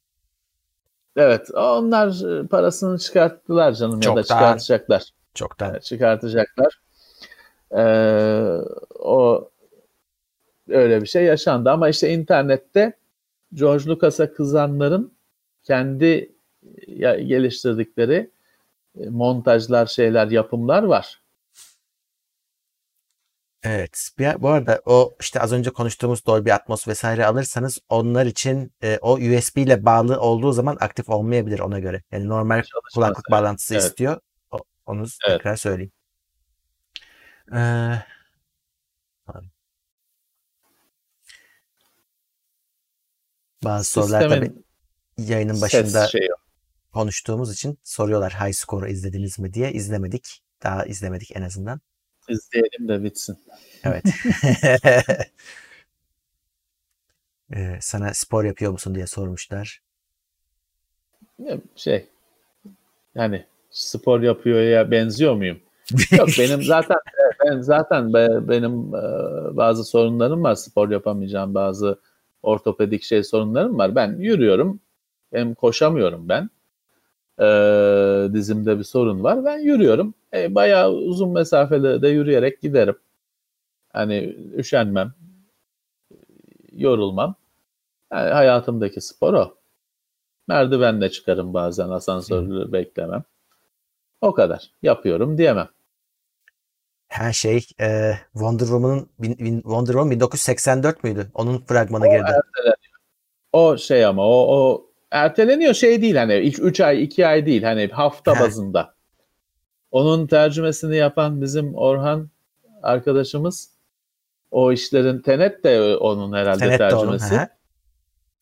Evet, 1.17 1.51
onlar 1.55 2.41
e, 2.41 2.47
parasını 2.47 2.99
çıkarttılar 2.99 3.73
canım 3.73 4.01
ya 4.01 4.17
da 4.17 4.23
çıkartacaklar. 4.23 5.03
Çoktan. 5.35 5.71
Evet, 5.71 5.83
çıkartacaklar. 5.83 6.81
Ee, 7.77 8.59
o 8.99 9.51
öyle 10.69 11.03
bir 11.03 11.07
şey 11.07 11.25
yaşandı 11.25 11.71
ama 11.71 11.89
işte 11.89 12.11
internette 12.13 12.93
George 13.55 13.87
Lucas'a 13.87 14.33
kızanların 14.33 15.13
kendi 15.63 16.33
ya- 16.87 17.19
geliştirdikleri 17.21 18.31
e, 19.01 19.09
montajlar, 19.09 19.87
şeyler, 19.87 20.27
yapımlar 20.27 20.83
var. 20.83 21.22
Evet. 23.65 24.09
Bir, 24.19 24.43
bu 24.43 24.49
arada 24.49 24.83
o 24.87 25.15
işte 25.21 25.41
az 25.41 25.53
önce 25.53 25.71
konuştuğumuz 25.71 26.27
Dolby 26.27 26.53
Atmos 26.53 26.89
vesaire 26.89 27.27
alırsanız 27.27 27.79
onlar 27.89 28.27
için 28.27 28.73
e, 28.83 28.99
o 29.03 29.13
USB 29.15 29.57
ile 29.57 29.85
bağlı 29.85 30.21
olduğu 30.21 30.53
zaman 30.53 30.77
aktif 30.81 31.09
olmayabilir 31.09 31.59
ona 31.59 31.79
göre. 31.79 32.03
Yani 32.13 32.29
normal 32.29 32.57
Çalışmaz, 32.57 32.95
kulaklık 32.95 33.25
evet. 33.29 33.31
bağlantısı 33.31 33.75
Evet. 33.75 33.85
istiyor. 33.85 34.21
O, 34.51 34.59
onu 34.87 35.01
Evet. 35.01 35.39
tekrar 35.39 35.57
söyleyeyim. 35.57 35.93
Ee, 37.55 37.93
bazı 43.65 43.91
sorular 43.91 44.21
tabii 44.21 44.47
Sistemin 44.47 44.67
yayının 45.19 45.61
başında 45.61 46.09
konuştuğumuz 46.93 47.53
için 47.53 47.79
soruyorlar 47.85 48.33
High 48.33 48.55
Score'u 48.55 48.89
izlediniz 48.89 49.39
mi 49.39 49.55
diye. 49.55 49.73
İzlemedik. 49.73 50.43
Daha 50.63 50.85
izlemedik 50.85 51.37
en 51.37 51.43
azından. 51.43 51.81
İzleyelim 52.29 52.89
de 52.89 53.05
bitsin. 53.05 53.39
Evet. 53.85 54.05
Ee, 57.57 57.79
sana 57.81 58.15
spor 58.15 58.45
yapıyor 58.45 58.73
musun 58.73 58.95
diye 58.95 59.07
sormuşlar. 59.07 59.83
Ya, 61.39 61.59
Şey 61.77 62.07
yani 63.15 63.45
spor 63.71 64.21
yapıyor 64.23 64.61
ya 64.63 64.91
benziyor 64.91 65.35
muyum? 65.35 65.61
Yok 66.19 66.29
benim 66.39 66.63
zaten 66.73 66.97
ben 67.45 67.61
zaten 67.61 68.13
be- 68.15 68.49
benim 68.49 68.95
e, 68.95 69.57
bazı 69.57 69.85
sorunlarım 69.85 70.43
var. 70.45 70.55
Spor 70.55 70.91
yapamayacağım 70.91 71.55
bazı 71.55 71.99
ortopedik 72.43 73.03
şey 73.03 73.23
sorunlarım 73.25 73.79
var. 73.79 73.95
Ben 73.95 74.17
yürüyorum. 74.19 74.81
Hem 75.33 75.55
koşamıyorum 75.55 76.29
ben. 76.29 76.51
E, 77.41 77.45
dizimde 78.33 78.79
bir 78.79 78.85
sorun 78.85 79.25
var. 79.25 79.45
Ben 79.45 79.59
yürüyorum. 79.59 80.15
E, 80.35 80.55
bayağı 80.55 80.91
uzun 80.91 81.33
mesafede 81.33 82.03
de 82.03 82.09
yürüyerek 82.09 82.61
giderim. 82.61 82.99
Hani 83.93 84.37
üşenmem. 84.57 85.13
Yorulmam. 86.73 87.35
Yani 88.13 88.31
hayatımdaki 88.31 89.01
spor 89.01 89.35
o. 89.35 89.55
Merdivenle 90.49 91.11
çıkarım 91.11 91.55
bazen 91.55 91.89
asansörü 91.89 92.73
beklemem. 92.73 93.25
O 94.21 94.35
kadar. 94.35 94.71
Yapıyorum 94.83 95.39
diyemem. 95.39 95.69
Her 97.09 97.33
şey 97.33 97.67
e, 97.81 98.13
Wonder 98.33 98.65
Woman'ın 98.65 99.09
Wonder 99.63 99.93
Woman 99.93 100.11
1984 100.11 101.05
müydü? 101.05 101.31
Onun 101.35 101.59
fragmanı 101.59 102.09
girdi. 102.09 102.33
O 103.53 103.77
şey 103.77 104.05
ama 104.05 104.27
o, 104.27 104.57
o 104.57 104.92
erteleniyor 105.13 105.75
şey 105.75 106.03
değil 106.03 106.17
hani 106.17 106.35
3 106.35 106.81
ay 106.81 107.03
2 107.03 107.27
ay 107.27 107.47
değil 107.47 107.63
hani 107.63 107.87
hafta 107.87 108.41
bazında. 108.41 108.95
Onun 109.91 110.27
tercümesini 110.27 110.97
yapan 110.97 111.43
bizim 111.43 111.75
Orhan 111.75 112.31
arkadaşımız 112.83 113.71
o 114.51 114.73
işlerin 114.73 115.19
Tenet 115.19 115.65
de 115.65 115.97
onun 115.97 116.33
herhalde 116.33 116.59
Tenet 116.59 116.81
onun. 116.81 116.91
tercümesi. 116.91 117.49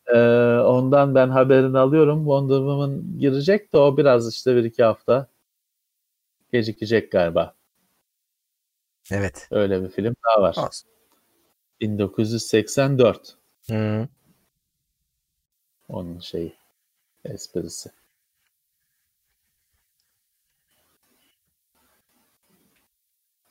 Ee, 0.06 0.18
ondan 0.64 1.14
ben 1.14 1.28
haberini 1.28 1.78
alıyorum. 1.78 2.18
Wonder 2.18 2.56
Woman 2.56 3.18
girecek 3.18 3.72
de 3.72 3.78
o 3.78 3.96
biraz 3.96 4.34
işte 4.34 4.56
bir 4.56 4.64
iki 4.64 4.82
hafta 4.82 5.26
gecikecek 6.52 7.12
galiba. 7.12 7.54
Evet. 9.10 9.48
Öyle 9.50 9.82
bir 9.82 9.88
film 9.88 10.16
daha 10.26 10.42
var. 10.42 10.56
Olsun. 10.58 10.90
1984 11.80 13.36
Hı. 13.70 14.08
onun 15.88 16.18
şeyi 16.18 16.59
esprisi. 17.24 17.90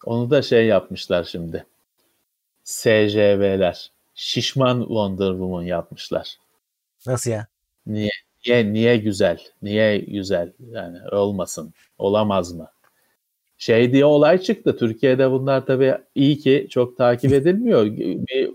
Onu 0.05 0.29
da 0.29 0.41
şey 0.41 0.65
yapmışlar 0.65 1.23
şimdi. 1.23 1.65
SJV'ler. 2.63 3.91
Şişman 4.15 4.79
Wonder 4.79 5.29
Woman 5.31 5.63
yapmışlar. 5.63 6.37
Nasıl 7.07 7.31
ya? 7.31 7.47
Niye? 7.85 8.09
Niye, 8.45 8.73
niye 8.73 8.97
güzel? 8.97 9.39
Niye 9.61 9.97
güzel? 9.97 10.53
Yani 10.71 10.97
olmasın. 11.11 11.73
Olamaz 11.97 12.53
mı? 12.53 12.71
Şey 13.57 13.93
diye 13.93 14.05
olay 14.05 14.37
çıktı. 14.37 14.77
Türkiye'de 14.77 15.31
bunlar 15.31 15.65
tabii 15.65 15.97
iyi 16.15 16.37
ki 16.37 16.67
çok 16.69 16.97
takip 16.97 17.33
edilmiyor. 17.33 17.85
Bir, 17.85 18.51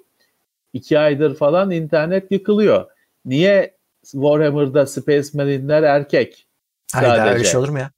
iki 0.72 0.98
aydır 0.98 1.34
falan 1.34 1.70
internet 1.70 2.30
yıkılıyor. 2.32 2.90
Niye 3.24 3.73
Warhammer'da 4.12 4.86
Space 4.86 5.28
Marine'ler 5.34 5.82
erkek? 5.82 6.46
Hayda 6.92 7.12
öyle 7.12 7.30
Sadece. 7.30 7.50
şey 7.50 7.60
olur 7.60 7.68
mu 7.68 7.78
ya? 7.78 7.90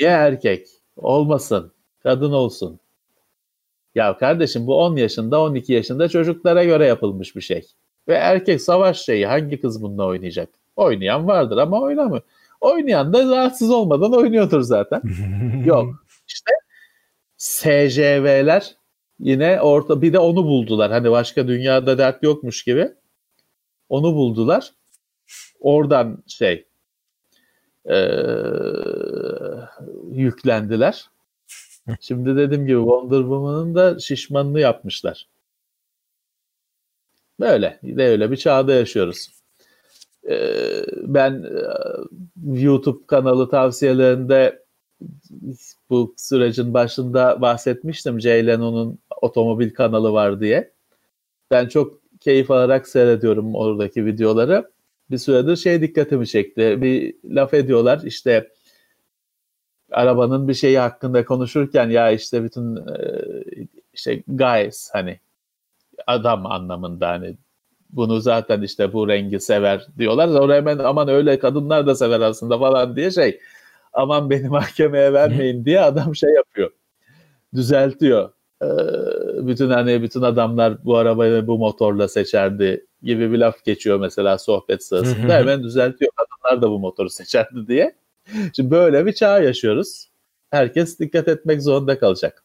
Niye 0.00 0.10
erkek? 0.10 0.68
Olmasın. 0.96 1.72
Kadın 2.02 2.32
olsun. 2.32 2.80
Ya 3.94 4.16
kardeşim 4.16 4.66
bu 4.66 4.78
10 4.78 4.96
yaşında 4.96 5.40
12 5.40 5.72
yaşında 5.72 6.08
çocuklara 6.08 6.64
göre 6.64 6.86
yapılmış 6.86 7.36
bir 7.36 7.40
şey. 7.40 7.66
Ve 8.08 8.14
erkek 8.14 8.62
savaş 8.62 9.00
şeyi 9.00 9.26
hangi 9.26 9.60
kız 9.60 9.82
bununla 9.82 10.06
oynayacak? 10.06 10.48
Oynayan 10.76 11.26
vardır 11.26 11.56
ama 11.56 11.80
oynamıyor. 11.80 12.22
Oynayan 12.60 13.12
da 13.12 13.36
rahatsız 13.36 13.70
olmadan 13.70 14.12
oynuyordur 14.12 14.60
zaten. 14.60 15.02
Yok. 15.64 16.04
İşte 16.28 16.52
SJV'ler 17.36 18.76
yine 19.18 19.60
orta 19.60 20.02
bir 20.02 20.12
de 20.12 20.18
onu 20.18 20.44
buldular. 20.44 20.90
Hani 20.90 21.10
başka 21.10 21.48
dünyada 21.48 21.98
dert 21.98 22.22
yokmuş 22.22 22.64
gibi. 22.64 22.92
Onu 23.88 24.14
buldular. 24.14 24.72
Oradan 25.60 26.22
şey 26.26 26.66
eee, 27.88 29.68
yüklendiler. 30.12 31.10
Şimdi 32.00 32.36
dediğim 32.36 32.66
gibi 32.66 32.78
Wonder 32.78 33.18
Woman'ın 33.20 33.74
da 33.74 33.98
şişmanını 33.98 34.60
yapmışlar. 34.60 35.28
Böyle. 37.40 37.78
De 37.82 38.04
öyle 38.08 38.30
bir 38.30 38.36
çağda 38.36 38.72
yaşıyoruz. 38.74 39.30
Ee, 40.30 40.84
ben 41.02 41.44
e, 41.44 41.62
YouTube 42.62 43.06
kanalı 43.06 43.48
tavsiyelerinde 43.50 44.64
bu 45.90 46.14
sürecin 46.18 46.74
başında 46.74 47.40
bahsetmiştim. 47.40 48.20
Jay 48.20 48.46
Leno'nun 48.46 48.98
otomobil 49.22 49.70
kanalı 49.74 50.12
var 50.12 50.40
diye. 50.40 50.72
Ben 51.50 51.68
çok 51.68 52.00
keyif 52.20 52.50
alarak 52.50 52.88
seyrediyorum 52.88 53.54
oradaki 53.54 54.06
videoları. 54.06 54.70
Bir 55.10 55.18
süredir 55.18 55.56
şey 55.56 55.80
dikkatimi 55.80 56.26
çekti. 56.26 56.82
Bir 56.82 57.14
laf 57.24 57.54
ediyorlar 57.54 58.00
işte 58.04 58.50
arabanın 59.90 60.48
bir 60.48 60.54
şeyi 60.54 60.78
hakkında 60.78 61.24
konuşurken 61.24 61.90
ya 61.90 62.10
işte 62.10 62.44
bütün 62.44 62.76
e, 62.76 63.24
işte 63.92 64.22
guys 64.26 64.90
hani 64.92 65.20
adam 66.06 66.46
anlamında 66.46 67.08
hani 67.08 67.36
bunu 67.90 68.20
zaten 68.20 68.62
işte 68.62 68.92
bu 68.92 69.08
rengi 69.08 69.40
sever 69.40 69.86
diyorlar. 69.98 70.28
Sonra 70.28 70.54
hemen 70.54 70.78
aman 70.78 71.08
öyle 71.08 71.38
kadınlar 71.38 71.86
da 71.86 71.94
sever 71.94 72.20
aslında 72.20 72.58
falan 72.58 72.96
diye 72.96 73.10
şey 73.10 73.40
aman 73.92 74.30
beni 74.30 74.48
mahkemeye 74.48 75.12
vermeyin 75.12 75.64
diye 75.64 75.80
adam 75.80 76.16
şey 76.16 76.30
yapıyor. 76.30 76.70
Düzeltiyor. 77.54 78.30
Bütün 79.46 79.70
hani 79.70 80.02
bütün 80.02 80.22
adamlar 80.22 80.84
bu 80.84 80.96
arabayı 80.96 81.46
bu 81.46 81.58
motorla 81.58 82.08
seçerdi 82.08 82.86
gibi 83.04 83.32
bir 83.32 83.38
laf 83.38 83.64
geçiyor 83.64 84.00
mesela 84.00 84.38
sohbet 84.38 84.84
sırasında. 84.84 85.34
Hemen 85.34 85.62
düzeltiyor. 85.62 86.10
Kadınlar 86.16 86.62
da 86.62 86.70
bu 86.70 86.78
motoru 86.78 87.10
seçerdi 87.10 87.66
diye. 87.68 87.96
Şimdi 88.56 88.70
böyle 88.70 89.06
bir 89.06 89.12
çağ 89.12 89.40
yaşıyoruz. 89.40 90.10
Herkes 90.50 90.98
dikkat 90.98 91.28
etmek 91.28 91.62
zorunda 91.62 91.98
kalacak. 91.98 92.44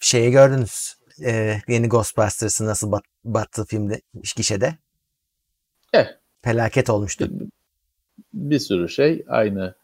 Şeyi 0.00 0.30
gördünüz. 0.30 0.94
Ee, 1.24 1.60
yeni 1.68 1.88
Ghostbusters'ı 1.88 2.66
nasıl 2.66 2.92
bat, 2.92 3.04
battı 3.24 3.64
filmde, 3.64 4.00
gişede. 4.36 4.74
Eh. 5.92 6.06
Felaket 6.42 6.90
olmuştu. 6.90 7.30
Bir 8.34 8.58
sürü 8.58 8.88
şey 8.88 9.24
aynı. 9.28 9.74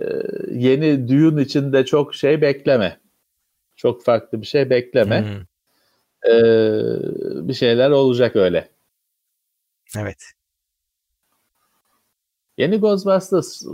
Ee, 0.00 0.04
yeni 0.50 1.08
düğün 1.08 1.36
içinde 1.36 1.84
çok 1.84 2.14
şey 2.14 2.40
bekleme. 2.40 3.03
Çok 3.76 4.04
farklı 4.04 4.40
bir 4.40 4.46
şey 4.46 4.70
bekleme. 4.70 5.20
Hmm, 5.22 5.44
Ee, 6.26 7.48
bir 7.48 7.54
şeyler 7.54 7.90
olacak 7.90 8.36
öyle. 8.36 8.68
evet. 9.98 10.24
Yeni 12.58 12.76
Ghostbusters 12.80 13.62
e, 13.62 13.68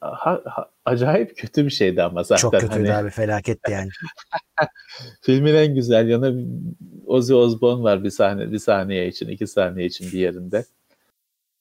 ha- 0.00 0.42
ha- 0.44 0.70
acayip 0.84 1.36
kötü 1.36 1.64
bir 1.64 1.70
şeydi 1.70 2.02
ama 2.02 2.22
zaten. 2.22 2.40
Çok 2.40 2.52
kötüydü 2.52 2.88
Hani 2.88 2.94
abi. 2.94 3.10
Felaketti 3.10 3.72
yani. 3.72 3.88
filmin 5.22 5.54
en 5.54 5.74
güzel 5.74 6.08
yanı 6.08 6.46
Ozzy 7.06 7.34
Osbourne 7.34 7.82
var 7.82 8.04
bir 8.04 8.10
sahne 8.10 8.52
bir 8.52 8.58
saniye 8.58 9.08
için, 9.08 9.28
iki 9.28 9.46
saniye 9.46 9.86
için 9.86 10.12
bir 10.12 10.18
yerinde. 10.18 10.64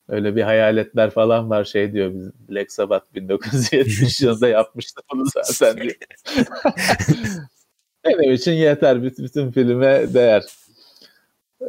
Öyle 0.10 0.36
bir 0.36 0.42
hayaletler 0.42 1.10
falan 1.10 1.50
var 1.50 1.64
şey 1.64 1.94
diyor 1.94 2.14
biz 2.14 2.32
Black 2.50 2.72
Sabbath 2.72 3.14
1970 3.16 4.22
yılında 4.22 4.48
yapmıştı 4.48 5.02
bunu 5.14 5.26
zaten 5.26 5.84
diyor. 5.84 5.96
Benim 8.06 8.32
için 8.32 8.52
yeter. 8.52 9.04
Bütün, 9.04 9.52
filme 9.52 10.14
değer. 10.14 10.44
Ee, 11.62 11.66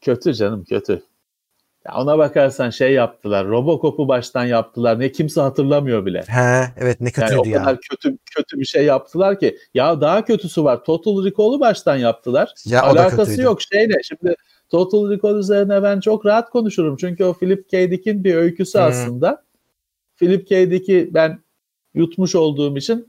kötü 0.00 0.34
canım 0.34 0.64
kötü. 0.64 1.02
Ya 1.86 1.94
ona 1.94 2.18
bakarsan 2.18 2.70
şey 2.70 2.92
yaptılar. 2.92 3.46
Robocop'u 3.46 4.08
baştan 4.08 4.44
yaptılar. 4.44 5.00
Ne 5.00 5.12
kimse 5.12 5.40
hatırlamıyor 5.40 6.06
bile. 6.06 6.24
He, 6.28 6.72
evet 6.76 7.00
ne 7.00 7.10
kötüydü 7.10 7.32
yani 7.32 7.40
o 7.40 7.46
ya. 7.46 7.58
kadar 7.58 7.78
kötü 7.90 8.18
kötü 8.36 8.58
bir 8.58 8.64
şey 8.64 8.84
yaptılar 8.84 9.38
ki. 9.38 9.58
Ya 9.74 10.00
daha 10.00 10.24
kötüsü 10.24 10.64
var. 10.64 10.84
Total 10.84 11.24
Recall'u 11.24 11.60
baştan 11.60 11.96
yaptılar. 11.96 12.54
Ya 12.64 12.82
Alakası 12.82 13.42
yok 13.42 13.62
şeyle. 13.62 13.94
Şimdi 14.02 14.34
Total 14.72 15.10
Recall 15.10 15.38
üzerine 15.38 15.82
ben 15.82 16.00
çok 16.00 16.26
rahat 16.26 16.50
konuşurum. 16.50 16.96
Çünkü 16.96 17.24
o 17.24 17.32
Philip 17.32 17.70
K. 17.70 17.90
Dick'in 17.90 18.24
bir 18.24 18.34
öyküsü 18.34 18.78
Hı. 18.78 18.82
aslında. 18.82 19.44
Philip 20.16 20.48
K. 20.48 20.70
Dick'i 20.70 21.10
ben 21.14 21.38
yutmuş 21.94 22.34
olduğum 22.34 22.76
için 22.76 23.08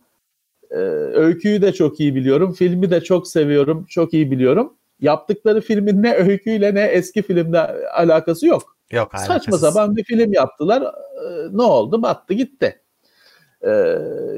e, 0.72 0.77
öyküyü 1.14 1.61
de 1.61 1.73
çok 1.73 1.99
iyi 1.99 2.15
biliyorum. 2.15 2.53
Filmi 2.53 2.91
de 2.91 3.02
çok 3.02 3.27
seviyorum. 3.27 3.85
Çok 3.90 4.14
iyi 4.14 4.31
biliyorum. 4.31 4.73
Yaptıkları 4.99 5.61
filmin 5.61 6.03
ne 6.03 6.15
öyküyle 6.15 6.76
ne 6.76 6.81
eski 6.81 7.22
filmde 7.22 7.60
alakası 7.91 8.48
yok. 8.48 8.77
Yok 8.91 9.11
Saçma 9.27 9.57
sapan 9.57 9.95
bir 9.95 10.03
film 10.03 10.34
yaptılar. 10.34 10.81
Ee, 10.81 11.48
ne 11.52 11.61
oldu? 11.61 12.02
Battı 12.02 12.34
gitti. 12.34 12.81
Ee, 13.65 13.98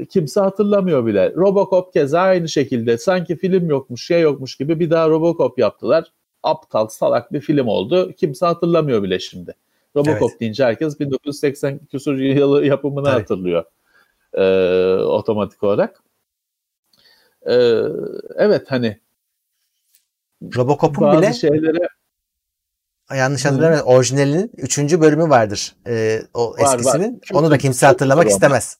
kimse 0.09 0.39
hatırlamıyor 0.39 1.05
bile. 1.05 1.33
Robocop 1.35 1.93
keza 1.93 2.19
aynı 2.19 2.49
şekilde. 2.49 2.97
Sanki 2.97 3.35
film 3.35 3.69
yokmuş, 3.69 4.05
şey 4.05 4.21
yokmuş 4.21 4.55
gibi 4.55 4.79
bir 4.79 4.89
daha 4.89 5.09
Robocop 5.09 5.59
yaptılar. 5.59 6.11
Aptal, 6.45 6.87
salak 6.87 7.33
bir 7.33 7.39
film 7.41 7.67
oldu. 7.67 8.11
Kimse 8.17 8.45
hatırlamıyor 8.45 9.03
bile 9.03 9.19
şimdi. 9.19 9.55
Robocop 9.95 10.21
Evet. 10.31 10.39
deyince 10.39 10.65
herkes 10.65 10.99
1980 10.99 11.79
küsur 11.91 12.17
yılı 12.17 12.65
yapımını 12.65 13.05
Tabii. 13.05 13.19
hatırlıyor. 13.19 13.63
Ee, 14.33 15.03
otomatik 15.03 15.63
olarak. 15.63 16.03
Ee, 17.49 17.81
evet 18.35 18.65
hani 18.71 18.99
Robocop'un 20.55 21.17
bile 21.17 21.33
şeylere 21.33 21.87
yanlış 23.15 23.45
hatırlamıyorum 23.45 23.87
orijinalinin 23.87 24.51
3. 24.57 24.77
bölümü 25.01 25.29
vardır. 25.29 25.75
Ee, 25.87 26.21
o 26.33 26.53
Var, 26.53 26.59
var. 26.61 26.79
eskisinin. 26.79 27.19
Kötü- 27.19 27.33
Onu 27.35 27.51
da 27.51 27.57
kimse 27.57 27.85
hatırlamak 27.85 28.23
kötüdür 28.23 28.35
istemez. 28.35 28.77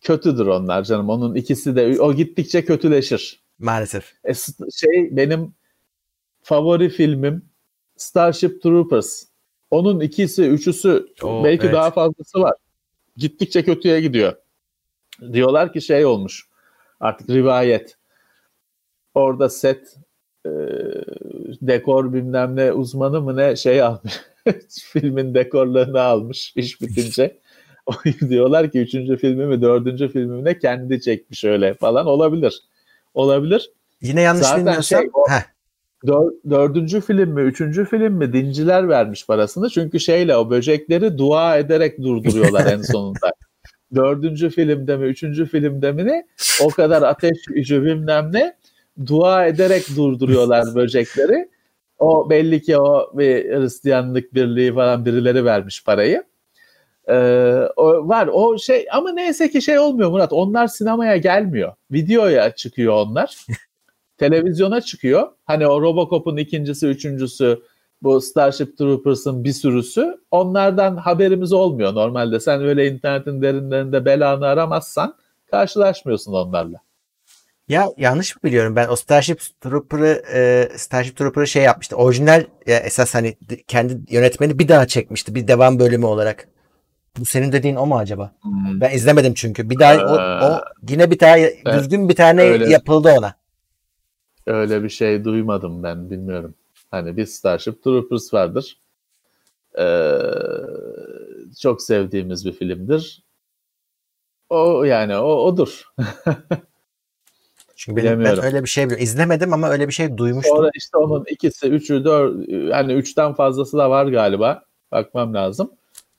kötüdür 0.00 0.46
onlar 0.46 0.82
canım. 0.84 1.08
Onun 1.08 1.34
ikisi 1.34 1.76
de 1.76 2.00
o 2.00 2.14
gittikçe 2.14 2.64
kötüleşir. 2.64 3.42
Maalesef. 3.58 4.12
E, 4.24 4.34
şey 4.72 5.08
benim 5.16 5.54
favori 6.46 6.88
filmim 6.88 7.42
Starship 7.96 8.62
Troopers. 8.62 9.22
Onun 9.70 10.00
ikisi, 10.00 10.42
üçüsü 10.42 11.06
Oo, 11.22 11.44
belki 11.44 11.64
evet. 11.64 11.74
daha 11.74 11.90
fazlası 11.90 12.40
var. 12.40 12.54
Gittikçe 13.16 13.64
kötüye 13.64 14.00
gidiyor. 14.00 14.32
Diyorlar 15.32 15.72
ki 15.72 15.80
şey 15.80 16.04
olmuş. 16.06 16.48
Artık 17.00 17.30
rivayet. 17.30 17.96
Orada 19.14 19.48
set 19.48 19.96
e, 20.46 20.50
dekor 21.62 22.12
bilmem 22.12 22.56
ne 22.56 22.72
uzmanı 22.72 23.20
mı 23.20 23.36
ne 23.36 23.56
şey 23.56 23.82
almış. 23.82 24.20
Filmin 24.92 25.34
dekorlarını 25.34 26.00
almış 26.00 26.52
iş 26.56 26.80
bitince. 26.80 27.38
Diyorlar 28.28 28.70
ki 28.72 28.78
üçüncü 28.80 29.16
filmi 29.16 29.46
mi 29.46 29.62
dördüncü 29.62 30.08
filmi 30.08 30.36
mi 30.36 30.44
ne 30.44 30.58
kendi 30.58 31.00
çekmiş 31.00 31.44
öyle 31.44 31.74
falan 31.74 32.06
olabilir. 32.06 32.62
Olabilir. 33.14 33.70
Yine 34.00 34.20
yanlış 34.22 34.46
Zaten 34.46 34.66
bilmiyorsam. 34.66 35.00
şey, 35.00 35.10
o- 35.12 35.30
Heh, 35.30 35.55
Dör, 36.06 36.32
dördüncü 36.50 37.00
film 37.00 37.30
mi, 37.30 37.40
üçüncü 37.40 37.84
film 37.84 38.12
mi 38.12 38.32
dinciler 38.32 38.88
vermiş 38.88 39.26
parasını. 39.26 39.70
Çünkü 39.70 40.00
şeyle 40.00 40.36
o 40.36 40.50
böcekleri 40.50 41.18
dua 41.18 41.56
ederek 41.56 42.02
durduruyorlar 42.02 42.66
en 42.72 42.82
sonunda. 42.92 43.32
Dördüncü 43.94 44.50
filmde 44.50 44.96
mi, 44.96 45.06
üçüncü 45.06 45.46
filmde 45.46 45.92
mi 45.92 46.06
ne? 46.06 46.26
O 46.62 46.68
kadar 46.68 47.02
ateş 47.02 47.44
gücü 47.48 47.84
bilmem 47.84 48.30
ne. 48.32 48.56
Dua 49.06 49.46
ederek 49.46 49.82
durduruyorlar 49.96 50.64
böcekleri. 50.74 51.48
O 51.98 52.30
belli 52.30 52.62
ki 52.62 52.78
o 52.78 53.18
bir 53.18 53.44
Hristiyanlık 53.44 54.34
birliği 54.34 54.74
falan 54.74 55.04
birileri 55.04 55.44
vermiş 55.44 55.84
parayı. 55.84 56.24
Ee, 57.08 57.14
o 57.76 58.08
var 58.08 58.28
o 58.32 58.58
şey 58.58 58.86
ama 58.92 59.12
neyse 59.12 59.50
ki 59.50 59.62
şey 59.62 59.78
olmuyor 59.78 60.10
Murat. 60.10 60.32
Onlar 60.32 60.66
sinemaya 60.66 61.16
gelmiyor. 61.16 61.72
Videoya 61.90 62.54
çıkıyor 62.54 62.94
onlar 62.94 63.46
televizyona 64.18 64.80
çıkıyor. 64.80 65.28
Hani 65.44 65.66
o 65.66 65.82
Robocop'un 65.82 66.36
ikincisi, 66.36 66.86
üçüncüsü, 66.86 67.62
bu 68.02 68.20
Starship 68.20 68.78
Troopers'ın 68.78 69.44
bir 69.44 69.52
sürüsü. 69.52 70.20
Onlardan 70.30 70.96
haberimiz 70.96 71.52
olmuyor 71.52 71.94
normalde. 71.94 72.40
Sen 72.40 72.62
öyle 72.62 72.88
internetin 72.88 73.42
derinlerinde 73.42 74.04
belanı 74.04 74.46
aramazsan 74.46 75.14
karşılaşmıyorsun 75.50 76.32
onlarla. 76.32 76.78
Ya 77.68 77.88
yanlış 77.96 78.36
mı 78.36 78.42
biliyorum 78.44 78.76
ben 78.76 78.88
o 78.88 78.96
Starship 78.96 79.40
Trooper'ı 79.60 80.22
e, 80.34 80.68
Starship 80.76 81.16
Trooper'ı 81.16 81.46
şey 81.46 81.62
yapmıştı. 81.62 81.96
Orijinal 81.96 82.44
ya 82.66 82.78
esas 82.78 83.14
hani 83.14 83.36
kendi 83.66 84.14
yönetmeni 84.14 84.58
bir 84.58 84.68
daha 84.68 84.86
çekmişti 84.86 85.34
bir 85.34 85.48
devam 85.48 85.78
bölümü 85.78 86.06
olarak. 86.06 86.48
Bu 87.18 87.24
senin 87.24 87.52
dediğin 87.52 87.76
o 87.76 87.86
mu 87.86 87.98
acaba? 87.98 88.32
Ben 88.80 88.90
izlemedim 88.90 89.34
çünkü. 89.34 89.70
Bir 89.70 89.78
daha 89.78 89.94
o, 89.94 90.46
o 90.46 90.60
yine 90.88 91.10
bir 91.10 91.18
tane 91.18 91.52
düzgün 91.74 92.08
bir 92.08 92.14
tane 92.14 92.42
öyle. 92.42 92.70
yapıldı 92.70 93.14
ona. 93.18 93.34
Öyle 94.46 94.82
bir 94.82 94.88
şey 94.88 95.24
duymadım 95.24 95.82
ben 95.82 96.10
bilmiyorum. 96.10 96.54
Hani 96.90 97.16
bir 97.16 97.26
Starship 97.26 97.82
Troopers 97.82 98.34
vardır. 98.34 98.78
Ee, 99.78 100.20
çok 101.60 101.82
sevdiğimiz 101.82 102.46
bir 102.46 102.52
filmdir. 102.52 103.22
O 104.50 104.84
yani 104.84 105.16
o 105.16 105.34
odur. 105.34 105.92
Çünkü 107.76 108.04
benim, 108.04 108.24
ben 108.24 108.44
öyle 108.44 108.62
bir 108.62 108.68
şey. 108.68 108.84
İzlemedim 108.98 109.52
ama 109.52 109.68
öyle 109.68 109.88
bir 109.88 109.92
şey 109.92 110.16
duymuştum. 110.16 110.56
Sonra 110.56 110.70
işte 110.74 110.98
onun 110.98 111.24
ikisi, 111.30 111.68
üçü, 111.68 112.04
dört, 112.04 112.48
yani 112.48 112.92
üçten 112.92 113.34
fazlası 113.34 113.78
da 113.78 113.90
var 113.90 114.06
galiba. 114.06 114.62
Bakmam 114.92 115.34
lazım. 115.34 115.70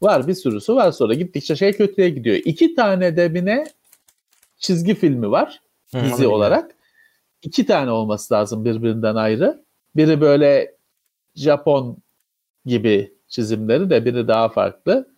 Var 0.01 0.27
bir 0.27 0.33
sürüsü 0.33 0.75
var 0.75 0.91
sonra 0.91 1.13
gittikçe 1.13 1.55
şey 1.55 1.73
kötüye 1.73 2.09
gidiyor. 2.09 2.37
İki 2.45 2.75
tane 2.75 3.17
de 3.17 3.33
bine 3.33 3.65
çizgi 4.57 4.95
filmi 4.95 5.31
var 5.31 5.61
Hı, 5.91 6.01
dizi 6.03 6.27
olarak. 6.27 6.76
İki 7.41 7.65
tane 7.65 7.91
olması 7.91 8.33
lazım 8.33 8.65
birbirinden 8.65 9.15
ayrı. 9.15 9.63
Biri 9.95 10.21
böyle 10.21 10.75
Japon 11.35 11.97
gibi 12.65 13.13
çizimleri 13.27 13.89
de 13.89 14.05
biri 14.05 14.27
daha 14.27 14.49
farklı. 14.49 15.15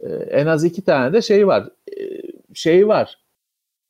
Ee, 0.00 0.08
en 0.08 0.46
az 0.46 0.64
iki 0.64 0.84
tane 0.84 1.12
de 1.12 1.22
şey 1.22 1.46
var. 1.46 1.68
Ee, 1.98 2.22
şey 2.54 2.88
var. 2.88 3.18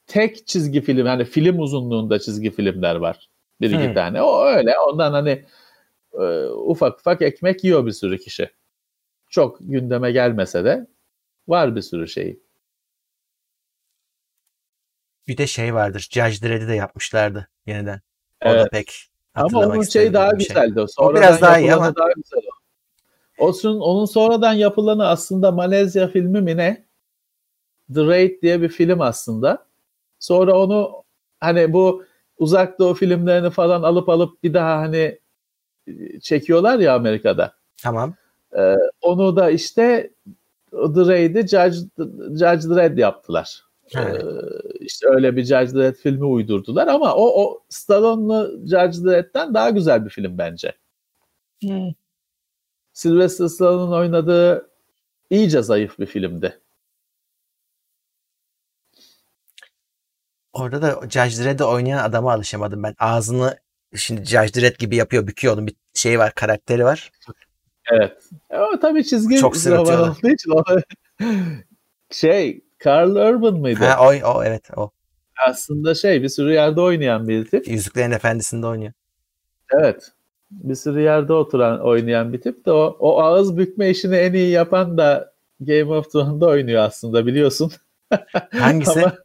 Tek 0.06 0.46
çizgi 0.46 0.80
film 0.80 1.06
hani 1.06 1.24
film 1.24 1.60
uzunluğunda 1.60 2.18
çizgi 2.18 2.50
filmler 2.50 2.96
var. 2.96 3.30
Bir 3.60 3.70
iki 3.70 3.86
Hmm. 3.88 3.94
tane. 3.94 4.22
O 4.22 4.44
öyle. 4.46 4.78
Ondan 4.78 5.12
hani 5.12 5.44
e, 6.14 6.46
ufak 6.48 6.98
ufak 7.00 7.22
ekmek 7.22 7.64
yiyor 7.64 7.86
bir 7.86 7.92
sürü 7.92 8.18
kişi. 8.18 8.50
Çok 9.30 9.58
gündeme 9.60 10.12
gelmese 10.12 10.64
de 10.64 10.86
var 11.48 11.76
bir 11.76 11.82
sürü 11.82 12.08
şey. 12.08 12.40
Bir 15.28 15.36
de 15.36 15.46
şey 15.46 15.74
vardır. 15.74 16.08
Judge 16.12 16.48
Dredd'i 16.48 16.68
de 16.68 16.74
yapmışlardı 16.74 17.48
yeniden. 17.66 18.00
O 18.44 18.48
da 18.48 18.54
Evet. 18.54 18.70
pek 18.70 18.92
Ama 19.34 19.58
onun 19.60 19.82
şeyi 19.82 20.12
daha 20.12 20.30
şey. 20.30 20.38
güzeldi. 20.38 20.84
Sonradan 20.88 21.22
biraz 21.22 21.40
daha 21.40 21.58
iyi 21.58 21.74
ama- 21.74 21.96
daha 21.96 22.08
güzel 22.16 22.40
o. 22.52 22.56
Olsun, 23.46 23.80
onun 23.80 24.04
sonradan 24.04 24.52
yapılanı 24.52 25.08
aslında 25.08 25.52
Malezya 25.52 26.08
filmi 26.08 26.40
mi 26.40 26.56
ne? 26.56 26.86
The 27.94 28.06
Raid 28.06 28.42
diye 28.42 28.62
bir 28.62 28.68
film 28.68 29.00
aslında. 29.00 29.66
Sonra 30.18 30.58
onu 30.58 31.04
hani 31.40 31.72
bu 31.72 32.04
uzak 32.38 32.78
doğu 32.78 32.94
filmlerini 32.94 33.50
falan 33.50 33.82
alıp 33.82 34.08
alıp 34.08 34.42
bir 34.42 34.54
daha 34.54 34.78
hani 34.78 35.18
e, 35.86 36.20
çekiyorlar 36.20 36.78
ya 36.78 36.94
Amerika'da. 36.94 37.52
Tamam. 37.82 38.14
Onu 39.02 39.36
da 39.36 39.50
işte 39.50 40.10
The 40.72 41.00
Raid'i 41.06 41.40
Judge, 41.48 41.76
Judge 42.38 42.74
Dredd 42.74 42.98
yaptılar. 42.98 43.62
Evet. 43.94 44.24
Ee, 44.24 44.28
işte 44.80 45.06
öyle 45.08 45.36
bir 45.36 45.44
Judge 45.44 45.74
Dredd 45.74 45.94
filmi 45.94 46.24
uydurdular 46.24 46.86
ama 46.86 47.14
o, 47.14 47.42
o 47.44 47.62
Stallone'lu 47.68 48.60
Judge 48.66 49.04
Dredd'den 49.04 49.54
daha 49.54 49.70
güzel 49.70 50.04
bir 50.04 50.10
film 50.10 50.38
bence. 50.38 50.74
Sylvester 52.92 53.48
Stallone'un 53.48 53.92
oynadığı 53.92 54.70
iyice 55.30 55.62
zayıf 55.62 55.98
bir 55.98 56.06
filmdi. 56.06 56.60
Orada 60.52 60.82
da 60.82 61.00
Judge 61.08 61.44
Dredd'i 61.44 61.64
oynayan 61.64 62.04
adama 62.04 62.32
alışamadım 62.32 62.82
ben. 62.82 62.94
Ağzını 62.98 63.58
şimdi 63.96 64.24
Judge 64.24 64.60
Dredd 64.60 64.78
gibi 64.78 64.96
yapıyor, 64.96 65.26
büküyor. 65.26 65.54
Onun 65.54 65.66
bir 65.66 65.74
şeyi 65.94 66.18
var, 66.18 66.34
karakteri 66.34 66.84
var. 66.84 67.12
Evet. 67.92 68.22
Ama 68.50 68.80
tabii 68.80 69.04
çizgi 69.04 69.38
Çok 69.38 69.56
roman 69.56 70.10
olduğu 70.10 70.28
için 70.28 70.52
şey 72.10 72.65
Carl 72.84 73.16
Urban 73.16 73.54
mıydı? 73.54 73.84
Ha, 73.84 74.06
o, 74.06 74.34
o 74.34 74.44
evet 74.44 74.70
o. 74.76 74.90
Aslında 75.48 75.94
şey 75.94 76.22
bir 76.22 76.28
sürü 76.28 76.52
yerde 76.52 76.80
oynayan 76.80 77.28
bir 77.28 77.44
tip. 77.44 77.68
Yüzüklerin 77.68 78.10
Efendisi'nde 78.10 78.66
oynuyor. 78.66 78.92
Evet. 79.72 80.12
Bir 80.50 80.74
sürü 80.74 81.00
yerde 81.00 81.32
oturan 81.32 81.80
oynayan 81.80 82.32
bir 82.32 82.40
tip 82.40 82.66
de 82.66 82.72
o, 82.72 82.96
o 83.00 83.20
ağız 83.20 83.56
bükme 83.56 83.90
işini 83.90 84.16
en 84.16 84.32
iyi 84.32 84.50
yapan 84.50 84.98
da 84.98 85.32
Game 85.60 85.84
of 85.84 86.12
Thrones'da 86.12 86.46
oynuyor 86.46 86.82
aslında 86.82 87.26
biliyorsun. 87.26 87.72
Hangisi? 88.52 89.00
Ama 89.00 89.16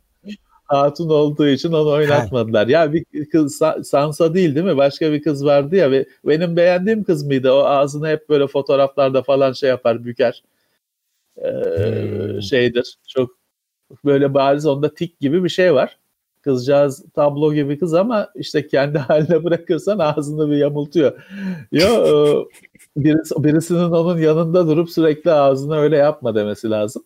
hatun 0.71 1.09
olduğu 1.09 1.47
için 1.47 1.71
onu 1.71 1.89
oynatmadılar. 1.89 2.67
Ya 2.67 2.93
bir 2.93 3.29
kız 3.29 3.61
Sansa 3.83 4.33
değil 4.33 4.55
değil 4.55 4.65
mi? 4.65 4.77
Başka 4.77 5.11
bir 5.11 5.23
kız 5.23 5.45
vardı 5.45 5.75
ya 5.75 5.91
ve 5.91 6.05
benim 6.25 6.55
beğendiğim 6.55 7.03
kız 7.03 7.23
mıydı? 7.25 7.51
O 7.51 7.59
ağzını 7.59 8.07
hep 8.07 8.29
böyle 8.29 8.47
fotoğraflarda 8.47 9.23
falan 9.23 9.53
şey 9.53 9.69
yapar, 9.69 10.05
büker. 10.05 10.43
Ee, 11.37 11.49
hmm. 11.49 12.41
Şeydir. 12.41 12.97
Çok 13.07 13.40
böyle 14.05 14.33
bariz 14.33 14.65
onda 14.65 14.93
tik 14.93 15.19
gibi 15.19 15.43
bir 15.43 15.49
şey 15.49 15.73
var. 15.73 15.97
Kızcağız 16.41 17.05
tablo 17.13 17.53
gibi 17.53 17.79
kız 17.79 17.93
ama 17.93 18.29
işte 18.35 18.67
kendi 18.67 18.97
haline 18.97 19.43
bırakırsan 19.43 19.99
ağzını 19.99 20.51
bir 20.51 20.57
yamultuyor. 20.57 21.23
Yo, 21.71 21.87
e, 21.87 22.13
birisi, 22.97 23.43
birisinin 23.43 23.91
onun 23.91 24.17
yanında 24.17 24.67
durup 24.67 24.89
sürekli 24.89 25.31
ağzını 25.31 25.77
öyle 25.77 25.97
yapma 25.97 26.35
demesi 26.35 26.69
lazım. 26.69 27.03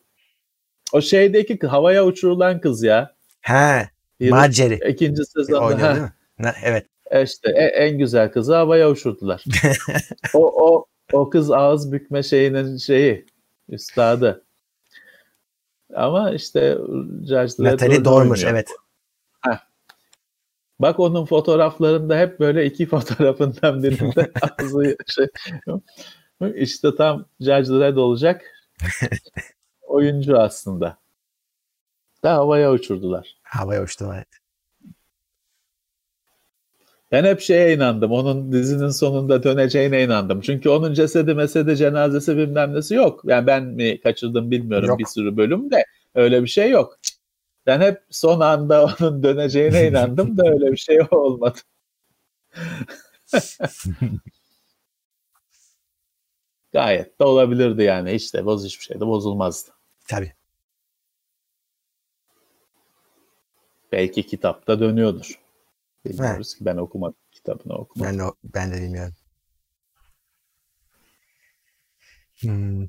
O 0.93 1.01
şeydeki 1.01 1.67
havaya 1.67 2.05
uçurulan 2.05 2.61
kız 2.61 2.83
ya. 2.83 3.15
He. 3.41 3.89
Marjorie. 4.19 4.89
İkinci 4.89 5.25
sezonda. 5.25 5.65
Oynuyor 5.65 5.89
değil 5.89 6.01
mi? 6.01 6.13
Ne, 6.39 6.53
evet. 6.63 6.85
E 7.11 7.23
işte 7.23 7.49
en 7.51 7.97
güzel 7.97 8.31
kızı 8.31 8.55
havaya 8.55 8.89
uçurdular. 8.89 9.43
o, 10.33 10.67
o, 10.67 10.85
o 11.13 11.29
kız 11.29 11.51
ağız 11.51 11.91
bükme 11.91 12.23
şeyinin 12.23 12.77
şeyi. 12.77 13.25
Üstadı. 13.69 14.44
Ama 15.93 16.31
işte 16.31 16.77
Judge 17.21 17.53
Natalie 17.59 18.05
Dormer 18.05 18.43
evet. 18.47 18.69
Heh. 19.41 19.57
Bak 20.79 20.99
onun 20.99 21.25
fotoğraflarında 21.25 22.17
hep 22.17 22.39
böyle 22.39 22.65
iki 22.65 22.85
fotoğrafından 22.89 23.83
birinde 23.83 24.31
ağzı 24.41 24.97
şey. 25.07 25.27
İşte 26.55 26.95
tam 26.95 27.25
Judge 27.39 27.69
Dredd 27.69 27.97
olacak 27.97 28.41
oyuncu 29.81 30.39
aslında. 30.39 30.97
Da 32.23 32.33
havaya 32.33 32.71
uçurdular. 32.71 33.37
Havaya 33.43 33.83
uçtu 33.83 34.11
evet. 34.15 34.27
Ben 37.11 37.23
hep 37.23 37.41
şeye 37.41 37.75
inandım. 37.75 38.11
Onun 38.11 38.51
dizinin 38.51 38.89
sonunda 38.89 39.43
döneceğine 39.43 40.03
inandım. 40.03 40.41
Çünkü 40.41 40.69
onun 40.69 40.93
cesedi 40.93 41.33
mesedi 41.33 41.77
cenazesi 41.77 42.37
bilmem 42.37 42.73
nesi 42.73 42.95
yok. 42.95 43.21
Yani 43.25 43.47
ben 43.47 43.63
mi 43.63 44.01
kaçırdım 44.01 44.51
bilmiyorum 44.51 44.87
yok. 44.87 44.99
bir 44.99 45.05
sürü 45.05 45.37
bölüm 45.37 45.71
de 45.71 45.85
öyle 46.15 46.43
bir 46.43 46.47
şey 46.47 46.69
yok. 46.69 46.97
Ben 47.65 47.81
hep 47.81 48.01
son 48.09 48.39
anda 48.39 48.85
onun 49.01 49.23
döneceğine 49.23 49.87
inandım 49.87 50.37
da 50.37 50.43
öyle 50.49 50.71
bir 50.71 50.77
şey 50.77 50.99
olmadı. 51.11 51.59
Gayet 56.73 57.19
de 57.19 57.23
olabilirdi 57.23 57.83
yani. 57.83 58.13
Hiç 58.13 58.33
de 58.33 58.45
boz 58.45 58.65
hiçbir 58.65 58.83
şey 58.83 58.99
de 58.99 59.07
bozulmazdı. 59.07 59.71
Tabii. 60.07 60.33
Belki 63.91 64.23
kitapta 64.23 64.79
dönüyordur. 64.79 65.44
Bilmiyoruz 66.05 66.53
He. 66.53 66.57
ki 66.57 66.65
ben 66.65 66.77
okumadım 66.77 67.15
kitabını 67.31 67.73
okumadım. 67.73 68.19
Ben, 68.19 68.27
de, 68.27 68.31
ben 68.43 68.71
de 68.71 68.81
bilmiyorum. 68.81 69.13
Hmm. 72.39 72.87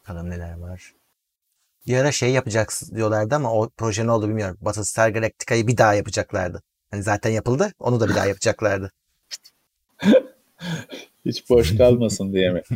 Bakalım 0.00 0.30
neler 0.30 0.58
var. 0.58 0.94
Bir 1.86 1.96
ara 1.96 2.12
şey 2.12 2.32
yapacaksın 2.32 2.96
diyorlardı 2.96 3.34
ama 3.34 3.52
o 3.52 3.70
proje 3.76 4.06
ne 4.06 4.10
oldu 4.10 4.28
bilmiyorum. 4.28 4.58
Battlestar 4.60 5.08
Galactica'yı 5.08 5.66
bir 5.66 5.76
daha 5.76 5.94
yapacaklardı. 5.94 6.62
Hani 6.90 7.02
zaten 7.02 7.30
yapıldı. 7.30 7.72
Onu 7.78 8.00
da 8.00 8.08
bir 8.08 8.14
daha 8.14 8.26
yapacaklardı. 8.26 8.92
Hiç 11.24 11.50
boş 11.50 11.76
kalmasın 11.76 12.32
diye 12.32 12.50
mi? 12.50 12.62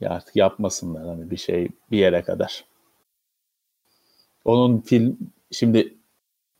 ya 0.00 0.10
artık 0.10 0.36
yapmasınlar 0.36 1.06
hani 1.06 1.30
bir 1.30 1.36
şey 1.36 1.68
bir 1.90 1.98
yere 1.98 2.22
kadar. 2.22 2.71
Onun 4.44 4.80
film 4.80 5.18
şimdi 5.50 5.94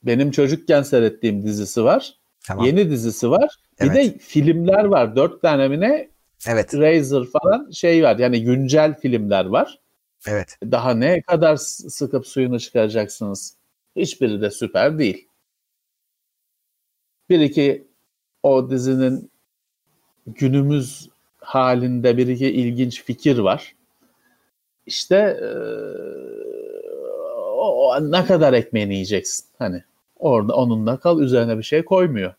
benim 0.03 0.31
çocukken 0.31 0.83
seyrettiğim 0.83 1.43
dizisi 1.43 1.85
var. 1.85 2.15
Tamam. 2.47 2.67
Yeni 2.67 2.91
dizisi 2.91 3.31
var. 3.31 3.57
Evet. 3.79 3.91
Bir 3.91 3.97
de 3.97 4.19
filmler 4.19 4.85
var. 4.85 5.17
Dört 5.17 5.43
tane 5.43 5.69
mi 5.69 5.81
ne? 5.81 6.09
Evet. 6.47 6.75
Razor 6.75 7.27
falan 7.27 7.71
şey 7.71 8.03
var. 8.03 8.19
Yani 8.19 8.45
güncel 8.45 9.01
filmler 9.01 9.45
var. 9.45 9.79
Evet. 10.27 10.59
Daha 10.71 10.95
ne 10.95 11.23
kadar 11.23 11.57
sıkıp 11.57 12.27
suyunu 12.27 12.61
çıkaracaksınız? 12.61 13.55
Hiçbiri 13.97 14.41
de 14.41 14.51
süper 14.51 14.99
değil. 14.99 15.29
Bir 17.31 17.41
iki 17.41 17.85
o 18.43 18.71
dizinin 18.71 19.31
günümüz 20.27 21.09
halinde 21.39 22.17
bir 22.17 22.27
iki 22.27 22.47
ilginç 22.47 23.03
fikir 23.03 23.39
var. 23.39 23.75
İşte 24.87 25.41
ne 28.01 28.25
kadar 28.25 28.53
ekmeğini 28.53 28.93
yiyeceksin 28.93 29.47
hani 29.59 29.85
orada 30.17 30.55
onunla 30.57 30.97
kal 30.97 31.21
üzerine 31.21 31.59
bir 31.59 31.63
şey 31.63 31.85
koymuyor. 31.85 32.35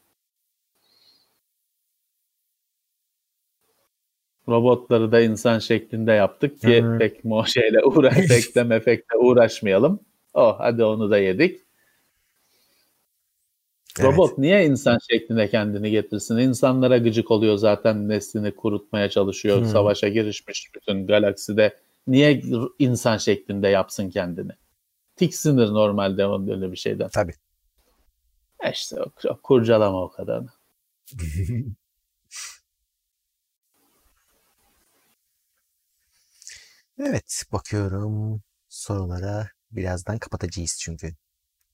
Robotları 4.47 5.11
da 5.11 5.21
insan 5.21 5.59
şeklinde 5.59 6.11
yaptık 6.11 6.61
ki 6.61 6.84
Hı-hı. 6.84 6.97
pek 6.97 7.21
o 7.25 7.45
şeyle 7.47 7.84
uğraş, 7.84 8.17
efekte 8.17 8.63
mefekte 8.63 9.17
uğraşmayalım. 9.17 9.99
Oh 10.34 10.55
hadi 10.59 10.84
onu 10.84 11.11
da 11.11 11.17
yedik. 11.17 11.59
Evet. 13.99 14.13
Robot 14.13 14.38
niye 14.38 14.65
insan 14.65 14.97
şeklinde 15.11 15.49
kendini 15.49 15.91
getirsin? 15.91 16.38
İnsanlara 16.38 16.97
gıcık 16.97 17.31
oluyor 17.31 17.57
zaten 17.57 18.09
neslini 18.09 18.55
kurutmaya 18.55 19.09
çalışıyor. 19.09 19.57
Hmm. 19.57 19.65
Savaşa 19.65 20.07
girişmiş 20.07 20.69
bütün 20.75 21.07
galakside. 21.07 21.77
Niye 22.07 22.41
insan 22.80 23.17
şeklinde 23.17 23.67
yapsın 23.67 24.09
kendini? 24.09 24.51
Tiksinir 25.15 25.68
normalde 25.68 26.26
onun 26.26 26.48
öyle 26.48 26.72
bir 26.72 26.77
şeyden. 26.77 27.10
Tabii. 27.10 27.34
E 28.64 28.72
işte 28.72 28.95
kurcalama 29.44 30.03
o 30.03 30.11
kadar. 30.11 30.44
evet 36.99 37.44
bakıyorum 37.52 38.41
sorulara. 38.69 39.49
Birazdan 39.72 40.18
kapatacağız 40.18 40.77
çünkü. 40.81 41.14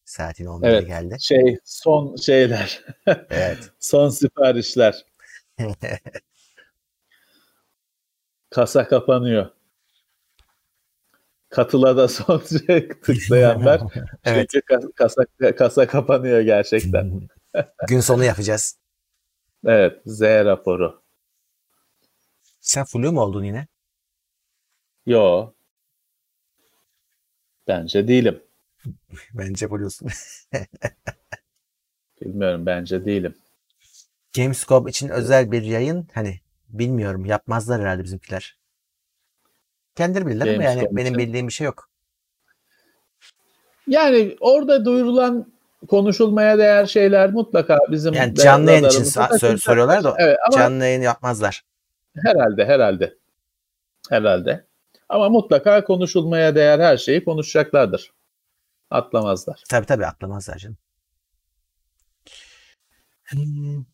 Saatin 0.05 0.45
11'e 0.45 0.69
evet, 0.69 0.87
geldi. 0.87 1.17
Şey 1.19 1.59
son 1.63 2.15
şeyler. 2.15 2.85
evet. 3.29 3.71
son 3.79 4.09
siparişler. 4.09 5.05
Kasa 8.49 8.87
kapanıyor. 8.87 9.51
Katıla 11.49 11.97
da 11.97 12.07
son 12.07 12.39
şey 12.67 12.87
tıklayanlar. 12.87 13.81
evet. 14.25 14.49
Çünkü 14.49 14.91
kasa, 14.95 15.25
kasa 15.57 15.87
kapanıyor 15.87 16.41
gerçekten. 16.41 17.29
Gün 17.87 17.99
sonu 17.99 18.23
yapacağız. 18.23 18.77
Evet. 19.65 20.01
Z 20.05 20.21
raporu. 20.21 21.01
Sen 22.59 22.85
flu 22.85 23.11
mu 23.11 23.21
oldun 23.21 23.43
yine? 23.43 23.67
Yo. 25.05 25.53
Bence 27.67 28.07
değilim. 28.07 28.43
bence 29.33 29.69
buluyorsun. 29.69 30.09
Bilmiyorum 32.21 32.65
bence 32.65 33.05
değilim. 33.05 33.35
Gamescom 34.35 34.87
için 34.87 35.09
özel 35.09 35.51
bir 35.51 35.61
yayın 35.61 36.07
hani 36.13 36.39
bilmiyorum 36.69 37.25
yapmazlar 37.25 37.81
herhalde 37.81 38.03
bizimkiler. 38.03 38.58
Kendileri 39.99 40.25
bilirler 40.27 40.53
ama 40.53 40.63
yani 40.63 40.87
benim 40.91 41.17
bildiğim 41.17 41.47
bir 41.47 41.53
şey 41.53 41.65
yok. 41.65 41.89
Yani 43.87 44.37
orada 44.39 44.85
duyurulan 44.85 45.53
konuşulmaya 45.87 46.57
değer 46.57 46.85
şeyler 46.85 47.31
mutlaka 47.31 47.79
bizim 47.91 48.13
yani 48.13 48.35
canlı 48.35 48.71
yayın 48.71 48.83
için 48.85 49.03
sor- 49.03 49.57
soruyorlar 49.57 50.03
da 50.03 50.15
evet, 50.19 50.37
ama 50.47 50.57
canlı 50.57 50.83
yayın 50.83 51.01
yapmazlar. 51.01 51.63
Herhalde 52.15 52.65
herhalde. 52.65 53.17
Herhalde. 54.09 54.65
Ama 55.09 55.29
mutlaka 55.29 55.83
konuşulmaya 55.83 56.55
değer 56.55 56.79
her 56.79 56.97
şeyi 56.97 57.23
konuşacaklardır. 57.23 58.13
Atlamazlar. 58.89 59.63
Tabii 59.69 59.85
tabii 59.85 60.05
atlamazlar 60.05 60.57
canım. 60.57 60.77
Hmm. 63.25 63.85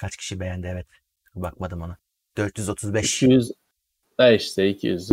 Kaç 0.00 0.16
kişi 0.16 0.40
beğendi 0.40 0.66
evet. 0.66 0.86
Bakmadım 1.34 1.82
ona. 1.82 1.96
435. 2.40 3.22
200 3.22 3.52
e 4.18 4.34
işte 4.34 4.68
200 4.68 5.10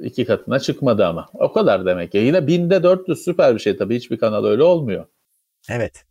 iki 0.00 0.24
katına 0.24 0.58
çıkmadı 0.58 1.06
ama. 1.06 1.30
O 1.34 1.52
kadar 1.52 1.86
demek 1.86 2.14
ya. 2.14 2.22
Yine 2.22 2.46
binde 2.46 2.82
400 2.82 3.24
süper 3.24 3.54
bir 3.54 3.60
şey 3.60 3.76
tabii. 3.76 3.96
Hiçbir 3.96 4.18
kanal 4.18 4.44
öyle 4.44 4.62
olmuyor. 4.62 5.06
Evet. 5.70 6.04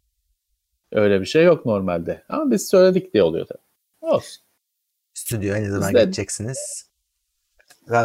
Öyle 0.91 1.22
bir 1.22 1.26
şey 1.26 1.43
yok 1.43 1.65
normalde. 1.65 2.23
Ama 2.30 2.51
biz 2.51 2.69
söyledik 2.69 3.13
diye 3.13 3.23
oluyor 3.23 3.45
tabii. 3.45 3.61
Olsun. 4.01 4.43
Stüdyoya 5.13 5.61
ne 5.61 5.69
zaman 5.69 5.93
de... 5.93 5.99
geçeceksiniz? 5.99 6.89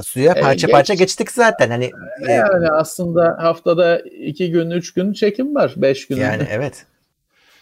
Stüdyoya 0.02 0.32
e, 0.32 0.40
parça 0.40 0.66
e, 0.66 0.68
geç. 0.68 0.72
parça 0.72 0.94
geçtik 0.94 1.32
zaten. 1.32 1.70
Hani 1.70 1.90
e, 2.28 2.32
yani 2.32 2.70
aslında 2.70 3.36
haftada 3.40 3.98
iki 4.00 4.50
gün, 4.50 4.70
üç 4.70 4.92
gün 4.94 5.12
çekim 5.12 5.54
var. 5.54 5.74
Beş 5.76 6.06
gün. 6.06 6.16
Yani 6.16 6.46
evet. 6.50 6.86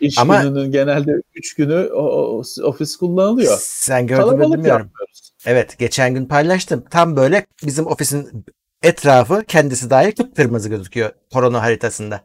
İş 0.01 0.19
Ama- 0.19 0.43
gününün 0.43 0.73
genelde 0.73 1.13
3 1.35 1.55
günü 1.55 1.91
o, 1.93 2.43
ofis 2.63 2.97
kullanılıyor. 2.97 3.57
Sen 3.61 4.07
gördün 4.07 4.39
mü 4.39 4.45
bilmiyorum. 4.45 4.87
yapmıyoruz. 4.87 5.33
Evet 5.47 5.79
geçen 5.79 6.15
gün 6.15 6.27
paylaştım. 6.27 6.85
Tam 6.91 7.17
böyle 7.17 7.47
bizim 7.67 7.87
ofisin 7.87 8.45
etrafı 8.83 9.45
kendisi 9.45 9.91
dair 9.91 10.13
kıpkırmızı 10.13 10.69
gözüküyor 10.69 11.11
korona 11.33 11.63
haritasında. 11.63 12.21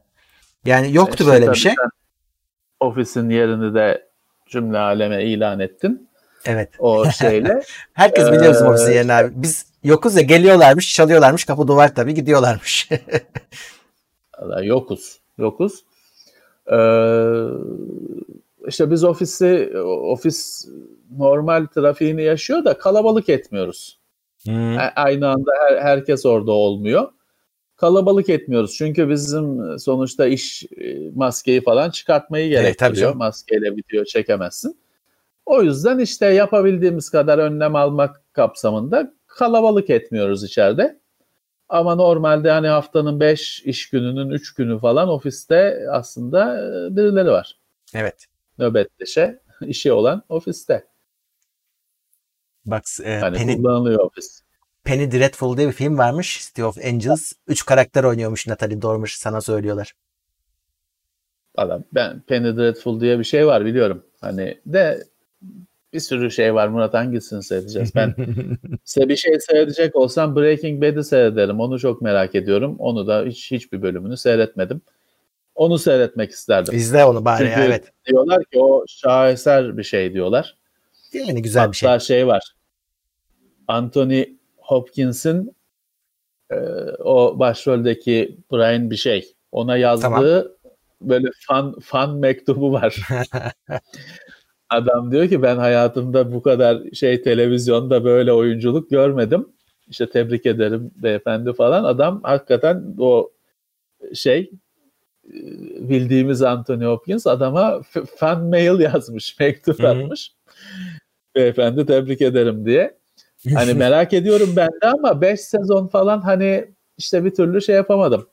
Yani 0.66 0.96
yoktu 0.96 1.16
İşte 1.20 1.26
böyle 1.32 1.52
bir 1.52 1.56
şey. 1.56 1.74
Ofisin 2.80 3.30
yerini 3.30 3.74
de 3.74 4.10
cümle 4.48 4.78
aleme 4.78 5.24
ilan 5.26 5.60
ettin. 5.60 6.10
Evet. 6.46 6.70
O 6.80 7.12
şeyle. 7.12 7.62
Herkes 7.94 8.32
biliyor 8.32 8.54
bizim 8.54 8.66
Ee, 8.66 8.70
ofisin 8.70 8.92
yerini 8.92 9.14
abi. 9.14 9.32
Biz 9.36 9.66
yokuz 9.84 10.16
ya 10.16 10.22
geliyorlarmış, 10.22 10.96
çalıyorlarmış, 10.96 11.46
kapı 11.46 11.68
duvar 11.68 11.96
tabii 11.96 12.14
gidiyorlarmış. 12.14 12.90
Yokuz. 14.64 15.20
Yokuz. 15.38 15.84
Ee, 16.72 17.46
işte 18.68 18.92
biz 18.92 19.04
ofisi 19.04 19.78
ofis 19.84 20.68
normal 21.18 21.66
trafiğini 21.66 22.24
yaşıyor 22.24 22.66
da 22.66 22.78
kalabalık 22.78 23.30
etmiyoruz. 23.30 24.00
Hmm. 24.44 24.78
Aynı 24.96 25.30
anda 25.30 25.52
her, 25.62 25.78
herkes 25.78 26.26
orada 26.26 26.52
olmuyor. 26.52 27.12
Kalabalık 27.76 28.30
etmiyoruz. 28.30 28.76
Çünkü 28.78 29.10
bizim 29.10 29.80
sonuçta 29.80 30.28
iş 30.28 30.64
e, 30.64 31.12
maskeyi 31.16 31.62
falan 31.62 31.90
çıkartmayı 31.90 32.46
Evet, 32.46 32.62
gerektiriyor. 32.62 32.96
canım. 32.96 33.18
Maskeyle 33.18 33.76
video 33.76 34.04
çekemezsin. 34.04 34.78
O 35.46 35.64
yüzden 35.64 36.00
işte 36.00 36.26
yapabildiğimiz 36.26 37.10
kadar 37.10 37.38
önlem 37.38 37.76
almak 37.76 38.22
kapsamında 38.34 39.14
kalabalık 39.28 39.90
etmiyoruz 39.90 40.44
içeride. 40.44 41.00
Ama 41.70 41.96
normalde 41.96 42.52
hani 42.52 42.68
haftanın 42.68 43.20
5 43.20 43.64
iş 43.64 43.90
gününün 43.90 44.30
3 44.30 44.54
günü 44.54 44.80
falan 44.80 45.10
ofiste 45.10 45.88
aslında 45.92 46.58
e, 46.58 46.96
birileri 46.96 47.30
var. 47.30 47.58
Evet. 47.94 48.26
Nöbetleşe 48.60 49.40
işi 49.62 49.92
olan 49.92 50.24
ofiste. 50.30 50.88
Bak 52.66 52.84
e, 53.04 53.20
Hani 53.20 53.38
Penny, 53.38 53.58
kullanılıyor 53.58 54.00
ofis. 54.00 54.42
Penny 54.84 55.12
Dreadful 55.12 55.58
diye 55.58 55.68
bir 55.68 55.74
film 55.74 55.98
varmış. 55.98 56.46
City 56.48 56.64
of 56.64 56.78
Angels. 56.86 57.34
Üç 57.48 57.66
karakter 57.66 58.04
oynuyormuş 58.04 58.48
Natalie 58.48 58.82
Dormer 58.82 59.16
sana 59.18 59.42
söylüyorlar. 59.42 59.94
Valla 61.58 61.84
ben 61.94 62.22
Penny 62.22 62.58
Dreadful 62.58 63.02
diye 63.02 63.20
bir 63.20 63.24
şey 63.24 63.48
var 63.48 63.66
biliyorum. 63.66 64.06
Hani 64.22 64.60
de 64.66 65.04
bir 65.94 66.00
sürü 66.00 66.32
şey 66.32 66.54
var 66.54 66.68
Murat 66.68 66.94
hangisini 66.94 67.44
seyredeceğiz? 67.44 67.96
Ben 67.96 68.16
size 68.84 69.10
bir 69.10 69.16
şey 69.16 69.40
seyredecek 69.40 69.96
olsam 69.96 70.36
Breaking 70.36 70.84
Bad'i 70.84 71.04
seyrederim. 71.04 71.60
Onu 71.60 71.80
çok 71.80 72.02
merak 72.02 72.36
ediyorum. 72.36 72.76
Onu 72.80 73.08
da 73.08 73.24
hiç 73.26 73.52
hiçbir 73.52 73.82
bölümünü 73.82 74.18
seyretmedim. 74.18 74.82
Onu 75.56 75.80
seyretmek 75.80 76.32
isterdim. 76.32 76.76
İzle 76.76 77.06
onu 77.06 77.26
bari 77.26 77.38
Çünkü 77.38 77.60
ya, 77.60 77.66
evet. 77.66 77.92
diyorlar 78.06 78.44
ki 78.44 78.60
o 78.60 78.86
şaheser 78.88 79.78
bir 79.78 79.84
şey 79.84 80.14
diyorlar. 80.14 80.58
Yani 81.14 81.42
güzel 81.42 81.72
bir 81.72 81.76
şey. 81.76 81.90
Hatta 81.90 82.00
şey 82.00 82.28
var. 82.28 82.54
Anthony 83.68 84.26
Hopkins'in 84.58 85.56
e, 86.52 86.56
o 87.00 87.40
başroldeki 87.40 88.38
Brian 88.52 88.92
bir 88.92 88.96
şey 88.96 89.34
ona 89.52 89.78
yazdığı 89.78 90.58
böyle 91.02 91.28
fan 91.48 91.80
fan 91.80 92.16
mektubu 92.16 92.72
var. 92.72 92.96
Adam 94.70 95.12
diyor 95.12 95.30
ki 95.30 95.42
ben 95.42 95.58
hayatımda 95.58 96.34
bu 96.34 96.42
kadar 96.42 96.82
şey 96.94 97.22
televizyonda 97.22 98.04
böyle 98.04 98.34
oyunculuk 98.34 98.90
görmedim. 98.90 99.50
İşte 99.88 100.10
tebrik 100.10 100.46
ederim 100.46 100.92
beyefendi 100.96 101.54
falan. 101.54 101.84
Adam 101.84 102.24
hakikaten 102.24 102.96
o 103.00 103.32
şey 104.14 104.52
bildiğimiz 105.80 106.42
Anthony 106.42 106.86
Hopkins 106.86 107.28
adama 107.28 107.82
fan 108.16 108.44
mail 108.44 108.80
yazmış, 108.80 109.36
mektup 109.40 109.80
Hı 109.80 109.84
hı. 109.84 109.88
atmış. 109.88 110.32
Beyefendi 111.36 111.86
tebrik 111.86 112.22
ederim 112.22 112.66
diye. 112.66 112.98
Hani 113.54 113.74
merak 113.78 114.14
ediyorum 114.14 114.50
ben 114.56 114.70
de 114.84 114.88
ama 114.88 115.22
5 115.22 115.40
sezon 115.40 115.88
falan 115.88 116.22
hani 116.22 116.72
işte 116.98 117.26
bir 117.26 117.36
türlü 117.36 117.62
şey 117.62 117.76
yapamadım. 117.76 118.28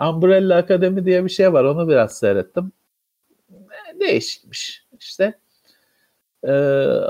Umbrella 0.00 0.56
Akademi 0.56 1.04
diye 1.04 1.24
bir 1.24 1.30
şey 1.30 1.52
var. 1.52 1.64
Onu 1.64 1.88
biraz 1.88 2.18
seyrettim. 2.18 2.72
Değişikmiş 4.00 4.84
işte. 5.00 5.34
Ee, 6.44 6.52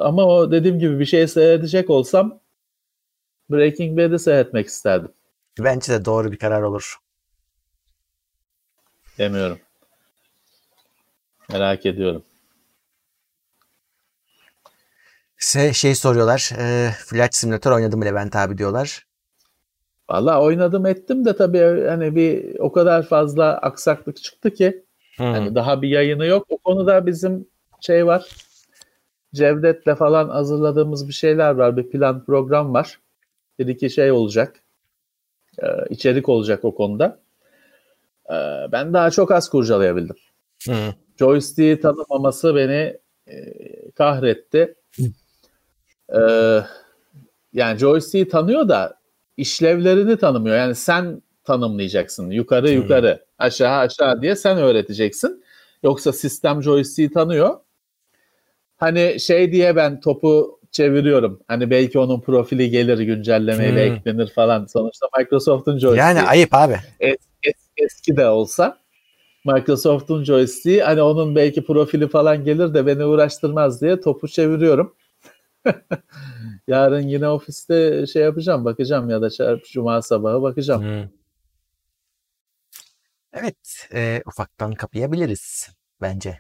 ama 0.00 0.24
o 0.26 0.50
dediğim 0.50 0.78
gibi 0.78 0.98
bir 0.98 1.04
şey 1.04 1.28
seyredecek 1.28 1.90
olsam 1.90 2.40
Breaking 3.50 3.98
Bad'i 3.98 4.18
seyretmek 4.18 4.66
isterdim. 4.66 5.12
Bence 5.58 5.92
de 5.92 6.04
doğru 6.04 6.32
bir 6.32 6.38
karar 6.38 6.62
olur. 6.62 6.96
Demiyorum. 9.18 9.58
Merak 11.52 11.86
ediyorum. 11.86 12.22
Şey, 15.38 15.72
şey 15.72 15.94
soruyorlar. 15.94 16.50
E, 16.58 16.90
Flight 16.90 17.34
Simulator 17.34 17.72
oynadım 17.72 17.98
mı 17.98 18.04
Levent 18.04 18.36
abi 18.36 18.58
diyorlar. 18.58 19.06
Valla 20.10 20.42
oynadım 20.42 20.86
ettim 20.86 21.24
de 21.24 21.36
tabii 21.36 21.86
hani 21.86 22.16
bir 22.16 22.58
o 22.58 22.72
kadar 22.72 23.02
fazla 23.02 23.58
aksaklık 23.58 24.22
çıktı 24.22 24.54
ki 24.54 24.84
Hı. 25.16 25.24
hani 25.24 25.54
daha 25.54 25.82
bir 25.82 25.88
yayını 25.88 26.26
yok. 26.26 26.46
O 26.48 26.58
konuda 26.58 27.06
bizim 27.06 27.46
şey 27.80 28.06
var. 28.06 28.26
Cevdet'le 29.34 29.94
falan 29.98 30.28
hazırladığımız 30.28 31.08
bir 31.08 31.12
şeyler 31.12 31.50
var. 31.54 31.76
Bir 31.76 31.90
plan 31.90 32.24
program 32.24 32.74
var. 32.74 32.98
Bir 33.58 33.66
iki 33.66 33.90
şey 33.90 34.12
olacak. 34.12 34.56
Ee, 35.62 35.66
içerik 35.90 36.28
olacak 36.28 36.64
o 36.64 36.74
konuda. 36.74 37.20
Ee, 38.30 38.34
ben 38.72 38.92
daha 38.94 39.10
çok 39.10 39.30
az 39.30 39.48
kurcalayabildim. 39.48 40.16
Hı. 40.66 40.74
joystick'i 41.18 41.80
tanımaması 41.80 42.54
beni 42.56 42.98
e, 43.26 43.54
kahretti. 43.94 44.74
Ee, 46.14 46.60
yani 47.52 47.78
joystick'i 47.78 48.28
tanıyor 48.28 48.68
da 48.68 48.98
işlevlerini 49.36 50.16
tanımıyor. 50.16 50.56
Yani 50.56 50.74
sen 50.74 51.22
tanımlayacaksın. 51.44 52.30
Yukarı 52.30 52.66
Hmm. 52.68 52.74
yukarı, 52.74 53.24
aşağı 53.38 53.78
aşağı 53.78 54.22
diye 54.22 54.36
sen 54.36 54.58
öğreteceksin. 54.58 55.44
Yoksa 55.82 56.12
sistem 56.12 56.62
joystick'i 56.62 57.14
tanıyor. 57.14 57.60
Hani 58.82 59.20
şey 59.20 59.52
diye 59.52 59.76
ben 59.76 60.00
topu 60.00 60.60
çeviriyorum. 60.72 61.40
Hani 61.48 61.70
belki 61.70 61.98
onun 61.98 62.20
profili 62.20 62.70
gelir 62.70 62.98
güncellemeyle 62.98 63.88
Hmm. 63.88 63.96
eklenir 63.96 64.30
falan. 64.34 64.66
Sonuçta 64.66 65.06
Microsoft'un 65.18 65.78
joystick'i 65.78 66.00
Yani 66.18 66.22
ayıp 66.28 66.54
abi. 66.54 66.72
es- 67.00 67.16
es- 67.42 67.68
eski 67.76 68.16
de 68.16 68.28
olsa 68.28 68.78
Microsoft'un 69.44 70.24
joystick'i 70.24 70.82
hani 70.82 71.02
onun 71.02 71.36
belki 71.36 71.64
profili 71.64 72.08
falan 72.08 72.44
gelir 72.44 72.74
de 72.74 72.86
beni 72.86 73.04
uğraştırmaz 73.04 73.82
diye 73.82 74.00
topu 74.00 74.28
çeviriyorum. 74.28 74.94
Yarın 76.68 77.00
yine 77.08 77.28
ofiste 77.28 78.06
şey 78.06 78.22
yapacağım 78.22 78.64
bakacağım 78.64 79.10
ya 79.10 79.22
da 79.22 79.26
çarp- 79.26 79.64
cuma 79.72 80.02
sabahı 80.02 80.42
bakacağım. 80.42 80.82
Hı. 80.84 81.08
Evet. 83.32 83.88
e, 83.94 84.22
ufaktan 84.26 84.72
kapayabiliriz 84.72 85.70
bence. 86.00 86.38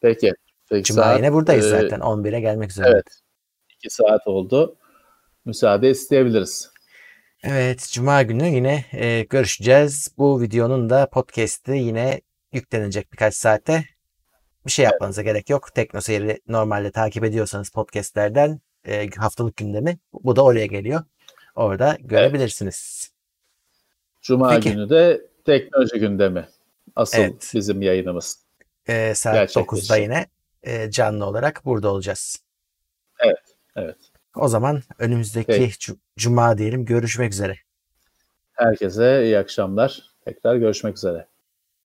Peki. 0.00 0.32
Peki 0.70 0.84
Cuma 0.84 1.02
saat, 1.02 1.18
yine 1.18 1.32
buradayız 1.32 1.66
e, 1.66 1.68
zaten. 1.68 2.00
11'e 2.00 2.40
gelmek 2.40 2.70
üzere. 2.70 2.88
Evet. 2.88 3.20
2 3.78 3.90
saat 3.90 4.26
oldu. 4.26 4.76
Müsaade 5.44 5.90
isteyebiliriz. 5.90 6.70
Evet, 7.42 7.88
Cuma 7.92 8.22
günü 8.22 8.46
yine 8.46 8.84
e, 8.92 9.22
görüşeceğiz. 9.22 10.08
Bu 10.18 10.40
videonun 10.40 10.90
da 10.90 11.08
podcast'i 11.10 11.72
yine 11.72 12.20
yüklenecek 12.52 13.12
birkaç 13.12 13.34
saate. 13.34 13.84
Bir 14.66 14.70
şey 14.70 14.84
yapmanıza 14.84 15.22
gerek 15.22 15.50
yok. 15.50 15.74
Tekno 15.74 16.00
Seyir'i 16.00 16.40
normalde 16.48 16.90
takip 16.90 17.24
ediyorsanız 17.24 17.70
podcastlerden 17.70 18.60
e, 18.86 19.08
haftalık 19.10 19.56
gündemi 19.56 19.98
bu 20.12 20.36
da 20.36 20.44
oraya 20.44 20.66
geliyor. 20.66 21.02
Orada 21.54 21.96
görebilirsiniz. 22.00 23.10
Cuma 24.22 24.50
Peki. 24.50 24.70
günü 24.70 24.90
de 24.90 25.20
teknoloji 25.46 25.98
gündemi. 25.98 26.48
Asıl 26.96 27.18
Evet. 27.18 27.50
bizim 27.54 27.82
yayınımız. 27.82 28.38
E, 28.88 29.14
saat 29.14 29.34
Gerçekleşecek. 29.34 29.88
9'da 29.88 29.96
yine 29.96 30.26
e, 30.62 30.90
canlı 30.90 31.26
olarak 31.26 31.64
burada 31.64 31.92
olacağız. 31.92 32.42
Evet. 33.76 33.96
O 34.36 34.48
zaman 34.48 34.82
önümüzdeki 34.98 35.46
Peki. 35.46 35.64
cu- 35.92 35.98
Cuma 36.16 36.58
diyelim 36.58 36.84
görüşmek 36.84 37.32
üzere. 37.32 37.56
Herkese 38.52 39.24
iyi 39.24 39.38
akşamlar. 39.38 40.02
Tekrar 40.24 40.56
görüşmek 40.56 40.96
üzere. 40.96 41.26